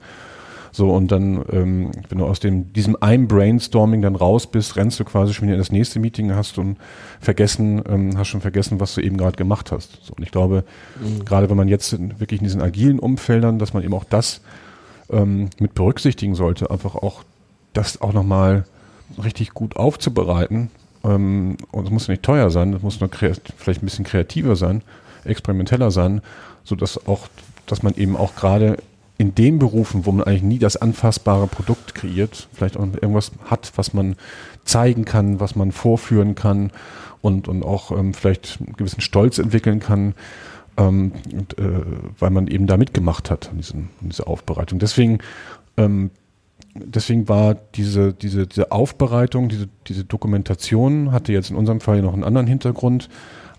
So, 0.73 0.93
und 0.93 1.11
dann, 1.11 1.45
ähm, 1.51 1.91
wenn 2.09 2.19
du 2.19 2.27
aus 2.27 2.39
dem, 2.39 2.73
diesem 2.73 2.97
einen 3.01 3.27
Brainstorming 3.27 4.03
dann 4.03 4.15
raus 4.15 4.47
bist, 4.47 4.77
rennst 4.77 5.01
du 5.01 5.05
quasi 5.05 5.35
schon 5.35 5.49
wieder 5.49 5.55
in 5.55 5.61
das 5.61 5.73
nächste 5.73 5.99
Meeting, 5.99 6.33
hast 6.33 6.57
du 6.57 6.77
vergessen, 7.21 7.83
ähm, 7.89 8.17
hast 8.17 8.29
schon 8.29 8.41
vergessen, 8.41 8.79
was 8.79 8.95
du 8.95 9.01
eben 9.01 9.17
gerade 9.17 9.37
gemacht 9.37 9.73
hast. 9.73 9.99
So, 10.05 10.15
und 10.15 10.23
ich 10.23 10.31
glaube, 10.31 10.65
gerade 11.25 11.51
wenn 11.51 11.57
man 11.57 11.67
jetzt 11.67 11.93
in, 11.93 12.21
wirklich 12.21 12.41
in 12.41 12.47
diesen 12.47 12.63
agilen 12.63 13.01
Umfeldern, 13.01 13.59
dass 13.59 13.75
man 13.75 13.83
eben 13.83 13.95
auch 13.95 14.05
das 14.05 14.43
ähm, 15.11 15.51
mit 15.59 15.75
berücksichtigen 15.75 16.37
sollte, 16.37 16.71
einfach 16.71 16.95
auch 16.95 17.25
das 17.73 18.01
auch 18.01 18.13
nochmal 18.13 18.65
richtig 19.23 19.55
gut 19.55 19.77
aufzubereiten. 19.77 20.71
Ähm, 21.05 21.57
und 21.71 21.85
es 21.85 21.91
muss 21.91 22.09
nicht 22.09 22.23
teuer 22.23 22.51
sein, 22.51 22.73
es 22.75 22.83
muss 22.83 23.01
nur 23.01 23.11
vielleicht 23.11 23.83
ein 23.83 23.87
bisschen 23.87 24.05
kreativer 24.05 24.57
sein, 24.57 24.83
experimenteller 25.25 25.91
sein, 25.91 26.21
so 26.65 26.77
dass 26.77 27.07
auch, 27.07 27.29
dass 27.67 27.83
man 27.83 27.95
eben 27.95 28.17
auch 28.17 28.35
gerade 28.35 28.79
in 29.19 29.35
den 29.35 29.59
Berufen, 29.59 30.07
wo 30.07 30.13
man 30.13 30.25
eigentlich 30.25 30.43
nie 30.43 30.59
das 30.59 30.77
anfassbare 30.79 31.47
Produkt 31.47 31.95
kreiert, 31.95 32.49
vielleicht 32.55 32.77
auch 32.77 32.83
irgendwas 32.83 33.33
hat, 33.47 33.73
was 33.77 33.93
man 33.93 34.17
zeigen 34.65 35.05
kann, 35.05 35.41
was 35.41 35.57
man 35.57 35.73
vorführen 35.73 36.35
kann 36.35 36.71
und, 37.21 37.47
und 37.49 37.63
auch 37.63 37.91
ähm, 37.91 38.15
vielleicht 38.15 38.59
einen 38.61 38.77
gewissen 38.77 39.03
Stolz 39.03 39.39
entwickeln 39.39 39.81
kann, 39.81 40.15
ähm, 40.77 41.13
und, 41.33 41.59
äh, 41.59 41.83
weil 42.19 42.31
man 42.31 42.47
eben 42.47 42.67
da 42.67 42.77
mitgemacht 42.77 43.31
hat 43.31 43.51
an, 43.51 43.59
diesen, 43.59 43.91
an 44.01 44.09
dieser 44.09 44.27
Aufbereitung. 44.27 44.79
Deswegen, 44.79 45.19
ähm, 45.77 46.11
deswegen 46.75 47.29
war 47.29 47.55
diese, 47.55 48.13
diese, 48.13 48.47
diese 48.47 48.73
Aufbereitung, 48.73 49.49
diese, 49.49 49.69
diese 49.87 50.05
Dokumentation 50.05 51.13
hatte 51.13 51.33
jetzt 51.33 51.51
in 51.51 51.57
unserem 51.57 51.81
Fall 51.81 52.03
noch 52.03 52.13
einen 52.13 52.25
anderen 52.25 52.47
Hintergrund. 52.47 53.09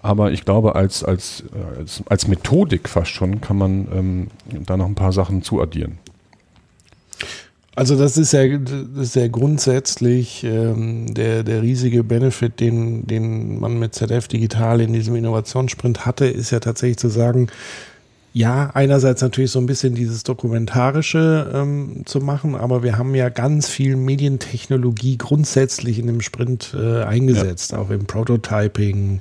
Aber 0.02 0.32
ich 0.32 0.45
glaube, 0.45 0.76
als, 0.76 1.04
als, 1.04 1.43
äh, 1.54 1.80
als, 1.80 2.04
als 2.10 2.28
Methodik 2.28 2.89
fast 2.89 3.12
schon 3.12 3.39
kann 3.39 3.58
man 3.58 3.88
ähm, 3.93 4.28
da 4.66 4.78
noch 4.78 4.88
ein 4.88 4.95
paar 4.95 5.14
Sachen 5.14 5.43
zuaddieren. 5.43 5.99
Also 7.74 7.97
das 7.97 8.18
ist 8.18 8.34
ja, 8.34 8.45
das 8.58 9.08
ist 9.08 9.16
ja 9.16 9.28
grundsätzlich 9.28 10.43
ähm, 10.43 11.14
der, 11.14 11.43
der 11.43 11.62
riesige 11.62 12.04
Benefit, 12.04 12.60
den, 12.60 13.08
den 13.08 13.60
man 13.60 13.80
mit 13.80 13.95
ZF 13.95 14.28
Digital 14.28 14.82
in 14.82 14.91
diesem 14.91 15.16
Innovationssprint 15.16 16.06
hatte, 16.06 16.26
ist 16.26 16.52
ja 16.52 16.60
tatsächlich 16.60 16.97
zu 16.97 17.08
sagen, 17.08 17.47
ja, 18.34 18.72
einerseits 18.74 19.22
natürlich 19.22 19.52
so 19.52 19.60
ein 19.60 19.66
bisschen 19.66 19.94
dieses 19.94 20.24
Dokumentarische 20.24 21.52
ähm, 21.54 22.04
zu 22.06 22.22
machen, 22.22 22.56
aber 22.56 22.82
wir 22.82 22.98
haben 22.98 23.14
ja 23.14 23.28
ganz 23.28 23.68
viel 23.68 23.98
Medientechnologie 23.98 25.18
grundsätzlich 25.18 26.00
in 26.00 26.08
dem 26.08 26.22
Sprint 26.22 26.74
äh, 26.74 27.04
eingesetzt, 27.04 27.74
ja. 27.74 27.80
auch 27.80 27.90
im 27.90 28.06
Prototyping 28.06 29.20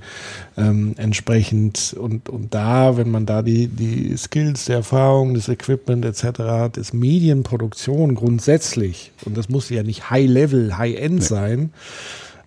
ähm, 0.56 0.94
entsprechend. 0.96 1.96
Und, 1.98 2.28
und 2.28 2.54
da, 2.54 2.96
wenn 2.96 3.10
man 3.10 3.26
da 3.26 3.42
die, 3.42 3.66
die 3.66 4.16
Skills, 4.16 4.66
die 4.66 4.72
Erfahrung, 4.72 5.34
das 5.34 5.48
Equipment 5.48 6.04
etc. 6.04 6.38
hat, 6.38 6.76
ist 6.76 6.94
Medienproduktion 6.94 8.14
grundsätzlich, 8.14 9.10
und 9.24 9.36
das 9.36 9.48
muss 9.48 9.70
ja 9.70 9.82
nicht 9.82 10.10
High-Level, 10.10 10.78
High-End 10.78 11.18
nee. 11.18 11.20
sein, 11.20 11.70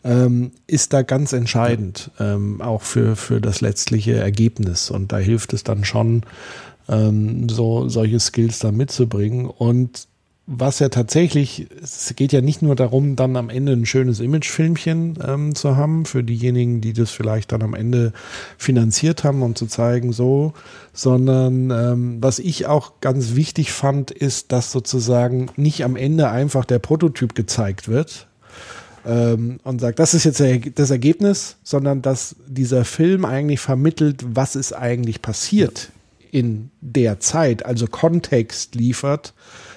ähm, 0.04 0.52
ist 0.68 0.94
da 0.94 1.02
ganz 1.02 1.34
entscheidend, 1.34 2.12
ähm, 2.20 2.62
auch 2.62 2.82
für, 2.82 3.16
für 3.16 3.40
das 3.40 3.62
letztliche 3.62 4.16
Ergebnis. 4.16 4.92
Und 4.92 5.12
da 5.12 5.18
hilft 5.18 5.54
es 5.54 5.64
dann 5.64 5.86
schon, 5.86 6.24
ähm, 6.90 7.48
so 7.50 7.88
solche 7.90 8.20
Skills 8.20 8.60
da 8.60 8.72
mitzubringen. 8.72 9.46
Und 9.46 10.08
was 10.46 10.80
ja 10.80 10.90
tatsächlich, 10.90 11.68
es 11.82 12.14
geht 12.18 12.34
ja 12.34 12.42
nicht 12.42 12.62
nur 12.62 12.76
darum, 12.76 13.16
dann 13.16 13.38
am 13.38 13.50
Ende 13.50 13.72
ein 13.72 13.86
schönes 13.86 14.20
Imagefilmchen 14.20 15.18
ähm, 15.26 15.56
zu 15.56 15.78
haben, 15.78 16.06
für 16.06 16.22
diejenigen, 16.22 16.82
die 16.82 16.92
das 16.92 17.12
vielleicht 17.12 17.54
dann 17.54 17.62
am 17.62 17.74
Ende 17.74 18.12
finanziert 18.58 19.24
haben, 19.24 19.42
um 19.42 19.56
zu 19.56 19.68
zeigen, 19.68 20.12
so, 20.12 20.52
sondern 20.92 21.72
ähm, 21.72 22.18
was 22.20 22.40
ich 22.40 22.66
auch 22.66 23.00
ganz 23.00 23.36
wichtig 23.36 23.72
fand, 23.72 24.12
ist, 24.12 24.52
dass 24.52 24.74
sozusagen 24.74 25.48
nicht 25.56 25.86
am 25.86 25.96
Ende 25.96 26.30
einfach 26.30 26.66
der 26.66 26.80
Prototyp 26.80 27.36
gezeigt 27.36 27.88
wird, 27.88 28.28
ähm, 29.06 29.60
und 29.64 29.82
sagt, 29.82 30.00
das 30.00 30.14
ist 30.14 30.24
jetzt 30.24 30.44
das 30.76 30.92
Ergebnis, 30.92 31.58
sondern 31.64 32.02
dass 32.02 32.36
dieser 32.48 32.86
Film 32.86 33.26
eigentlich 33.26 33.60
vermittelt, 33.60 34.24
was 34.26 34.56
ist 34.56 34.74
eigentlich 34.74 35.22
passiert 35.22 35.90
in 36.32 36.72
der 36.82 37.20
Zeit, 37.20 37.66
also 37.66 37.86
Kontext 37.88 38.76
liefert 38.76 39.34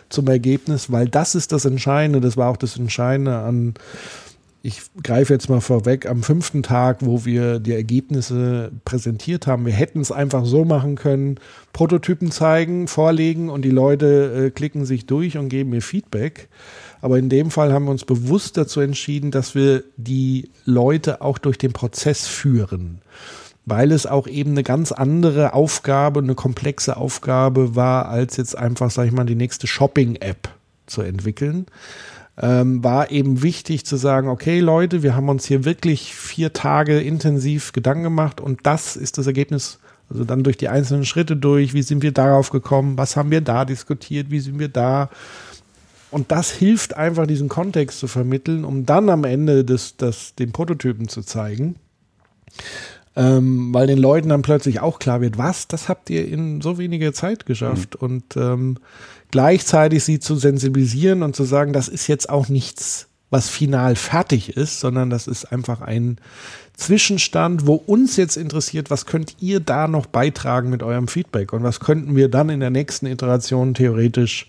zum 0.09 0.29
Ergebnis, 0.29 0.91
weil 0.91 1.09
das 1.09 1.35
ist 1.35 1.53
das 1.53 1.65
Entscheidende, 1.65 2.21
das 2.21 2.37
war 2.37 2.51
auch 2.51 2.57
das 2.57 2.79
Entscheidende 2.79 3.37
an, 3.39 3.75
ich 4.67 4.81
greife 5.01 5.33
jetzt 5.33 5.49
mal 5.49 5.61
vorweg, 5.61 6.07
am 6.07 6.25
fünften 6.25 6.65
Tag, 6.65 6.99
wo 7.01 7.25
wir 7.25 7.61
die 7.61 7.73
Ergebnisse 7.73 8.73
präsentiert 8.85 9.47
haben. 9.47 9.65
Wir 9.65 9.73
hätten 9.73 10.01
es 10.01 10.11
einfach 10.11 10.45
so 10.45 10.65
machen 10.65 10.97
können, 10.97 11.39
Prototypen 11.73 12.33
zeigen, 12.33 12.89
vorlegen 12.89 13.49
und 13.49 13.63
die 13.63 13.71
Leute 13.71 14.47
äh, 14.47 14.51
klicken 14.51 14.85
sich 14.85 15.07
durch 15.07 15.39
und 15.39 15.51
geben 15.51 15.71
mir 15.71 15.83
Feedback. 15.83 16.49
Aber 17.01 17.19
in 17.19 17.29
dem 17.29 17.51
Fall 17.51 17.73
haben 17.73 17.85
wir 17.85 17.91
uns 17.91 18.05
bewusst 18.05 18.57
dazu 18.57 18.81
entschieden, 18.81 19.31
dass 19.31 19.55
wir 19.55 19.85
die 19.97 20.51
Leute 20.65 21.21
auch 21.21 21.39
durch 21.39 21.59
den 21.59 21.73
Prozess 21.73 22.27
führen. 22.27 23.01
Weil 23.65 23.93
es 23.93 24.07
auch 24.07 24.29
eben 24.29 24.53
eine 24.53 24.63
ganz 24.63 24.93
andere 24.93 25.53
Aufgabe, 25.53 26.21
eine 26.21 26.35
komplexe 26.35 26.97
Aufgabe 26.97 27.75
war, 27.75 28.09
als 28.09 28.37
jetzt 28.37 28.57
einfach, 28.57 28.91
sag 28.91 29.07
ich 29.07 29.13
mal, 29.13 29.25
die 29.25 29.35
nächste 29.35 29.67
Shopping-App 29.67 30.49
zu 30.87 31.03
entwickeln. 31.03 31.67
Ähm, 32.39 32.85
war 32.85 33.11
eben 33.11 33.43
wichtig 33.43 33.87
zu 33.87 33.97
sagen, 33.97 34.29
okay 34.29 34.61
Leute, 34.61 35.03
wir 35.03 35.17
haben 35.17 35.31
uns 35.31 35.47
hier 35.47 35.65
wirklich 35.65 36.15
vier 36.15 36.53
Tage 36.53 37.01
intensiv 37.01 37.73
Gedanken 37.73 38.05
gemacht 38.05 38.43
und 38.43 38.61
das 38.65 38.95
ist 38.95 39.17
das 39.17 39.27
Ergebnis, 39.27 39.79
also 40.11 40.25
dann 40.25 40.43
durch 40.43 40.59
die 40.59 40.69
einzelnen 40.69 41.07
Schritte 41.07 41.35
durch, 41.35 41.73
wie 41.73 41.81
sind 41.81 42.03
wir 42.03 42.13
darauf 42.13 42.51
gekommen, 42.51 42.99
was 42.99 43.17
haben 43.17 43.31
wir 43.31 43.41
da 43.41 43.65
diskutiert, 43.65 44.31
wie 44.31 44.41
sind 44.41 44.59
wir 44.59 44.69
da 44.69 45.09
und 46.17 46.33
das 46.33 46.51
hilft 46.51 46.97
einfach, 46.97 47.27
diesen 47.27 47.51
Kontext 47.51 47.99
zu 47.99 48.09
vermitteln, 48.09 48.65
um 48.65 48.87
dann 48.87 49.11
am 49.11 49.25
Ende 49.25 49.67
des, 49.67 49.99
des, 49.99 50.35
den 50.35 50.51
Prototypen 50.51 51.09
zu 51.09 51.21
zeigen. 51.21 51.77
Ähm, 53.15 53.75
weil 53.75 53.87
den 53.87 53.99
Leuten 53.99 54.31
dann 54.31 54.41
plötzlich 54.41 54.81
auch 54.81 54.99
klar 54.99 55.21
wird, 55.21 55.37
was, 55.37 55.69
das 55.69 55.91
habt 55.91 56.09
ihr 56.09 56.27
in 56.27 56.63
so 56.63 56.79
weniger 56.79 57.13
Zeit 57.13 57.45
geschafft. 57.45 57.97
Mhm. 57.97 58.07
Und 58.07 58.37
ähm, 58.39 58.79
gleichzeitig 59.31 60.05
sie 60.05 60.19
zu 60.19 60.37
sensibilisieren 60.37 61.23
und 61.23 61.37
zu 61.37 61.45
sagen, 61.45 61.75
das 61.75 61.87
ist 61.87 62.07
jetzt 62.07 62.31
auch 62.31 62.49
nichts, 62.49 63.09
was 63.29 63.51
final 63.51 63.95
fertig 63.95 64.57
ist, 64.57 64.81
sondern 64.81 65.11
das 65.11 65.27
ist 65.27 65.53
einfach 65.53 65.83
ein 65.83 66.17
Zwischenstand, 66.79 67.67
wo 67.67 67.75
uns 67.75 68.17
jetzt 68.17 68.39
interessiert, 68.39 68.91
was 68.91 69.05
könnt 69.05 69.37
ihr 69.41 69.61
da 69.61 69.87
noch 69.87 70.07
beitragen 70.07 70.71
mit 70.71 70.83
eurem 70.83 71.09
Feedback 71.09 71.53
und 71.53 71.63
was 71.63 71.79
könnten 71.79 72.17
wir 72.17 72.31
dann 72.31 72.49
in 72.49 72.61
der 72.61 72.71
nächsten 72.71 73.05
Iteration 73.05 73.75
theoretisch 73.75 74.49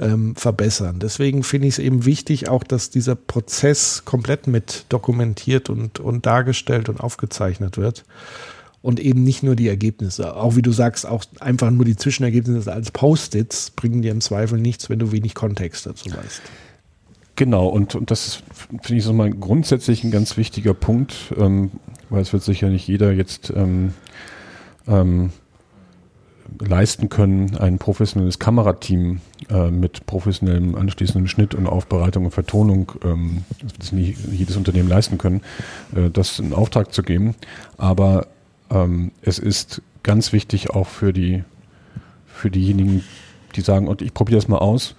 ähm, 0.00 0.34
verbessern. 0.36 0.98
Deswegen 0.98 1.42
finde 1.42 1.68
ich 1.68 1.74
es 1.74 1.78
eben 1.78 2.04
wichtig, 2.04 2.48
auch 2.48 2.64
dass 2.64 2.90
dieser 2.90 3.14
Prozess 3.14 4.04
komplett 4.04 4.46
mit 4.46 4.86
dokumentiert 4.88 5.70
und, 5.70 6.00
und 6.00 6.26
dargestellt 6.26 6.88
und 6.88 7.00
aufgezeichnet 7.00 7.76
wird. 7.76 8.04
Und 8.82 9.00
eben 9.00 9.24
nicht 9.24 9.42
nur 9.42 9.56
die 9.56 9.68
Ergebnisse. 9.68 10.36
Auch 10.36 10.56
wie 10.56 10.62
du 10.62 10.70
sagst, 10.70 11.06
auch 11.06 11.24
einfach 11.40 11.70
nur 11.70 11.86
die 11.86 11.96
Zwischenergebnisse 11.96 12.70
als 12.70 12.90
Post-its 12.90 13.70
bringen 13.70 14.02
dir 14.02 14.10
im 14.10 14.20
Zweifel 14.20 14.60
nichts, 14.60 14.90
wenn 14.90 14.98
du 14.98 15.10
wenig 15.10 15.34
Kontext 15.34 15.86
dazu 15.86 16.10
weißt. 16.10 16.42
Genau, 17.36 17.66
und, 17.66 17.94
und 17.94 18.10
das 18.10 18.42
finde 18.82 18.98
ich 18.98 19.04
so 19.04 19.12
mal 19.14 19.30
grundsätzlich 19.30 20.04
ein 20.04 20.10
ganz 20.10 20.36
wichtiger 20.36 20.74
Punkt, 20.74 21.32
ähm, 21.36 21.70
weil 22.10 22.20
es 22.20 22.32
wird 22.32 22.42
sicher 22.42 22.68
nicht 22.68 22.86
jeder 22.86 23.12
jetzt 23.12 23.50
ähm, 23.56 23.94
ähm, 24.86 25.30
leisten 26.58 27.08
können, 27.08 27.56
ein 27.56 27.78
professionelles 27.78 28.38
Kamerateam 28.38 29.20
äh, 29.48 29.70
mit 29.70 30.06
professionellem 30.06 30.74
anschließendem 30.74 31.28
Schnitt 31.28 31.54
und 31.54 31.66
Aufbereitung 31.66 32.26
und 32.26 32.30
Vertonung, 32.30 32.92
ähm, 33.04 33.44
das 33.78 33.92
nicht 33.92 34.18
jedes 34.30 34.56
Unternehmen 34.56 34.88
leisten 34.88 35.18
können, 35.18 35.42
äh, 35.94 36.10
das 36.10 36.38
in 36.38 36.52
Auftrag 36.52 36.92
zu 36.92 37.02
geben. 37.02 37.34
Aber 37.76 38.28
ähm, 38.70 39.12
es 39.22 39.38
ist 39.38 39.82
ganz 40.02 40.32
wichtig 40.32 40.70
auch 40.70 40.86
für 40.86 41.12
die 41.12 41.44
für 42.34 42.50
diejenigen, 42.50 43.04
die 43.54 43.60
sagen, 43.60 43.86
und 43.86 44.02
ich 44.02 44.12
probiere 44.12 44.38
das 44.38 44.48
mal 44.48 44.58
aus, 44.58 44.96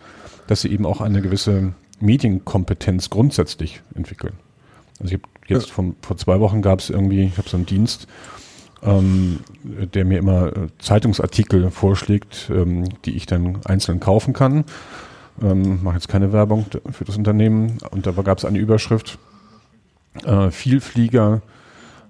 dass 0.48 0.62
sie 0.62 0.72
eben 0.72 0.86
auch 0.86 1.02
eine 1.02 1.22
gewisse 1.22 1.74
Medienkompetenz 2.00 3.10
grundsätzlich 3.10 3.82
entwickeln. 3.94 4.34
Also 5.00 5.16
ich 5.16 5.22
habe 5.22 5.30
jetzt 5.48 5.72
von, 5.72 5.96
vor 6.02 6.18
zwei 6.18 6.40
Wochen 6.40 6.62
gab 6.62 6.80
es 6.80 6.90
irgendwie, 6.90 7.24
ich 7.24 7.38
habe 7.38 7.50
so 7.50 7.58
einen 7.58 7.66
Dienst, 7.66 8.08
ähm, 8.84 9.40
der 9.64 10.06
mir 10.06 10.20
immer 10.20 10.48
äh, 10.48 10.68
Zeitungsartikel 10.80 11.72
vorschlägt, 11.72 12.50
ähm, 12.54 12.86
die 13.06 13.16
ich 13.16 13.26
dann 13.26 13.60
einzeln 13.66 14.00
kaufen 14.00 14.34
kann. 14.34 14.66
Ähm, 15.42 15.84
mache 15.84 15.96
jetzt 15.96 16.08
keine 16.08 16.32
Werbung 16.32 16.66
für 16.92 17.04
das 17.04 17.18
Unternehmen. 17.18 17.78
Und 17.92 18.08
da 18.08 18.12
gab 18.12 18.38
es 18.38 18.46
eine 18.46 18.60
Überschrift, 18.60 19.18
äh, 20.24 20.50
Vielflieger, 20.52 21.42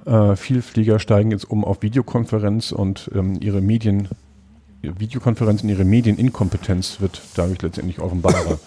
äh, 0.06 0.35
Vielflieger 0.35 0.99
steigen 0.99 1.31
jetzt 1.31 1.49
um 1.49 1.64
auf 1.65 1.81
Videokonferenz 1.81 2.72
und 2.72 3.10
ähm, 3.15 3.38
ihre 3.41 3.61
Medien, 3.61 4.10
Videokonferenz 4.81 5.64
und 5.64 5.69
ihre 5.69 5.85
Medieninkompetenz 5.85 7.02
wird 7.02 7.22
dadurch 7.35 7.61
letztendlich 7.61 7.99
offenbarer. 7.99 8.60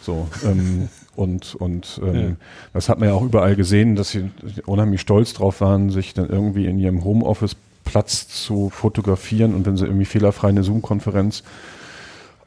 so, 0.00 0.28
ähm, 0.44 0.88
und, 1.20 1.54
und 1.54 2.00
ähm, 2.02 2.14
ja. 2.14 2.36
das 2.72 2.88
hat 2.88 2.98
man 2.98 3.08
ja 3.08 3.14
auch 3.14 3.22
überall 3.22 3.54
gesehen, 3.54 3.94
dass 3.94 4.10
sie 4.10 4.30
unheimlich 4.66 5.02
stolz 5.02 5.34
drauf 5.34 5.60
waren, 5.60 5.90
sich 5.90 6.14
dann 6.14 6.28
irgendwie 6.28 6.66
in 6.66 6.78
ihrem 6.78 7.04
Homeoffice 7.04 7.56
Platz 7.84 8.28
zu 8.28 8.70
fotografieren 8.70 9.54
und 9.54 9.66
wenn 9.66 9.76
sie 9.76 9.84
irgendwie 9.84 10.04
fehlerfrei 10.04 10.48
eine 10.48 10.62
Zoom-Konferenz 10.62 11.42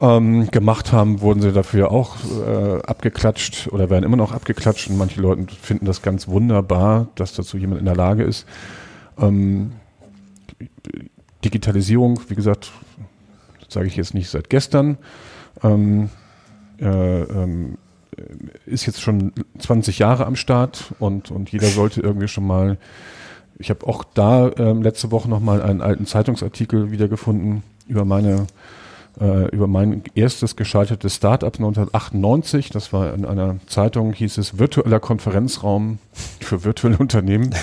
ähm, 0.00 0.50
gemacht 0.50 0.92
haben, 0.92 1.20
wurden 1.20 1.40
sie 1.40 1.52
dafür 1.52 1.92
auch 1.92 2.16
äh, 2.46 2.82
abgeklatscht 2.82 3.68
oder 3.68 3.90
werden 3.90 4.04
immer 4.04 4.16
noch 4.16 4.32
abgeklatscht 4.32 4.90
und 4.90 4.98
manche 4.98 5.20
Leute 5.20 5.46
finden 5.54 5.86
das 5.86 6.02
ganz 6.02 6.28
wunderbar, 6.28 7.08
dass 7.14 7.34
dazu 7.34 7.56
jemand 7.56 7.78
in 7.78 7.86
der 7.86 7.96
Lage 7.96 8.24
ist. 8.24 8.46
Ähm, 9.18 9.72
Digitalisierung, 11.44 12.20
wie 12.28 12.34
gesagt, 12.34 12.72
sage 13.68 13.86
ich 13.86 13.96
jetzt 13.96 14.14
nicht 14.14 14.30
seit 14.30 14.50
gestern. 14.50 14.98
Ähm, 15.62 16.08
äh, 16.80 16.86
ähm, 17.22 17.78
ist 18.66 18.86
jetzt 18.86 19.00
schon 19.00 19.32
20 19.58 19.98
Jahre 19.98 20.26
am 20.26 20.36
Start 20.36 20.94
und, 20.98 21.30
und 21.30 21.50
jeder 21.50 21.66
sollte 21.68 22.00
irgendwie 22.00 22.28
schon 22.28 22.46
mal, 22.46 22.78
ich 23.58 23.70
habe 23.70 23.86
auch 23.86 24.04
da 24.04 24.50
ähm, 24.56 24.82
letzte 24.82 25.10
Woche 25.10 25.28
nochmal 25.28 25.62
einen 25.62 25.80
alten 25.80 26.06
Zeitungsartikel 26.06 26.90
wiedergefunden 26.90 27.62
über 27.86 28.04
meine 28.04 28.46
äh, 29.20 29.48
über 29.50 29.66
mein 29.66 30.02
erstes 30.14 30.56
gescheitertes 30.56 31.16
Startup 31.16 31.54
1998. 31.54 32.70
Das 32.70 32.92
war 32.92 33.14
in 33.14 33.24
einer 33.24 33.56
Zeitung, 33.66 34.12
hieß 34.12 34.38
es 34.38 34.58
virtueller 34.58 35.00
Konferenzraum 35.00 35.98
für 36.40 36.64
virtuelle 36.64 36.98
Unternehmen. 36.98 37.54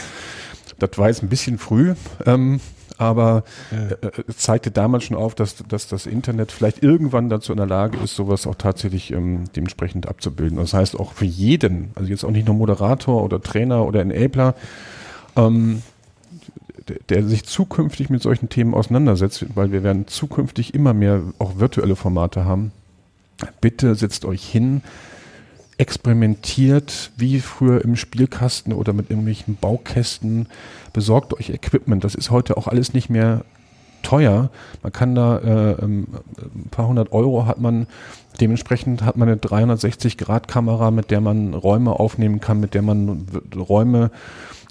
Das 0.80 0.98
war 0.98 1.10
jetzt 1.10 1.24
ein 1.24 1.30
bisschen 1.30 1.58
früh, 1.58 1.94
ähm, 2.26 2.60
aber 3.02 3.44
ja. 3.72 4.10
äh, 4.10 4.24
zeigte 4.36 4.70
damals 4.70 5.06
schon 5.06 5.18
auf, 5.18 5.34
dass, 5.34 5.56
dass 5.68 5.88
das 5.88 6.06
Internet 6.06 6.52
vielleicht 6.52 6.84
irgendwann 6.84 7.30
dazu 7.30 7.52
in 7.52 7.58
der 7.58 7.66
Lage 7.66 7.98
ist, 7.98 8.16
sowas 8.16 8.46
auch 8.46 8.54
tatsächlich 8.54 9.12
ähm, 9.12 9.46
dementsprechend 9.56 10.08
abzubilden. 10.08 10.60
Das 10.60 10.76
heißt 10.76 11.00
auch 11.00 11.14
für 11.14 11.26
jeden, 11.26 11.90
also 11.96 12.10
jetzt 12.12 12.24
auch 12.24 12.30
nicht 12.30 12.46
nur 12.46 12.56
Moderator 12.56 13.24
oder 13.24 13.42
Trainer 13.42 13.88
oder 13.88 14.02
Enabler, 14.02 14.54
ähm, 15.36 15.82
der 17.10 17.24
sich 17.24 17.44
zukünftig 17.46 18.12
mit 18.12 18.22
solchen 18.22 18.50
Themen 18.50 18.76
auseinandersetzt, 18.76 19.46
weil 19.56 19.72
wir 19.72 19.82
werden 19.82 20.06
zukünftig 20.06 20.76
immer 20.76 20.94
mehr 20.94 21.22
auch 21.40 21.58
virtuelle 21.58 21.96
Formate 21.96 22.46
haben. 22.46 22.72
Bitte 23.62 23.96
setzt 23.96 24.26
euch 24.26 24.44
hin, 24.44 24.84
experimentiert 25.82 27.12
wie 27.18 27.40
früher 27.40 27.84
im 27.84 27.96
Spielkasten 27.96 28.72
oder 28.72 28.94
mit 28.94 29.10
irgendwelchen 29.10 29.56
Baukästen, 29.56 30.48
besorgt 30.94 31.34
euch 31.34 31.50
Equipment. 31.50 32.04
Das 32.04 32.14
ist 32.14 32.30
heute 32.30 32.56
auch 32.56 32.68
alles 32.68 32.94
nicht 32.94 33.10
mehr 33.10 33.44
teuer. 34.04 34.52
Man 34.84 34.92
kann 34.92 35.16
da 35.16 35.40
äh, 35.40 35.84
ähm, 35.84 36.08
ein 36.38 36.70
paar 36.70 36.88
hundert 36.88 37.12
Euro 37.12 37.48
hat 37.48 37.60
man 37.60 37.88
dementsprechend 38.40 39.02
hat 39.02 39.18
man 39.18 39.28
eine 39.28 39.38
360 39.38 40.18
Grad 40.20 40.48
Kamera, 40.48 40.92
mit 40.92 41.10
der 41.10 41.20
man 41.20 41.56
Räume 41.56 42.00
aufnehmen 42.00 42.40
kann, 42.40 42.60
mit 42.60 42.76
der 42.76 42.84
man 42.84 43.26
Räume 43.56 44.12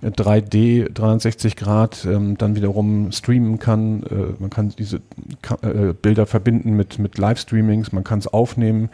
3D 0.04 0.92
360 0.94 1.56
Grad 1.56 2.04
ähm, 2.04 2.38
dann 2.38 2.54
wiederum 2.54 3.10
streamen 3.10 3.58
kann. 3.58 4.04
Äh, 4.04 4.40
man 4.40 4.50
kann 4.50 4.72
diese 4.78 5.00
Ka 5.42 5.58
äh, 5.62 5.92
Bilder 5.92 6.26
verbinden 6.26 6.76
mit, 6.76 7.00
mit 7.00 7.18
Livestreamings, 7.18 7.90
man 7.90 8.04
kann 8.04 8.20
es 8.20 8.28
aufnehmen, 8.28 8.90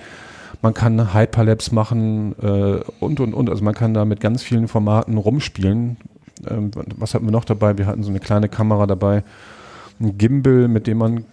man 0.63 0.75
kann 0.75 1.15
Hyperlapse 1.15 1.75
machen 1.75 2.35
äh, 2.41 2.81
und 3.01 3.21
und 3.21 3.35
und. 3.35 3.51
Also 3.51 3.65
man 3.65 3.75
kann 3.75 3.95
da 3.95 4.05
mit 4.05 4.21
ganz 4.21 4.43
vielen 4.43 4.69
Formaten 4.69 5.17
rumspielen. 5.19 5.97
Ähm, 6.49 6.71
was 6.97 7.15
hatten 7.15 7.25
wir 7.25 7.33
noch 7.33 7.45
dabei? 7.45 7.79
Wir 7.79 7.87
hatten 7.87 8.03
so 8.03 8.11
eine 8.11 8.21
kleine 8.21 8.49
Kamera 8.49 8.87
dabei, 8.87 9.25
ein 10.01 10.19
Gimbal, 10.19 10.69
mit 10.69 10.87
dem 10.87 10.99
man 10.99 11.25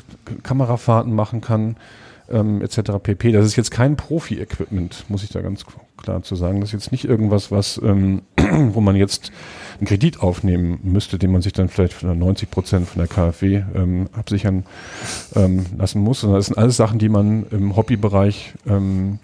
Kamerafahrten 0.43 1.13
machen 1.13 1.41
kann 1.41 1.75
ähm, 2.29 2.61
etc. 2.61 2.91
pp. 3.01 3.31
Das 3.31 3.45
ist 3.45 3.55
jetzt 3.55 3.71
kein 3.71 3.95
Profi-Equipment, 3.95 5.05
muss 5.09 5.23
ich 5.23 5.29
da 5.29 5.41
ganz 5.41 5.65
klar 5.97 6.23
zu 6.23 6.35
sagen. 6.35 6.59
Das 6.59 6.69
ist 6.69 6.73
jetzt 6.73 6.91
nicht 6.91 7.05
irgendwas, 7.05 7.51
was, 7.51 7.79
ähm, 7.83 8.21
wo 8.37 8.81
man 8.81 8.95
jetzt 8.95 9.31
einen 9.83 9.87
Kredit 9.87 10.21
aufnehmen 10.21 10.79
müsste, 10.83 11.19
den 11.19 11.31
man 11.31 11.41
sich 11.41 11.51
dann 11.51 11.67
vielleicht 11.67 11.93
von 11.93 12.17
90 12.17 12.49
Prozent 12.49 12.87
von 12.87 12.99
der 12.99 13.07
KfW 13.07 13.63
ähm, 13.75 14.07
absichern 14.13 14.63
ähm, 15.35 15.65
lassen 15.77 16.01
muss. 16.01 16.21
Sondern 16.21 16.39
das 16.39 16.47
sind 16.47 16.57
alles 16.57 16.77
Sachen, 16.77 16.99
die 16.99 17.09
man 17.09 17.45
im 17.51 17.75
Hobbybereich 17.75 18.53
ähm, 18.65 19.19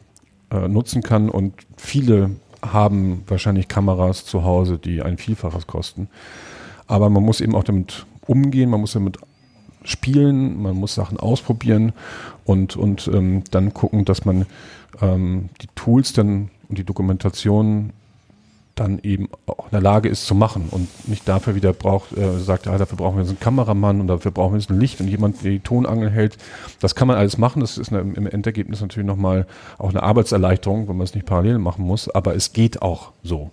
äh, 0.52 0.68
nutzen 0.68 1.02
kann 1.02 1.30
und 1.30 1.53
viele 1.77 2.31
haben 2.61 3.23
wahrscheinlich 3.27 3.69
Kameras 3.69 4.26
zu 4.26 4.44
Hause, 4.44 4.77
die 4.77 5.02
ein 5.02 5.18
Vielfaches 5.18 5.65
kosten. 5.65 6.10
Aber 6.88 7.10
man 7.10 7.23
muss 7.23 7.40
eben 7.40 7.56
auch 7.56 7.64
damit 7.64 8.06
umgehen, 8.27 8.69
man 8.69 8.81
muss 8.81 8.91
damit 8.91 9.18
spielen, 9.86 10.61
man 10.61 10.76
muss 10.76 10.94
Sachen 10.94 11.18
ausprobieren 11.18 11.94
und, 12.44 12.76
und 12.76 13.10
ähm, 13.14 13.44
dann 13.52 13.73
gucken, 13.73 14.03
dass 14.03 14.26
man 14.26 14.45
ähm, 15.02 15.49
die 15.61 15.68
Tools 15.76 16.11
dann 16.11 16.49
und 16.68 16.77
die 16.77 16.84
Dokumentation 16.84 17.94
dann 18.80 18.99
eben 19.03 19.30
auch 19.45 19.65
in 19.65 19.72
der 19.72 19.81
Lage 19.81 20.10
ist 20.10 20.26
zu 20.26 20.35
machen 20.35 20.68
und 20.72 20.88
nicht 21.07 21.27
dafür 21.27 21.56
wieder 21.56 21.73
braucht, 21.73 22.18
äh, 22.18 22.39
sagt, 22.39 22.65
ja, 22.65 22.77
dafür 22.77 22.97
brauchen 22.97 23.18
wir 23.18 23.22
jetzt 23.22 23.30
einen 23.30 23.39
Kameramann 23.39 23.99
und 23.99 24.07
dafür 24.07 24.31
brauchen 24.31 24.53
wir 24.53 24.60
jetzt 24.60 24.69
ein 24.69 24.80
Licht 24.80 25.01
und 25.01 25.07
jemand, 25.07 25.43
der 25.43 25.51
die 25.51 25.60
Tonangel 25.60 26.10
hält. 26.10 26.38
Das 26.80 26.95
kann 26.95 27.07
man 27.07 27.18
alles 27.18 27.38
machen. 27.38 27.60
Das 27.60 27.77
ist 27.77 27.91
eine, 27.91 28.01
im 28.01 28.27
Endergebnis 28.27 28.81
natürlich 28.81 29.07
nochmal 29.07 29.47
auch 29.77 29.89
eine 29.89 30.03
Arbeitserleichterung, 30.03 30.88
wenn 30.88 30.97
man 30.97 31.06
es 31.06 31.14
nicht 31.14 31.26
parallel 31.26 31.60
machen 31.60 31.85
muss, 31.85 32.10
aber 32.10 32.35
es 32.35 32.53
geht 32.53 32.81
auch 32.81 33.11
so. 33.23 33.51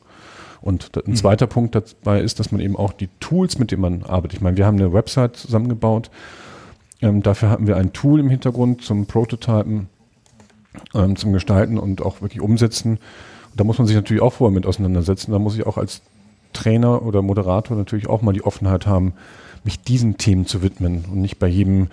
Und 0.61 0.97
ein 0.97 1.13
mhm. 1.13 1.17
zweiter 1.17 1.47
Punkt 1.47 1.75
dabei 1.75 2.21
ist, 2.21 2.41
dass 2.41 2.51
man 2.51 2.61
eben 2.61 2.77
auch 2.77 2.93
die 2.93 3.09
Tools, 3.21 3.59
mit 3.59 3.71
denen 3.71 3.83
man 3.83 4.03
arbeitet. 4.05 4.35
Ich 4.35 4.41
meine, 4.41 4.57
wir 4.57 4.67
haben 4.67 4.79
eine 4.79 4.93
Website 4.93 5.37
zusammengebaut. 5.37 6.11
Ähm, 7.03 7.23
dafür 7.23 7.51
hatten 7.51 7.67
wir 7.67 7.77
ein 7.77 7.93
Tool 7.93 8.21
im 8.21 8.31
Hintergrund 8.31 8.83
zum 8.83 9.07
Prototypen, 9.07 9.89
ähm, 10.95 11.17
zum 11.17 11.33
Gestalten 11.33 11.79
und 11.79 12.03
auch 12.03 12.23
wirklich 12.23 12.41
umsetzen. 12.41 12.99
Da 13.57 13.65
muss 13.65 13.79
man 13.79 13.87
sich 13.87 13.97
natürlich 13.97 14.23
auch 14.23 14.35
vorher 14.35 14.55
mit 14.55 14.67
auseinandersetzen. 14.67 15.33
Da 15.33 15.39
muss 15.39 15.57
ich 15.57 15.67
auch 15.67 15.79
als 15.79 16.03
Trainer 16.53 17.03
oder 17.03 17.23
Moderator 17.23 17.77
natürlich 17.77 18.09
auch 18.09 18.23
mal 18.23 18.33
die 18.33 18.45
Offenheit 18.45 18.87
haben, 18.87 19.15
mich 19.65 19.81
diesen 19.81 20.17
Themen 20.19 20.47
zu 20.47 20.63
widmen 20.63 21.05
und 21.11 21.21
nicht 21.21 21.39
bei 21.39 21.49
jedem 21.49 21.89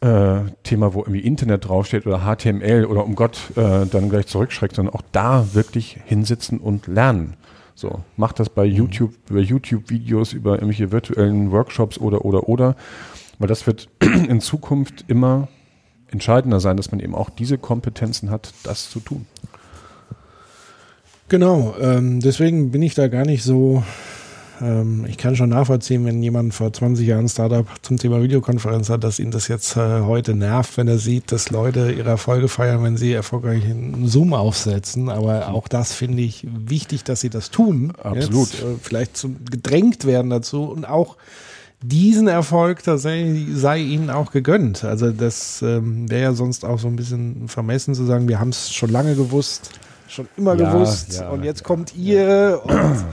äh, 0.00 0.40
Thema, 0.62 0.94
wo 0.94 1.00
irgendwie 1.00 1.20
Internet 1.20 1.68
draufsteht 1.68 2.06
oder 2.06 2.20
HTML 2.20 2.86
oder 2.86 3.04
um 3.04 3.14
Gott 3.14 3.38
äh, 3.56 3.86
dann 3.86 4.08
gleich 4.08 4.26
zurückschreckt, 4.26 4.76
sondern 4.76 4.94
auch 4.94 5.02
da 5.12 5.54
wirklich 5.54 5.98
hinsitzen 6.04 6.58
und 6.58 6.86
lernen. 6.86 7.34
So, 7.74 8.00
macht 8.16 8.38
das 8.38 8.48
bei 8.48 8.64
YouTube, 8.64 9.14
über 9.30 9.40
YouTube-Videos, 9.40 10.34
über 10.34 10.54
irgendwelche 10.54 10.92
virtuellen 10.92 11.50
Workshops 11.50 11.98
oder, 11.98 12.24
oder, 12.24 12.48
oder. 12.48 12.76
Weil 13.38 13.48
das 13.48 13.66
wird 13.66 13.88
in 14.00 14.40
Zukunft 14.40 15.04
immer 15.08 15.48
entscheidender 16.08 16.60
sein, 16.60 16.76
dass 16.76 16.90
man 16.90 17.00
eben 17.00 17.14
auch 17.14 17.30
diese 17.30 17.58
Kompetenzen 17.58 18.30
hat, 18.30 18.52
das 18.64 18.90
zu 18.90 19.00
tun. 19.00 19.26
Genau, 21.32 21.74
ähm, 21.80 22.20
deswegen 22.20 22.70
bin 22.72 22.82
ich 22.82 22.92
da 22.92 23.08
gar 23.08 23.24
nicht 23.24 23.42
so 23.42 23.82
ähm, 24.60 25.06
ich 25.08 25.16
kann 25.16 25.34
schon 25.34 25.48
nachvollziehen, 25.48 26.04
wenn 26.04 26.22
jemand 26.22 26.52
vor 26.52 26.70
20 26.70 27.06
Jahren 27.06 27.26
Startup 27.26 27.66
zum 27.80 27.96
Thema 27.96 28.22
Videokonferenz 28.22 28.90
hat, 28.90 29.02
dass 29.02 29.18
ihn 29.18 29.30
das 29.30 29.48
jetzt 29.48 29.74
äh, 29.78 30.02
heute 30.02 30.34
nervt, 30.34 30.76
wenn 30.76 30.88
er 30.88 30.98
sieht, 30.98 31.32
dass 31.32 31.48
Leute 31.48 31.90
ihre 31.90 32.10
Erfolge 32.10 32.48
feiern, 32.48 32.84
wenn 32.84 32.98
sie 32.98 33.14
erfolgreich 33.14 33.64
einen 33.64 34.06
Zoom 34.08 34.34
aufsetzen. 34.34 35.08
Aber 35.08 35.48
auch 35.48 35.68
das 35.68 35.94
finde 35.94 36.22
ich 36.22 36.46
wichtig, 36.46 37.02
dass 37.02 37.22
sie 37.22 37.30
das 37.30 37.50
tun. 37.50 37.94
Absolut. 38.02 38.52
Jetzt, 38.52 38.62
äh, 38.62 38.66
vielleicht 38.82 39.16
zum, 39.16 39.36
gedrängt 39.50 40.04
werden 40.04 40.28
dazu 40.28 40.64
und 40.64 40.84
auch 40.84 41.16
diesen 41.80 42.28
Erfolg 42.28 42.82
tatsächlich 42.82 43.46
sei 43.54 43.78
ihnen 43.78 44.10
auch 44.10 44.32
gegönnt. 44.32 44.84
Also 44.84 45.10
das 45.12 45.62
ähm, 45.62 46.10
wäre 46.10 46.22
ja 46.24 46.32
sonst 46.34 46.66
auch 46.66 46.78
so 46.78 46.88
ein 46.88 46.96
bisschen 46.96 47.48
vermessen 47.48 47.94
zu 47.94 48.04
sagen, 48.04 48.28
wir 48.28 48.38
haben 48.38 48.50
es 48.50 48.70
schon 48.74 48.90
lange 48.90 49.14
gewusst, 49.14 49.70
schon 50.12 50.28
immer 50.36 50.54
ja, 50.54 50.72
gewusst 50.72 51.20
ja, 51.20 51.30
und 51.30 51.44
jetzt 51.44 51.64
kommt 51.64 51.94
ihr 51.96 52.60
und 52.64 53.04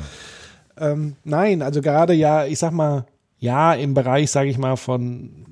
ähm, 0.79 1.15
nein, 1.23 1.61
also 1.61 1.81
gerade 1.81 2.13
ja, 2.13 2.45
ich 2.45 2.59
sag 2.59 2.71
mal, 2.71 3.05
ja, 3.39 3.73
im 3.73 3.93
Bereich, 3.93 4.31
sage 4.31 4.49
ich 4.49 4.57
mal, 4.57 4.75
von 4.75 5.45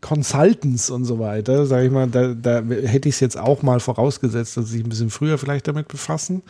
Consultants 0.00 0.90
und 0.90 1.04
so 1.04 1.18
weiter, 1.18 1.66
sage 1.66 1.86
ich 1.86 1.92
mal, 1.92 2.08
da, 2.08 2.34
da 2.34 2.62
hätte 2.62 3.08
ich 3.08 3.16
es 3.16 3.20
jetzt 3.20 3.38
auch 3.38 3.62
mal 3.62 3.80
vorausgesetzt, 3.80 4.56
dass 4.56 4.66
sie 4.66 4.78
sich 4.78 4.84
ein 4.84 4.88
bisschen 4.88 5.10
früher 5.10 5.38
vielleicht 5.38 5.68
damit 5.68 5.88
befassen. 5.88 6.42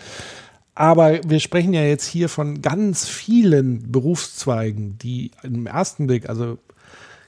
Aber 0.75 1.21
wir 1.27 1.39
sprechen 1.39 1.75
ja 1.75 1.83
jetzt 1.83 2.07
hier 2.07 2.31
von 2.31 2.63
ganz 2.63 3.07
vielen 3.07 3.93
Berufszweigen, 3.93 4.97
die 4.99 5.33
im 5.43 5.67
ersten 5.67 6.07
Blick, 6.07 6.31
also 6.31 6.57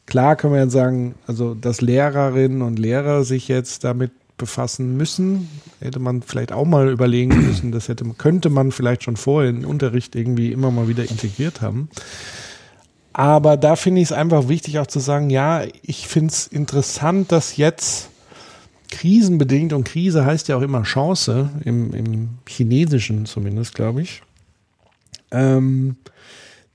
klar 0.07 0.37
können 0.37 0.55
wir 0.55 0.63
jetzt 0.63 0.73
sagen, 0.73 1.15
also 1.27 1.55
dass 1.55 1.83
Lehrerinnen 1.83 2.63
und 2.63 2.79
Lehrer 2.79 3.25
sich 3.25 3.49
jetzt 3.49 3.85
damit 3.85 4.13
befassen 4.37 4.97
müssen. 4.97 5.49
Hätte 5.81 5.99
man 5.99 6.23
vielleicht 6.23 6.53
auch 6.53 6.65
mal 6.65 6.89
überlegen 6.89 7.47
müssen, 7.47 7.73
das 7.73 7.89
hätte, 7.89 8.05
könnte 8.19 8.51
man 8.51 8.73
vielleicht 8.73 9.05
schon 9.05 9.17
vorher 9.17 9.51
in 9.51 9.61
den 9.61 9.65
Unterricht 9.65 10.15
irgendwie 10.17 10.53
immer 10.53 10.71
mal 10.71 10.89
wieder 10.89 11.09
integriert 11.09 11.61
haben. 11.61 11.89
Aber 13.13 13.57
da 13.57 13.77
finde 13.77 14.01
ich 14.01 14.09
es 14.09 14.13
einfach 14.13 14.49
wichtig 14.49 14.81
auch 14.81 14.89
zu 14.89 14.99
sagen, 14.99 15.31
ja, 15.31 15.65
ich 15.83 16.09
finde 16.09 16.33
es 16.33 16.49
interessant, 16.49 17.31
dass 17.31 17.57
jetzt 17.57 18.11
krisenbedingt, 18.91 19.73
und 19.73 19.85
Krise 19.85 20.25
heißt 20.25 20.49
ja 20.49 20.57
auch 20.57 20.63
immer 20.63 20.83
Chance, 20.83 21.51
im, 21.65 21.95
im 21.95 22.29
Chinesischen 22.49 23.27
zumindest, 23.27 23.75
glaube 23.75 24.03
ich, 24.03 24.23
ähm, 25.31 25.97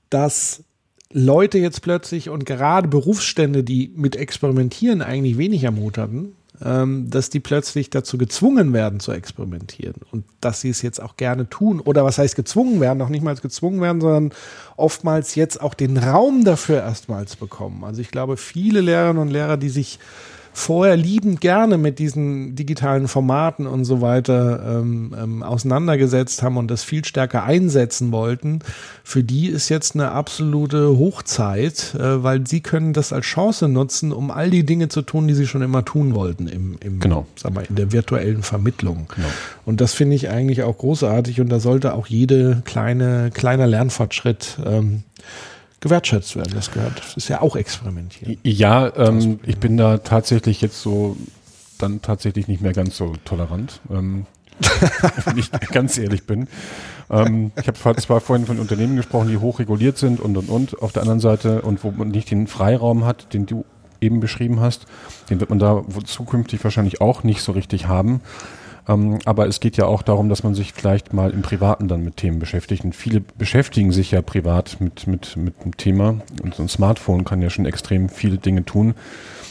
dass 0.08 0.64
Leute 1.12 1.58
jetzt 1.58 1.82
plötzlich 1.82 2.30
und 2.30 2.46
gerade 2.46 2.88
Berufsstände, 2.88 3.64
die 3.64 3.92
mit 3.94 4.16
Experimentieren 4.16 5.02
eigentlich 5.02 5.38
wenig 5.38 5.66
am 5.66 5.78
hatten, 5.96 6.36
dass 6.62 7.30
die 7.30 7.40
plötzlich 7.40 7.88
dazu 7.88 8.18
gezwungen 8.18 8.74
werden 8.74 9.00
zu 9.00 9.12
experimentieren 9.12 9.94
und 10.12 10.24
dass 10.42 10.60
sie 10.60 10.68
es 10.68 10.82
jetzt 10.82 11.00
auch 11.00 11.16
gerne 11.16 11.48
tun 11.48 11.80
oder 11.80 12.04
was 12.04 12.18
heißt 12.18 12.36
gezwungen 12.36 12.80
werden, 12.80 12.98
noch 12.98 13.08
nicht 13.08 13.22
mal 13.22 13.34
gezwungen 13.34 13.80
werden, 13.80 14.02
sondern 14.02 14.32
oftmals 14.76 15.36
jetzt 15.36 15.62
auch 15.62 15.72
den 15.72 15.96
Raum 15.96 16.44
dafür 16.44 16.82
erstmals 16.82 17.36
bekommen. 17.36 17.82
Also 17.82 18.02
ich 18.02 18.10
glaube, 18.10 18.36
viele 18.36 18.82
Lehrerinnen 18.82 19.22
und 19.22 19.28
Lehrer, 19.28 19.56
die 19.56 19.70
sich 19.70 19.98
vorher 20.52 20.96
liebend 20.96 21.40
gerne 21.40 21.78
mit 21.78 21.98
diesen 21.98 22.54
digitalen 22.54 23.08
Formaten 23.08 23.66
und 23.66 23.84
so 23.84 24.00
weiter 24.00 24.80
ähm, 24.80 25.14
ähm, 25.20 25.42
auseinandergesetzt 25.42 26.42
haben 26.42 26.56
und 26.56 26.70
das 26.70 26.82
viel 26.82 27.04
stärker 27.04 27.44
einsetzen 27.44 28.12
wollten, 28.12 28.60
für 29.04 29.22
die 29.22 29.46
ist 29.46 29.68
jetzt 29.68 29.94
eine 29.94 30.10
absolute 30.10 30.98
Hochzeit, 30.98 31.94
äh, 31.94 32.22
weil 32.22 32.46
sie 32.46 32.60
können 32.60 32.92
das 32.92 33.12
als 33.12 33.26
Chance 33.26 33.68
nutzen, 33.68 34.12
um 34.12 34.30
all 34.30 34.50
die 34.50 34.64
Dinge 34.64 34.88
zu 34.88 35.02
tun, 35.02 35.28
die 35.28 35.34
sie 35.34 35.46
schon 35.46 35.62
immer 35.62 35.84
tun 35.84 36.14
wollten 36.14 36.48
im, 36.48 36.76
im 36.80 37.00
genau. 37.00 37.26
sag 37.36 37.54
mal, 37.54 37.64
in 37.68 37.76
der 37.76 37.92
virtuellen 37.92 38.42
Vermittlung. 38.42 39.06
Genau. 39.14 39.28
Und 39.64 39.80
das 39.80 39.94
finde 39.94 40.16
ich 40.16 40.30
eigentlich 40.30 40.62
auch 40.62 40.76
großartig 40.76 41.40
und 41.40 41.48
da 41.48 41.60
sollte 41.60 41.94
auch 41.94 42.06
jede 42.06 42.62
kleine 42.64 43.30
kleiner 43.32 43.66
Lernfortschritt 43.66 44.58
ähm, 44.64 45.04
gewertschätzt 45.80 46.36
werden. 46.36 46.52
Das 46.54 46.70
gehört, 46.70 46.98
das 46.98 47.16
ist 47.16 47.28
ja 47.28 47.40
auch 47.40 47.56
experimentieren. 47.56 48.38
Ja, 48.42 48.94
ähm, 48.96 49.40
ich 49.44 49.58
bin 49.58 49.76
da 49.76 49.98
tatsächlich 49.98 50.60
jetzt 50.60 50.80
so 50.80 51.16
dann 51.78 52.02
tatsächlich 52.02 52.48
nicht 52.48 52.60
mehr 52.60 52.72
ganz 52.72 52.96
so 52.96 53.14
tolerant. 53.24 53.80
Ähm, 53.90 54.26
wenn 55.24 55.38
ich 55.38 55.50
ganz 55.72 55.96
ehrlich 55.96 56.24
bin. 56.24 56.46
Ähm, 57.08 57.50
ich 57.58 57.66
habe 57.66 57.96
zwar 57.96 58.20
vorhin 58.20 58.46
von 58.46 58.58
Unternehmen 58.58 58.96
gesprochen, 58.96 59.28
die 59.28 59.38
hochreguliert 59.38 59.96
sind 59.96 60.20
und 60.20 60.36
und 60.36 60.50
und 60.50 60.82
auf 60.82 60.92
der 60.92 61.02
anderen 61.02 61.20
Seite 61.20 61.62
und 61.62 61.82
wo 61.82 61.90
man 61.90 62.08
nicht 62.08 62.30
den 62.30 62.46
Freiraum 62.46 63.04
hat, 63.04 63.32
den 63.32 63.46
du 63.46 63.64
eben 64.00 64.20
beschrieben 64.20 64.60
hast, 64.60 64.86
den 65.28 65.40
wird 65.40 65.50
man 65.50 65.58
da 65.58 65.82
zukünftig 66.04 66.62
wahrscheinlich 66.64 67.00
auch 67.00 67.22
nicht 67.22 67.42
so 67.42 67.52
richtig 67.52 67.86
haben. 67.86 68.20
Ähm, 68.90 69.20
aber 69.24 69.46
es 69.46 69.60
geht 69.60 69.76
ja 69.76 69.86
auch 69.86 70.02
darum, 70.02 70.28
dass 70.28 70.42
man 70.42 70.54
sich 70.54 70.72
vielleicht 70.72 71.12
mal 71.12 71.30
im 71.30 71.42
Privaten 71.42 71.86
dann 71.86 72.02
mit 72.02 72.16
Themen 72.16 72.40
beschäftigt. 72.40 72.84
Und 72.84 72.94
viele 72.94 73.20
beschäftigen 73.20 73.92
sich 73.92 74.10
ja 74.10 74.20
privat 74.20 74.80
mit, 74.80 75.06
mit, 75.06 75.36
mit 75.36 75.64
dem 75.64 75.76
Thema. 75.76 76.16
Und 76.42 76.54
so 76.54 76.62
ein 76.62 76.68
Smartphone 76.68 77.24
kann 77.24 77.40
ja 77.40 77.50
schon 77.50 77.66
extrem 77.66 78.08
viele 78.08 78.38
Dinge 78.38 78.64
tun. 78.64 78.94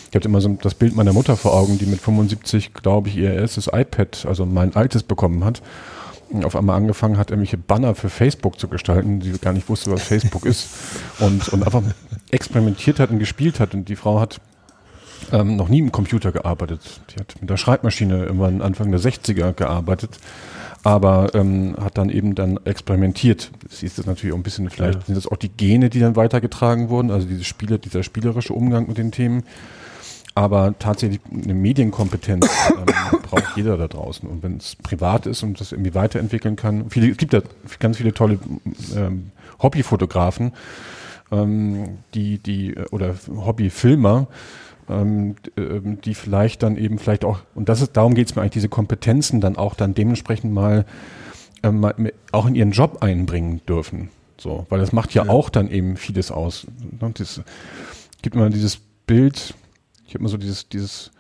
Ich 0.10 0.16
habe 0.16 0.26
immer 0.26 0.42
so 0.42 0.50
das 0.62 0.74
Bild 0.74 0.96
meiner 0.96 1.14
Mutter 1.14 1.38
vor 1.38 1.54
Augen, 1.54 1.78
die 1.78 1.86
mit 1.86 2.02
75, 2.02 2.74
glaube 2.74 3.10
ich, 3.10 3.16
ihr 3.16 3.34
erstes 3.34 3.68
iPad, 3.68 4.26
also 4.28 4.46
mein 4.46 4.76
altes, 4.76 5.04
bekommen 5.04 5.46
hat. 5.46 5.62
Auf 6.44 6.56
einmal 6.56 6.76
angefangen 6.78 7.18
hat, 7.18 7.32
irgendwelche 7.32 7.58
Banner 7.58 7.96
für 7.96 8.10
Facebook 8.10 8.60
zu 8.60 8.68
gestalten, 8.68 9.20
die 9.20 9.32
gar 9.40 9.54
nicht 9.54 9.70
wusste, 9.70 9.92
was 9.92 10.04
Facebook 10.04 10.46
ist. 10.46 10.68
Und, 11.20 11.48
und 11.50 11.64
einfach 11.64 11.82
experimentiert 12.30 13.00
hat 13.00 13.12
und 13.12 13.20
gespielt 13.20 13.60
hat. 13.60 13.74
Und 13.74 13.88
die 13.88 13.96
Frau 13.96 14.20
hat 14.20 14.42
ähm, 15.32 15.56
noch 15.56 15.70
nie 15.70 15.80
im 15.80 15.92
Computer 15.92 16.32
gearbeitet. 16.32 17.02
Die 17.10 17.20
hat 17.20 17.36
mit 17.40 17.50
der 17.50 17.58
Schreibmaschine 17.58 18.26
irgendwann 18.26 18.62
Anfang 18.62 18.92
der 18.92 19.00
60er 19.00 19.54
gearbeitet, 19.54 20.18
aber 20.84 21.34
ähm, 21.36 21.76
hat 21.80 21.98
dann 21.98 22.10
eben 22.10 22.36
dann 22.36 22.60
experimentiert. 22.66 23.52
Sie 23.70 23.86
ist 23.86 23.98
das 23.98 24.06
natürlich 24.06 24.34
auch 24.34 24.40
ein 24.40 24.44
bisschen, 24.44 24.70
vielleicht 24.70 25.00
ja. 25.00 25.06
sind 25.06 25.16
das 25.16 25.28
auch 25.28 25.38
die 25.38 25.50
Gene, 25.50 25.90
die 25.90 26.00
dann 26.00 26.16
weitergetragen 26.16 26.90
wurden, 26.90 27.12
also 27.12 27.28
diese 27.28 27.44
Spiele, 27.44 27.80
dieser 27.80 28.04
spielerische 28.04 28.54
Umgang 28.54 28.88
mit 28.88 28.98
den 28.98 29.12
Themen. 29.12 29.44
Aber 30.36 30.74
tatsächlich 30.80 31.20
eine 31.34 31.54
Medienkompetenz 31.54 32.48
ähm, 32.78 33.20
braucht 33.24 33.58
jeder 33.58 33.78
da 33.78 33.88
draußen. 33.88 34.30
Und 34.30 34.42
wenn 34.42 34.58
es 34.58 34.76
privat 34.76 35.26
ist 35.26 35.44
und 35.44 35.60
das 35.60 35.72
irgendwie 35.72 35.96
weiterentwickeln 35.96 36.56
kann, 36.56 36.90
viele, 36.90 37.10
es 37.10 37.18
gibt 37.18 37.34
ja 37.34 37.42
ganz 37.80 37.98
viele 37.98 38.14
tolle 38.14 38.40
ähm, 38.96 39.32
Hobbyfotografen, 39.62 40.54
ähm, 41.32 41.98
die, 42.14 42.38
die, 42.38 42.76
oder 42.92 43.16
Hobbyfilmer, 43.28 44.28
ähm, 44.90 45.36
ähm, 45.58 46.02
die 46.02 46.16
vielleicht 46.16 46.64
dann 46.64 46.78
eben 46.78 46.98
vielleicht 46.98 47.24
auch, 47.24 47.40
und 47.56 47.70
das 47.70 47.82
ist, 47.82 47.96
darum 47.96 48.16
geht 48.16 48.30
es 48.30 48.36
mir 48.36 48.42
eigentlich, 48.42 48.54
diese 48.54 48.70
Kompetenzen 48.70 49.42
dann 49.42 49.56
auch 49.56 49.76
dann 49.76 49.94
dementsprechend 49.94 50.54
mal, 50.54 50.86
ähm, 51.64 51.86
auch 52.32 52.46
in 52.48 52.56
ihren 52.56 52.72
Job 52.72 52.98
einbringen 53.02 53.62
dürfen. 53.68 54.10
So, 54.38 54.66
weil 54.70 54.80
das 54.80 54.94
macht 54.94 55.14
ja, 55.14 55.26
ja. 55.26 55.30
auch 55.30 55.50
dann 55.50 55.70
eben 55.70 55.98
vieles 55.98 56.32
aus. 56.32 56.66
Ne, 57.00 57.12
das 57.18 57.42
gibt 58.22 58.36
immer 58.36 58.50
dieses 58.50 58.80
Bild, 59.06 59.54
ich 60.08 60.14
habe 60.14 60.24
mal 60.24 60.30
so 60.30 60.38
dieses, 60.38 60.70
dieses, 60.70 61.12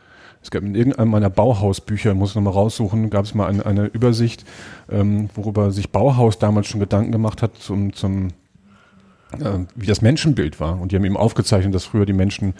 es 0.41 0.51
gab 0.51 0.63
in 0.63 0.73
irgendeinem 0.73 1.09
meiner 1.09 1.29
Bauhausbücher, 1.29 2.13
muss 2.13 2.29
ich 2.29 2.35
nochmal 2.35 2.53
raussuchen, 2.53 3.09
gab 3.09 3.25
es 3.25 3.35
mal 3.35 3.47
eine, 3.47 3.65
eine 3.65 3.85
Übersicht, 3.87 4.45
ähm, 4.89 5.29
worüber 5.35 5.71
sich 5.71 5.91
Bauhaus 5.91 6.39
damals 6.39 6.67
schon 6.67 6.79
Gedanken 6.79 7.11
gemacht 7.11 7.41
hat 7.41 7.57
zum, 7.57 7.93
zum 7.93 8.29
äh, 9.33 9.59
wie 9.75 9.85
das 9.85 10.01
Menschenbild 10.01 10.59
war. 10.59 10.79
Und 10.79 10.91
die 10.91 10.95
haben 10.95 11.05
eben 11.05 11.17
aufgezeichnet, 11.17 11.75
dass 11.75 11.85
früher 11.85 12.05
die 12.05 12.13
Menschen 12.13 12.53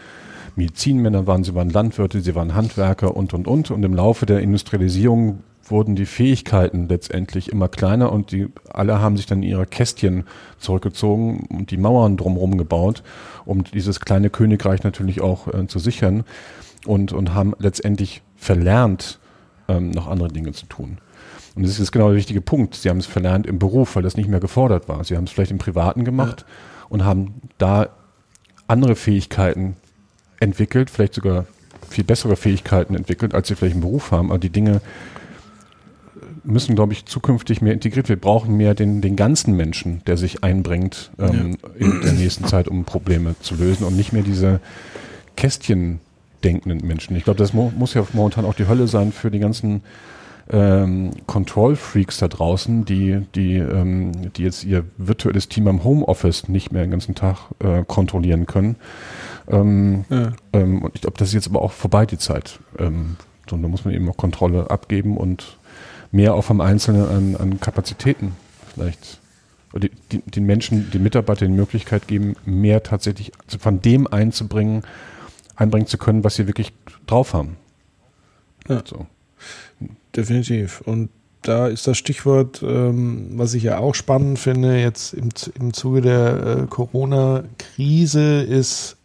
Medizinmänner 0.60 1.26
waren, 1.26 1.44
sie 1.44 1.56
waren 1.56 1.69
Landwirte, 1.69 2.22
sie 2.22 2.36
waren 2.36 2.53
Handwerker 2.53 3.15
und, 3.15 3.34
und, 3.34 3.48
und. 3.48 3.72
Und 3.72 3.84
im 3.84 3.94
Laufe 3.94 4.26
der 4.26 4.41
Industrialisierung 4.41 5.40
wurden 5.64 5.95
die 5.95 6.06
Fähigkeiten 6.06 6.88
letztendlich 6.88 7.52
immer 7.52 7.68
kleiner 7.68 8.11
und 8.11 8.31
die 8.31 8.48
alle 8.69 8.99
haben 8.99 9.18
sich 9.18 9.26
dann 9.26 9.44
in 9.44 9.49
ihre 9.49 9.65
Kästchen 9.65 10.26
zurückgezogen 10.57 11.48
und 11.49 11.72
die 11.72 11.77
Mauern 11.77 12.18
drumherum 12.18 12.57
gebaut, 12.57 13.03
um 13.45 13.64
dieses 13.64 13.99
kleine 13.99 14.30
Königreich 14.30 14.84
natürlich 14.84 15.22
auch 15.22 15.48
äh, 15.48 15.68
zu 15.68 15.80
sichern 15.80 16.23
und, 16.86 17.14
und 17.14 17.34
haben 17.34 17.53
letztendlich 17.60 18.22
verlernt, 18.36 19.19
ähm, 19.68 19.91
noch 19.91 20.07
andere 20.07 20.30
Dinge 20.30 20.52
zu 20.52 20.65
tun. 20.65 20.98
Und 21.56 21.64
das 21.64 21.80
ist 21.80 21.91
genau 21.91 22.07
der 22.07 22.18
wichtige 22.18 22.41
Punkt. 22.41 22.76
Sie 22.76 22.90
haben 22.90 22.99
es 22.99 23.06
verlernt 23.06 23.45
im 23.45 23.60
Beruf, 23.60 23.95
weil 23.95 24.03
das 24.03 24.18
nicht 24.18 24.30
mehr 24.30 24.40
gefordert 24.40 24.88
war. 24.88 25.03
Sie 25.03 25.15
haben 25.15 25.26
es 25.26 25.31
vielleicht 25.31 25.52
im 25.52 25.57
Privaten 25.57 26.03
gemacht 26.03 26.45
ja. 26.48 26.86
und 26.90 27.06
haben 27.06 27.41
da 27.57 27.90
andere 28.68 28.95
Fähigkeiten 28.95 29.76
entwickelt, 30.40 30.90
vielleicht 30.90 31.14
sogar 31.14 31.45
viel 31.90 32.03
bessere 32.03 32.36
Fähigkeiten 32.36 32.95
entwickelt, 32.95 33.34
als 33.34 33.48
sie 33.48 33.56
vielleicht 33.56 33.76
im 33.76 33.82
Beruf 33.82 34.11
haben. 34.11 34.30
Aber 34.30 34.40
die 34.40 34.49
Dinge 34.49 34.82
müssen, 36.44 36.76
glaube 36.76 36.94
ich, 36.94 37.06
zukünftig 37.06 37.61
mehr 37.61 37.74
integriert 37.74 38.10
werden. 38.10 38.22
Wir 38.22 38.22
brauchen 38.22 38.57
mehr 38.57 38.74
den, 38.74 39.02
den 39.02 39.16
ganzen 39.16 39.56
Menschen, 39.56 40.02
der 40.06 40.18
sich 40.18 40.44
einbringt 40.44 41.11
ähm, 41.20 41.57
ja. 41.80 41.88
in 41.88 42.02
der 42.02 42.14
nächsten 42.14 42.45
Zeit, 42.45 42.68
um 42.68 42.86
Probleme 42.86 43.36
zu 43.41 43.56
lösen 43.56 43.86
und 43.86 43.95
nicht 43.95 44.14
mehr 44.14 44.24
diese 44.24 44.60
Kästchen 45.36 45.99
denkenden 46.44 46.86
Menschen. 46.86 47.16
Ich 47.16 47.24
glaube, 47.24 47.38
das 47.38 47.53
mo 47.53 47.72
muss 47.76 47.94
ja 47.94 48.06
momentan 48.14 48.45
auch 48.45 48.53
die 48.53 48.68
Hölle 48.68 48.88
sein 48.88 49.11
für 49.11 49.32
die 49.32 49.40
ganzen 49.40 49.82
ähm, 50.49 51.11
Control-Freaks 51.28 52.18
da 52.18 52.28
draußen, 52.28 52.86
die, 52.86 53.22
die, 53.36 53.56
ähm, 53.57 54.34
die 54.34 54.44
jetzt 54.44 54.64
ihr 54.64 54.86
virtuelles 54.98 55.49
Team 55.49 55.68
am 55.68 55.84
Homeoffice 55.84 56.48
nicht 56.48 56.72
mehr 56.72 56.84
den 56.84 56.91
ganzen 56.91 57.16
Tag 57.16 57.38
äh, 57.60 57.84
kontrollieren 57.86 58.45
können. 58.45 58.76
Ähm, 59.49 60.05
ja. 60.09 60.34
ähm, 60.53 60.84
und 60.84 60.95
ich 60.95 61.01
glaube, 61.01 61.17
das 61.17 61.30
ist 61.30 61.34
jetzt 61.34 61.47
aber 61.47 61.61
auch 61.61 61.71
vorbei, 61.71 62.05
die 62.05 62.17
Zeit. 62.17 62.59
Ähm, 62.77 63.17
so, 63.49 63.57
da 63.57 63.67
muss 63.67 63.85
man 63.85 63.93
eben 63.93 64.07
auch 64.09 64.17
Kontrolle 64.17 64.69
abgeben 64.69 65.17
und 65.17 65.57
mehr 66.11 66.35
auch 66.35 66.43
vom 66.43 66.61
Einzelnen 66.61 67.07
an, 67.07 67.35
an 67.35 67.59
Kapazitäten 67.59 68.34
vielleicht 68.73 69.19
die, 69.77 69.91
die, 70.11 70.21
den 70.21 70.45
Menschen, 70.45 70.89
den 70.91 71.03
Mitarbeitern 71.03 71.51
die 71.51 71.57
Möglichkeit 71.57 72.07
geben, 72.07 72.35
mehr 72.45 72.81
tatsächlich 72.81 73.31
von 73.59 73.81
dem 73.81 74.07
einzubringen, 74.07 74.84
einbringen 75.55 75.88
zu 75.88 75.97
können, 75.97 76.23
was 76.23 76.35
sie 76.35 76.47
wirklich 76.47 76.73
drauf 77.05 77.34
haben. 77.34 77.57
Ja. 78.67 78.81
So. 78.85 79.05
Definitiv. 80.15 80.81
Und 80.81 81.09
da 81.43 81.67
ist 81.67 81.88
das 81.88 81.97
Stichwort, 81.97 82.63
ähm, 82.63 83.31
was 83.35 83.53
ich 83.53 83.63
ja 83.63 83.77
auch 83.77 83.95
spannend 83.95 84.39
finde, 84.39 84.80
jetzt 84.80 85.13
im, 85.13 85.30
im 85.59 85.73
Zuge 85.73 86.01
der 86.01 86.57
äh, 86.63 86.67
Corona-Krise, 86.67 88.41
ist 88.41 88.97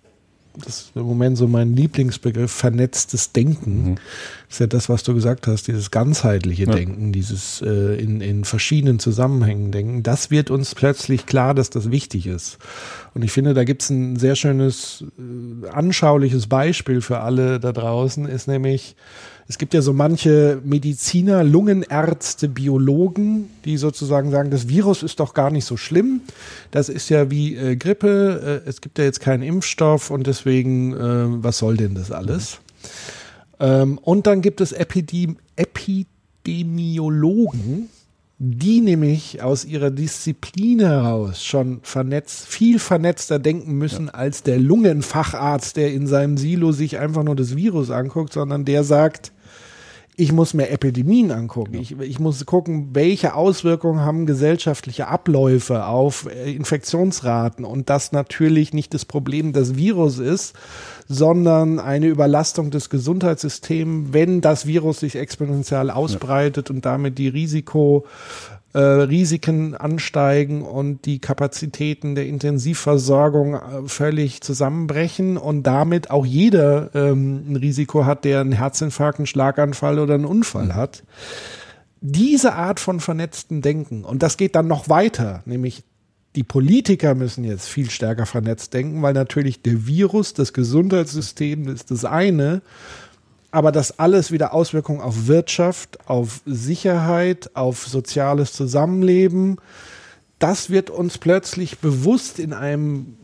das 0.57 0.83
ist 0.83 0.93
im 0.95 1.03
Moment 1.03 1.37
so 1.37 1.49
mein 1.49 1.75
Lieblingsbegriff, 1.75 2.51
vernetztes 2.51 3.33
Denken. 3.33 3.91
Mhm. 3.91 3.95
Das 3.95 4.57
ist 4.57 4.59
ja 4.61 4.67
das, 4.67 4.89
was 4.89 5.03
du 5.03 5.15
gesagt 5.15 5.47
hast, 5.47 5.67
dieses 5.67 5.91
ganzheitliche 5.91 6.65
ja. 6.65 6.73
Denken, 6.73 7.13
dieses 7.13 7.61
äh, 7.61 8.01
in, 8.01 8.21
in 8.21 8.45
verschiedenen 8.45 8.99
Zusammenhängen 8.99 9.73
denken. 9.73 10.03
Das 10.03 10.31
wird 10.31 10.51
uns 10.51 10.75
plötzlich 10.75 11.27
klar, 11.27 11.55
dass 11.55 11.71
das 11.71 11.91
wichtig 11.91 12.27
ist. 12.27 12.59
Und 13.15 13.23
ich 13.23 13.33
finde, 13.33 13.55
da 13.55 13.65
gibt 13.65 13.83
es 13.83 13.91
ein 13.91 14.17
sehr 14.17 14.37
schönes, 14.37 15.05
äh, 15.19 15.69
anschauliches 15.69 16.47
Beispiel 16.47 17.01
für 17.01 17.21
alle 17.21 17.59
da 17.59 17.73
draußen, 17.73 18.27
ist 18.27 18.47
nämlich, 18.47 18.95
es 19.47 19.59
gibt 19.59 19.75
ja 19.75 19.83
so 19.83 19.93
manche 19.93 20.59
Mediziner, 20.65 21.45
Lungenärzte, 21.45 22.49
Biologen, 22.49 23.51
die 23.67 23.77
sozusagen 23.77 24.31
sagen, 24.31 24.51
das 24.51 24.69
Virus 24.69 25.03
ist 25.03 25.21
doch 25.21 25.35
gar 25.35 25.51
nicht 25.51 25.67
so 25.67 25.77
schlimm. 25.77 26.23
Das 26.71 26.89
ist 26.89 27.11
ja 27.11 27.31
wie 27.31 27.55
äh, 27.55 27.77
Grippe. 27.77 28.63
Äh, 28.65 28.69
es 28.69 28.81
gibt 28.81 28.97
ja 28.99 29.05
jetzt 29.05 29.21
keinen 29.21 29.43
Impfstoff 29.43 30.11
und 30.11 30.27
deswegen, 30.27 30.95
äh, 30.95 31.43
was 31.43 31.59
soll 31.59 31.77
denn 31.77 31.95
das 31.95 32.11
alles? 32.11 32.61
Ähm, 33.61 33.99
und 33.99 34.27
dann 34.27 34.41
gibt 34.41 34.63
es 34.63 34.73
Epidem 34.73 35.37
Epidemiologen, 35.57 37.91
die 38.39 38.81
nämlich 38.81 39.43
aus 39.43 39.67
ihrer 39.67 39.91
Disziplin 39.91 40.81
heraus 40.81 41.45
schon 41.45 41.81
vernetzt, 41.83 42.47
viel 42.47 42.79
vernetzter 42.79 43.39
denken 43.39 43.77
müssen 43.79 44.07
ja. 44.07 44.15
als 44.15 44.43
der 44.43 44.59
Lungenfacharzt, 44.59 45.77
der 45.77 45.93
in 45.93 46.07
seinem 46.07 46.39
Silo 46.39 46.73
sich 46.73 46.99
einfach 46.99 47.23
nur 47.23 47.37
das 47.37 47.57
Virus 47.57 47.91
anguckt, 47.91 48.33
sondern 48.33 48.65
der 48.65 48.85
sagt, 48.85 49.34
ich 50.17 50.33
muss 50.33 50.55
mir 50.55 50.69
Epidemien 50.69 51.33
angucken. 51.33 51.75
Ja. 51.75 51.81
Ich, 51.81 51.99
ich, 51.99 52.19
muss 52.21 52.45
gucken, 52.47 52.91
welche 52.93 53.35
Auswirkungen 53.35 54.01
haben 54.01 54.27
gesellschaftliche 54.27 55.09
Abläufe 55.09 55.87
auf 55.87 56.29
äh, 56.31 56.53
Infektionsraten 56.53 57.65
und 57.65 57.91
das 57.91 58.13
natürlich 58.13 58.73
nicht 58.73 58.95
das 58.95 59.05
Problem 59.05 59.53
des 59.53 59.77
Virus 59.77 60.19
ist, 60.21 60.55
sondern 61.09 61.81
eine 61.81 62.07
Überlastung 62.07 62.71
des 62.71 62.91
Gesundheitssystems, 62.91 64.13
wenn 64.13 64.41
das 64.41 64.67
Virus 64.67 65.01
sich 65.01 65.17
exponentiell 65.17 65.91
ausbreitet 65.91 66.69
ja. 66.69 66.75
und 66.75 66.85
damit 66.85 67.19
die 67.19 67.29
Risiko 67.29 68.07
äh, 68.75 68.79
Risiken 68.79 69.77
ansteigen 69.77 70.63
und 70.63 71.07
die 71.07 71.21
Kapazitäten 71.21 72.15
der 72.17 72.27
Intensivversorgung 72.27 73.55
äh, 73.55 73.61
völlig 73.87 74.41
zusammenbrechen 74.41 75.37
und 75.37 75.63
damit 75.63 76.11
auch 76.11 76.27
jeder 76.27 76.91
ähm, 76.95 77.45
ein 77.49 77.57
Risiko 77.57 78.05
hat, 78.05 78.25
der 78.25 78.41
einen 78.41 78.53
Herzinfarkt, 78.53 79.21
einen 79.21 79.27
Schlaganfall 79.27 79.99
oder 80.01 80.15
einen 80.15 80.25
Unfall 80.25 80.67
mhm. 80.67 80.75
hat. 80.75 81.05
Diese 82.01 82.55
Art 82.55 82.81
von 82.81 83.01
vernetzten 83.01 83.63
Denken, 83.63 84.05
und 84.05 84.23
das 84.23 84.37
geht 84.37 84.57
dann 84.57 84.67
noch 84.67 84.89
weiter, 84.89 85.43
nämlich 85.47 85.85
die 86.35 86.43
Politiker 86.43 87.15
müssen 87.15 87.45
jetzt 87.45 87.69
viel 87.69 87.91
stärker 87.91 88.27
vernetzt 88.27 88.75
denken, 88.75 89.01
weil 89.03 89.15
natürlich 89.15 89.63
der 89.63 89.87
Virus, 89.87 90.35
das 90.35 90.53
Gesundheitssystem 90.53 91.69
ist 91.69 91.93
das 91.93 92.05
eine, 92.05 92.61
aber 93.55 93.71
das 93.71 94.01
alles 94.01 94.33
wieder 94.33 94.53
Auswirkungen 94.53 95.01
auf 95.01 95.29
Wirtschaft, 95.29 96.09
auf 96.11 96.41
Sicherheit, 96.45 97.55
auf 97.55 97.87
soziales 97.87 98.53
Zusammenleben, 98.53 99.59
das 100.41 100.71
wird 100.71 100.91
uns 100.91 101.19
plötzlich 101.19 101.79
bewusst 101.79 102.41
in 102.41 102.53
einem 102.53 103.15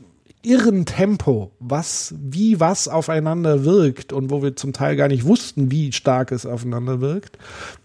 irren 0.43 0.87
Tempo, 0.87 1.51
was, 1.59 2.15
wie 2.17 2.61
was 2.61 2.87
aufeinander 2.87 3.65
wirkt 3.65 4.13
und 4.13 4.31
wo 4.31 4.41
wir 4.41 4.55
zum 4.55 4.73
Teil 4.73 4.95
gar 4.95 5.09
nicht 5.09 5.25
wussten, 5.25 5.73
wie 5.73 5.91
stark 5.91 6.31
es 6.31 6.47
aufeinander 6.47 7.01
wirkt. 7.01 7.37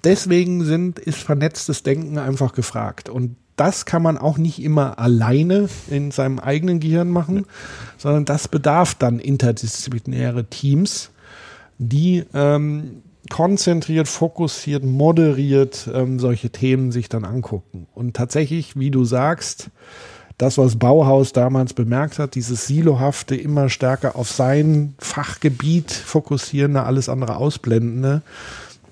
Deswegen 0.03 0.63
sind, 0.63 0.99
ist 0.99 1.17
vernetztes 1.17 1.81
Denken 1.81 2.19
einfach 2.19 2.53
gefragt. 2.53 3.09
Und 3.09 3.37
das 3.55 3.87
kann 3.87 4.03
man 4.03 4.19
auch 4.19 4.37
nicht 4.37 4.61
immer 4.61 4.99
alleine 4.99 5.67
in 5.89 6.11
seinem 6.11 6.37
eigenen 6.37 6.79
Gehirn 6.79 7.09
machen, 7.09 7.45
sondern 7.97 8.25
das 8.25 8.47
bedarf 8.47 8.93
dann 8.93 9.17
interdisziplinäre 9.17 10.45
Teams, 10.45 11.09
die 11.77 12.23
ähm, 12.33 13.01
konzentriert, 13.29 14.07
fokussiert, 14.07 14.83
moderiert 14.83 15.89
ähm, 15.93 16.19
solche 16.19 16.49
Themen 16.49 16.91
sich 16.91 17.09
dann 17.09 17.25
angucken. 17.25 17.87
Und 17.93 18.15
tatsächlich, 18.15 18.77
wie 18.77 18.91
du 18.91 19.03
sagst, 19.05 19.69
das, 20.37 20.57
was 20.57 20.75
Bauhaus 20.77 21.31
damals 21.31 21.73
bemerkt 21.73 22.19
hat, 22.19 22.35
dieses 22.35 22.67
Silohafte 22.67 23.35
immer 23.35 23.69
stärker 23.69 24.15
auf 24.15 24.29
sein 24.29 24.95
Fachgebiet 24.99 25.91
fokussierende, 25.91 26.83
alles 26.83 27.07
andere 27.07 27.37
ausblendende, 27.37 28.21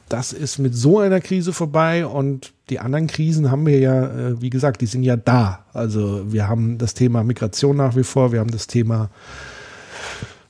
das 0.09 0.31
ist 0.31 0.59
mit 0.59 0.75
so 0.75 0.99
einer 0.99 1.21
Krise 1.21 1.53
vorbei 1.53 2.05
und 2.05 2.53
die 2.69 2.79
anderen 2.79 3.07
Krisen 3.07 3.49
haben 3.49 3.65
wir 3.65 3.79
ja, 3.79 4.03
äh, 4.03 4.41
wie 4.41 4.49
gesagt, 4.49 4.81
die 4.81 4.85
sind 4.85 5.03
ja 5.03 5.15
da. 5.15 5.65
Also 5.73 6.31
wir 6.31 6.47
haben 6.47 6.77
das 6.77 6.93
Thema 6.93 7.23
Migration 7.23 7.77
nach 7.77 7.95
wie 7.95 8.03
vor, 8.03 8.31
wir 8.31 8.39
haben 8.39 8.51
das 8.51 8.67
Thema 8.67 9.09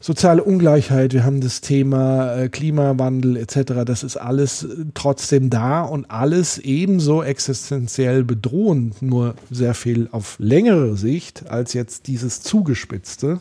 soziale 0.03 0.43
Ungleichheit, 0.43 1.13
wir 1.13 1.23
haben 1.23 1.39
das 1.39 1.61
Thema 1.61 2.35
äh, 2.35 2.49
Klimawandel 2.49 3.37
etc. 3.37 3.85
Das 3.85 4.03
ist 4.03 4.17
alles 4.17 4.63
äh, 4.63 4.67
trotzdem 4.93 5.49
da 5.49 5.81
und 5.81 6.11
alles 6.11 6.57
ebenso 6.57 7.23
existenziell 7.23 8.25
bedrohend, 8.25 9.01
nur 9.01 9.35
sehr 9.49 9.73
viel 9.73 10.09
auf 10.11 10.35
längere 10.39 10.97
Sicht 10.97 11.49
als 11.49 11.71
jetzt 11.71 12.07
dieses 12.07 12.41
zugespitzte. 12.41 13.39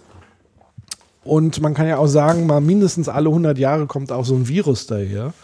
Und 1.24 1.60
man 1.60 1.74
kann 1.74 1.89
ja 1.89 1.97
auch 1.97 2.06
sagen, 2.06 2.47
mal 2.47 2.60
mindestens 2.60 3.09
alle 3.09 3.28
100 3.28 3.59
Jahre 3.59 3.86
kommt 3.86 4.12
auch 4.12 4.24
so 4.24 4.36
ein 4.36 4.47
Virus 4.47 4.86
daher. 4.86 5.34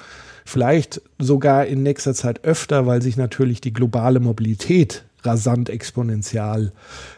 Vielleicht 0.44 1.02
sogar 1.18 1.66
in 1.66 1.82
nächster 1.82 2.14
Zeit 2.14 2.44
öfter, 2.44 2.86
weil 2.86 3.02
sich 3.02 3.16
natürlich 3.16 3.60
die 3.60 3.72
globale 3.72 4.20
Mobilität 4.20 5.04
rasant 5.28 5.70
exponentiell 5.70 6.72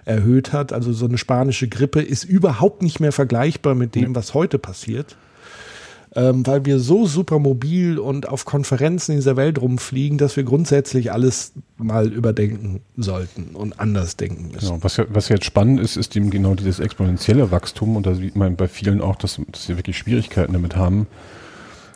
erhöht 0.05 0.53
hat. 0.53 0.73
Also 0.73 0.93
so 0.93 1.07
eine 1.07 1.19
spanische 1.19 1.69
Grippe 1.69 2.03
ist 2.03 2.25
überhaupt 2.25 2.83
nicht 2.83 3.01
mehr 3.01 3.13
vergleichbar 3.13 3.75
mit 3.75 3.95
dem, 3.95 4.15
was 4.15 4.35
heute 4.35 4.59
passiert. 4.59 5.17
Ähm, 6.17 6.45
weil 6.45 6.65
wir 6.65 6.81
so 6.81 7.07
super 7.07 7.39
mobil 7.39 7.97
und 7.97 8.29
auf 8.29 8.45
Konferenzen 8.45 9.13
in 9.13 9.19
dieser 9.19 9.37
Welt 9.37 9.61
rumfliegen, 9.61 10.19
dass 10.19 10.37
wir 10.37 10.43
grundsätzlich 10.43 11.13
alles 11.13 11.53
mal 11.77 12.13
überdenken 12.13 12.81
sollten 12.97 13.55
und 13.55 13.79
anders 13.79 14.17
denken 14.17 14.49
müssen. 14.49 14.67
Genau, 14.67 14.79
was, 14.83 14.97
ja, 14.97 15.05
was 15.09 15.29
jetzt 15.29 15.45
spannend 15.45 15.79
ist, 15.79 15.97
ist 15.97 16.17
eben 16.17 16.31
genau 16.31 16.57
dieses 16.57 16.81
exponentielle 16.81 17.53
Wachstum 17.53 17.95
und 17.95 18.07
da 18.07 18.17
sieht 18.17 18.35
man 18.35 18.57
bei 18.57 18.67
vielen 18.67 19.01
auch, 19.01 19.15
dass, 19.15 19.41
dass 19.53 19.67
sie 19.67 19.77
wirklich 19.77 19.99
Schwierigkeiten 19.99 20.53
damit 20.53 20.75
haben, 20.75 21.07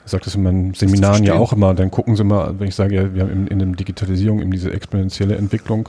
ich 0.05 0.11
sage 0.11 0.25
das 0.25 0.35
in 0.35 0.43
meinen 0.43 0.75
Seminaren 0.75 1.25
ja 1.25 1.35
auch 1.35 1.53
immer, 1.53 1.75
dann 1.75 1.91
gucken 1.91 2.17
Sie 2.17 2.25
mal, 2.25 2.59
wenn 2.59 2.69
ich 2.69 2.75
sage, 2.75 2.95
ja, 2.95 3.15
wir 3.15 3.23
haben 3.23 3.31
in, 3.31 3.47
in 3.47 3.59
der 3.59 3.69
Digitalisierung 3.69 4.41
eben 4.41 4.51
diese 4.51 4.73
exponentielle 4.73 5.37
Entwicklung, 5.37 5.89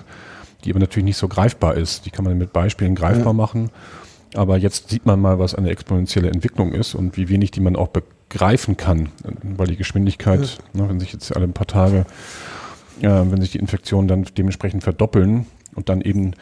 die 0.64 0.72
aber 0.72 0.80
natürlich 0.80 1.06
nicht 1.06 1.18
so 1.18 1.28
greifbar 1.28 1.76
ist. 1.76 2.06
Die 2.06 2.12
kann 2.12 2.24
man 2.24 2.38
mit 2.38 2.54
Beispielen 2.54 2.96
greifbar 2.96 3.28
ja. 3.28 3.34
machen. 3.34 3.70
Aber 4.34 4.58
jetzt 4.58 4.90
sieht 4.90 5.06
man 5.06 5.20
mal, 5.20 5.40
was 5.40 5.56
eine 5.56 5.70
exponentielle 5.70 6.30
Entwicklung 6.30 6.74
ist 6.74 6.96
und 6.96 7.18
wie 7.18 7.30
wenig 7.30 7.52
die 7.52 7.62
man 7.62 7.76
auch 7.76 7.90
begreifen 7.90 8.76
kann, 8.76 9.10
weil 9.44 9.68
die 9.68 9.78
Geschwindigkeit, 9.78 10.58
ja. 10.74 10.82
ne, 10.82 10.90
wenn 10.90 11.00
sich 11.00 11.14
jetzt 11.14 11.36
alle 11.36 11.46
ein 11.46 11.54
paar 11.54 11.68
Tage, 11.68 12.06
äh, 13.02 13.08
wenn 13.08 13.42
sich 13.42 13.52
die 13.52 13.60
Infektionen 13.60 14.08
dann 14.08 14.26
dementsprechend 14.38 14.84
verdoppeln 14.84 15.46
und 15.74 15.90
dann 15.90 16.02
eben 16.02 16.34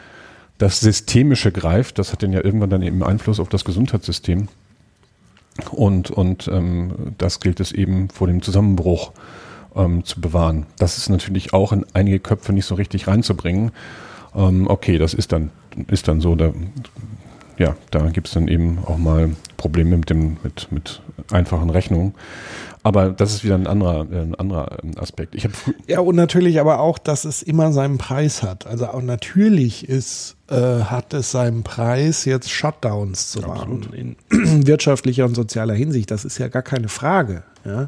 das 0.57 0.79
Systemische 0.79 1.51
greift, 1.51 1.99
das 1.99 2.13
hat 2.13 2.23
dann 2.23 2.33
ja 2.33 2.43
irgendwann 2.43 2.69
dann 2.69 2.83
eben 2.83 3.03
Einfluss 3.03 3.39
auf 3.39 3.49
das 3.49 3.65
Gesundheitssystem. 3.65 4.47
Und, 5.71 6.09
und 6.11 6.47
ähm, 6.47 7.13
das 7.17 7.39
gilt 7.39 7.59
es 7.59 7.71
eben 7.71 8.09
vor 8.09 8.27
dem 8.27 8.41
Zusammenbruch 8.41 9.11
ähm, 9.75 10.03
zu 10.03 10.19
bewahren. 10.19 10.65
Das 10.77 10.97
ist 10.97 11.09
natürlich 11.09 11.53
auch 11.53 11.71
in 11.71 11.85
einige 11.93 12.19
Köpfe 12.19 12.53
nicht 12.53 12.65
so 12.65 12.75
richtig 12.75 13.07
reinzubringen. 13.07 13.71
Ähm, 14.35 14.67
okay, 14.67 14.97
das 14.97 15.13
ist 15.13 15.31
dann, 15.31 15.51
ist 15.87 16.07
dann 16.07 16.21
so. 16.21 16.35
Da, 16.35 16.53
ja, 17.57 17.75
da 17.91 18.09
gibt 18.09 18.27
es 18.27 18.33
dann 18.33 18.47
eben 18.47 18.79
auch 18.85 18.97
mal 18.97 19.31
Probleme 19.57 19.97
mit 19.97 20.09
dem, 20.09 20.37
mit, 20.43 20.71
mit 20.71 21.01
einfachen 21.31 21.69
Rechnungen. 21.69 22.13
Aber 22.85 23.11
das 23.11 23.33
ist 23.33 23.45
wieder 23.45 23.55
ein 23.55 23.65
anderer, 23.65 24.01
ein 24.01 24.35
anderer 24.35 24.77
ähm, 24.83 24.91
Aspekt. 24.97 25.35
Ich 25.35 25.47
ja, 25.87 26.01
und 26.01 26.17
natürlich 26.17 26.59
aber 26.59 26.79
auch, 26.79 26.97
dass 26.97 27.23
es 27.23 27.41
immer 27.41 27.71
seinen 27.71 27.97
Preis 27.97 28.43
hat. 28.43 28.67
Also 28.67 28.87
auch 28.87 29.01
natürlich 29.01 29.87
ist, 29.87 30.35
äh, 30.49 30.55
hat 30.55 31.13
es 31.13 31.31
seinen 31.31 31.63
Preis, 31.63 32.25
jetzt 32.25 32.51
Shutdowns 32.51 33.31
zu 33.31 33.39
machen 33.39 33.87
in 33.93 34.15
wirtschaftlicher 34.67 35.23
und 35.23 35.33
sozialer 35.33 35.73
Hinsicht. 35.73 36.11
Das 36.11 36.25
ist 36.25 36.37
ja 36.39 36.49
gar 36.49 36.61
keine 36.61 36.89
Frage. 36.89 37.43
Ja, 37.65 37.87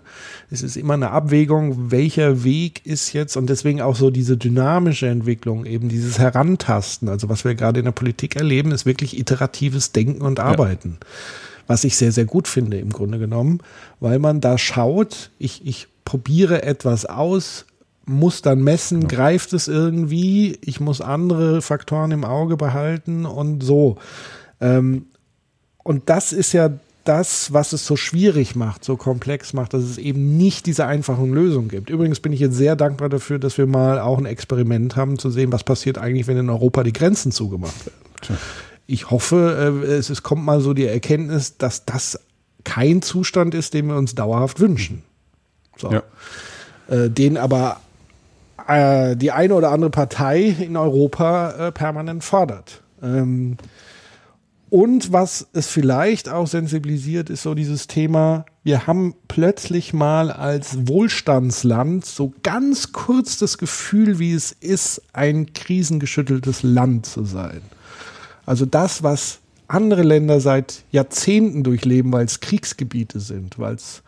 es 0.50 0.62
ist 0.62 0.78
immer 0.78 0.94
eine 0.94 1.12
Abwägung, 1.12 1.92
welcher 1.92 2.46
Weg 2.46 2.86
ist 2.86 3.12
jetzt 3.12 3.36
und 3.36 3.50
deswegen 3.50 3.82
auch 3.82 3.98
so 3.98 4.10
diese 4.10 4.38
dynamische 4.38 5.08
Entwicklung, 5.08 5.66
eben 5.66 5.90
dieses 5.90 6.18
Herantasten. 6.18 7.10
Also 7.10 7.28
was 7.28 7.44
wir 7.44 7.56
gerade 7.56 7.80
in 7.80 7.86
der 7.86 7.92
Politik 7.92 8.38
erleben, 8.38 8.72
ist 8.72 8.86
wirklich 8.86 9.20
iteratives 9.20 9.92
Denken 9.92 10.22
und 10.22 10.40
Arbeiten. 10.40 11.00
Ja 11.02 11.08
was 11.68 11.84
ich 11.84 11.98
sehr, 11.98 12.12
sehr 12.12 12.26
gut 12.26 12.48
finde 12.48 12.78
im 12.78 12.92
Grunde 12.92 13.20
genommen, 13.20 13.60
weil 14.00 14.20
man 14.20 14.42
da 14.42 14.58
schaut, 14.58 15.32
ich, 15.40 15.66
ich 15.66 15.88
probiere 16.04 16.64
etwas 16.64 17.06
aus, 17.06 17.66
muss 18.06 18.42
dann 18.42 18.64
messen, 18.64 19.02
ja. 19.02 19.08
greift 19.08 19.54
es 19.54 19.68
irgendwie, 19.68 20.60
ich 20.62 20.80
muss 20.80 21.02
andere 21.02 21.62
Faktoren 21.62 22.12
im 22.12 22.24
Auge 22.24 22.56
behalten 22.56 23.26
und 23.26 23.62
so. 23.64 23.98
Ähm, 24.62 25.08
und 25.84 26.10
das 26.10 26.32
ist 26.32 26.54
ja 26.54 26.70
das, 27.04 27.54
was 27.54 27.74
es 27.74 27.86
so 27.86 27.96
schwierig 27.96 28.56
macht, 28.56 28.84
so 28.84 28.96
komplex 28.96 29.54
macht, 29.54 29.74
dass 29.74 29.84
es 29.84 29.98
eben 30.00 30.38
nicht 30.38 30.66
diese 30.66 30.88
einfachen 30.88 31.32
Lösungen 31.32 31.68
gibt. 31.68 31.90
Übrigens 31.90 32.20
bin 32.20 32.34
ich 32.34 32.40
jetzt 32.40 32.56
sehr 32.56 32.76
dankbar 32.76 33.10
dafür, 33.10 33.38
dass 33.38 33.58
wir 33.58 33.68
mal 33.68 34.00
auch 34.00 34.18
ein 34.18 34.26
Experiment 34.26 34.96
haben, 34.96 35.20
zu 35.20 35.30
sehen, 35.30 35.52
was 35.52 35.64
passiert 35.64 36.00
eigentlich, 36.00 36.26
wenn 36.28 36.38
in 36.38 36.50
Europa 36.50 36.84
die 36.84 36.94
Grenzen 36.94 37.32
zugemacht 37.32 37.86
werden. 37.86 38.00
Tja 38.22 38.38
ich 38.88 39.10
hoffe, 39.10 39.84
äh, 39.86 39.92
es, 39.94 40.10
es 40.10 40.24
kommt 40.24 40.46
mal 40.46 40.62
so 40.62 40.74
die 40.74 40.86
Erkenntnis, 40.86 41.58
dass 41.58 41.86
das 41.86 42.20
kein 42.64 43.02
Zustand 43.02 43.54
ist, 43.54 43.74
den 43.74 43.88
wir 43.88 43.96
uns 43.96 44.16
dauerhaft 44.16 44.60
wünschen. 44.60 45.04
So. 45.78 45.92
Ja. 45.92 46.04
Äh, 46.88 47.10
den 47.10 47.38
aber 47.38 47.80
äh, 48.68 49.16
die 49.16 49.32
eine 49.32 49.54
oder 49.56 49.72
andere 49.72 49.90
Partei 49.92 50.42
in 50.42 50.78
Europa 50.78 51.68
äh, 51.68 51.72
permanent 51.72 52.24
fordert. 52.24 52.82
Ähm, 53.02 53.58
und 54.70 55.14
was 55.14 55.48
es 55.54 55.68
vielleicht 55.68 56.28
auch 56.28 56.48
sensibilisiert, 56.48 57.30
ist 57.30 57.44
so 57.44 57.54
dieses 57.54 57.88
Thema, 57.88 58.46
wir 58.64 58.88
haben 58.88 59.14
plötzlich 59.28 59.94
mal 59.94 60.32
als 60.32 60.88
Wohlstandsland 60.88 62.04
so 62.04 62.34
ganz 62.42 62.92
kurz 62.92 63.38
das 63.38 63.58
Gefühl, 63.58 64.20
wie 64.20 64.34
es 64.34 64.52
ist, 64.52 65.02
ein 65.14 65.54
krisengeschütteltes 65.54 66.64
Land 66.64 67.06
zu 67.06 67.24
sein. 67.24 67.62
Also 68.46 68.66
das, 68.66 69.04
was 69.04 69.40
andere 69.68 70.04
Länder 70.04 70.40
seit 70.40 70.84
Jahrzehnten 70.92 71.64
durchleben, 71.64 72.12
weil 72.14 72.26
es 72.26 72.40
Kriegsgebiete 72.40 73.20
sind, 73.20 73.58
weil 73.58 73.76
es 73.76 74.04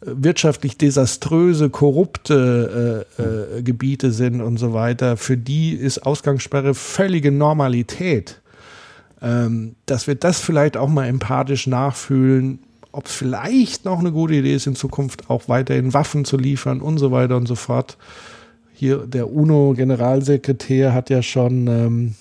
äh, 0.00 0.10
wirtschaftlich 0.14 0.78
desaströse, 0.78 1.70
korrupte 1.70 3.06
äh, 3.18 3.22
äh, 3.58 3.62
Gebiete 3.62 4.12
sind 4.12 4.40
und 4.40 4.58
so 4.58 4.72
weiter, 4.72 5.16
für 5.16 5.36
die 5.36 5.72
ist 5.72 6.06
Ausgangssperre 6.06 6.74
völlige 6.74 7.32
Normalität. 7.32 8.40
Ähm, 9.20 9.74
dass 9.86 10.06
wir 10.06 10.14
das 10.14 10.38
vielleicht 10.38 10.76
auch 10.76 10.88
mal 10.88 11.08
empathisch 11.08 11.66
nachfühlen, 11.66 12.60
ob 12.92 13.06
es 13.06 13.12
vielleicht 13.12 13.84
noch 13.84 13.98
eine 13.98 14.12
gute 14.12 14.34
Idee 14.34 14.54
ist, 14.54 14.68
in 14.68 14.76
Zukunft 14.76 15.28
auch 15.28 15.48
weiterhin 15.48 15.92
Waffen 15.92 16.24
zu 16.24 16.36
liefern 16.36 16.80
und 16.80 16.98
so 16.98 17.10
weiter 17.10 17.36
und 17.36 17.46
so 17.46 17.56
fort. 17.56 17.96
Hier 18.72 18.98
der 18.98 19.32
UNO-Generalsekretär 19.32 20.94
hat 20.94 21.10
ja 21.10 21.22
schon 21.22 21.66
ähm, 21.66 22.14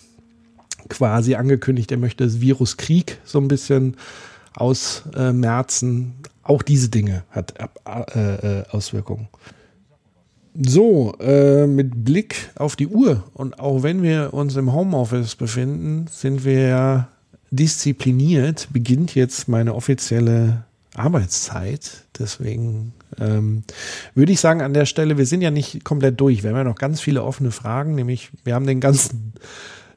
quasi 0.89 1.35
angekündigt, 1.35 1.91
er 1.91 1.97
möchte 1.97 2.23
das 2.23 2.41
Virus 2.41 2.77
Krieg 2.77 3.19
so 3.23 3.39
ein 3.39 3.47
bisschen 3.47 3.97
ausmerzen. 4.53 6.15
Auch 6.43 6.63
diese 6.63 6.89
Dinge 6.89 7.23
hat 7.29 7.53
äh, 8.15 8.59
äh, 8.59 8.63
Auswirkungen. 8.71 9.27
So, 10.59 11.13
äh, 11.19 11.67
mit 11.67 12.03
Blick 12.03 12.49
auf 12.55 12.75
die 12.75 12.87
Uhr 12.87 13.23
und 13.33 13.59
auch 13.59 13.83
wenn 13.83 14.01
wir 14.01 14.33
uns 14.33 14.55
im 14.55 14.73
Homeoffice 14.73 15.35
befinden, 15.35 16.07
sind 16.09 16.45
wir 16.45 16.67
ja 16.67 17.07
diszipliniert, 17.51 18.67
beginnt 18.71 19.13
jetzt 19.13 19.47
meine 19.47 19.75
offizielle 19.75 20.65
Arbeitszeit. 20.95 22.05
Deswegen 22.17 22.93
ähm, 23.19 23.63
würde 24.15 24.31
ich 24.31 24.39
sagen, 24.39 24.61
an 24.61 24.73
der 24.73 24.85
Stelle, 24.85 25.17
wir 25.17 25.25
sind 25.25 25.41
ja 25.41 25.51
nicht 25.51 25.83
komplett 25.83 26.19
durch. 26.19 26.43
Wir 26.43 26.49
haben 26.49 26.57
ja 26.57 26.63
noch 26.63 26.75
ganz 26.77 27.01
viele 27.01 27.23
offene 27.23 27.51
Fragen, 27.51 27.95
nämlich 27.95 28.31
wir 28.43 28.55
haben 28.55 28.65
den 28.65 28.79
ganzen 28.79 29.33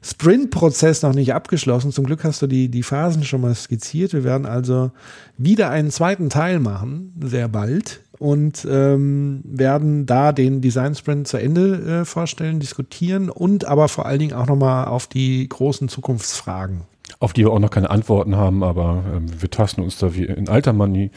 Sprint-Prozess 0.03 1.03
noch 1.03 1.13
nicht 1.13 1.33
abgeschlossen. 1.33 1.91
Zum 1.91 2.05
Glück 2.05 2.23
hast 2.23 2.41
du 2.41 2.47
die, 2.47 2.69
die 2.69 2.83
Phasen 2.83 3.23
schon 3.23 3.41
mal 3.41 3.53
skizziert. 3.53 4.13
Wir 4.13 4.23
werden 4.23 4.45
also 4.45 4.91
wieder 5.37 5.69
einen 5.69 5.91
zweiten 5.91 6.29
Teil 6.29 6.59
machen, 6.59 7.13
sehr 7.23 7.47
bald, 7.47 8.01
und 8.17 8.67
ähm, 8.69 9.41
werden 9.43 10.05
da 10.05 10.31
den 10.31 10.61
Design 10.61 10.95
Sprint 10.95 11.27
zu 11.27 11.37
Ende 11.37 12.01
äh, 12.01 12.05
vorstellen, 12.05 12.59
diskutieren 12.59 13.29
und 13.29 13.65
aber 13.65 13.87
vor 13.87 14.05
allen 14.05 14.19
Dingen 14.19 14.33
auch 14.33 14.47
nochmal 14.47 14.85
auf 14.85 15.07
die 15.07 15.47
großen 15.47 15.89
Zukunftsfragen 15.89 16.81
auf 17.19 17.33
die 17.33 17.43
wir 17.43 17.51
auch 17.51 17.59
noch 17.59 17.69
keine 17.69 17.89
Antworten 17.89 18.35
haben, 18.35 18.63
aber 18.63 19.03
ähm, 19.13 19.41
wir 19.41 19.49
tasten 19.51 19.81
uns 19.81 19.97
da 19.97 20.15
wie 20.15 20.25
in 20.25 20.49
alter 20.49 20.73
Manie, 20.73 21.11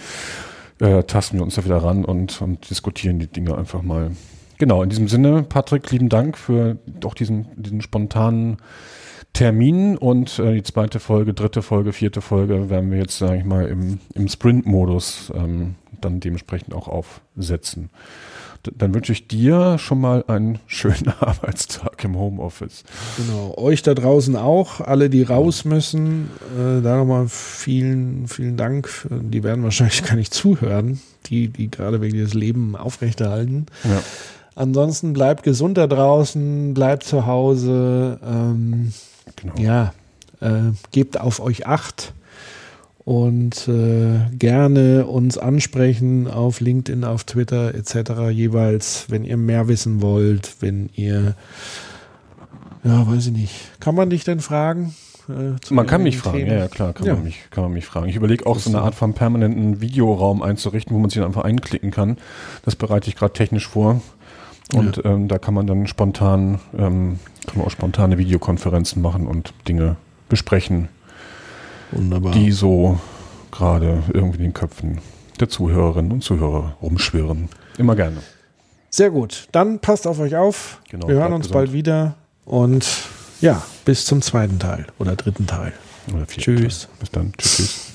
äh, 0.78 1.02
tasten 1.04 1.38
wir 1.38 1.44
uns 1.44 1.54
da 1.54 1.64
wieder 1.64 1.78
ran 1.78 2.04
und, 2.04 2.40
und 2.42 2.68
diskutieren 2.68 3.18
die 3.18 3.26
Dinge 3.26 3.56
einfach 3.56 3.82
mal. 3.82 4.10
Genau, 4.64 4.82
in 4.82 4.88
diesem 4.88 5.08
Sinne, 5.08 5.42
Patrick, 5.42 5.90
lieben 5.90 6.08
Dank 6.08 6.38
für 6.38 6.78
doch 6.86 7.12
diesen, 7.12 7.48
diesen 7.54 7.82
spontanen 7.82 8.56
Termin 9.34 9.98
und 9.98 10.38
äh, 10.38 10.54
die 10.54 10.62
zweite 10.62 11.00
Folge, 11.00 11.34
dritte 11.34 11.60
Folge, 11.60 11.92
vierte 11.92 12.22
Folge 12.22 12.70
werden 12.70 12.90
wir 12.90 12.96
jetzt, 12.96 13.18
sage 13.18 13.36
ich 13.36 13.44
mal, 13.44 13.66
im, 13.66 13.98
im 14.14 14.26
Sprint-Modus 14.26 15.30
ähm, 15.36 15.74
dann 16.00 16.20
dementsprechend 16.20 16.72
auch 16.72 16.88
aufsetzen. 16.88 17.90
D 18.64 18.70
dann 18.74 18.94
wünsche 18.94 19.12
ich 19.12 19.28
dir 19.28 19.76
schon 19.76 20.00
mal 20.00 20.24
einen 20.28 20.60
schönen 20.66 21.12
Arbeitstag 21.20 22.02
im 22.02 22.16
Homeoffice. 22.16 22.84
Genau, 23.18 23.58
euch 23.58 23.82
da 23.82 23.92
draußen 23.92 24.34
auch, 24.34 24.80
alle, 24.80 25.10
die 25.10 25.24
raus 25.24 25.66
müssen, 25.66 26.30
äh, 26.56 26.80
da 26.80 26.96
nochmal 26.96 27.26
vielen, 27.28 28.28
vielen 28.28 28.56
Dank. 28.56 28.88
Die 29.10 29.42
werden 29.42 29.62
wahrscheinlich 29.62 30.04
gar 30.04 30.16
nicht 30.16 30.32
zuhören, 30.32 31.02
die, 31.26 31.48
die 31.48 31.70
gerade 31.70 32.00
wegen 32.00 32.16
des 32.16 32.32
Leben 32.32 32.76
aufrechterhalten. 32.76 33.66
Ja. 33.84 34.02
Ansonsten 34.56 35.12
bleibt 35.12 35.42
gesund 35.42 35.76
da 35.78 35.86
draußen, 35.86 36.74
bleibt 36.74 37.04
zu 37.04 37.26
Hause. 37.26 38.18
Ähm, 38.24 38.92
Genau. 39.36 39.54
ja, 39.58 39.92
äh, 40.40 40.72
gebt 40.92 41.18
auf 41.18 41.40
euch 41.40 41.66
acht 41.66 42.12
und 43.04 43.66
äh, 43.68 44.18
gerne 44.36 45.06
uns 45.06 45.38
ansprechen 45.38 46.28
auf 46.28 46.60
LinkedIn, 46.60 47.04
auf 47.04 47.24
Twitter 47.24 47.74
etc. 47.74 48.30
jeweils, 48.30 49.06
wenn 49.08 49.24
ihr 49.24 49.36
mehr 49.36 49.66
wissen 49.66 50.00
wollt, 50.02 50.56
wenn 50.60 50.88
ihr, 50.94 51.34
ja, 52.84 53.06
weiß 53.10 53.26
ich 53.26 53.32
nicht, 53.32 53.80
kann 53.80 53.94
man 53.94 54.08
dich 54.10 54.24
denn 54.24 54.40
fragen? 54.40 54.94
Äh, 55.28 55.56
Man 55.70 55.86
kann 55.86 56.02
mich 56.02 56.16
irgendwelchen 56.16 56.20
fragen, 56.20 56.38
Themen? 56.38 56.50
ja, 56.50 56.58
ja 56.58 56.68
klar, 56.68 56.92
kann, 56.92 57.06
Ja. 57.06 57.14
Man 57.14 57.24
mich, 57.24 57.38
kann 57.50 57.64
man 57.64 57.72
mich 57.72 57.86
fragen. 57.86 58.08
Ich 58.08 58.16
überlege 58.16 58.46
auch 58.46 58.58
so 58.58 58.70
eine 58.70 58.82
Art 58.82 58.94
von 58.94 59.14
permanenten 59.14 59.80
Videoraum 59.80 60.42
einzurichten, 60.42 60.94
wo 60.94 61.00
man 61.00 61.10
sich 61.10 61.18
dann 61.18 61.26
einfach 61.26 61.44
einklicken 61.44 61.90
kann. 61.90 62.18
Das 62.64 62.76
bereite 62.76 63.08
ich 63.08 63.16
gerade 63.16 63.32
technisch 63.32 63.66
vor. 63.66 64.00
Und 64.78 65.04
ähm, 65.04 65.28
da 65.28 65.38
kann 65.38 65.54
man 65.54 65.66
dann 65.66 65.86
spontan, 65.86 66.60
ähm, 66.76 67.18
kann 67.46 67.58
man 67.58 67.66
auch 67.66 67.70
spontane 67.70 68.18
Videokonferenzen 68.18 69.00
machen 69.02 69.26
und 69.26 69.52
Dinge 69.68 69.96
besprechen, 70.28 70.88
Wunderbar. 71.92 72.32
die 72.32 72.50
so 72.52 72.98
gerade 73.50 74.02
irgendwie 74.12 74.38
in 74.38 74.44
den 74.44 74.54
Köpfen 74.54 74.98
der 75.40 75.48
Zuhörerinnen 75.48 76.12
und 76.12 76.22
Zuhörer 76.22 76.76
rumschwirren. 76.82 77.48
Immer 77.78 77.96
gerne. 77.96 78.18
Sehr 78.90 79.10
gut. 79.10 79.48
Dann 79.52 79.80
passt 79.80 80.06
auf 80.06 80.20
euch 80.20 80.36
auf. 80.36 80.80
Genau, 80.88 81.08
Wir 81.08 81.16
hören 81.16 81.32
uns 81.32 81.46
gesund. 81.46 81.54
bald 81.54 81.72
wieder 81.72 82.14
und 82.44 82.86
ja, 83.40 83.62
bis 83.84 84.06
zum 84.06 84.22
zweiten 84.22 84.58
Teil 84.58 84.86
oder 84.98 85.16
dritten 85.16 85.46
Teil. 85.46 85.72
Oder 86.14 86.26
Tschüss. 86.26 86.82
Teil. 86.82 86.96
Bis 87.00 87.10
dann. 87.10 87.32
Tschüss. 87.36 87.56
tschüss. 87.56 87.92